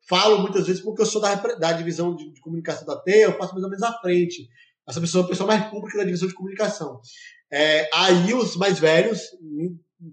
falo 0.09 0.41
muitas 0.41 0.66
vezes 0.66 0.82
porque 0.82 1.03
eu 1.03 1.07
sou 1.07 1.20
da, 1.20 1.32
da 1.37 1.72
divisão 1.72 2.16
de, 2.16 2.32
de 2.32 2.41
comunicação 2.41 2.85
da 2.85 2.97
teia, 2.97 3.26
eu 3.26 3.39
passo 3.39 3.53
mais 3.53 3.62
ou 3.62 3.70
menos 3.70 3.85
à 3.85 3.93
frente. 4.01 4.49
Essa 4.87 5.01
pessoa 5.01 5.22
é 5.22 5.24
a 5.26 5.28
pessoa 5.28 5.47
mais 5.47 5.70
pública 5.70 5.99
da 5.99 6.05
divisão 6.05 6.26
de 6.26 6.35
comunicação. 6.35 7.01
É, 7.53 7.89
aí 7.95 8.35
os 8.35 8.57
mais 8.57 8.80
velhos 8.80 9.20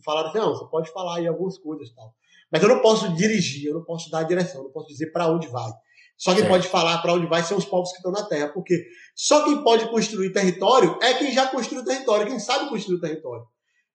falaram 0.03 0.29
assim, 0.29 0.39
não, 0.39 0.55
você 0.55 0.65
pode 0.69 0.91
falar 0.91 1.17
aí 1.17 1.27
algumas 1.27 1.57
coisas 1.57 1.89
e 1.89 1.95
tal. 1.95 2.13
Mas 2.51 2.61
eu 2.61 2.69
não 2.69 2.81
posso 2.81 3.13
dirigir, 3.15 3.69
eu 3.69 3.75
não 3.75 3.83
posso 3.83 4.09
dar 4.09 4.19
a 4.19 4.23
direção, 4.23 4.61
eu 4.61 4.65
não 4.65 4.71
posso 4.71 4.87
dizer 4.87 5.11
para 5.11 5.27
onde 5.27 5.47
vai. 5.47 5.71
Só 6.17 6.31
quem 6.31 6.41
certo. 6.41 6.51
pode 6.51 6.67
falar 6.67 7.01
para 7.01 7.13
onde 7.13 7.25
vai 7.25 7.41
são 7.41 7.57
os 7.57 7.65
povos 7.65 7.89
que 7.91 7.97
estão 7.97 8.11
na 8.11 8.23
Terra, 8.23 8.49
porque 8.49 8.85
só 9.15 9.43
quem 9.43 9.63
pode 9.63 9.89
construir 9.89 10.31
território 10.31 10.99
é 11.01 11.15
quem 11.15 11.33
já 11.33 11.47
construiu 11.47 11.83
território, 11.83 12.27
quem 12.27 12.39
sabe 12.39 12.69
construir 12.69 12.99
território. 12.99 13.43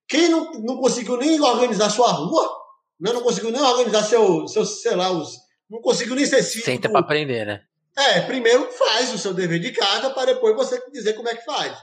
Quem 0.09 0.29
não, 0.29 0.51
não 0.63 0.77
conseguiu 0.79 1.17
nem 1.17 1.41
organizar 1.41 1.91
sua 1.91 2.11
rua, 2.11 2.49
né, 2.99 3.13
não 3.13 3.23
conseguiu 3.23 3.53
nem 3.53 3.61
organizar 3.61 4.03
seu, 4.03 4.49
seu 4.49 4.65
sei 4.65 4.97
lá, 4.97 5.11
os, 5.11 5.37
não 5.71 5.81
conseguiu 5.81 6.17
nem 6.17 6.27
ser 6.27 6.43
cívico. 6.43 6.65
Senta 6.65 6.89
para 6.89 7.01
aprender, 7.01 7.47
né? 7.47 7.63
É, 7.97 8.21
primeiro 8.23 8.71
faz 8.73 9.13
o 9.15 9.19
seu 9.19 9.33
dever 9.33 9.59
de 9.59 9.73
casa 9.73 10.11
para 10.11 10.35
depois 10.35 10.55
você 10.55 10.83
dizer 10.91 11.15
como 11.15 11.29
é 11.29 11.35
que 11.35 11.45
faz. 11.45 11.79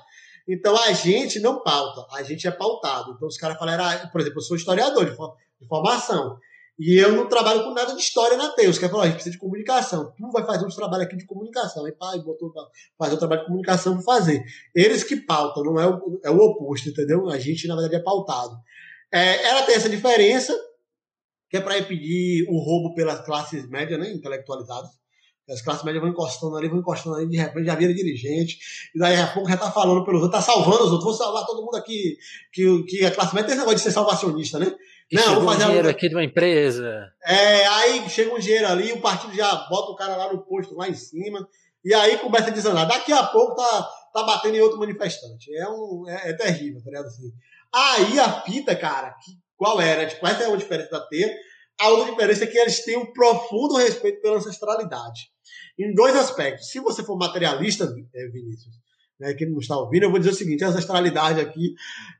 Então 0.47 0.75
a 0.77 0.91
gente 0.91 1.39
não 1.39 1.61
pauta, 1.61 2.05
a 2.15 2.23
gente 2.23 2.47
é 2.47 2.51
pautado. 2.51 3.13
Então 3.15 3.27
os 3.27 3.37
caras 3.37 3.57
falaram, 3.57 3.85
ah, 3.85 4.09
por 4.11 4.21
exemplo, 4.21 4.39
eu 4.39 4.43
sou 4.43 4.57
historiador 4.57 5.05
de 5.05 5.67
formação. 5.67 6.37
E 6.79 6.95
eu 6.95 7.11
não 7.11 7.29
trabalho 7.29 7.63
com 7.63 7.71
nada 7.71 7.93
de 7.95 8.01
história 8.01 8.35
na 8.35 8.49
TEI. 8.49 8.67
Os 8.67 8.79
caras 8.79 8.91
falaram, 8.91 9.07
a 9.07 9.11
gente 9.11 9.15
precisa 9.15 9.33
de 9.33 9.39
comunicação. 9.39 10.11
Tu 10.17 10.31
vai 10.31 10.43
fazer 10.43 10.65
um 10.65 10.69
trabalho 10.69 11.03
aqui 11.03 11.15
de 11.15 11.25
comunicação. 11.25 11.85
Aí, 11.85 11.91
pai, 11.91 12.19
botou 12.19 12.51
pra 12.51 12.63
fazer 12.97 13.15
o 13.15 13.19
trabalho 13.19 13.41
de 13.41 13.47
comunicação 13.47 13.93
para 13.93 14.03
fazer. 14.03 14.43
Eles 14.73 15.03
que 15.03 15.17
pautam, 15.17 15.63
não 15.63 15.79
é 15.79 15.87
o, 15.87 16.19
é 16.23 16.31
o 16.31 16.37
oposto, 16.37 16.89
entendeu? 16.89 17.29
A 17.29 17.37
gente, 17.37 17.67
na 17.67 17.75
verdade, 17.75 17.95
é 17.95 18.03
pautado. 18.03 18.57
É, 19.13 19.43
ela 19.47 19.61
tem 19.61 19.75
essa 19.75 19.87
diferença, 19.87 20.53
que 21.47 21.57
é 21.57 21.61
para 21.61 21.77
impedir 21.77 22.47
o 22.49 22.57
roubo 22.57 22.95
pelas 22.95 23.23
classes 23.23 23.69
médias, 23.69 23.99
né, 23.99 24.11
intelectualizadas. 24.11 24.89
As 25.49 25.61
classes 25.61 25.83
médias 25.83 26.01
vão 26.01 26.11
encostando 26.11 26.55
ali, 26.55 26.69
vão 26.69 26.79
encostando 26.79 27.17
ali, 27.17 27.27
de 27.27 27.35
repente 27.35 27.65
já 27.65 27.75
vira 27.75 27.93
dirigente, 27.93 28.57
e 28.95 28.99
daí 28.99 29.17
a 29.17 29.27
pouco 29.27 29.49
já 29.49 29.57
tá 29.57 29.69
falando 29.69 30.05
pelos 30.05 30.21
outros, 30.21 30.39
tá 30.39 30.53
salvando 30.53 30.85
os 30.85 30.91
outros, 30.91 31.03
vou 31.03 31.13
salvar 31.13 31.45
todo 31.45 31.61
mundo 31.61 31.75
aqui, 31.75 32.17
que, 32.53 32.83
que 32.83 33.05
a 33.05 33.11
classe 33.11 33.35
média 33.35 33.47
tem 33.47 33.55
esse 33.55 33.59
negócio 33.59 33.77
de 33.77 33.83
ser 33.83 33.91
salvacionista, 33.91 34.57
né? 34.57 34.73
E 35.11 35.17
não, 35.17 35.35
vou 35.35 35.45
fazer 35.45 35.65
um 35.65 35.67
dinheiro 35.67 35.89
aqui 35.89 36.07
de 36.07 36.15
uma 36.15 36.23
empresa. 36.23 37.11
É, 37.25 37.65
aí 37.67 38.09
chega 38.09 38.33
um 38.33 38.39
dinheiro 38.39 38.67
ali, 38.67 38.93
o 38.93 39.01
partido 39.01 39.35
já 39.35 39.53
bota 39.69 39.91
o 39.91 39.95
cara 39.95 40.15
lá 40.15 40.31
no 40.31 40.45
posto, 40.45 40.75
lá 40.75 40.87
em 40.87 40.93
cima, 40.93 41.45
e 41.83 41.93
aí 41.93 42.17
começa 42.19 42.47
a 42.47 42.53
desandar. 42.53 42.87
Daqui 42.87 43.11
a 43.11 43.23
pouco 43.23 43.55
tá, 43.55 43.89
tá 44.13 44.23
batendo 44.23 44.55
em 44.55 44.61
outro 44.61 44.79
manifestante. 44.79 45.53
É, 45.53 45.67
um, 45.67 46.05
é, 46.07 46.29
é 46.29 46.33
terrível, 46.33 46.81
tá 46.81 46.89
ligado? 46.89 47.07
Assim. 47.07 47.33
Aí 47.75 48.17
a 48.17 48.41
fita, 48.41 48.73
cara, 48.77 49.11
que, 49.21 49.33
qual 49.57 49.81
era? 49.81 50.07
Tipo, 50.07 50.25
essa 50.25 50.43
é 50.43 50.47
uma 50.47 50.57
diferença 50.57 50.89
da 50.89 51.01
T. 51.01 51.35
A 51.81 51.89
outra 51.89 52.11
diferença 52.11 52.45
é 52.45 52.47
que 52.47 52.57
eles 52.57 52.85
têm 52.85 52.97
um 52.97 53.11
profundo 53.11 53.75
respeito 53.75 54.21
pela 54.21 54.37
ancestralidade 54.37 55.32
em 55.77 55.93
dois 55.93 56.15
aspectos. 56.15 56.69
Se 56.69 56.79
você 56.79 57.03
for 57.03 57.17
materialista, 57.17 57.93
é, 58.13 58.27
Vinícius, 58.27 58.75
né, 59.19 59.33
que 59.33 59.45
não 59.45 59.59
está 59.59 59.77
ouvindo, 59.77 60.03
eu 60.03 60.11
vou 60.11 60.19
dizer 60.19 60.31
o 60.31 60.35
seguinte: 60.35 60.63
a 60.63 60.69
ancestralidade 60.69 61.39
aqui 61.39 61.73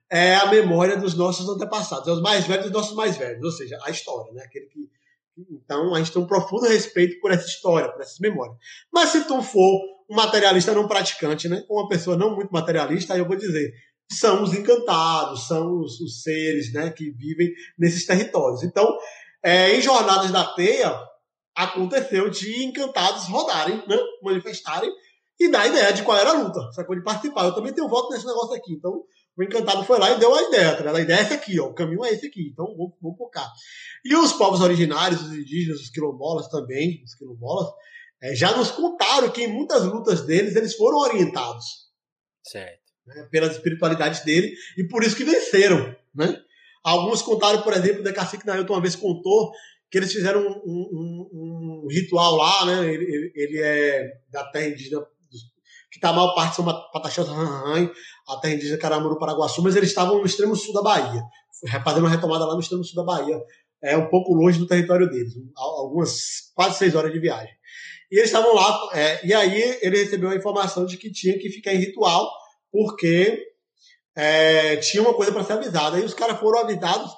é 0.10 0.36
a 0.36 0.50
memória 0.50 0.98
dos 0.98 1.16
nossos 1.16 1.48
antepassados, 1.50 2.08
é 2.08 2.12
os 2.12 2.22
mais 2.22 2.46
velhos 2.46 2.66
dos 2.66 2.74
nossos 2.74 2.96
mais 2.96 3.18
velhos, 3.18 3.44
ou 3.44 3.52
seja, 3.52 3.78
a 3.84 3.92
história, 3.92 4.32
né? 4.34 4.44
Aquele 4.44 4.68
que 4.68 4.90
então, 5.36 5.96
a 5.96 5.98
gente 5.98 6.12
tem 6.12 6.22
um 6.22 6.28
profundo 6.28 6.68
respeito 6.68 7.20
por 7.20 7.32
essa 7.32 7.48
história, 7.48 7.92
por 7.92 8.02
essas 8.02 8.20
memórias. 8.20 8.56
Mas 8.92 9.10
se 9.10 9.26
tu 9.26 9.42
for 9.42 9.82
um 10.10 10.16
materialista 10.16 10.74
não 10.74 10.88
praticante, 10.88 11.50
né? 11.50 11.64
Uma 11.70 11.88
pessoa 11.88 12.16
não 12.16 12.36
muito 12.36 12.52
materialista, 12.52 13.14
aí 13.14 13.20
eu 13.20 13.28
vou 13.28 13.36
dizer, 13.36 13.74
são 14.12 14.44
os 14.44 14.54
encantados, 14.54 15.48
são 15.48 15.80
os, 15.80 16.00
os 16.00 16.22
seres, 16.22 16.72
né, 16.72 16.92
que 16.92 17.10
vivem 17.12 17.52
nesses 17.78 18.06
territórios. 18.06 18.64
Então, 18.64 18.88
é, 19.44 19.76
em 19.76 19.82
Jornadas 19.82 20.32
da 20.32 20.44
Teia, 20.54 20.96
aconteceu 21.56 22.30
de 22.30 22.64
encantados 22.64 23.26
rodarem, 23.28 23.78
né, 23.88 23.98
manifestarem 24.22 24.92
e 25.40 25.50
dar 25.50 25.68
ideia 25.68 25.92
de 25.92 26.04
qual 26.04 26.18
era 26.18 26.32
a 26.32 26.34
luta, 26.34 26.72
sacou? 26.72 26.96
De 26.96 27.04
participar. 27.04 27.46
Eu 27.46 27.56
também 27.56 27.74
tenho 27.74 27.90
voto 27.90 28.12
nesse 28.12 28.26
negócio 28.26 28.56
aqui, 28.56 28.74
então 28.74 29.04
o 29.36 29.44
encantado 29.44 29.84
foi 29.84 29.98
lá 30.00 30.12
e 30.12 30.20
deu 30.20 30.34
a 30.34 30.44
ideia, 30.44 30.76
tá 30.76 30.92
A 30.92 31.02
ideia 31.02 31.18
é 31.18 31.22
essa 31.22 31.34
aqui, 31.34 31.60
ó, 31.60 31.66
o 31.66 31.74
caminho 31.74 32.06
é 32.06 32.12
esse 32.12 32.28
aqui, 32.28 32.50
então 32.52 32.66
vamos, 32.78 32.94
vamos 33.02 33.18
focar. 33.18 33.50
E 34.06 34.16
os 34.16 34.34
povos 34.34 34.62
originários, 34.62 35.22
os 35.22 35.34
indígenas, 35.34 35.80
os 35.80 35.90
quilombolas 35.90 36.48
também, 36.50 37.04
os 37.04 37.16
quilombolas, 37.16 37.68
é, 38.22 38.36
já 38.36 38.56
nos 38.56 38.72
contaram 38.72 39.30
que 39.30 39.44
em 39.44 39.48
muitas 39.48 39.84
lutas 39.84 40.22
deles 40.22 40.56
eles 40.56 40.76
foram 40.76 41.00
orientados. 41.00 41.66
Certo. 42.44 42.84
Né, 43.06 43.28
pelas 43.32 43.54
espiritualidades 43.54 44.22
dele 44.22 44.54
e 44.78 44.88
por 44.88 45.04
isso 45.04 45.16
que 45.16 45.26
venceram, 45.26 45.94
né? 46.16 46.40
Alguns 46.84 47.22
contaram, 47.22 47.62
por 47.62 47.74
exemplo, 47.74 48.02
o 48.02 48.14
Cacique 48.14 48.46
Nailton 48.46 48.74
uma 48.74 48.82
vez 48.82 48.96
contou 48.96 49.52
que 49.94 50.00
eles 50.00 50.12
fizeram 50.12 50.42
um, 50.42 50.50
um, 50.66 51.84
um 51.84 51.88
ritual 51.88 52.36
lá, 52.36 52.66
né? 52.66 52.92
Ele, 52.92 53.32
ele, 53.36 53.62
é 53.62 54.12
da 54.32 54.44
terra 54.46 54.70
indígena 54.70 55.06
que 55.92 56.00
está 56.00 56.10
a 56.10 56.14
maior 56.14 56.34
parte 56.34 56.56
são 56.56 56.66
Pataxés, 56.66 57.28
a 57.30 58.38
terra 58.38 58.56
indígena 58.56 58.80
Caramuru, 58.80 59.20
Paraguaçu, 59.20 59.62
mas 59.62 59.76
eles 59.76 59.90
estavam 59.90 60.18
no 60.18 60.26
extremo 60.26 60.56
sul 60.56 60.74
da 60.74 60.82
Bahia, 60.82 61.22
fazendo 61.86 62.06
uma 62.06 62.10
retomada 62.10 62.44
lá 62.44 62.56
no 62.56 62.60
extremo 62.60 62.84
sul 62.84 62.96
da 62.96 63.04
Bahia, 63.04 63.40
é 63.84 63.96
um 63.96 64.10
pouco 64.10 64.34
longe 64.34 64.58
do 64.58 64.66
território 64.66 65.08
deles, 65.08 65.32
algumas 65.56 66.52
quase 66.56 66.80
seis 66.80 66.96
horas 66.96 67.14
de 67.14 67.20
viagem. 67.20 67.54
E 68.12 68.18
eles 68.18 68.32
estavam 68.32 68.56
lá, 68.56 68.90
é, 68.94 69.24
e 69.24 69.32
aí 69.32 69.78
ele 69.80 70.00
recebeu 70.00 70.32
a 70.32 70.36
informação 70.36 70.88
de 70.88 70.98
que 70.98 71.12
tinha 71.12 71.38
que 71.38 71.52
ficar 71.52 71.72
em 71.72 71.78
ritual, 71.78 72.32
porque 72.72 73.46
é, 74.16 74.78
tinha 74.78 75.04
uma 75.04 75.14
coisa 75.14 75.32
para 75.32 75.44
ser 75.44 75.54
avisada. 75.54 76.00
E 76.00 76.04
os 76.04 76.16
caras 76.16 76.40
foram 76.40 76.62
avisados, 76.62 77.12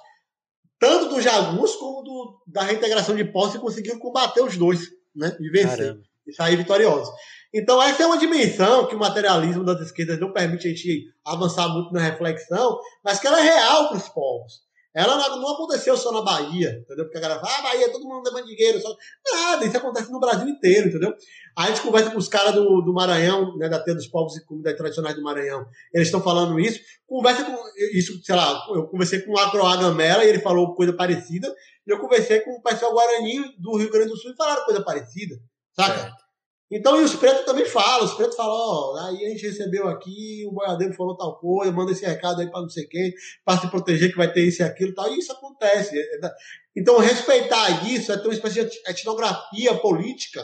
tanto 0.79 1.09
do 1.09 1.21
Jagunço 1.21 1.79
como 1.79 2.03
do, 2.03 2.43
da 2.47 2.63
reintegração 2.63 3.15
de 3.15 3.25
posse, 3.25 3.59
conseguiram 3.59 3.99
combater 3.99 4.41
os 4.41 4.57
dois, 4.57 4.89
né? 5.15 5.35
E 5.39 5.49
vencer. 5.49 5.77
Caramba. 5.77 6.01
E 6.27 6.33
sair 6.33 6.55
vitoriosos. 6.55 7.13
Então, 7.53 7.81
essa 7.81 8.03
é 8.03 8.05
uma 8.05 8.17
dimensão 8.17 8.85
que 8.85 8.95
o 8.95 8.99
materialismo 8.99 9.63
das 9.63 9.79
esquerdas 9.79 10.19
não 10.19 10.33
permite 10.33 10.67
a 10.67 10.69
gente 10.71 11.05
avançar 11.23 11.69
muito 11.69 11.93
na 11.93 12.01
reflexão, 12.01 12.79
mas 13.03 13.19
que 13.19 13.27
ela 13.27 13.39
é 13.39 13.43
real 13.43 13.87
para 13.87 13.97
os 13.97 14.09
povos. 14.09 14.65
Ela 14.95 15.17
não 15.35 15.49
aconteceu 15.49 15.97
só 15.97 16.09
na 16.09 16.21
Bahia, 16.21 16.79
entendeu? 16.81 17.03
Porque 17.03 17.17
a 17.17 17.21
galera 17.21 17.41
fala, 17.41 17.57
ah, 17.57 17.61
Bahia, 17.63 17.91
todo 17.91 18.05
mundo 18.05 18.29
é 18.29 18.31
bandigueiro. 18.31 18.79
Só... 18.79 18.95
Nada, 19.29 19.65
isso 19.65 19.75
acontece 19.75 20.09
no 20.09 20.21
Brasil 20.21 20.47
inteiro, 20.47 20.87
entendeu? 20.87 21.13
Aí 21.57 21.65
a 21.65 21.67
gente 21.67 21.81
conversa 21.81 22.11
com 22.11 22.17
os 22.17 22.29
caras 22.29 22.53
do, 22.53 22.81
do 22.81 22.93
Maranhão, 22.93 23.57
né, 23.57 23.67
da 23.67 23.79
Teia 23.79 23.95
dos 23.95 24.07
Povos 24.07 24.37
e 24.37 24.45
Comidas 24.45 24.77
Tradicionais 24.77 25.15
do 25.15 25.21
Maranhão. 25.21 25.65
Eles 25.93 26.07
estão 26.07 26.21
falando 26.21 26.57
isso. 26.57 26.79
Conversa 27.05 27.43
com 27.43 27.57
isso, 27.93 28.23
sei 28.23 28.35
lá, 28.35 28.65
eu 28.73 28.87
conversei 28.87 29.19
com 29.21 29.33
o 29.33 29.37
Acroá 29.37 29.75
Gamela 29.75 30.23
e 30.23 30.29
ele 30.29 30.39
falou 30.39 30.73
coisa 30.75 30.93
parecida. 30.93 31.53
E 31.85 31.91
eu 31.91 31.99
conversei 31.99 32.39
com 32.39 32.51
o 32.51 32.61
pessoal 32.61 32.93
Guarani 32.93 33.53
do 33.59 33.75
Rio 33.75 33.91
Grande 33.91 34.09
do 34.09 34.17
Sul 34.17 34.31
e 34.31 34.35
falaram 34.35 34.63
coisa 34.63 34.81
parecida, 34.81 35.35
saca? 35.75 36.07
É. 36.07 36.24
Então, 36.71 36.99
e 36.99 37.03
os 37.03 37.15
pretos 37.15 37.45
também 37.45 37.65
falam, 37.65 38.05
os 38.05 38.15
pretos 38.15 38.35
falam, 38.35 38.51
ó, 38.51 38.97
aí 39.07 39.25
a 39.25 39.29
gente 39.29 39.45
recebeu 39.45 39.87
aqui, 39.87 40.43
o 40.47 40.51
boiadeiro 40.51 40.95
falou 40.95 41.15
tal 41.15 41.37
coisa, 41.37 41.71
manda 41.71 41.91
esse 41.91 42.03
recado 42.03 42.41
aí 42.41 42.49
para 42.49 42.61
não 42.61 42.69
sei 42.69 42.87
quem, 42.87 43.13
para 43.45 43.61
se 43.61 43.67
proteger 43.67 44.11
que 44.11 44.17
vai 44.17 44.31
ter 44.31 44.43
isso 44.45 44.63
e 44.63 44.65
aquilo 44.65 44.89
e 44.89 44.95
tal, 44.95 45.13
e 45.13 45.19
isso 45.19 45.31
acontece. 45.31 45.95
É, 45.95 46.31
então, 46.75 46.97
respeitar 46.97 47.87
isso 47.87 48.11
é 48.11 48.17
ter 48.17 48.27
uma 48.27 48.33
espécie 48.33 48.65
de 48.65 48.81
etnografia 48.87 49.75
política, 49.75 50.43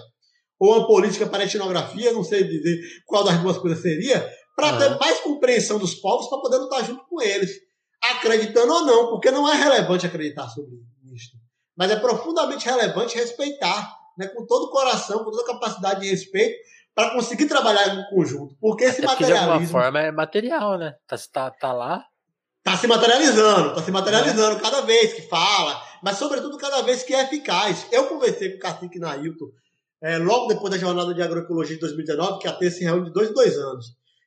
ou 0.60 0.78
uma 0.78 0.88
política 0.88 1.26
para 1.26 1.44
etnografia, 1.44 2.14
não 2.14 2.24
sei 2.24 2.44
dizer 2.44 2.80
qual 3.08 3.24
das 3.24 3.40
duas 3.40 3.58
coisas 3.58 3.82
seria, 3.82 4.32
para 4.56 4.78
ter 4.78 5.00
mais 5.00 5.20
compreensão 5.22 5.80
dos 5.80 5.96
povos, 5.96 6.30
para 6.30 6.40
poder 6.40 6.58
lutar 6.58 6.86
junto 6.86 7.04
com 7.08 7.20
eles, 7.20 7.52
acreditando 8.00 8.72
ou 8.72 8.86
não, 8.86 9.10
porque 9.10 9.32
não 9.32 9.52
é 9.52 9.56
relevante 9.56 10.06
acreditar 10.06 10.48
sobre 10.50 10.76
isso, 11.16 11.32
mas 11.76 11.90
é 11.90 11.96
profundamente 11.96 12.66
relevante 12.66 13.16
respeitar 13.16 14.01
né, 14.22 14.28
com 14.28 14.46
todo 14.46 14.66
o 14.66 14.70
coração, 14.70 15.24
com 15.24 15.32
toda 15.32 15.44
a 15.44 15.54
capacidade 15.54 16.02
de 16.02 16.10
respeito, 16.10 16.56
para 16.94 17.12
conseguir 17.12 17.48
trabalhar 17.48 17.88
em 17.88 18.10
conjunto. 18.10 18.56
Porque 18.60 18.84
esse 18.84 19.00
Até 19.00 19.08
materialismo. 19.08 19.46
de 19.46 19.52
alguma 19.52 19.70
forma 19.70 20.00
é 20.00 20.12
material, 20.12 20.78
né? 20.78 20.96
Tá, 21.08 21.18
tá, 21.32 21.52
tá 21.52 21.74
lá. 21.74 22.06
Tá 22.64 22.78
se 22.78 22.86
materializando, 22.86 23.74
tá 23.74 23.82
se 23.82 23.92
materializando 23.92 24.58
é. 24.58 24.60
cada 24.62 24.82
vez 24.82 25.14
que 25.14 25.24
fala, 25.24 25.82
mas 26.04 26.18
sobretudo 26.18 26.58
cada 26.58 26.82
vez 26.84 27.02
que 27.02 27.14
é 27.14 27.24
eficaz. 27.24 27.88
Eu 27.92 28.06
conversei 28.06 28.52
com 28.52 28.58
o 28.58 28.60
Cacique 28.60 29.00
Nailton 29.00 29.48
é, 30.02 30.18
logo 30.18 30.48
depois 30.48 30.72
da 30.72 30.78
jornada 30.78 31.14
de 31.14 31.22
agroecologia 31.22 31.76
de 31.76 31.82
2019, 31.82 32.40
que 32.40 32.48
a 32.48 32.54
T 32.54 32.70
se 32.70 32.84
reúne 32.84 33.06
de 33.06 33.14
dois 33.14 33.30
em 33.30 33.34
dois 33.34 33.58
anos. 33.58 33.86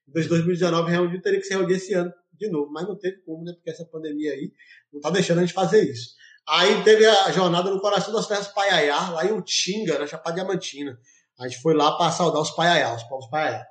Em 0.08 0.12
2019 0.12 0.90
reuniu, 0.90 1.22
teria 1.22 1.38
que 1.38 1.46
se 1.46 1.54
reunir 1.54 1.74
esse 1.74 1.94
ano 1.94 2.12
de 2.32 2.48
novo, 2.48 2.70
mas 2.72 2.86
não 2.86 2.96
teve 2.96 3.18
como, 3.18 3.44
né? 3.44 3.52
Porque 3.52 3.70
essa 3.70 3.84
pandemia 3.84 4.32
aí 4.32 4.52
não 4.92 5.00
tá 5.00 5.10
deixando 5.10 5.38
a 5.38 5.40
gente 5.42 5.54
fazer 5.54 5.88
isso. 5.88 6.14
Aí 6.46 6.82
teve 6.84 7.06
a 7.06 7.30
jornada 7.32 7.70
no 7.70 7.80
coração 7.80 8.12
das 8.12 8.26
terras 8.26 8.48
Paiaiá, 8.48 9.10
lá 9.10 9.24
em 9.24 9.32
Utinga, 9.32 9.98
na 9.98 10.06
Chapada 10.06 10.36
Diamantina. 10.36 10.98
A 11.38 11.48
gente 11.48 11.60
foi 11.60 11.74
lá 11.74 11.96
para 11.96 12.12
saudar 12.12 12.40
os 12.40 12.50
Paiaiá, 12.50 12.94
os 12.94 13.02
povos 13.04 13.28
Paiaiá. 13.30 13.64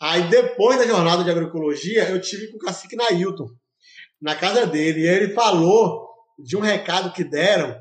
Aí 0.00 0.28
depois 0.28 0.78
da 0.78 0.86
jornada 0.86 1.24
de 1.24 1.30
agroecologia, 1.30 2.08
eu 2.08 2.20
tive 2.20 2.48
com 2.50 2.56
o 2.56 2.60
cacique 2.60 2.94
Nailton, 2.94 3.48
na 4.20 4.36
casa 4.36 4.66
dele, 4.66 5.00
e 5.00 5.06
ele 5.06 5.34
falou 5.34 6.08
de 6.38 6.56
um 6.56 6.60
recado 6.60 7.12
que 7.12 7.24
deram, 7.24 7.76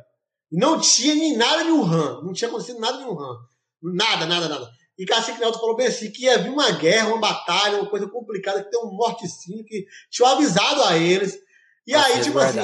não 0.52 0.80
tinha 0.80 1.14
nem 1.14 1.36
nada 1.36 1.64
de 1.64 1.72
Wuhan, 1.72 2.22
não 2.24 2.34
tinha 2.34 2.48
acontecido 2.48 2.80
nada 2.80 2.98
de 2.98 3.04
Wuhan. 3.04 3.38
Nada, 3.84 4.26
nada, 4.26 4.48
nada. 4.48 4.70
E 4.98 5.06
Cacique 5.06 5.40
Nelton 5.40 5.60
falou 5.60 5.76
bem 5.76 5.88
assim, 5.88 6.10
que 6.10 6.24
ia 6.24 6.40
vir 6.40 6.50
uma 6.50 6.72
guerra, 6.72 7.10
uma 7.10 7.20
batalha, 7.20 7.78
uma 7.78 7.90
coisa 7.90 8.10
complicada, 8.10 8.64
que 8.64 8.72
tem 8.72 8.80
um 8.80 8.92
mortecinho, 8.92 9.64
que 9.64 9.86
tinha 10.10 10.30
avisado 10.30 10.82
a 10.84 10.98
eles. 10.98 11.38
E 11.86 11.94
aí, 11.94 12.20
tipo 12.22 12.40
assim, 12.40 12.60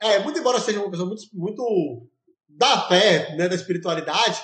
é, 0.00 0.18
muito 0.20 0.38
embora 0.38 0.58
seja 0.58 0.80
uma 0.80 0.90
pessoa 0.90 1.08
muito, 1.08 1.22
muito 1.32 2.08
da 2.48 2.88
fé, 2.88 3.36
né, 3.36 3.48
da 3.48 3.54
espiritualidade, 3.54 4.40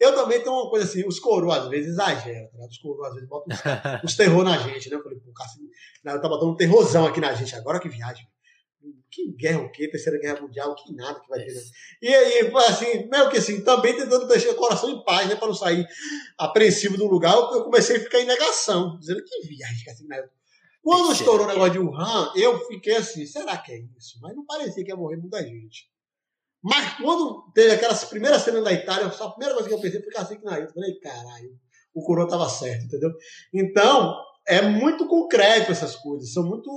eu 0.00 0.14
também 0.14 0.40
tenho 0.40 0.54
uma 0.54 0.70
coisa 0.70 0.86
assim, 0.86 1.06
os 1.06 1.20
coroas 1.20 1.64
às 1.64 1.68
vezes 1.68 1.90
exageram, 1.90 2.48
tá? 2.48 2.66
os 2.66 2.78
coroas 2.78 3.08
às 3.08 3.14
vezes 3.14 3.28
botam 3.28 3.54
os, 4.02 4.16
terror 4.16 4.42
na 4.42 4.56
gente, 4.56 4.88
né? 4.88 4.96
Eu 4.96 5.02
falei, 5.02 5.18
pô, 5.18 5.30
Cássio, 5.32 5.60
tá 6.02 6.28
botando 6.28 6.52
um 6.52 6.56
terrorzão 6.56 7.06
aqui 7.06 7.20
na 7.20 7.34
gente, 7.34 7.54
agora 7.54 7.78
que 7.78 7.88
viagem. 7.88 8.26
Que 9.10 9.30
guerra 9.32 9.60
o 9.60 9.70
quê? 9.70 9.90
Terceira 9.90 10.18
Guerra 10.18 10.40
Mundial, 10.40 10.74
que 10.74 10.94
nada 10.94 11.20
que 11.20 11.28
vai 11.28 11.44
ter. 11.44 11.52
Né? 11.52 11.60
E 12.00 12.14
aí, 12.14 12.52
assim, 12.66 13.08
meio 13.10 13.28
que 13.28 13.36
assim, 13.36 13.62
também 13.62 13.94
tentando 13.94 14.26
deixar 14.26 14.52
o 14.52 14.54
coração 14.54 14.88
em 14.88 15.04
paz, 15.04 15.28
né? 15.28 15.36
Para 15.36 15.48
não 15.48 15.54
sair 15.54 15.86
apreensivo 16.38 16.96
do 16.96 17.06
lugar, 17.06 17.34
eu 17.34 17.64
comecei 17.64 17.96
a 17.96 18.00
ficar 18.00 18.20
em 18.20 18.24
negação, 18.24 18.96
dizendo 18.98 19.22
que 19.22 19.48
viagem, 19.48 19.90
assim, 19.90 20.06
né? 20.06 20.24
Quando 20.82 21.12
estourou 21.12 21.46
o 21.46 21.48
negócio 21.48 21.72
de 21.72 21.78
Wuhan, 21.78 22.32
eu 22.34 22.58
fiquei 22.66 22.96
assim, 22.96 23.26
será 23.26 23.56
que 23.58 23.72
é 23.72 23.78
isso? 23.96 24.18
Mas 24.22 24.34
não 24.34 24.44
parecia 24.46 24.82
que 24.82 24.90
ia 24.90 24.96
morrer 24.96 25.18
muita 25.18 25.42
gente. 25.42 25.90
Mas 26.62 26.96
quando 26.98 27.50
teve 27.54 27.72
aquelas 27.72 28.04
primeiras 28.04 28.42
cenas 28.42 28.64
da 28.64 28.72
Itália, 28.72 29.06
a 29.06 29.30
primeira 29.30 29.54
coisa 29.54 29.68
que 29.68 29.74
eu 29.74 29.80
pensei 29.80 30.02
foi 30.02 30.12
assim 30.16 30.38
que 30.38 30.44
na 30.44 30.58
Eu 30.58 30.72
falei, 30.72 30.98
caralho, 31.00 31.50
o 31.94 32.02
coroa 32.02 32.24
estava 32.24 32.48
certo, 32.48 32.84
entendeu? 32.84 33.10
Então, 33.52 34.14
é 34.46 34.62
muito 34.62 35.06
concreto 35.06 35.72
essas 35.72 35.96
coisas, 35.96 36.32
são 36.32 36.44
muito. 36.44 36.70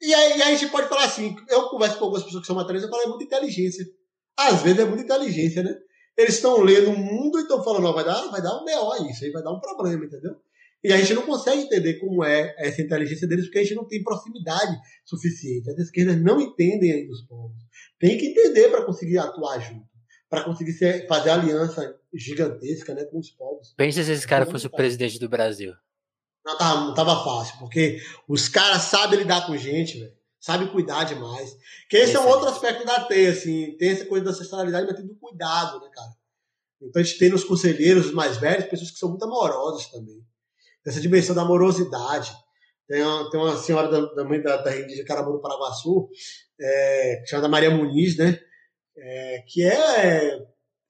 E 0.00 0.14
aí, 0.14 0.38
e 0.38 0.42
aí 0.42 0.54
a 0.54 0.56
gente 0.56 0.70
pode 0.70 0.88
falar 0.88 1.04
assim, 1.04 1.36
eu 1.48 1.68
converso 1.68 1.98
com 1.98 2.04
algumas 2.04 2.24
pessoas 2.24 2.42
que 2.42 2.46
são 2.46 2.56
materiais, 2.56 2.84
eu 2.84 2.90
falo, 2.90 3.02
é 3.02 3.06
muita 3.08 3.24
inteligência. 3.24 3.84
Às 4.36 4.62
vezes 4.62 4.78
é 4.78 4.84
muita 4.84 5.02
inteligência, 5.02 5.62
né? 5.62 5.74
Eles 6.16 6.36
estão 6.36 6.60
lendo 6.60 6.90
o 6.90 6.96
mundo 6.96 7.38
e 7.38 7.42
estão 7.42 7.62
falando, 7.62 7.86
ó, 7.86 7.92
vai 7.92 8.04
dar, 8.04 8.28
vai 8.28 8.42
dar 8.42 8.56
um 8.56 8.64
BO 8.64 9.10
isso 9.10 9.24
aí, 9.24 9.30
vai 9.30 9.42
dar 9.42 9.52
um 9.52 9.60
problema, 9.60 10.04
entendeu? 10.04 10.36
E 10.82 10.92
a 10.92 10.96
gente 10.96 11.12
não 11.12 11.26
consegue 11.26 11.62
entender 11.62 11.94
como 11.94 12.24
é 12.24 12.54
essa 12.58 12.80
inteligência 12.80 13.28
deles, 13.28 13.44
porque 13.44 13.58
a 13.58 13.62
gente 13.62 13.74
não 13.74 13.86
tem 13.86 14.02
proximidade 14.02 14.78
suficiente. 15.04 15.70
As 15.70 15.78
esquerdas 15.78 16.20
não 16.20 16.40
entendem 16.40 16.92
ainda 16.92 17.12
os 17.12 17.22
povos. 17.26 17.56
Tem 17.98 18.16
que 18.16 18.26
entender 18.28 18.68
para 18.70 18.84
conseguir 18.86 19.18
atuar 19.18 19.60
junto, 19.60 19.86
para 20.28 20.42
conseguir 20.42 20.72
ser, 20.72 21.06
fazer 21.06 21.30
aliança 21.30 21.94
gigantesca 22.14 22.94
né, 22.94 23.04
com 23.04 23.18
os 23.18 23.30
povos. 23.30 23.74
Pensa 23.76 24.02
se 24.02 24.12
esse 24.12 24.26
cara 24.26 24.46
fosse 24.46 24.66
o 24.66 24.70
presidente 24.70 25.18
do 25.18 25.28
Brasil. 25.28 25.74
Não 26.44 26.56
tava, 26.56 26.80
não 26.80 26.94
tava 26.94 27.22
fácil, 27.22 27.58
porque 27.58 28.00
os 28.26 28.48
caras 28.48 28.82
sabem 28.82 29.18
lidar 29.18 29.46
com 29.46 29.56
gente, 29.58 29.98
velho. 29.98 30.18
Sabem 30.40 30.68
cuidar 30.68 31.04
demais. 31.04 31.54
Que 31.90 31.98
esse, 31.98 32.12
esse 32.12 32.16
é 32.16 32.20
um 32.20 32.26
outro 32.26 32.48
aspecto 32.48 32.86
da 32.86 33.04
T, 33.04 33.26
assim. 33.26 33.76
Tem 33.76 33.90
essa 33.90 34.06
coisa 34.06 34.24
da 34.24 34.30
ancestralidade, 34.30 34.86
mas 34.86 34.96
tem 34.96 35.06
do 35.06 35.14
cuidado, 35.16 35.78
né, 35.80 35.90
cara? 35.92 36.12
Então 36.80 37.02
a 37.02 37.04
gente 37.04 37.18
tem 37.18 37.28
nos 37.28 37.44
conselheiros, 37.44 38.06
os 38.06 38.12
mais 38.14 38.38
velhos, 38.38 38.64
pessoas 38.64 38.90
que 38.90 38.98
são 38.98 39.10
muito 39.10 39.26
amorosas 39.26 39.86
também 39.88 40.24
dessa 40.84 41.00
dimensão 41.00 41.34
da 41.34 41.42
amorosidade. 41.42 42.32
Tem 42.88 43.02
uma, 43.02 43.30
tem 43.30 43.40
uma 43.40 43.56
senhora 43.56 43.88
da, 43.88 44.00
da 44.14 44.24
mãe 44.24 44.42
da, 44.42 44.56
da 44.56 44.70
de 44.70 45.04
Caraburu 45.04 45.40
Paraguaçu, 45.40 46.08
é, 46.60 47.22
chamada 47.26 47.48
Maria 47.48 47.70
Muniz, 47.70 48.16
né? 48.16 48.38
É, 48.96 49.44
que 49.46 49.62
é 49.62 50.38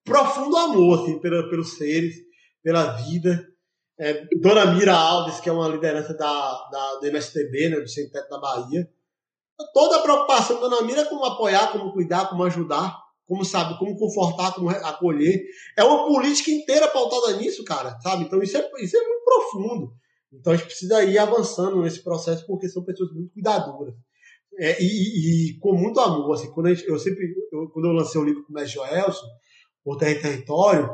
profundo 0.04 0.56
amor 0.56 1.02
assim, 1.02 1.20
pela, 1.20 1.48
pelos 1.48 1.76
seres, 1.76 2.16
pela 2.62 2.92
vida. 2.92 3.46
É, 3.98 4.24
Dona 4.40 4.66
Mira 4.66 4.94
Alves, 4.94 5.40
que 5.40 5.48
é 5.48 5.52
uma 5.52 5.68
liderança 5.68 6.14
da, 6.14 6.68
da, 6.72 6.94
do 7.00 7.06
MSTB, 7.06 7.68
né, 7.68 7.80
do 7.80 7.88
Centro 7.88 8.26
da 8.30 8.40
Bahia. 8.40 8.88
Toda 9.74 9.98
a 9.98 10.02
preocupação 10.02 10.58
da 10.58 10.68
Dona 10.68 10.86
Mira 10.86 11.02
é 11.02 11.04
como 11.04 11.24
apoiar, 11.26 11.70
como 11.70 11.92
cuidar, 11.92 12.30
como 12.30 12.42
ajudar, 12.44 12.96
como 13.30 13.44
sabe, 13.44 13.78
como 13.78 13.96
confortar, 13.96 14.52
como 14.56 14.68
acolher. 14.70 15.40
É 15.78 15.84
uma 15.84 16.04
política 16.04 16.50
inteira 16.50 16.88
pautada 16.88 17.36
nisso, 17.36 17.62
cara, 17.62 17.96
sabe? 18.00 18.24
Então 18.24 18.42
isso 18.42 18.56
é, 18.56 18.70
isso 18.80 18.96
é 18.96 19.06
muito 19.06 19.24
profundo. 19.24 19.92
Então 20.32 20.52
a 20.52 20.56
gente 20.56 20.66
precisa 20.66 21.04
ir 21.04 21.16
avançando 21.16 21.80
nesse 21.80 22.02
processo 22.02 22.44
porque 22.44 22.68
são 22.68 22.84
pessoas 22.84 23.12
muito 23.12 23.32
cuidadoras. 23.32 23.94
É, 24.58 24.82
e, 24.82 25.52
e, 25.52 25.58
com 25.60 25.74
muito 25.74 26.00
amor, 26.00 26.34
assim, 26.34 26.50
quando 26.50 26.74
gente, 26.74 26.88
eu 26.88 26.98
sempre, 26.98 27.24
eu, 27.52 27.68
quando 27.68 27.84
eu 27.84 27.92
lancei 27.92 28.20
o 28.20 28.24
livro 28.24 28.42
com 28.42 28.52
o 28.52 28.56
Mestre 28.56 28.80
Joelson, 28.80 29.26
Por 29.84 29.96
Terra 29.96 30.10
e 30.10 30.22
Território, 30.22 30.90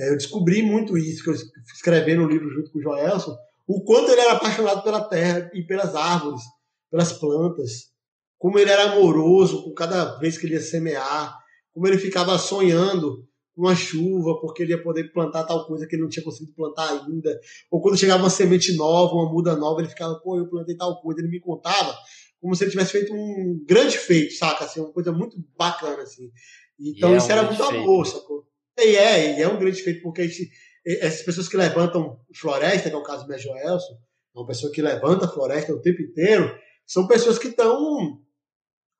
é, 0.00 0.10
eu 0.10 0.16
descobri 0.16 0.62
muito 0.62 0.98
isso, 0.98 1.22
que 1.22 1.30
eu 1.30 1.34
escrevendo 1.74 2.24
o 2.24 2.28
livro 2.28 2.50
junto 2.50 2.72
com 2.72 2.80
o 2.80 2.82
Joelson, 2.82 3.36
o 3.68 3.84
quanto 3.84 4.10
ele 4.10 4.20
era 4.20 4.32
apaixonado 4.32 4.82
pela 4.82 5.04
terra 5.04 5.48
e 5.54 5.62
pelas 5.62 5.94
árvores, 5.94 6.42
pelas 6.90 7.12
plantas, 7.12 7.92
como 8.36 8.58
ele 8.58 8.68
era 8.68 8.94
amoroso 8.94 9.62
com 9.62 9.72
cada 9.72 10.18
vez 10.18 10.36
que 10.36 10.46
ele 10.46 10.54
ia 10.54 10.60
semear, 10.60 11.40
como 11.72 11.86
ele 11.86 11.98
ficava 11.98 12.38
sonhando 12.38 13.26
com 13.54 13.68
a 13.68 13.74
chuva, 13.74 14.40
porque 14.40 14.62
ele 14.62 14.72
ia 14.72 14.82
poder 14.82 15.12
plantar 15.12 15.44
tal 15.44 15.66
coisa 15.66 15.86
que 15.86 15.94
ele 15.94 16.02
não 16.02 16.08
tinha 16.08 16.24
conseguido 16.24 16.54
plantar 16.54 16.88
ainda, 16.88 17.38
ou 17.70 17.80
quando 17.80 17.98
chegava 17.98 18.22
uma 18.22 18.30
semente 18.30 18.74
nova, 18.76 19.14
uma 19.14 19.30
muda 19.30 19.54
nova, 19.56 19.80
ele 19.80 19.88
ficava, 19.88 20.14
pô, 20.20 20.38
eu 20.38 20.48
plantei 20.48 20.76
tal 20.76 21.00
coisa, 21.02 21.20
ele 21.20 21.28
me 21.28 21.40
contava 21.40 21.94
como 22.40 22.56
se 22.56 22.64
ele 22.64 22.72
tivesse 22.72 22.90
feito 22.90 23.14
um 23.14 23.64
grande 23.64 23.96
feito, 23.96 24.34
saca? 24.34 24.64
Assim, 24.64 24.80
uma 24.80 24.92
coisa 24.92 25.12
muito 25.12 25.36
bacana, 25.56 26.02
assim. 26.02 26.28
Então, 26.80 27.16
isso 27.16 27.30
é 27.30 27.34
um 27.36 27.38
era 27.38 27.46
muito 27.46 27.62
amor, 27.62 28.04
sacou? 28.04 28.44
E 28.76 28.96
é, 28.96 29.38
e 29.38 29.42
é 29.42 29.48
um 29.48 29.58
grande 29.58 29.80
feito, 29.80 30.02
porque 30.02 30.26
gente, 30.26 30.50
essas 30.84 31.22
pessoas 31.22 31.48
que 31.48 31.56
levantam 31.56 32.18
floresta, 32.34 32.90
que 32.90 32.96
é 32.96 32.98
o 32.98 33.04
caso 33.04 33.22
do 33.22 33.28
Mestre 33.28 33.48
Joelson, 33.48 33.94
é 34.34 34.38
uma 34.38 34.46
pessoa 34.46 34.72
que 34.72 34.82
levanta 34.82 35.28
floresta 35.28 35.72
o 35.72 35.80
tempo 35.80 36.02
inteiro, 36.02 36.52
são 36.84 37.06
pessoas 37.06 37.38
que 37.38 37.48
estão 37.48 38.20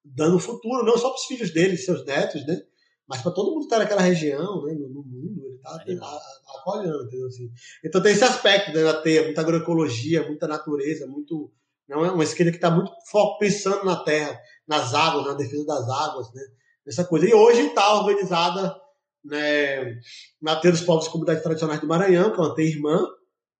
dando 0.05 0.39
futuro, 0.39 0.85
não 0.85 0.97
só 0.99 1.09
para 1.09 1.19
os 1.19 1.27
filhos 1.27 1.53
dele, 1.53 1.77
seus 1.77 2.05
netos, 2.05 2.47
né? 2.47 2.61
Mas 3.09 3.21
para 3.21 3.33
todo 3.33 3.51
mundo 3.51 3.61
que 3.61 3.67
está 3.67 3.79
naquela 3.79 4.01
região, 4.01 4.65
né? 4.65 4.75
no, 4.75 4.89
no 4.89 5.03
mundo, 5.03 5.43
ele 5.87 5.95
está 5.95 6.21
apoiando, 6.57 7.05
entendeu? 7.05 7.27
Assim. 7.27 7.51
Então 7.85 8.03
tem 8.03 8.13
esse 8.13 8.25
aspecto 8.25 8.73
né, 8.73 8.83
da 8.83 9.01
teia, 9.01 9.25
muita 9.25 9.41
agroecologia, 9.41 10.27
muita 10.27 10.47
natureza, 10.47 11.07
muito. 11.07 11.53
Não 11.89 12.05
é 12.05 12.11
uma 12.11 12.25
esquerda 12.25 12.51
que 12.51 12.59
está 12.59 12.71
muito 12.71 12.91
pensando 13.39 13.85
na 13.85 13.97
terra, 13.97 14.41
nas 14.67 14.95
águas, 14.95 15.27
na 15.27 15.35
defesa 15.35 15.67
das 15.67 15.89
águas, 15.89 16.33
né? 16.33 16.43
Essa 16.87 17.05
coisa. 17.05 17.29
E 17.29 17.35
hoje 17.35 17.67
está 17.67 17.95
organizada 17.95 18.75
né, 19.25 19.99
na 20.41 20.57
Teia 20.57 20.73
dos 20.73 20.83
Povos 20.83 21.09
Comunidades 21.09 21.43
Tradicionais 21.43 21.81
do 21.81 21.87
Maranhão, 21.87 22.33
que 22.33 22.41
é 22.41 22.43
uma 22.43 22.55
teia 22.55 22.69
irmã. 22.69 23.07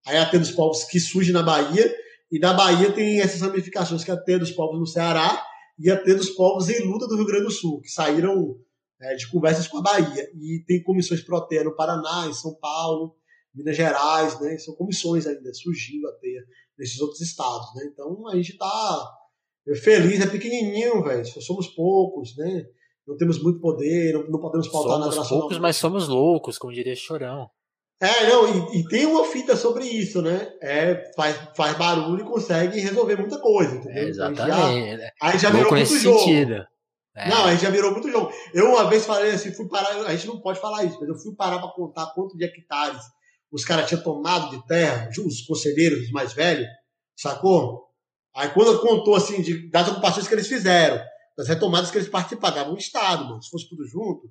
Aí 0.05 0.17
a 0.17 0.29
Teia 0.29 0.41
dos 0.41 0.51
Povos 0.51 0.83
que 0.85 0.99
surge 0.99 1.31
na 1.31 1.43
Bahia. 1.43 1.93
E 2.31 2.39
da 2.39 2.53
Bahia 2.53 2.91
tem 2.91 3.21
essas 3.21 3.41
ramificações, 3.41 4.03
que 4.03 4.09
é 4.09 4.13
a 4.13 4.17
Teia 4.17 4.39
dos 4.39 4.51
Povos 4.51 4.79
no 4.79 4.87
Ceará 4.87 5.52
e 5.77 5.89
a 5.89 6.01
Teia 6.01 6.15
dos 6.15 6.29
Povos 6.29 6.69
em 6.69 6.85
Luta 6.85 7.07
do 7.07 7.15
Rio 7.15 7.25
Grande 7.25 7.45
do 7.45 7.51
Sul, 7.51 7.81
que 7.81 7.89
saíram 7.89 8.55
é, 9.01 9.15
de 9.15 9.29
conversas 9.29 9.67
com 9.67 9.79
a 9.79 9.81
Bahia. 9.81 10.29
E 10.35 10.63
tem 10.65 10.81
comissões 10.83 11.21
pró-teia 11.21 11.63
no 11.63 11.75
Paraná, 11.75 12.27
em 12.27 12.33
São 12.33 12.55
Paulo, 12.55 13.15
Minas 13.53 13.75
Gerais, 13.75 14.39
né? 14.39 14.57
São 14.57 14.75
comissões 14.75 15.27
ainda 15.27 15.53
surgindo 15.53 16.07
a 16.07 16.13
teia 16.13 16.43
nesses 16.77 16.99
outros 16.99 17.21
estados, 17.21 17.73
né? 17.75 17.89
Então 17.91 18.27
a 18.27 18.35
gente 18.35 18.51
está 18.51 19.11
feliz, 19.81 20.19
é 20.21 20.27
pequenininho, 20.27 21.03
velho. 21.03 21.25
Somos 21.25 21.67
poucos, 21.67 22.35
né? 22.37 22.65
Não 23.05 23.17
temos 23.17 23.41
muito 23.41 23.59
poder, 23.59 24.13
não, 24.13 24.29
não 24.29 24.39
podemos 24.39 24.67
pautar 24.69 24.93
somos 24.93 25.05
nada 25.05 25.11
Somos 25.11 25.29
poucos, 25.29 25.59
mas 25.59 25.75
somos 25.75 26.07
loucos, 26.07 26.57
como 26.57 26.73
diria 26.73 26.95
Chorão. 26.95 27.49
É, 28.03 28.27
não, 28.27 28.73
e, 28.73 28.79
e, 28.79 28.87
tem 28.89 29.05
uma 29.05 29.23
fita 29.23 29.55
sobre 29.55 29.85
isso, 29.85 30.21
né? 30.21 30.51
É, 30.61 31.09
faz, 31.15 31.37
faz 31.55 31.77
barulho 31.77 32.21
e 32.21 32.27
consegue 32.27 32.77
resolver 32.77 33.15
muita 33.15 33.39
coisa, 33.39 33.75
entendeu? 33.75 34.03
É, 34.03 34.09
exatamente. 34.09 34.51
Aí 34.51 34.97
já, 34.97 35.11
aí 35.21 35.39
já 35.39 35.49
virou 35.49 35.71
muito 35.71 35.97
jogo. 35.97 36.19
Sentido. 36.19 36.67
É. 37.15 37.29
Não, 37.29 37.45
a 37.45 37.51
gente 37.51 37.63
já 37.63 37.69
virou 37.69 37.91
muito 37.91 38.11
jogo. 38.11 38.29
Eu 38.53 38.71
uma 38.71 38.89
vez 38.89 39.05
falei 39.05 39.31
assim, 39.31 39.53
fui 39.53 39.69
parar, 39.69 39.89
a 39.89 40.11
gente 40.15 40.27
não 40.27 40.41
pode 40.41 40.59
falar 40.59 40.83
isso, 40.83 40.97
mas 40.99 41.07
eu 41.07 41.15
fui 41.15 41.33
parar 41.33 41.59
para 41.59 41.69
contar 41.69 42.07
quanto 42.07 42.35
de 42.35 42.43
hectares 42.43 43.01
os 43.49 43.63
caras 43.63 43.87
tinham 43.87 44.01
tomado 44.01 44.49
de 44.49 44.65
terra, 44.65 45.09
os 45.25 45.41
conselheiros, 45.41 46.05
os 46.05 46.11
mais 46.11 46.33
velhos, 46.33 46.67
sacou? 47.15 47.87
Aí 48.35 48.49
quando 48.49 48.81
contou 48.81 49.15
assim 49.15 49.41
de, 49.41 49.69
das 49.69 49.87
ocupações 49.87 50.27
que 50.27 50.33
eles 50.33 50.47
fizeram, 50.47 50.99
das 51.37 51.47
retomadas 51.47 51.89
que 51.89 51.97
eles 51.99 52.09
participaram, 52.09 52.55
dava 52.55 52.71
um 52.71 52.77
estado, 52.77 53.25
mano. 53.25 53.41
Se 53.41 53.49
fosse 53.49 53.69
tudo 53.69 53.87
junto, 53.87 54.29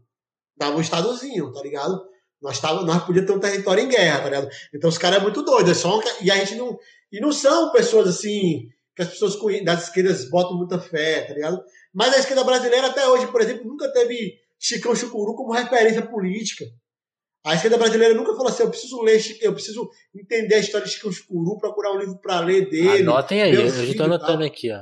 dava 0.57 0.77
um 0.77 0.81
estadozinho, 0.81 1.53
tá 1.53 1.63
ligado? 1.63 2.12
Nós, 2.43 2.59
tava, 2.61 2.85
nós 2.85 3.05
podíamos 3.05 3.31
ter 3.31 3.37
um 3.37 3.41
território 3.41 3.85
em 3.85 3.89
guerra, 3.89 4.19
tá 4.19 4.25
ligado? 4.25 4.49
Então 4.75 4.91
os 4.91 4.99
caras 4.99 5.19
é 5.19 5.23
muito 5.23 5.43
doido, 5.43 5.71
é 5.71 5.75
só 5.75 5.99
um, 5.99 6.03
e 6.21 6.31
a 6.31 6.37
gente 6.37 6.57
não. 6.57 6.77
E 7.13 7.21
não 7.21 7.31
são 7.31 7.71
pessoas 7.71 8.09
assim, 8.09 8.69
que 8.97 9.03
as 9.03 9.09
pessoas 9.09 9.37
das 9.65 9.85
esquerdas 9.85 10.29
botam 10.29 10.57
muita 10.57 10.79
fé, 10.79 11.23
tá 11.23 11.35
ligado? 11.35 11.63
Mas 11.95 12.15
a 12.15 12.19
esquerda 12.19 12.43
brasileira, 12.43 12.89
até 12.89 13.07
hoje, 13.07 13.27
por 13.29 13.41
exemplo, 13.41 13.67
nunca 13.67 13.93
teve 13.93 14.35
Chicão 14.59 14.95
Chucuru 14.97 15.35
como 15.35 15.53
referência 15.53 16.03
política. 16.03 16.65
A 17.45 17.55
esquerda 17.55 17.77
brasileira 17.77 18.15
nunca 18.15 18.33
falou 18.35 18.49
assim: 18.49 18.63
eu 18.63 18.71
preciso 18.71 19.03
ler, 19.03 19.21
eu 19.41 19.53
preciso 19.53 19.91
entender 20.15 20.55
a 20.55 20.59
história 20.59 20.87
de 20.87 20.93
Chicão 20.93 21.13
Chucuru, 21.13 21.59
procurar 21.59 21.93
um 21.93 21.99
livro 21.99 22.19
para 22.19 22.41
ler 22.41 22.69
dele. 22.71 23.03
Anotem 23.03 23.43
aí, 23.43 23.55
eu 23.55 23.69
já 23.69 23.85
estou 23.85 24.07
anotando 24.07 24.45
aqui, 24.45 24.71
ó. 24.71 24.81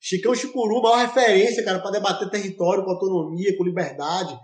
Chicão 0.00 0.34
Chucuru, 0.34 0.82
maior 0.82 0.98
referência, 0.98 1.64
cara, 1.64 1.80
para 1.80 1.92
debater 1.92 2.28
território 2.28 2.84
com 2.84 2.90
autonomia, 2.90 3.56
com 3.56 3.64
liberdade. 3.64 4.38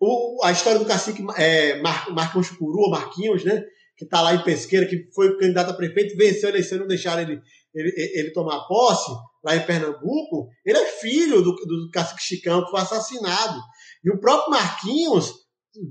O, 0.00 0.44
a 0.44 0.52
história 0.52 0.78
do 0.78 0.86
cacique 0.86 1.24
é, 1.36 1.80
Mar, 1.80 2.32
Chucuru, 2.42 2.82
ou 2.82 2.90
Marquinhos, 2.90 3.44
né? 3.44 3.64
Que 3.96 4.04
está 4.04 4.20
lá 4.20 4.34
em 4.34 4.44
Pesqueira, 4.44 4.86
que 4.86 5.08
foi 5.12 5.36
candidato 5.38 5.70
a 5.70 5.74
prefeito, 5.74 6.16
venceu 6.16 6.48
a 6.48 6.52
eleição 6.52 6.76
e 6.76 6.80
não 6.80 6.86
deixaram 6.86 7.22
ele, 7.22 7.40
ele, 7.74 7.92
ele 8.14 8.30
tomar 8.30 8.60
posse 8.68 9.10
lá 9.44 9.56
em 9.56 9.66
Pernambuco, 9.66 10.48
ele 10.64 10.78
é 10.78 10.86
filho 10.86 11.42
do, 11.42 11.52
do 11.52 11.90
cacique 11.92 12.22
Chicão, 12.22 12.64
que 12.64 12.70
foi 12.70 12.80
assassinado. 12.80 13.60
E 14.04 14.10
o 14.10 14.20
próprio 14.20 14.50
Marquinhos 14.50 15.32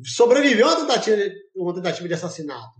sobreviveu 0.05 0.67
a 0.67 0.71
uma 0.71 0.81
tentativa, 0.81 1.17
uma 1.55 1.73
tentativa 1.73 2.07
de 2.07 2.13
assassinato. 2.13 2.75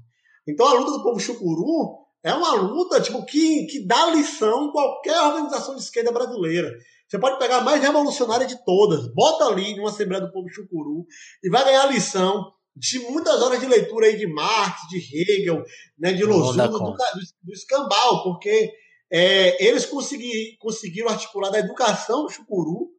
Então 0.48 0.68
a 0.68 0.74
luta 0.74 0.92
do 0.92 1.04
povo 1.04 1.20
chucuru 1.20 2.08
é 2.24 2.34
uma 2.34 2.54
luta 2.56 3.02
tipo, 3.02 3.24
que, 3.26 3.66
que 3.66 3.86
dá 3.86 4.08
lição 4.08 4.66
em 4.66 4.72
qualquer 4.72 5.20
organização 5.22 5.76
de 5.76 5.82
esquerda 5.82 6.12
brasileira. 6.12 6.72
Você 7.08 7.18
pode 7.18 7.40
pegar 7.40 7.58
a 7.58 7.62
mais 7.62 7.82
revolucionária 7.82 8.46
de 8.46 8.64
todas, 8.66 9.08
bota 9.14 9.46
ali 9.46 9.76
numa 9.76 9.90
Assembleia 9.90 10.26
do 10.26 10.32
Povo 10.32 10.50
Chucuru 10.50 11.06
e 11.42 11.50
vai 11.50 11.64
ganhar 11.64 11.86
lição 11.86 12.52
de 12.76 13.00
muitas 13.00 13.42
horas 13.42 13.60
de 13.60 13.66
leitura 13.66 14.08
aí 14.08 14.18
de 14.18 14.28
Marx, 14.28 14.82
de 14.90 14.98
Hegel, 14.98 15.64
né, 15.98 16.14
de 16.14 16.24
Lozuno, 16.24 16.68
do, 16.68 16.80
do, 16.80 16.96
do 17.44 17.54
escambau, 17.54 18.24
porque 18.24 18.72
é, 19.12 19.66
eles 19.66 19.86
consegui, 19.86 20.58
conseguiram 20.60 21.10
articular 21.10 21.50
da 21.50 21.60
educação 21.60 22.24
do 22.24 22.30
chucuru 22.30 22.90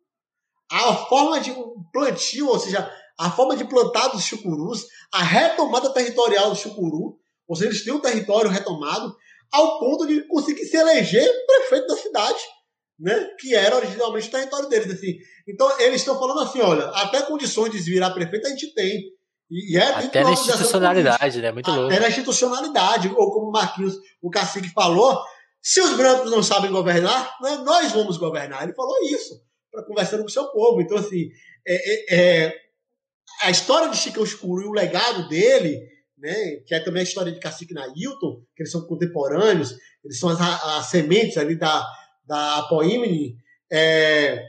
a 0.71 0.95
forma 1.07 1.41
de 1.41 1.55
plantio, 1.93 2.49
ou 2.49 2.59
seja, 2.59 2.91
a 3.19 3.31
forma 3.31 3.57
de 3.57 3.65
plantar 3.65 4.09
dos 4.09 4.23
chucurus, 4.23 4.87
a 5.13 5.23
retomada 5.23 5.93
territorial 5.93 6.51
do 6.51 6.57
chucuru, 6.57 7.19
ou 7.47 7.57
seja, 7.57 7.71
eles 7.71 7.85
têm 7.85 7.95
um 7.95 8.01
território 8.01 8.51
retomado, 8.51 9.15
ao 9.51 9.79
ponto 9.79 10.07
de 10.07 10.27
conseguir 10.29 10.67
se 10.67 10.77
eleger 10.77 11.27
prefeito 11.47 11.87
da 11.87 11.97
cidade, 11.97 12.39
né, 12.99 13.29
que 13.39 13.55
era 13.55 13.77
originalmente 13.77 14.29
o 14.29 14.31
território 14.31 14.69
deles. 14.69 14.93
Assim. 14.93 15.17
Então, 15.47 15.81
eles 15.81 16.01
estão 16.01 16.19
falando 16.19 16.41
assim: 16.41 16.61
olha, 16.61 16.87
até 16.87 17.23
condições 17.23 17.71
de 17.71 17.79
virar 17.79 18.11
prefeito 18.11 18.47
a 18.47 18.51
gente 18.51 18.75
tem. 18.75 19.03
E 19.51 19.79
é 19.79 19.83
até 19.83 20.23
na 20.23 20.33
institucionalidade, 20.33 21.41
né? 21.41 21.53
Muito 21.53 21.71
louco. 21.71 21.87
Até 21.87 22.01
na 22.01 22.09
institucionalidade, 22.09 23.09
ou 23.09 23.33
como 23.33 23.49
o 23.49 23.53
Marquinhos, 23.53 23.97
o 24.21 24.29
cacique 24.29 24.69
falou, 24.71 25.19
se 25.63 25.81
os 25.81 25.97
brancos 25.97 26.31
não 26.31 26.43
sabem 26.43 26.71
governar, 26.71 27.35
né, 27.41 27.57
nós 27.65 27.93
vamos 27.93 28.19
governar. 28.19 28.63
Ele 28.63 28.75
falou 28.75 28.95
isso, 29.05 29.41
para 29.73 29.87
conversando 29.87 30.21
com 30.21 30.29
o 30.29 30.33
seu 30.33 30.49
povo. 30.49 30.83
Então, 30.83 30.99
assim, 30.99 31.29
é, 31.67 31.75
é, 31.77 32.45
é, 32.47 32.55
a 33.43 33.51
história 33.51 33.89
de 33.89 33.97
Chico 33.97 34.23
Escuro 34.23 34.63
e 34.63 34.69
o 34.69 34.73
legado 34.73 35.27
dele, 35.29 35.81
né, 36.19 36.57
que 36.67 36.75
é 36.75 36.81
também 36.81 37.01
a 37.01 37.05
história 37.05 37.33
de 37.33 37.41
Cacique 37.41 37.73
Nailton, 37.73 38.43
que 38.55 38.63
eles 38.63 38.73
são 38.73 38.87
contemporâneos, 38.87 39.75
eles 40.05 40.19
são 40.19 40.29
as, 40.29 40.41
as 40.41 40.87
sementes 40.87 41.39
ali 41.39 41.57
da, 41.57 41.87
da 42.29 42.59
Apoímene, 42.59 43.37
é, 43.73 44.45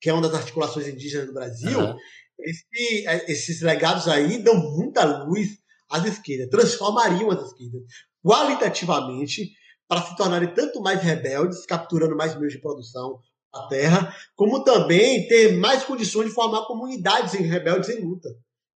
que 0.00 0.08
é 0.08 0.12
uma 0.12 0.22
das 0.22 0.34
articulações 0.34 0.86
indígenas 0.86 1.26
do 1.26 1.34
Brasil. 1.34 1.78
Uhum. 1.78 1.96
Esse, 2.38 3.04
esses 3.30 3.60
legados 3.60 4.08
aí 4.08 4.42
dão 4.42 4.54
muita 4.54 5.04
luz 5.24 5.58
às 5.90 6.06
esquerdas, 6.06 6.48
transformariam 6.48 7.30
as 7.30 7.48
esquerdas 7.48 7.82
qualitativamente 8.24 9.50
para 9.88 10.02
se 10.02 10.16
tornarem 10.16 10.54
tanto 10.54 10.80
mais 10.80 11.02
rebeldes, 11.02 11.66
capturando 11.66 12.16
mais 12.16 12.38
meios 12.38 12.52
de 12.52 12.60
produção 12.60 13.18
da 13.52 13.66
terra, 13.66 14.14
como 14.36 14.62
também 14.62 15.26
ter 15.26 15.56
mais 15.56 15.82
condições 15.82 16.28
de 16.28 16.34
formar 16.34 16.64
comunidades 16.66 17.34
em 17.34 17.42
rebeldes 17.42 17.90
em 17.90 18.00
luta. 18.00 18.28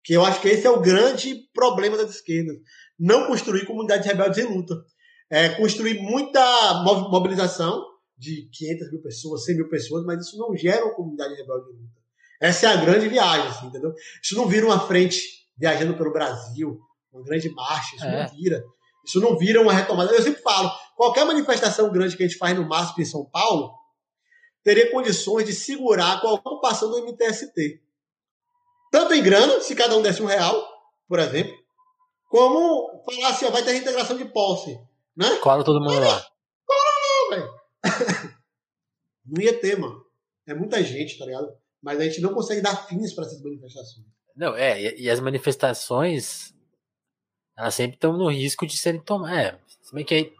Que 0.03 0.13
eu 0.13 0.25
acho 0.25 0.41
que 0.41 0.49
esse 0.49 0.67
é 0.67 0.69
o 0.69 0.81
grande 0.81 1.47
problema 1.53 1.97
das 1.97 2.11
esquerdas. 2.11 2.57
Não 2.99 3.27
construir 3.27 3.65
comunidades 3.65 4.05
rebeldes 4.05 4.37
em 4.37 4.45
luta. 4.45 4.75
É 5.31 5.49
construir 5.49 5.99
muita 6.01 6.83
mobilização 6.83 7.83
de 8.17 8.49
500 8.51 8.91
mil 8.91 9.01
pessoas, 9.01 9.45
100 9.45 9.55
mil 9.55 9.69
pessoas, 9.69 10.05
mas 10.05 10.25
isso 10.25 10.37
não 10.37 10.55
gera 10.55 10.85
uma 10.85 10.93
comunidade 10.93 11.35
rebelde 11.35 11.69
em 11.69 11.73
luta. 11.73 12.01
Essa 12.41 12.67
é 12.67 12.69
a 12.69 12.77
grande 12.77 13.07
viagem, 13.07 13.47
assim, 13.47 13.67
entendeu? 13.67 13.93
Isso 14.21 14.35
não 14.35 14.47
vira 14.47 14.65
uma 14.65 14.79
frente 14.79 15.21
viajando 15.57 15.95
pelo 15.95 16.11
Brasil, 16.11 16.79
uma 17.11 17.23
grande 17.23 17.49
marcha, 17.49 17.95
isso 17.95 18.05
é. 18.05 18.23
não 18.23 18.35
vira. 18.35 18.63
Isso 19.05 19.19
não 19.19 19.37
vira 19.37 19.61
uma 19.61 19.71
retomada. 19.71 20.11
Eu 20.11 20.21
sempre 20.21 20.41
falo, 20.41 20.71
qualquer 20.95 21.25
manifestação 21.25 21.91
grande 21.91 22.17
que 22.17 22.23
a 22.23 22.27
gente 22.27 22.37
faz 22.37 22.57
no 22.57 22.67
MASP 22.67 23.01
em 23.01 23.05
São 23.05 23.23
Paulo 23.25 23.71
teria 24.63 24.91
condições 24.91 25.45
de 25.45 25.53
segurar 25.53 26.19
qualquer 26.21 26.49
ocupação 26.49 26.89
do 26.89 27.05
MTST. 27.05 27.81
Tanto 28.91 29.13
em 29.13 29.21
grana, 29.21 29.61
se 29.61 29.75
cada 29.75 29.95
um 29.95 30.01
desse 30.01 30.23
um 30.23 30.25
real, 30.25 30.55
por 31.07 31.19
exemplo, 31.19 31.55
como 32.29 33.03
falar 33.05 33.29
assim, 33.29 33.45
ó, 33.45 33.51
vai 33.51 33.63
ter 33.63 33.71
reintegração 33.73 34.17
de 34.17 34.25
posse. 34.25 34.79
Né? 35.15 35.37
Cola 35.37 35.63
todo 35.63 35.79
mundo 35.79 35.99
lá. 35.99 36.25
Cola 36.65 36.91
não, 37.03 37.29
velho. 37.29 37.64
Não 39.25 39.41
ia 39.41 39.59
ter, 39.59 39.77
mano. 39.77 40.05
É 40.47 40.53
muita 40.53 40.83
gente, 40.83 41.17
tá 41.17 41.25
ligado? 41.25 41.51
Mas 41.81 41.99
a 41.99 42.03
gente 42.03 42.21
não 42.21 42.33
consegue 42.33 42.61
dar 42.61 42.87
fins 42.87 43.13
para 43.13 43.25
essas 43.25 43.41
manifestações. 43.41 44.05
Não, 44.35 44.55
é, 44.55 44.81
e, 44.81 45.03
e 45.03 45.09
as 45.09 45.19
manifestações, 45.19 46.53
elas 47.57 47.73
sempre 47.73 47.95
estão 47.95 48.17
no 48.17 48.29
risco 48.29 48.65
de 48.65 48.77
serem 48.77 49.01
tomadas. 49.01 49.37
É, 49.37 49.59
se 49.81 49.93
bem 49.93 50.05
que 50.05 50.33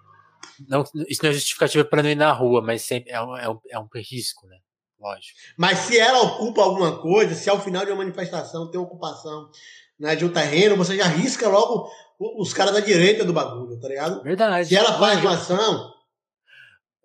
não, 0.67 0.83
isso 1.07 1.23
não 1.23 1.29
é 1.29 1.33
justificativa 1.33 1.83
para 1.85 2.03
não 2.03 2.09
ir 2.09 2.15
na 2.15 2.31
rua, 2.31 2.61
mas 2.61 2.81
sempre 2.81 3.11
é 3.11 3.21
um, 3.21 3.37
é 3.37 3.49
um, 3.49 3.59
é 3.69 3.79
um 3.79 3.87
risco, 3.95 4.47
né? 4.47 4.57
Lógico. 4.99 5.37
Mas 5.57 5.79
se 5.79 5.99
ela 5.99 6.21
ocupa 6.21 6.61
alguma 6.61 6.99
coisa, 6.99 7.35
se 7.35 7.49
ao 7.49 7.61
final 7.61 7.85
de 7.85 7.91
uma 7.91 7.97
manifestação 7.97 8.71
tem 8.71 8.79
ocupação 8.79 9.49
né, 9.99 10.15
de 10.15 10.25
um 10.25 10.31
terreno, 10.31 10.75
você 10.75 10.97
já 10.97 11.05
risca 11.05 11.47
logo 11.47 11.89
os 12.19 12.53
caras 12.53 12.73
da 12.73 12.79
direita 12.79 13.25
do 13.25 13.33
bagulho, 13.33 13.79
tá 13.79 13.87
ligado? 13.87 14.23
Verdade. 14.23 14.69
Se 14.69 14.75
ela 14.75 14.97
faz 14.97 15.19
uma 15.19 15.33
ação. 15.33 15.94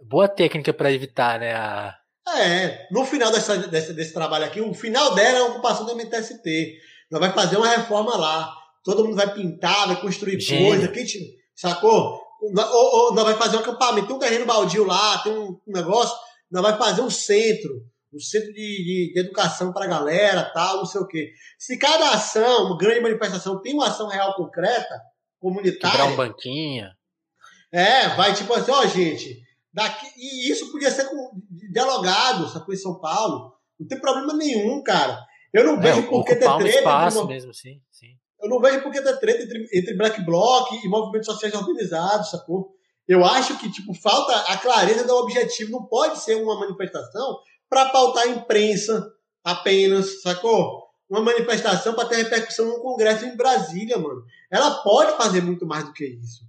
Boa 0.03 0.29
técnica 0.29 0.73
para 0.73 0.93
evitar, 0.93 1.39
né? 1.39 1.55
A... 1.55 1.97
É, 2.37 2.87
no 2.91 3.05
final 3.05 3.31
dessa, 3.31 3.57
desse, 3.57 3.93
desse 3.93 4.13
trabalho 4.13 4.45
aqui, 4.45 4.61
o 4.61 4.73
final 4.75 5.15
dela 5.15 5.39
é 5.39 5.41
a 5.41 5.47
ocupação 5.47 5.85
do 5.85 5.97
MTST. 5.97 6.79
Nós 7.11 7.21
vai 7.21 7.33
fazer 7.33 7.57
uma 7.57 7.69
reforma 7.69 8.17
lá. 8.17 8.53
Todo 8.85 9.05
mundo 9.05 9.17
vai 9.17 9.33
pintar, 9.33 9.89
vai 9.89 10.01
construir 10.01 10.41
Gênio. 10.41 10.69
coisa. 10.69 10.89
Quem 10.89 11.05
te, 11.05 11.19
sacou? 11.55 12.21
Ou, 12.41 12.55
ou 12.69 13.15
nós 13.15 13.25
vai 13.25 13.35
fazer 13.35 13.57
um 13.57 13.61
acampamento. 13.61 14.07
Tem 14.07 14.17
um 14.17 14.21
terreno 14.21 14.47
baldio 14.47 14.85
lá, 14.85 15.19
tem 15.19 15.33
um, 15.33 15.59
um 15.67 15.73
negócio. 15.73 16.17
Nós 16.51 16.63
vai 16.63 16.77
fazer 16.79 17.03
um 17.03 17.11
centro 17.11 17.85
um 18.13 18.19
centro 18.19 18.53
de, 18.53 18.55
de, 18.55 19.13
de 19.15 19.21
educação 19.21 19.73
para 19.73 19.85
a 19.85 19.89
galera, 19.89 20.51
tal, 20.53 20.79
não 20.79 20.87
sei 20.87 21.01
o 21.01 21.07
quê. 21.07 21.33
Se 21.59 21.79
cada 21.79 22.11
ação, 22.11 22.67
uma 22.67 22.77
grande 22.77 23.01
manifestação, 23.01 23.61
tem 23.63 23.75
uma 23.75 23.87
ação 23.87 24.09
real 24.09 24.35
concreta, 24.35 25.01
comunitária. 25.39 25.97
Quebrar 25.97 26.13
um 26.13 26.17
banquinho. 26.17 26.89
É, 27.73 28.09
vai 28.17 28.35
tipo 28.35 28.53
assim, 28.53 28.73
ó, 28.73 28.85
gente, 28.87 29.41
daqui, 29.73 30.07
e 30.17 30.51
isso 30.51 30.71
podia 30.71 30.91
ser 30.91 31.05
com, 31.05 31.31
dialogado, 31.73 32.49
sacou, 32.49 32.75
em 32.75 32.79
São 32.79 32.99
Paulo. 33.01 33.53
Não 33.79 33.87
tem 33.87 34.01
problema 34.01 34.35
nenhum, 34.35 34.83
cara. 34.83 35.19
Eu 35.53 35.65
não 35.65 35.75
é, 35.75 35.81
vejo 35.81 36.09
por 36.09 36.25
que 36.25 36.37
ter 36.37 36.57
treta. 36.57 37.25
Mesmo, 37.27 37.55
sim, 37.55 37.81
sim. 37.91 38.17
Eu 38.41 38.49
não 38.49 38.61
vejo 38.61 38.83
por 38.83 38.93
que 38.93 39.01
ter 39.01 39.17
treta 39.19 39.43
entre, 39.43 39.67
entre 39.75 39.97
Black 39.97 40.25
Bloc 40.25 40.73
e 40.73 40.89
movimentos 40.89 41.27
sociais 41.27 41.55
organizados, 41.55 42.31
sacou? 42.31 42.75
Eu 43.07 43.25
acho 43.25 43.59
que, 43.59 43.71
tipo, 43.71 43.93
falta 43.95 44.33
a 44.53 44.57
clareza 44.57 45.05
do 45.05 45.17
objetivo. 45.17 45.73
Não 45.73 45.85
pode 45.87 46.21
ser 46.21 46.37
uma 46.37 46.59
manifestação 46.59 47.39
para 47.69 47.89
pautar 47.91 48.25
a 48.25 48.29
imprensa 48.29 49.05
apenas, 49.45 50.23
sacou? 50.23 50.85
Uma 51.09 51.21
manifestação 51.21 51.95
para 51.95 52.09
ter 52.09 52.17
repercussão 52.17 52.67
num 52.67 52.81
congresso 52.81 53.25
em 53.25 53.37
Brasília, 53.37 53.99
mano. 53.99 54.23
Ela 54.51 54.83
pode 54.83 55.17
fazer 55.17 55.41
muito 55.41 55.67
mais 55.67 55.85
do 55.85 55.93
que 55.93 56.05
isso. 56.05 56.45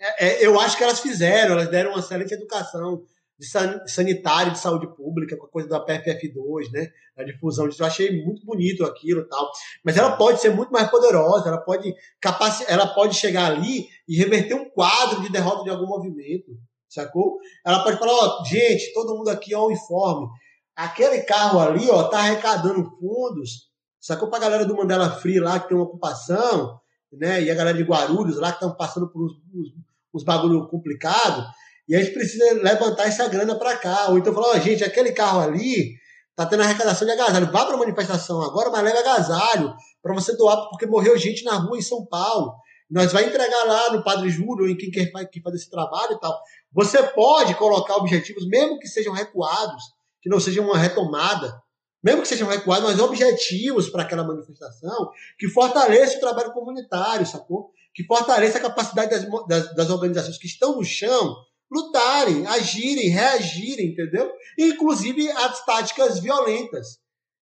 É, 0.00 0.26
é, 0.26 0.46
eu 0.46 0.58
acho 0.58 0.76
que 0.76 0.84
elas 0.84 1.00
fizeram, 1.00 1.52
elas 1.52 1.68
deram 1.68 1.90
uma 1.90 2.00
excelente 2.00 2.34
educação 2.34 3.02
de 3.38 3.46
sanitário, 3.90 4.52
de 4.52 4.58
saúde 4.58 4.86
pública, 4.94 5.36
com 5.36 5.46
a 5.46 5.50
coisa 5.50 5.68
da 5.68 5.84
PFF2, 5.84 6.70
né? 6.72 6.88
A 7.18 7.24
difusão 7.24 7.68
disso. 7.68 7.82
Eu 7.82 7.86
achei 7.86 8.24
muito 8.24 8.44
bonito 8.44 8.84
aquilo 8.84 9.26
tal. 9.26 9.50
Mas 9.84 9.96
ela 9.96 10.16
pode 10.16 10.40
ser 10.40 10.50
muito 10.50 10.70
mais 10.70 10.88
poderosa, 10.88 11.48
ela 11.48 11.58
pode, 11.58 11.92
capaci 12.20 12.64
ela 12.68 12.86
pode 12.86 13.16
chegar 13.16 13.50
ali 13.50 13.88
e 14.08 14.16
reverter 14.16 14.54
um 14.54 14.70
quadro 14.70 15.22
de 15.22 15.30
derrota 15.30 15.64
de 15.64 15.70
algum 15.70 15.86
movimento, 15.86 16.52
sacou? 16.88 17.38
Ela 17.66 17.82
pode 17.82 17.98
falar, 17.98 18.12
ó, 18.12 18.44
gente, 18.44 18.92
todo 18.92 19.16
mundo 19.16 19.28
aqui 19.28 19.52
é 19.52 19.58
uniforme 19.58 20.28
aquele 20.74 21.22
carro 21.22 21.60
ali, 21.60 21.88
ó, 21.90 22.04
tá 22.04 22.18
arrecadando 22.18 22.90
fundos, 22.98 23.70
sacou 24.00 24.28
pra 24.28 24.38
galera 24.38 24.64
do 24.64 24.76
Mandela 24.76 25.10
Free 25.10 25.38
lá, 25.38 25.60
que 25.60 25.68
tem 25.68 25.76
uma 25.76 25.86
ocupação, 25.86 26.80
né, 27.18 27.42
e 27.42 27.50
a 27.50 27.54
galera 27.54 27.76
de 27.76 27.82
Guarulhos 27.82 28.38
lá, 28.38 28.48
que 28.48 28.56
estão 28.56 28.74
passando 28.76 29.08
por 29.08 29.24
uns, 29.24 29.32
uns, 29.54 29.68
uns 30.14 30.24
bagulho 30.24 30.68
complicado, 30.68 31.44
e 31.88 31.94
a 31.94 32.02
gente 32.02 32.14
precisa 32.14 32.44
levantar 32.54 33.06
essa 33.06 33.28
grana 33.28 33.54
para 33.56 33.76
cá. 33.76 34.08
Ou 34.08 34.18
então 34.18 34.32
falar, 34.32 34.52
ó, 34.52 34.58
gente, 34.58 34.82
aquele 34.82 35.12
carro 35.12 35.40
ali 35.40 35.94
tá 36.34 36.46
tendo 36.46 36.62
arrecadação 36.62 37.06
de 37.06 37.12
agasalho, 37.12 37.52
vá 37.52 37.64
pra 37.64 37.76
manifestação 37.76 38.42
agora, 38.42 38.70
mas 38.70 38.82
leva 38.82 38.98
agasalho 39.00 39.74
para 40.02 40.14
você 40.14 40.36
doar, 40.36 40.68
porque 40.70 40.86
morreu 40.86 41.16
gente 41.16 41.44
na 41.44 41.56
rua 41.56 41.78
em 41.78 41.82
São 41.82 42.04
Paulo. 42.06 42.54
Nós 42.90 43.12
vai 43.12 43.24
entregar 43.24 43.64
lá 43.64 43.92
no 43.92 44.02
Padre 44.02 44.28
Júlio, 44.30 44.68
em 44.68 44.76
quem 44.76 44.90
quer 44.90 45.10
fazer 45.10 45.56
esse 45.56 45.70
trabalho 45.70 46.12
e 46.12 46.20
tal. 46.20 46.38
Você 46.72 47.02
pode 47.02 47.54
colocar 47.54 47.96
objetivos, 47.96 48.46
mesmo 48.48 48.78
que 48.78 48.88
sejam 48.88 49.12
recuados, 49.12 49.82
que 50.20 50.28
não 50.28 50.40
seja 50.40 50.60
uma 50.60 50.76
retomada, 50.76 51.62
mesmo 52.04 52.22
que 52.22 52.28
sejam 52.28 52.48
recuados, 52.48 52.84
mas 52.84 53.00
objetivos 53.00 53.88
para 53.88 54.02
aquela 54.02 54.22
manifestação, 54.22 55.10
que 55.38 55.48
fortaleça 55.48 56.18
o 56.18 56.20
trabalho 56.20 56.52
comunitário, 56.52 57.26
sacou? 57.26 57.70
Que 57.94 58.04
fortaleça 58.04 58.58
a 58.58 58.60
capacidade 58.60 59.10
das, 59.10 59.46
das, 59.46 59.74
das 59.74 59.90
organizações 59.90 60.36
que 60.36 60.46
estão 60.46 60.76
no 60.76 60.84
chão 60.84 61.34
lutarem, 61.70 62.46
agirem, 62.46 63.08
reagirem, 63.08 63.86
entendeu? 63.86 64.30
Inclusive 64.58 65.30
as 65.30 65.64
táticas 65.64 66.20
violentas. 66.20 66.98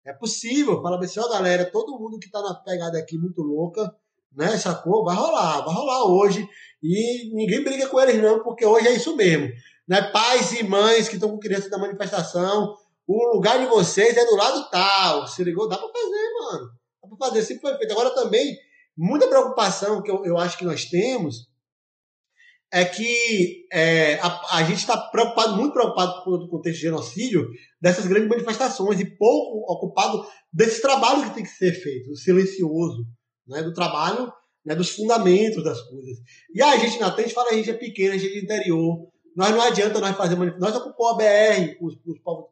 É 0.05 0.12
possível, 0.12 0.82
fala 0.82 1.03
assim, 1.03 1.20
ó 1.20 1.28
galera, 1.28 1.65
todo 1.65 1.99
mundo 1.99 2.19
que 2.19 2.31
tá 2.31 2.43
na 2.43 2.55
pegada 2.55 2.99
aqui 2.99 3.16
muito 3.19 3.41
louca, 3.43 3.91
né, 4.37 4.57
sacou? 4.59 5.05
Vai 5.05 5.16
rolar, 5.16 5.62
vai 5.62 5.74
rolar 5.74 6.05
hoje. 6.05 6.47
E 6.82 7.35
ninguém 7.35 7.65
briga 7.65 7.89
com 7.89 8.01
eles 8.01 8.23
não, 8.23 8.43
porque 8.43 8.65
hoje 8.65 8.89
é 8.89 8.93
isso 8.93 9.16
mesmo 9.16 9.51
né? 9.91 10.01
Pais 10.03 10.53
e 10.53 10.62
mães 10.62 11.09
que 11.09 11.16
estão 11.16 11.31
com 11.31 11.39
crianças 11.41 11.69
da 11.69 11.77
manifestação, 11.77 12.77
o 13.12 13.35
lugar 13.35 13.59
de 13.59 13.66
vocês 13.66 14.16
é 14.16 14.24
do 14.24 14.37
lado 14.37 14.70
tal. 14.70 15.27
Se 15.27 15.43
ligou? 15.43 15.69
Dá 15.69 15.77
para 15.77 15.89
fazer, 15.89 16.32
mano. 16.41 16.70
Dá 17.03 17.09
para 17.09 17.28
fazer, 17.28 17.43
sempre 17.43 17.62
foi 17.62 17.77
feito. 17.77 17.91
Agora 17.91 18.15
também, 18.15 18.57
muita 18.97 19.27
preocupação 19.27 20.01
que 20.01 20.11
eu, 20.11 20.24
eu 20.24 20.39
acho 20.39 20.57
que 20.57 20.65
nós 20.65 20.85
temos 20.85 21.51
é 22.73 22.85
que 22.85 23.66
é, 23.73 24.15
a, 24.20 24.59
a, 24.59 24.62
gente 24.62 24.78
está 24.78 24.97
preocupado, 24.97 25.57
muito 25.57 25.73
preocupado 25.73 26.23
com 26.23 26.31
o 26.31 26.49
contexto 26.49 26.77
de 26.77 26.82
genocídio 26.82 27.49
dessas 27.82 28.07
grandes 28.07 28.28
manifestações 28.28 29.01
e 29.01 29.16
pouco 29.16 29.73
ocupado 29.73 30.24
desse 30.53 30.81
trabalho 30.81 31.24
que 31.24 31.35
tem 31.35 31.43
que 31.43 31.51
ser 31.51 31.73
feito, 31.73 32.15
silencioso, 32.15 33.05
né, 33.49 33.61
do 33.61 33.74
trabalho, 33.74 34.32
né, 34.65 34.77
dos 34.77 34.91
fundamentos 34.91 35.65
das 35.65 35.82
coisas. 35.82 36.19
E 36.55 36.62
a 36.62 36.77
gente 36.77 37.01
na 37.01 37.12
frente 37.12 37.35
fala, 37.35 37.51
a 37.51 37.55
gente 37.55 37.70
é 37.70 37.74
pequeno, 37.74 38.15
a 38.15 38.19
gente 38.19 38.39
é 38.39 38.41
interior, 38.41 39.09
nós 39.35 39.51
não 39.51 39.62
adianta 39.62 39.99
nós 39.99 40.16
fazer 40.16 40.37
manifestação. 40.37 40.73
Nós 40.73 40.81
ocupamos 40.81 41.15
a 41.15 41.16
BR, 41.16 41.77
os, 41.81 41.95
os 42.07 42.20
povos 42.20 42.51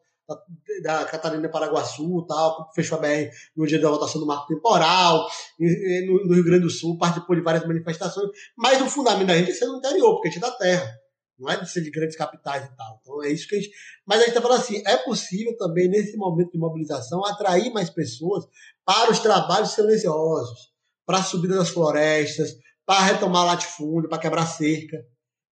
da, 0.82 1.04
Catarina 1.06 1.48
Paraguaçu 1.48 2.24
tal, 2.26 2.70
fechou 2.74 2.98
a 2.98 3.00
BR 3.00 3.30
no 3.56 3.66
dia 3.66 3.78
da 3.78 3.88
votação 3.88 4.20
do 4.20 4.26
marco 4.26 4.46
temporal, 4.46 5.26
no, 5.58 6.26
no, 6.26 6.34
Rio 6.34 6.44
Grande 6.44 6.64
do 6.64 6.70
Sul, 6.70 6.98
participou 6.98 7.34
de 7.34 7.42
várias 7.42 7.66
manifestações, 7.66 8.28
mas 8.56 8.80
o 8.82 8.90
fundamento 8.90 9.28
da 9.28 9.36
gente 9.36 9.50
é 9.50 9.54
ser 9.54 9.66
no 9.66 9.78
interior, 9.78 10.14
porque 10.14 10.28
a 10.28 10.30
gente 10.30 10.44
é 10.44 10.46
da 10.46 10.56
terra, 10.56 10.98
não 11.38 11.50
é 11.50 11.56
de 11.56 11.70
ser 11.70 11.82
de 11.82 11.90
grandes 11.90 12.16
capitais 12.16 12.64
e 12.64 12.76
tal. 12.76 12.98
Então 13.00 13.22
é 13.22 13.30
isso 13.30 13.48
que 13.48 13.54
a 13.54 13.60
gente. 13.60 13.70
Mas 14.06 14.18
a 14.18 14.20
gente 14.22 14.30
está 14.30 14.42
falando 14.42 14.60
assim: 14.60 14.82
é 14.84 14.96
possível 14.98 15.56
também, 15.56 15.88
nesse 15.88 16.16
momento 16.16 16.50
de 16.50 16.58
mobilização, 16.58 17.24
atrair 17.24 17.72
mais 17.72 17.88
pessoas 17.88 18.44
para 18.84 19.10
os 19.10 19.20
trabalhos 19.20 19.70
silenciosos, 19.70 20.72
para 21.06 21.18
a 21.18 21.22
subida 21.22 21.54
das 21.54 21.68
florestas, 21.68 22.56
para 22.84 23.04
retomar 23.04 23.46
latifúndio, 23.46 24.08
para 24.08 24.18
quebrar 24.18 24.46
cerca. 24.46 24.96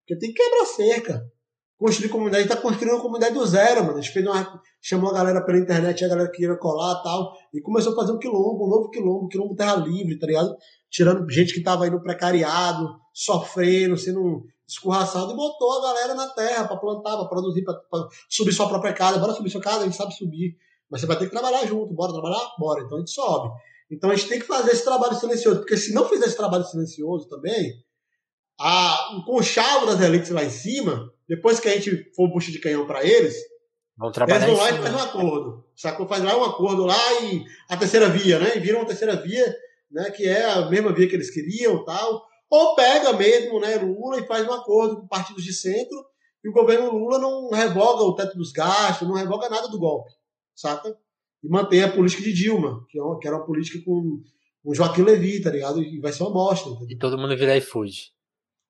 Porque 0.01 0.19
tem 0.19 0.33
que 0.33 0.43
quebrar 0.43 0.67
cerca. 0.67 1.33
Construir 1.79 2.09
comunidade, 2.09 2.49
tá 2.49 2.57
construindo 2.57 2.95
uma 2.95 3.03
comunidade 3.03 3.35
do 3.35 3.47
zero, 3.47 3.85
mano. 3.85 3.99
A 3.99 4.01
gente 4.01 4.13
fez 4.13 4.27
uma, 4.27 4.61
chamou 4.81 5.11
a 5.11 5.15
galera 5.15 5.45
pela 5.45 5.59
internet, 5.59 6.05
a 6.05 6.09
galera 6.09 6.31
que 6.31 6.43
ia 6.43 6.57
colar 6.57 7.01
e 7.01 7.03
tal, 7.03 7.33
e 7.53 7.61
começou 7.61 7.93
a 7.93 7.97
fazer 7.97 8.13
um 8.13 8.19
quilombo, 8.19 8.67
um 8.67 8.71
novo 8.71 8.91
quilombo, 8.91 9.29
quilombo 9.29 9.55
terra 9.55 9.77
livre, 9.77 10.19
tá 10.19 10.27
ligado? 10.27 10.57
Tirando 10.91 11.29
gente 11.31 11.53
que 11.53 11.63
tava 11.63 11.85
aí 11.85 11.91
no 11.91 12.03
precariado, 12.03 12.89
sofrendo, 13.13 13.97
sendo 13.97 14.45
escorraçado, 14.67 15.33
e 15.33 15.37
botou 15.37 15.79
a 15.79 15.83
galera 15.83 16.15
na 16.15 16.29
terra 16.31 16.67
para 16.67 16.77
plantar, 16.79 17.17
para 17.17 17.29
produzir, 17.29 17.63
para 17.63 17.79
subir 18.29 18.53
sua 18.53 18.69
própria 18.69 18.93
casa. 18.93 19.19
Bora 19.19 19.35
subir 19.35 19.51
sua 19.51 19.61
casa, 19.61 19.81
a 19.81 19.85
gente 19.85 19.97
sabe 19.97 20.15
subir. 20.15 20.57
Mas 20.91 21.01
você 21.01 21.07
vai 21.07 21.19
ter 21.19 21.27
que 21.27 21.33
trabalhar 21.33 21.67
junto, 21.67 21.95
bora 21.95 22.13
trabalhar? 22.13 22.55
Bora. 22.59 22.83
Então 22.83 22.97
a 22.97 23.01
gente 23.01 23.11
sobe. 23.11 23.51
Então 23.91 24.11
a 24.11 24.17
gente 24.17 24.29
tem 24.29 24.41
que 24.41 24.47
fazer 24.47 24.73
esse 24.73 24.85
trabalho 24.85 25.15
silencioso, 25.15 25.59
porque 25.59 25.77
se 25.77 25.93
não 25.93 26.09
fizer 26.09 26.27
esse 26.27 26.37
trabalho 26.37 26.65
silencioso 26.65 27.29
também, 27.29 27.73
a, 28.59 29.17
o 29.17 29.25
conchavo 29.25 29.87
das 29.87 30.01
elites 30.01 30.31
lá 30.31 30.45
em 30.45 30.51
cima, 30.51 31.13
depois 31.29 31.61
que 31.61 31.69
a 31.69 31.73
gente 31.73 32.13
for 32.15 32.29
bucha 32.29 32.51
de 32.51 32.59
canhão 32.59 32.87
para 32.87 33.05
eles, 33.05 33.35
vão 33.97 34.11
trabalhar 34.11 34.47
eles 34.47 34.59
vão 34.59 34.65
lá 34.65 34.71
e 34.71 34.83
fazem 34.83 34.97
um 34.97 35.03
acordo. 35.03 35.65
Sacou? 35.75 36.09
Faz 36.09 36.23
lá 36.23 36.37
um 36.37 36.45
acordo 36.45 36.85
lá 36.85 37.23
e 37.23 37.45
a 37.69 37.77
terceira 37.77 38.09
via, 38.09 38.39
né? 38.39 38.57
E 38.57 38.61
viram 38.61 38.81
uma 38.81 38.87
terceira 38.87 39.17
via, 39.17 39.55
né? 39.91 40.11
Que 40.11 40.27
é 40.27 40.45
a 40.45 40.69
mesma 40.71 40.93
via 40.93 41.09
que 41.09 41.15
eles 41.15 41.31
queriam 41.31 41.85
tal. 41.85 42.25
Ou 42.49 42.77
pega 42.77 43.13
mesmo, 43.13 43.59
né, 43.59 43.77
Lula 43.77 44.21
e 44.21 44.27
faz 44.27 44.47
um 44.47 44.53
acordo 44.53 45.01
com 45.01 45.09
partidos 45.09 45.43
de 45.43 45.53
centro 45.53 46.07
e 46.45 46.49
o 46.49 46.53
governo 46.53 46.93
Lula 46.93 47.19
não 47.19 47.51
revoga 47.51 48.05
o 48.05 48.15
teto 48.15 48.39
dos 48.39 48.53
gastos, 48.53 49.09
não 49.09 49.17
revoga 49.17 49.49
nada 49.49 49.67
do 49.67 49.81
golpe, 49.81 50.13
saca? 50.55 50.97
E 51.43 51.49
mantém 51.49 51.83
a 51.83 51.91
política 51.91 52.23
de 52.23 52.33
Dilma, 52.33 52.87
que, 52.89 52.99
é 52.99 53.03
era 53.27 53.37
uma 53.37 53.45
política 53.45 53.85
com, 53.85 54.23
com 54.63 54.75
Joaquim 54.75 55.03
Levy, 55.03 55.43
tá 55.43 55.51
ligado? 55.51 55.83
E 55.83 55.99
vai 55.99 56.13
ser 56.13 56.23
uma 56.23 56.33
bosta. 56.33 56.69
Entendeu? 56.71 56.89
E 56.91 56.99
todo 56.99 57.19
mundo 57.19 57.37
virar 57.37 57.57
iFood. 57.57 58.13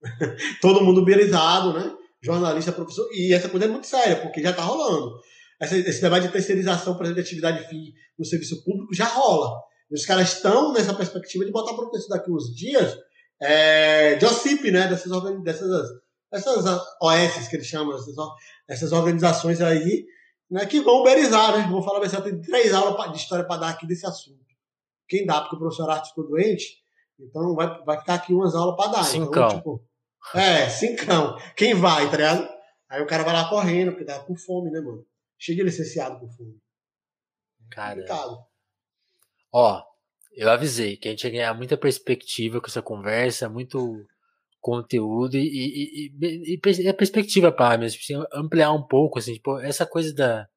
todo 0.61 0.85
mundo 0.85 1.05
belizado, 1.05 1.73
né? 1.73 1.93
Jornalista, 2.23 2.73
professor. 2.73 3.09
E 3.12 3.33
essa 3.33 3.49
coisa 3.49 3.66
é 3.66 3.69
muito 3.69 3.87
séria, 3.87 4.16
porque 4.16 4.43
já 4.43 4.51
está 4.51 4.62
rolando. 4.62 5.19
Esse, 5.61 5.78
esse 5.81 6.01
debate 6.01 6.27
de 6.27 6.33
terceirização, 6.33 6.97
por 6.97 7.05
exemplo, 7.05 7.23
de 7.23 7.27
atividade 7.28 7.69
fim 7.69 7.93
no 8.19 8.24
serviço 8.24 8.62
público 8.65 8.95
já 8.95 9.07
rola. 9.07 9.53
E 9.91 9.95
os 9.95 10.05
caras 10.05 10.33
estão 10.33 10.73
nessa 10.73 10.93
perspectiva 10.95 11.45
de 11.45 11.53
botar 11.53 11.74
preço 11.74 12.09
daqui 12.09 12.31
uns 12.31 12.55
dias 12.55 12.97
é, 13.41 14.16
de 14.16 14.24
OCIP, 14.24 14.70
né? 14.70 14.89
Dessas, 14.89 15.11
dessas, 15.43 15.89
dessas 16.31 16.65
OS 17.01 17.49
que 17.49 17.57
eles 17.57 17.66
chamam, 17.66 17.97
essas, 17.97 18.15
essas 18.69 18.93
organizações 18.93 19.61
aí, 19.61 20.05
né? 20.51 20.66
Que 20.66 20.81
vão 20.81 21.01
uberizar, 21.01 21.57
né? 21.57 21.69
Vou 21.70 21.83
falar 21.83 22.05
eu 22.05 22.23
tenho 22.23 22.43
três 22.43 22.74
aulas 22.74 23.12
de 23.12 23.19
história 23.19 23.45
para 23.45 23.61
dar 23.61 23.69
aqui 23.70 23.87
desse 23.87 24.07
assunto. 24.07 24.45
Quem 25.09 25.24
dá, 25.24 25.41
porque 25.41 25.57
o 25.57 25.59
professor 25.59 25.89
Arte 25.89 26.09
ficou 26.09 26.27
doente, 26.27 26.78
então 27.19 27.55
vai, 27.55 27.83
vai 27.85 27.99
ficar 28.01 28.15
aqui 28.15 28.35
umas 28.35 28.55
aulas 28.55 28.77
para 28.77 28.93
dar. 28.93 29.01
Então, 29.01 29.27
cincão. 29.27 29.47
Então, 29.47 29.59
tipo, 29.59 29.85
é, 30.35 30.69
cincão. 30.69 31.36
Quem 31.57 31.74
vai, 31.74 32.11
tá 32.11 32.16
ligado? 32.16 32.48
Aí 32.89 33.03
o 33.03 33.07
cara 33.07 33.24
vai 33.24 33.32
lá 33.32 33.48
correndo, 33.48 33.93
porque 33.93 34.05
tá 34.05 34.19
com 34.20 34.36
fome, 34.36 34.70
né, 34.70 34.81
mano? 34.81 35.05
Cheio 35.39 35.59
de 35.59 35.65
licenciado 35.65 36.19
com 36.19 36.28
fome. 36.28 36.57
Cara. 37.70 38.05
Ó, 39.53 39.82
eu 40.32 40.51
avisei 40.51 40.97
que 40.97 41.09
a 41.09 41.11
gente 41.11 41.24
ia 41.24 41.31
ganhar 41.31 41.55
muita 41.55 41.77
perspectiva 41.77 42.61
com 42.61 42.66
essa 42.66 42.82
conversa, 42.82 43.48
muito 43.48 44.07
conteúdo 44.61 45.36
e, 45.36 45.47
e, 45.47 46.12
e, 46.20 46.61
e, 46.82 46.89
a 46.89 46.94
perspectiva 46.94 47.53
para 47.53 47.78
mesmo, 47.78 48.01
assim, 48.03 48.27
ampliar 48.32 48.73
um 48.73 48.82
pouco, 48.82 49.19
assim, 49.19 49.35
tipo, 49.35 49.59
essa 49.61 49.86
coisa 49.86 50.12
da 50.12 50.48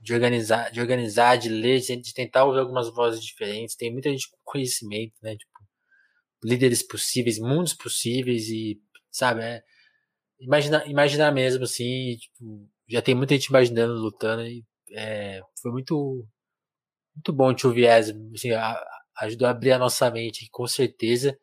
de 0.00 0.14
organizar, 0.14 0.70
de 0.70 0.80
organizar, 0.80 1.36
de 1.36 1.48
ler, 1.48 1.80
de 1.80 2.14
tentar 2.14 2.44
ouvir 2.44 2.60
algumas 2.60 2.88
vozes 2.88 3.22
diferentes. 3.22 3.74
Tem 3.74 3.92
muita 3.92 4.10
gente 4.10 4.30
com 4.30 4.36
conhecimento, 4.44 5.12
né? 5.22 5.36
Líderes 6.42 6.82
possíveis, 6.82 7.38
mundos 7.38 7.74
possíveis 7.74 8.48
e, 8.48 8.80
sabe, 9.10 9.42
é, 9.42 9.62
imaginar, 10.40 10.88
imaginar 10.88 11.32
mesmo, 11.32 11.64
assim, 11.64 12.16
tipo, 12.16 12.68
já 12.88 13.02
tem 13.02 13.14
muita 13.14 13.34
gente 13.34 13.46
imaginando, 13.46 13.94
lutando 13.94 14.42
e 14.42 14.64
é, 14.92 15.40
foi 15.60 15.72
muito 15.72 16.26
muito 17.14 17.32
bom 17.32 17.52
te 17.52 17.66
ouvir, 17.66 17.88
assim, 17.88 18.50
ajudou 19.20 19.48
a 19.48 19.50
abrir 19.50 19.72
a 19.72 19.78
nossa 19.78 20.08
mente, 20.10 20.48
com 20.52 20.66
certeza, 20.68 21.36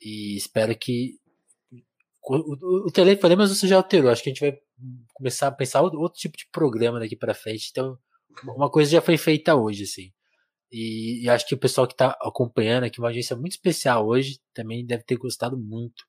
e 0.00 0.36
espero 0.36 0.76
que 0.76 1.18
o, 2.22 2.36
o, 2.36 2.86
o 2.88 3.46
você 3.48 3.66
já 3.66 3.76
alterou, 3.76 4.10
acho 4.10 4.22
que 4.22 4.30
a 4.30 4.32
gente 4.32 4.40
vai 4.40 4.58
começar 5.14 5.48
a 5.48 5.52
pensar 5.52 5.82
outro 5.82 6.08
tipo 6.12 6.36
de 6.36 6.46
programa 6.50 7.00
daqui 7.00 7.16
para 7.16 7.34
frente. 7.34 7.68
Então, 7.70 7.98
uma 8.44 8.70
coisa 8.70 8.90
já 8.90 9.00
foi 9.00 9.16
feita 9.16 9.54
hoje, 9.54 9.84
assim. 9.84 10.12
E, 10.70 11.24
e 11.24 11.30
acho 11.30 11.46
que 11.46 11.54
o 11.54 11.58
pessoal 11.58 11.86
que 11.86 11.94
está 11.94 12.16
acompanhando 12.20 12.84
aqui, 12.84 12.98
uma 12.98 13.08
agência 13.08 13.36
muito 13.36 13.52
especial 13.52 14.06
hoje, 14.06 14.38
também 14.54 14.84
deve 14.84 15.02
ter 15.04 15.16
gostado 15.16 15.56
muito. 15.56 16.04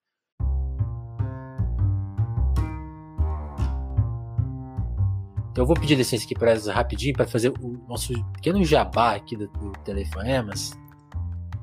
Então 5.52 5.64
eu 5.64 5.66
vou 5.66 5.80
pedir 5.80 5.96
licença 5.96 6.26
aqui 6.26 6.36
para 6.36 6.52
elas 6.52 6.68
rapidinho 6.68 7.14
para 7.14 7.28
fazer 7.28 7.50
o 7.50 7.86
nosso 7.88 8.14
pequeno 8.34 8.64
jabá 8.64 9.16
aqui 9.16 9.36
do, 9.36 9.48
do 9.48 9.72
Telefonemas. 9.84 10.72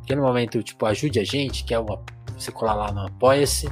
Pequeno 0.03 0.23
momento, 0.23 0.63
tipo, 0.63 0.87
ajude 0.87 1.19
a 1.19 1.25
gente, 1.25 1.65
que 1.65 1.75
é 1.75 1.79
uma, 1.79 2.03
você 2.37 2.51
colar 2.51 2.75
lá 2.75 2.93
no 2.93 3.07
Apoia-se 3.07 3.69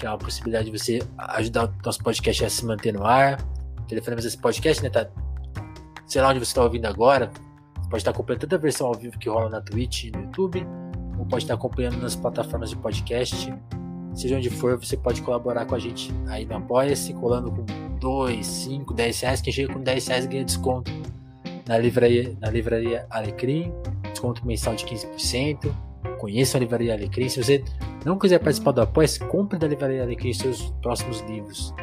que 0.00 0.06
é 0.06 0.08
uma 0.08 0.18
possibilidade 0.18 0.70
de 0.70 0.78
você 0.78 0.98
ajudar 1.18 1.66
o 1.66 1.74
nosso 1.84 2.02
podcast 2.02 2.46
a 2.46 2.48
se 2.48 2.64
manter 2.64 2.90
no 2.90 3.04
ar. 3.04 3.38
Telefonemos 3.86 4.24
esse 4.24 4.38
podcast, 4.38 4.82
né? 4.82 4.88
Tá, 4.88 5.06
sei 6.06 6.22
lá 6.22 6.30
onde 6.30 6.38
você 6.38 6.52
está 6.52 6.62
ouvindo 6.62 6.86
agora. 6.86 7.30
Pode 7.90 8.00
estar 8.00 8.12
acompanhando 8.12 8.40
toda 8.42 8.56
a 8.56 8.58
versão 8.58 8.86
ao 8.86 8.94
vivo 8.94 9.18
que 9.18 9.28
rola 9.28 9.50
na 9.50 9.60
Twitch 9.60 10.04
e 10.04 10.10
no 10.12 10.22
YouTube, 10.22 10.64
ou 11.18 11.26
pode 11.26 11.44
estar 11.44 11.54
acompanhando 11.54 11.98
nas 11.98 12.14
plataformas 12.14 12.70
de 12.70 12.76
podcast. 12.76 13.52
Seja 14.14 14.36
onde 14.36 14.48
for, 14.48 14.78
você 14.78 14.96
pode 14.96 15.20
colaborar 15.22 15.66
com 15.66 15.74
a 15.74 15.78
gente 15.78 16.12
aí 16.28 16.46
no 16.46 16.56
Apoia-se, 16.56 17.12
colando 17.14 17.50
com 17.50 17.64
2, 17.98 18.46
5, 18.46 18.94
10 18.94 19.20
reais. 19.20 19.40
Quem 19.40 19.52
chega 19.52 19.72
com 19.72 19.80
10 19.80 20.06
reais 20.06 20.26
ganha 20.26 20.44
desconto 20.44 20.90
na 21.66 21.76
livraria, 21.78 22.36
na 22.40 22.48
livraria 22.48 23.06
Alecrim, 23.10 23.72
desconto 24.10 24.46
mensal 24.46 24.74
de 24.74 24.84
15%. 24.86 25.72
Conheça 26.18 26.58
a 26.58 26.60
livraria 26.60 26.94
Alecrim. 26.94 27.28
Se 27.28 27.42
você 27.42 27.64
não 28.04 28.18
quiser 28.18 28.38
participar 28.38 28.72
do 28.72 28.80
apoio, 28.80 29.08
compre 29.28 29.58
da 29.58 29.66
Livraria 29.66 30.02
Alecrim 30.02 30.32
seus 30.32 30.70
próximos 30.82 31.20
livros. 31.22 31.74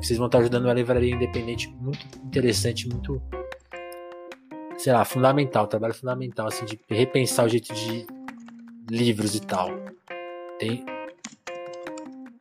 Vocês 0.00 0.18
vão 0.18 0.26
estar 0.26 0.38
ajudando 0.38 0.64
uma 0.64 0.72
livraria 0.72 1.14
independente 1.14 1.68
muito 1.80 2.06
interessante, 2.24 2.88
muito, 2.88 3.20
sei 4.78 4.92
lá, 4.92 5.04
fundamental, 5.04 5.66
trabalho 5.66 5.94
fundamental, 5.94 6.48
assim, 6.48 6.64
de 6.64 6.78
repensar 6.88 7.46
o 7.46 7.48
jeito 7.48 7.72
de 7.72 8.06
livros 8.90 9.34
e 9.34 9.40
tal. 9.40 9.70
Tem. 10.58 10.84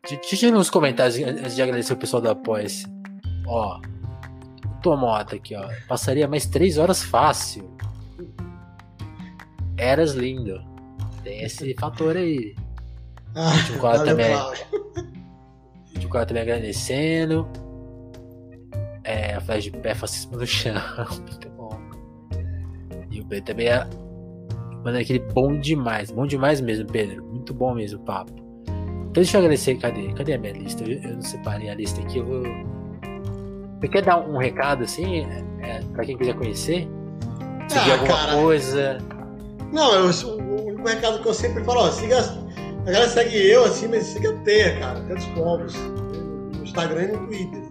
Deixa 0.07 0.51
nos 0.51 0.69
comentários 0.69 1.17
antes 1.17 1.55
de 1.55 1.61
agradecer 1.61 1.93
o 1.93 1.97
pessoal 1.97 2.21
do 2.21 2.29
Apoia-se. 2.29 2.85
Ó, 3.47 3.79
Tomota 4.85 5.35
aqui, 5.35 5.55
ó. 5.55 5.67
Passaria 5.87 6.27
mais 6.27 6.45
três 6.45 6.77
horas 6.77 7.01
fácil. 7.01 7.75
Eras 9.77 10.13
lindo. 10.13 10.63
Tem 11.23 11.43
esse 11.43 11.73
fator 11.73 12.15
aí. 12.15 12.55
Ah, 13.33 13.51
o 13.75 13.79
Cláudio 13.79 14.05
também. 14.05 14.35
O 14.35 16.07
Cláudio 16.07 16.27
também 16.27 16.43
agradecendo. 16.43 17.49
É, 19.03 19.33
a 19.33 19.41
flash 19.41 19.63
de 19.63 19.71
pé, 19.71 19.95
fascismo 19.95 20.37
no 20.37 20.45
chão. 20.45 20.75
O 23.25 23.27
Pedro 23.27 23.45
também 23.45 23.67
é. 23.67 23.87
Mano, 24.83 24.97
aquele 24.97 25.19
bom 25.19 25.59
demais. 25.59 26.11
Bom 26.11 26.25
demais 26.25 26.61
mesmo, 26.61 26.87
Pedro. 26.87 27.23
Muito 27.25 27.53
bom 27.53 27.73
mesmo 27.73 27.99
o 27.99 28.03
papo. 28.03 28.31
Então 28.67 29.23
deixa 29.23 29.37
eu 29.37 29.41
agradecer. 29.41 29.75
Cadê? 29.75 30.13
Cadê 30.13 30.33
a 30.33 30.37
minha 30.37 30.53
lista? 30.53 30.83
Eu, 30.83 31.01
eu 31.01 31.15
não 31.15 31.21
separei 31.21 31.69
a 31.69 31.75
lista 31.75 32.01
aqui. 32.01 32.19
Eu 32.19 32.25
vou. 32.25 32.43
Você 33.79 33.87
quer 33.87 34.03
dar 34.03 34.19
um 34.19 34.37
recado 34.37 34.83
assim? 34.83 35.25
É, 35.61 35.81
pra 35.93 36.05
quem 36.05 36.17
quiser 36.17 36.35
conhecer? 36.35 36.87
Seguir 37.67 37.91
ah, 37.91 37.93
alguma 37.93 38.17
cara. 38.17 38.41
coisa? 38.41 38.97
Não, 39.71 39.93
eu, 39.93 40.05
o 40.05 40.67
único 40.67 40.87
recado 40.87 41.21
que 41.21 41.27
eu 41.27 41.33
sempre 41.33 41.63
falo, 41.63 41.81
ó, 41.81 41.91
siga 41.91 42.19
a 42.85 42.91
galera 42.91 43.09
segue 43.09 43.35
eu 43.35 43.65
assim, 43.65 43.87
mas 43.87 44.03
siga 44.03 44.29
a 44.29 44.37
Teia, 44.43 44.79
cara, 44.79 45.01
Teia 45.01 45.15
dos 45.15 45.25
Povos. 45.29 45.73
No 45.73 46.63
Instagram 46.63 47.01
e 47.01 47.07
no 47.07 47.27
Twitter. 47.27 47.63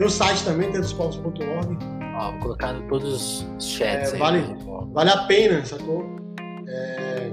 O 0.00 0.08
site 0.08 0.44
também, 0.44 0.70
teiadospovos.org. 0.70 1.76
Ó, 2.16 2.30
vou 2.32 2.40
colocar 2.40 2.74
em 2.74 2.86
todos 2.86 3.44
os 3.58 3.64
chats 3.64 4.10
é, 4.10 4.14
aí. 4.14 4.18
Vale, 4.18 4.38
né? 4.40 4.56
vale 4.92 5.10
a 5.10 5.18
pena, 5.24 5.64
sacou? 5.64 6.04
É, 6.68 7.30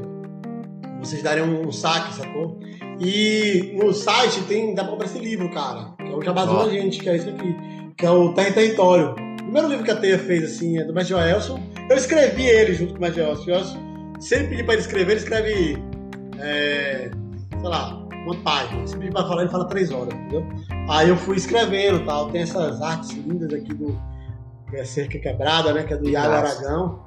vocês 1.00 1.22
darem 1.24 1.44
um 1.44 1.72
saque, 1.72 2.14
sacou? 2.14 2.60
E 3.00 3.76
no 3.82 3.94
site 3.94 4.42
tem, 4.44 4.76
dá 4.76 4.84
pra 4.84 4.92
comprar 4.92 5.08
esse 5.08 5.20
livro, 5.20 5.50
cara, 5.52 5.94
que 5.98 6.12
é 6.12 6.16
o 6.16 6.22
Jabazão 6.22 6.66
da 6.66 6.70
gente, 6.70 7.00
que 7.00 7.10
é 7.10 7.16
esse 7.16 7.30
aqui, 7.30 7.56
que 7.98 8.06
é 8.06 8.12
o 8.12 8.34
Terra 8.34 8.50
e 8.50 8.54
Território. 8.54 9.12
O 9.12 9.36
primeiro 9.36 9.68
livro 9.68 9.84
que 9.84 9.92
a 9.92 9.96
Teia 9.96 10.20
fez, 10.20 10.44
assim, 10.44 10.78
é 10.78 10.84
do 10.84 10.94
Mestre 10.94 11.16
Joelson. 11.16 11.60
Eu 11.90 11.98
escrevi 11.98 12.46
ele 12.46 12.74
junto 12.74 12.94
com 12.94 13.00
o 13.00 13.02
Mestre 13.02 13.24
Joelson. 13.24 13.80
Se 14.20 14.36
ele 14.36 14.48
pedir 14.50 14.64
pra 14.66 14.74
ele 14.76 14.84
escrever, 14.84 15.12
ele 15.14 15.20
escreve 15.20 15.78
é, 16.40 17.10
sei 17.60 17.70
lá, 17.70 17.98
uma 18.24 18.36
página. 18.36 18.86
Se 18.86 18.96
pedir 18.96 19.12
pra 19.12 19.24
falar, 19.24 19.42
ele 19.42 19.52
fala 19.52 19.66
três 19.66 19.92
horas, 19.92 20.14
entendeu? 20.14 20.46
Aí 20.90 21.10
eu 21.10 21.18
fui 21.18 21.38
escrevendo 21.38 22.06
tal. 22.06 22.30
Tem 22.30 22.42
essas 22.42 22.82
artes 22.82 23.12
lindas 23.12 23.52
aqui 23.54 23.74
do 23.74 24.00
é 24.78 24.84
Cerca 24.84 25.20
Quebrada, 25.20 25.74
né? 25.74 25.84
Que 25.84 25.94
é 25.94 25.98
do 25.98 26.10
Iago 26.10 26.34
Aragão. 26.34 27.04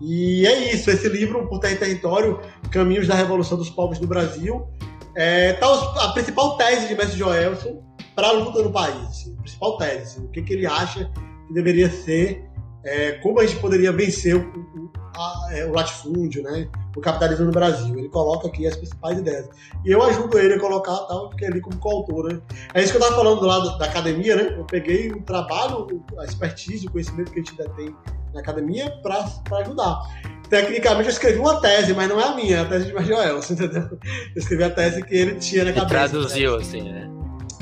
E 0.00 0.46
é 0.46 0.72
isso, 0.72 0.90
esse 0.90 1.08
livro, 1.08 1.46
Por 1.46 1.58
Terra 1.58 1.74
e 1.74 1.78
Território, 1.78 2.40
Caminhos 2.70 3.06
da 3.06 3.14
Revolução 3.14 3.58
dos 3.58 3.68
Povos 3.68 3.98
do 3.98 4.06
Brasil, 4.06 4.66
é, 5.14 5.52
tá 5.54 5.66
a 5.66 6.12
principal 6.12 6.56
tese 6.56 6.88
de 6.88 6.94
Mestre 6.94 7.18
Joelson 7.18 7.82
para 8.14 8.28
a 8.28 8.32
luta 8.32 8.62
no 8.62 8.72
país. 8.72 9.06
Assim, 9.08 9.36
a 9.38 9.42
principal 9.42 9.76
tese, 9.76 10.02
assim, 10.02 10.24
o 10.24 10.28
que, 10.28 10.42
que 10.42 10.54
ele 10.54 10.66
acha 10.66 11.10
que 11.46 11.52
deveria 11.52 11.90
ser, 11.90 12.48
é, 12.84 13.12
como 13.22 13.40
a 13.40 13.46
gente 13.46 13.60
poderia 13.60 13.92
vencer 13.92 14.36
o, 14.36 14.40
o, 14.40 14.90
a, 15.16 15.48
é, 15.52 15.64
o 15.64 15.72
latifúndio, 15.72 16.42
né? 16.42 16.68
o 16.96 17.00
capitalismo 17.00 17.46
no 17.46 17.52
Brasil. 17.52 17.98
Ele 17.98 18.08
coloca 18.08 18.48
aqui 18.48 18.66
as 18.66 18.76
principais 18.76 19.18
ideias. 19.18 19.48
E 19.84 19.90
eu 19.90 20.02
ajudo 20.02 20.38
ele 20.38 20.54
a 20.54 20.60
colocar, 20.60 20.96
tal, 21.06 21.28
porque 21.28 21.44
ali 21.44 21.60
como 21.60 21.76
coautor, 21.78 22.32
né? 22.32 22.40
É 22.74 22.82
isso 22.82 22.92
que 22.92 22.98
eu 22.98 23.02
estava 23.02 23.22
falando 23.22 23.40
do 23.40 23.46
lado 23.46 23.78
da 23.78 23.86
academia, 23.86 24.36
né? 24.36 24.54
Eu 24.56 24.64
peguei 24.64 25.10
o 25.10 25.22
trabalho, 25.22 26.02
a 26.18 26.24
expertise, 26.24 26.86
o 26.86 26.90
conhecimento 26.90 27.30
que 27.30 27.40
a 27.40 27.42
gente 27.42 27.60
ainda 27.60 27.72
tem 27.74 27.94
na 28.34 28.40
academia 28.40 28.90
para 29.02 29.26
ajudar. 29.60 30.00
Tecnicamente 30.48 31.08
eu 31.08 31.12
escrevi 31.12 31.38
uma 31.38 31.60
tese, 31.60 31.94
mas 31.94 32.08
não 32.08 32.20
é 32.20 32.24
a 32.24 32.34
minha, 32.34 32.56
é 32.56 32.60
a 32.60 32.64
tese 32.64 32.86
de 32.86 32.92
Marjoel, 32.92 33.40
você 33.40 33.52
entendeu? 33.54 33.82
Eu 33.92 33.98
escrevi 34.36 34.64
a 34.64 34.70
tese 34.70 35.02
que 35.02 35.14
ele 35.14 35.34
tinha 35.36 35.64
na 35.64 35.72
cabeça. 35.72 35.86
E 35.86 36.08
traduziu, 36.08 36.56
né? 36.56 36.62
assim, 36.62 36.82
né? 36.82 37.10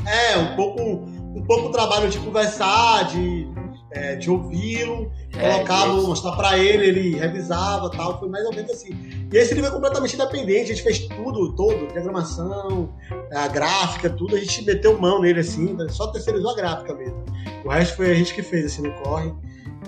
É, 0.07 0.39
um 0.39 0.57
pouco, 0.57 0.83
um 0.83 1.45
pouco 1.47 1.69
o 1.69 1.73
trabalho 1.73 2.09
de 2.09 2.19
conversar, 2.19 3.09
de 3.09 3.47
é, 3.90 4.16
de 4.16 4.31
ouvi-lo, 4.31 5.10
é, 5.36 5.55
colocava, 5.55 5.93
mostrar 6.02 6.32
para 6.32 6.59
ele, 6.59 6.86
ele 6.86 7.16
revisava 7.16 7.90
tal, 7.90 8.19
foi 8.19 8.28
mais 8.28 8.44
ou 8.47 8.55
menos 8.55 8.70
assim. 8.70 8.90
E 9.32 9.36
esse 9.36 9.55
livro 9.55 9.70
é 9.70 9.73
completamente 9.73 10.15
independente, 10.15 10.73
a 10.73 10.74
gente 10.74 10.82
fez 10.82 10.98
tudo, 11.01 11.55
todo, 11.55 11.86
diagramação, 11.89 12.94
a 13.32 13.48
gráfica, 13.48 14.10
tudo, 14.10 14.36
a 14.36 14.39
gente 14.39 14.65
meteu 14.65 14.98
mão 14.98 15.20
nele 15.20 15.40
assim, 15.40 15.77
só 15.90 16.09
terceirizou 16.09 16.51
a 16.51 16.56
gráfica 16.56 16.94
mesmo. 16.94 17.24
O 17.65 17.69
resto 17.69 17.97
foi 17.97 18.10
a 18.10 18.15
gente 18.15 18.35
que 18.35 18.43
fez 18.43 18.66
assim 18.66 18.82
no 18.82 18.93
corre. 19.02 19.32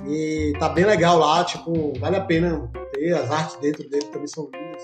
E 0.06 0.52
tá 0.58 0.68
bem 0.68 0.84
legal 0.84 1.18
lá, 1.18 1.44
tipo, 1.44 1.92
vale 1.98 2.16
a 2.16 2.20
pena 2.22 2.70
ter, 2.92 3.12
as 3.12 3.30
artes 3.30 3.56
dentro 3.60 3.88
dele 3.88 4.06
também 4.06 4.26
são 4.26 4.48
lindas. 4.52 4.82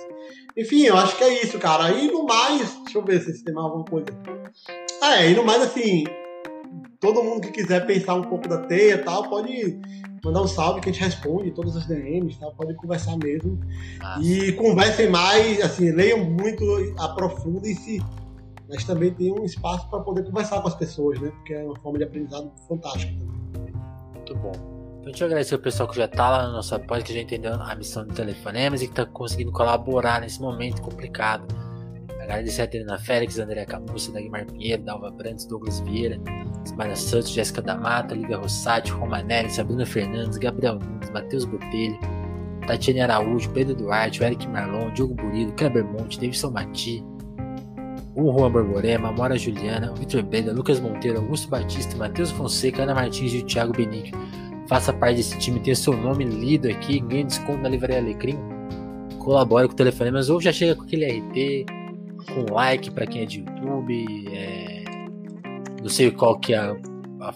Enfim, 0.56 0.84
eu 0.84 0.97
acho 0.97 1.16
que 1.16 1.24
é 1.24 1.43
isso, 1.43 1.59
cara. 1.59 1.90
E 1.90 2.10
no 2.10 2.24
mais, 2.24 2.76
deixa 2.84 2.98
eu 2.98 3.05
ver 3.05 3.20
se 3.20 3.44
tem 3.44 3.55
mais 3.55 3.66
alguma 3.66 3.84
coisa. 3.84 4.06
Ah, 5.02 5.22
é, 5.22 5.30
e 5.30 5.34
no 5.34 5.44
mais, 5.44 5.62
assim, 5.62 6.05
todo 7.01 7.23
mundo 7.23 7.43
que 7.43 7.51
quiser 7.51 7.86
pensar 7.86 8.15
um 8.15 8.23
pouco 8.23 8.48
da 8.48 8.59
teia 8.59 8.94
e 8.94 8.98
tal, 8.98 9.28
pode 9.28 9.81
mandar 10.24 10.43
um 10.43 10.48
salve 10.48 10.81
que 10.81 10.90
a 10.90 10.93
gente 10.93 11.03
responde 11.03 11.51
todas 11.53 11.77
as 11.77 11.86
DMs, 11.86 12.39
tal, 12.39 12.53
pode 12.55 12.74
conversar 12.74 13.16
mesmo. 13.16 13.59
Nossa. 14.01 14.23
E 14.23 14.53
conversem 14.53 15.11
mais, 15.11 15.61
assim, 15.61 15.90
leiam 15.90 16.24
muito, 16.24 16.65
aprofundem-se, 16.98 18.03
mas 18.69 18.85
também 18.85 19.12
tem 19.12 19.32
um 19.32 19.44
espaço 19.44 19.89
para 19.89 20.01
poder 20.01 20.24
conversar 20.24 20.61
com 20.61 20.69
as 20.69 20.74
pessoas, 20.74 21.20
né? 21.20 21.31
Porque 21.31 21.55
é 21.55 21.62
uma 21.62 21.78
forma 21.81 21.98
de 21.98 22.05
aprendizado 22.05 22.51
fantástica 22.69 23.12
também. 23.53 23.73
Muito 24.15 24.35
bom. 24.36 24.53
Então, 24.53 25.12
deixa 25.12 25.23
eu 25.23 25.27
agradecer 25.27 25.55
o 25.55 25.61
pessoal 25.61 25.89
que 25.89 25.97
já 25.97 26.07
está 26.07 26.28
lá 26.28 26.47
no 26.48 26.55
nosso 26.55 26.74
apoio, 26.74 27.05
que 27.05 27.15
já 27.15 27.20
entendeu 27.20 27.55
a 27.55 27.74
missão 27.77 28.05
do 28.05 28.12
Telefonemas 28.12 28.82
e 28.82 28.86
que 28.86 28.93
está 28.93 29.07
conseguindo 29.07 29.53
colaborar 29.53 30.20
nesse 30.20 30.40
momento 30.40 30.82
complicado 30.82 31.47
Agradecer 32.28 32.62
a 32.62 32.65
Adriana 32.65 32.98
Félix, 32.98 33.39
André 33.39 33.65
Camussa, 33.65 34.12
Dagmar 34.12 34.47
Pinheiro, 34.47 34.82
Dalva 34.82 35.11
Brandes, 35.11 35.47
Douglas 35.47 35.81
Vieira, 35.81 36.19
Ismael 36.65 36.97
Santos, 36.97 37.31
Jéssica 37.31 37.62
da 37.62 37.77
Mata, 37.77 38.15
Liga 38.15 38.36
Rossati, 38.36 38.90
Romanelli, 38.90 39.48
Sabrina 39.48 39.86
Fernandes, 39.86 40.36
Gabriel 40.36 40.78
Nunes, 40.78 41.09
Matheus 41.11 41.44
Botelho, 41.44 41.98
Tatiane 42.66 43.01
Araújo, 43.01 43.48
Pedro 43.51 43.77
Duarte, 43.77 44.24
Eric 44.24 44.47
Marlon, 44.48 44.93
Diogo 44.93 45.15
Burilo, 45.15 45.53
Kleber 45.53 45.85
Monte, 45.85 46.19
Davidson 46.19 46.51
Mati, 46.51 47.05
o 48.16 48.32
Juan 48.32 48.51
Borborema, 48.51 49.12
Mora 49.12 49.39
Juliana, 49.39 49.93
Vitor 49.94 50.23
Beda, 50.23 50.53
Lucas 50.53 50.81
Monteiro, 50.81 51.19
Augusto 51.19 51.48
Batista, 51.48 51.97
Matheus 51.97 52.32
Fonseca, 52.32 52.82
Ana 52.82 52.94
Martins 52.94 53.35
e 53.35 53.39
o 53.39 53.44
Thiago 53.44 53.73
Benício. 53.73 54.16
Faça 54.66 54.93
parte 54.93 55.19
desse 55.19 55.39
time, 55.39 55.61
tenha 55.61 55.77
seu 55.77 55.97
nome 55.97 56.24
lido 56.24 56.69
aqui, 56.69 56.98
ganhe 56.98 57.24
desconto 57.24 57.62
na 57.62 57.69
Livraria 57.69 57.98
Alecrim, 57.98 58.36
colabore 59.19 59.69
com 59.69 59.74
o 59.74 59.77
telefone, 59.77 60.11
mas 60.11 60.28
ou 60.28 60.40
já 60.40 60.53
chega 60.53 60.74
com 60.74 60.82
aquele 60.82 61.07
RT, 61.07 61.66
com 62.27 62.53
like 62.53 62.90
para 62.90 63.07
quem 63.07 63.23
é 63.23 63.27
de 63.27 63.40
YouTube. 63.40 64.28
É... 64.32 64.85
Não 65.81 65.89
sei 65.89 66.11
qual 66.11 66.39
que 66.39 66.53
é 66.53 66.59
a, 66.59 66.77
a, 67.20 67.35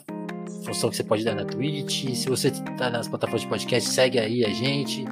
função 0.64 0.90
que 0.90 0.96
você 0.96 1.04
pode 1.04 1.24
dar 1.24 1.34
na 1.34 1.44
Twitch. 1.44 2.14
Se 2.14 2.28
você 2.28 2.48
está 2.48 2.90
nas 2.90 3.08
plataformas 3.08 3.42
de 3.42 3.48
podcast, 3.48 3.88
segue 3.90 4.18
aí 4.18 4.44
a 4.44 4.50
gente. 4.50 5.04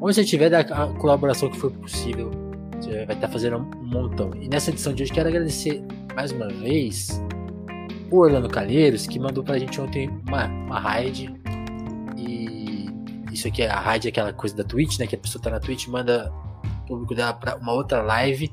Onde 0.00 0.14
você 0.14 0.24
tiver 0.24 0.52
a 0.54 0.64
colaboração 0.94 1.50
que 1.50 1.58
for 1.58 1.70
possível, 1.70 2.30
você 2.80 3.04
vai 3.04 3.14
estar 3.14 3.26
tá 3.26 3.28
fazendo 3.28 3.58
um 3.58 3.84
montão. 3.84 4.32
E 4.34 4.48
nessa 4.48 4.70
edição 4.70 4.94
de 4.94 5.02
hoje 5.02 5.12
quero 5.12 5.28
agradecer 5.28 5.82
mais 6.14 6.32
uma 6.32 6.48
vez 6.48 7.20
o 8.10 8.18
Orlando 8.18 8.48
Calheiros, 8.48 9.06
que 9.06 9.18
mandou 9.18 9.44
pra 9.44 9.58
gente 9.58 9.80
ontem 9.80 10.08
uma, 10.26 10.46
uma 10.46 10.80
raid. 10.80 11.32
E 12.16 12.86
isso 13.32 13.46
aqui 13.46 13.62
é 13.62 13.68
a 13.68 13.78
raid, 13.78 14.08
aquela 14.08 14.32
coisa 14.32 14.56
da 14.56 14.64
Twitch, 14.64 14.98
né? 14.98 15.06
Que 15.06 15.14
a 15.14 15.18
pessoa 15.18 15.42
tá 15.42 15.50
na 15.50 15.60
Twitch 15.60 15.86
manda 15.86 16.32
o 16.82 16.86
público 16.86 17.14
dela 17.14 17.32
pra 17.32 17.56
uma 17.56 17.72
outra 17.72 18.02
live. 18.02 18.50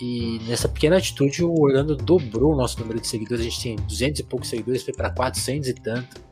E 0.00 0.38
nessa 0.46 0.68
pequena 0.68 0.96
atitude, 0.96 1.44
o 1.44 1.52
Orlando 1.52 1.96
dobrou 1.96 2.52
o 2.52 2.56
nosso 2.56 2.78
número 2.80 3.00
de 3.00 3.06
seguidores. 3.06 3.40
A 3.40 3.48
gente 3.48 3.62
tem 3.62 3.76
200 3.76 4.20
e 4.20 4.24
poucos 4.24 4.48
seguidores, 4.48 4.82
foi 4.82 4.94
para 4.94 5.10
400 5.10 5.68
e 5.68 5.74
tanto. 5.74 6.22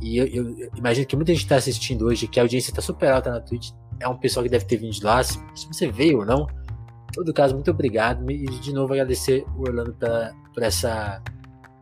E 0.00 0.16
eu, 0.16 0.26
eu, 0.26 0.70
imagino 0.76 1.06
que 1.06 1.16
muita 1.16 1.32
gente 1.32 1.42
está 1.42 1.56
assistindo 1.56 2.06
hoje, 2.06 2.26
que 2.26 2.40
a 2.40 2.42
audiência 2.42 2.70
está 2.70 2.80
super 2.80 3.10
alta 3.10 3.30
na 3.30 3.40
Twitch. 3.40 3.70
É 4.00 4.08
um 4.08 4.16
pessoal 4.16 4.44
que 4.44 4.50
deve 4.50 4.64
ter 4.64 4.78
vindo 4.78 4.92
de 4.92 5.04
lá. 5.04 5.22
Se, 5.22 5.38
se 5.54 5.66
você 5.66 5.90
veio 5.90 6.20
ou 6.20 6.26
não, 6.26 6.42
em 6.42 7.12
todo 7.12 7.32
caso, 7.34 7.54
muito 7.54 7.70
obrigado. 7.70 8.30
E 8.30 8.46
de 8.46 8.72
novo 8.72 8.94
agradecer 8.94 9.44
o 9.56 9.62
Orlando 9.62 9.92
pela, 9.94 10.34
por, 10.54 10.62
essa, 10.62 11.22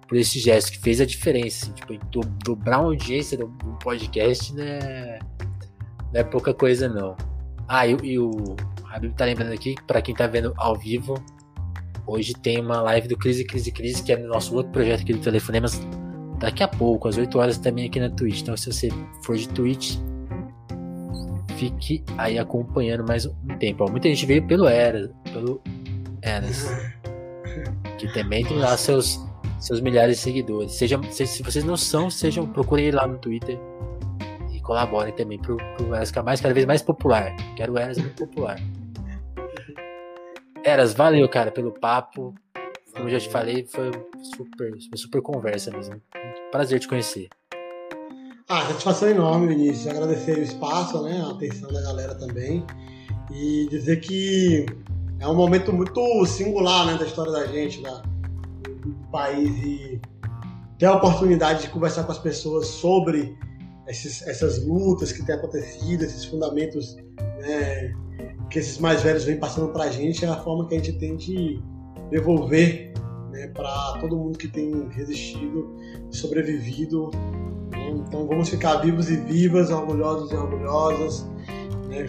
por 0.09 0.17
esse 0.17 0.41
gesto 0.41 0.73
que 0.73 0.79
fez 0.81 1.01
a 1.01 1.07
diferença. 1.07 1.67
Assim, 1.67 1.73
tipo, 1.75 1.93
do, 2.11 2.21
dobrar 2.45 2.81
uma 2.81 2.89
audiência 2.89 3.39
do, 3.39 3.47
do 3.47 3.79
podcast 3.79 4.53
né, 4.53 5.21
não 6.13 6.21
é 6.21 6.25
pouca 6.25 6.53
coisa, 6.53 6.89
não. 6.89 7.17
Ah, 7.69 7.87
e, 7.87 7.97
e 8.03 8.19
o 8.19 8.57
Habib 8.95 9.13
tá 9.15 9.25
lembrando 9.25 9.53
aqui, 9.53 9.75
para 9.89 10.01
quem 10.01 10.15
tá 10.15 10.29
vendo 10.29 10.55
ao 10.57 10.77
vivo, 10.77 11.15
hoje 12.07 12.33
tem 12.33 12.61
uma 12.61 12.81
live 12.81 13.09
do 13.09 13.17
Crise, 13.17 13.45
Crise, 13.45 13.73
Crise, 13.73 14.01
que 14.01 14.13
é 14.13 14.17
no 14.17 14.29
nosso 14.29 14.55
outro 14.55 14.71
projeto 14.71 15.01
aqui 15.01 15.13
do 15.13 15.19
Telefonemas, 15.19 15.81
daqui 16.39 16.63
a 16.63 16.69
pouco, 16.69 17.09
às 17.09 17.19
8 17.19 17.37
horas 17.37 17.59
também 17.59 17.87
aqui 17.87 17.99
na 17.99 18.09
Twitch. 18.09 18.43
Então, 18.43 18.57
se 18.57 18.73
você 18.73 18.89
for 19.25 19.37
de 19.37 19.49
Twitch, 19.49 19.97
fique 21.57 22.05
aí 22.17 22.39
acompanhando 22.39 23.05
mais 23.05 23.27
um 23.27 23.59
tempo. 23.59 23.83
Ó, 23.83 23.91
muita 23.91 24.09
gente 24.09 24.27
veio 24.27 24.47
pelo 24.47 24.69
Eras, 24.69 25.11
pelo 25.33 25.61
Eras, 26.23 26.69
que 27.99 28.07
também 28.13 28.45
tem 28.45 28.59
lá 28.59 28.77
seus, 28.77 29.19
seus 29.59 29.81
milhares 29.81 30.19
de 30.19 30.23
seguidores. 30.23 30.71
Seja, 30.71 31.01
se, 31.11 31.27
se 31.27 31.43
vocês 31.43 31.65
não 31.65 31.77
são, 31.77 32.09
sejam, 32.09 32.47
procurem 32.47 32.93
lá 32.93 33.09
no 33.09 33.19
Twitter 33.19 33.59
e 34.53 34.61
colaborem 34.61 35.13
também 35.13 35.41
pro, 35.41 35.57
pro 35.77 35.93
Eras 35.93 36.11
ficar 36.11 36.23
mais, 36.23 36.41
cada 36.41 36.55
vez 36.55 36.65
mais 36.65 36.81
popular. 36.81 37.35
Quero 37.57 37.73
o 37.73 37.79
Eras 37.79 37.99
muito 37.99 38.15
popular. 38.15 38.57
Eras, 40.65 40.95
valeu, 40.95 41.29
cara, 41.29 41.53
pelo 41.53 41.73
papo. 41.73 42.35
Como 42.95 43.07
eu 43.07 43.11
já 43.11 43.21
te 43.21 43.29
falei, 43.29 43.67
foi 43.67 43.91
super, 44.35 44.73
uma 44.73 44.97
super 44.97 45.21
conversa 45.21 45.71
mesmo. 45.71 46.01
Prazer 46.51 46.81
te 46.81 46.89
conhecer. 46.89 47.29
Ah, 48.49 48.63
satisfação 48.69 49.11
enorme, 49.11 49.49
Vinícius. 49.49 49.89
Agradecer 49.89 50.39
o 50.39 50.43
espaço, 50.43 51.03
né? 51.03 51.21
A 51.21 51.33
atenção 51.33 51.71
da 51.71 51.83
galera 51.83 52.15
também. 52.15 52.65
E 53.31 53.67
dizer 53.69 54.01
que 54.01 54.65
é 55.21 55.29
um 55.29 55.35
momento 55.35 55.71
muito 55.71 56.25
singular 56.25 56.87
né, 56.87 56.97
da 56.97 57.05
história 57.05 57.33
da 57.33 57.47
gente, 57.47 57.83
da, 57.83 58.03
do 58.63 58.95
país. 59.13 59.51
E 59.63 60.01
ter 60.79 60.87
a 60.87 60.95
oportunidade 60.95 61.63
de 61.63 61.69
conversar 61.69 62.05
com 62.05 62.13
as 62.13 62.19
pessoas 62.19 62.69
sobre 62.69 63.37
esses, 63.87 64.27
essas 64.27 64.65
lutas 64.65 65.13
que 65.13 65.23
têm 65.27 65.35
acontecido, 65.35 66.05
esses 66.05 66.25
fundamentos 66.25 66.97
né, 67.39 67.93
que 68.51 68.59
esses 68.59 68.79
mais 68.79 69.03
velhos 69.03 69.25
vêm 69.25 69.37
passando 69.37 69.73
para 69.73 69.85
a 69.85 69.91
gente 69.91 70.25
é 70.25 70.29
a 70.29 70.37
forma 70.37 70.69
que 70.69 70.75
a 70.75 70.79
gente 70.79 70.93
tem 70.99 71.17
de 71.17 71.61
devolver 72.11 72.93
né, 73.31 73.49
para 73.49 73.99
todo 74.01 74.17
mundo 74.17 74.39
que 74.39 74.49
tem 74.49 74.89
resistido, 74.91 75.75
sobrevivido. 76.11 77.11
Né? 77.73 77.91
Então 77.91 78.27
vamos 78.27 78.49
ficar 78.49 78.77
vivos 78.77 79.11
e 79.11 79.17
vivas, 79.17 79.71
orgulhosos 79.71 80.31
e 80.31 80.37
orgulhosas, 80.37 81.29
né? 81.89 82.07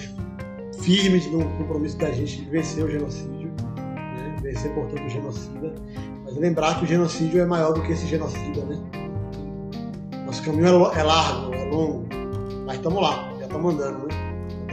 firmes 0.82 1.26
no 1.32 1.44
compromisso 1.58 1.98
da 1.98 2.12
gente 2.12 2.44
de 2.44 2.50
vencer 2.50 2.86
o 2.86 2.92
genocídio, 2.92 3.52
né? 3.76 4.36
vencer, 4.44 4.72
portanto, 4.74 5.04
o 5.04 5.10
genocida. 5.10 5.74
Mas 6.24 6.36
lembrar 6.38 6.78
que 6.78 6.86
o 6.86 6.88
genocídio 6.88 7.42
é 7.42 7.46
maior 7.46 7.74
do 7.74 7.82
que 7.82 7.92
esse 7.92 8.06
genocida. 8.06 8.62
Né? 8.66 8.78
Nosso 10.28 10.44
caminho 10.44 10.68
é, 10.68 11.00
é 11.00 11.04
largo, 11.04 11.54
é 11.56 11.66
longo, 11.66 12.06
mas 12.66 12.78
estamos 12.78 13.02
lá, 13.02 13.34
já 13.40 13.46
estamos 13.46 13.74
andando, 13.74 14.08
né? 14.08 14.25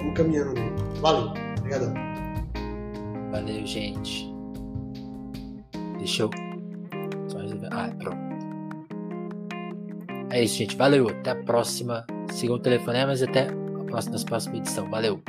Estamos 0.02 0.14
caminhando. 0.14 0.54
Valeu! 1.00 1.32
Obrigadão. 1.58 1.94
Valeu, 3.30 3.66
gente. 3.66 4.32
Deixa 5.98 6.24
eu. 6.24 6.30
Ah, 7.70 7.90
pronto. 7.98 8.18
É 10.30 10.42
isso, 10.42 10.56
gente. 10.56 10.76
Valeu. 10.76 11.08
Até 11.08 11.30
a 11.30 11.36
próxima. 11.36 12.04
Sigam 12.32 12.56
o 12.56 12.58
telefonemas 12.58 13.20
e 13.20 13.24
até 13.24 13.48
a 13.48 13.84
próxima, 13.84 14.18
próxima 14.26 14.56
edição. 14.56 14.90
Valeu. 14.90 15.22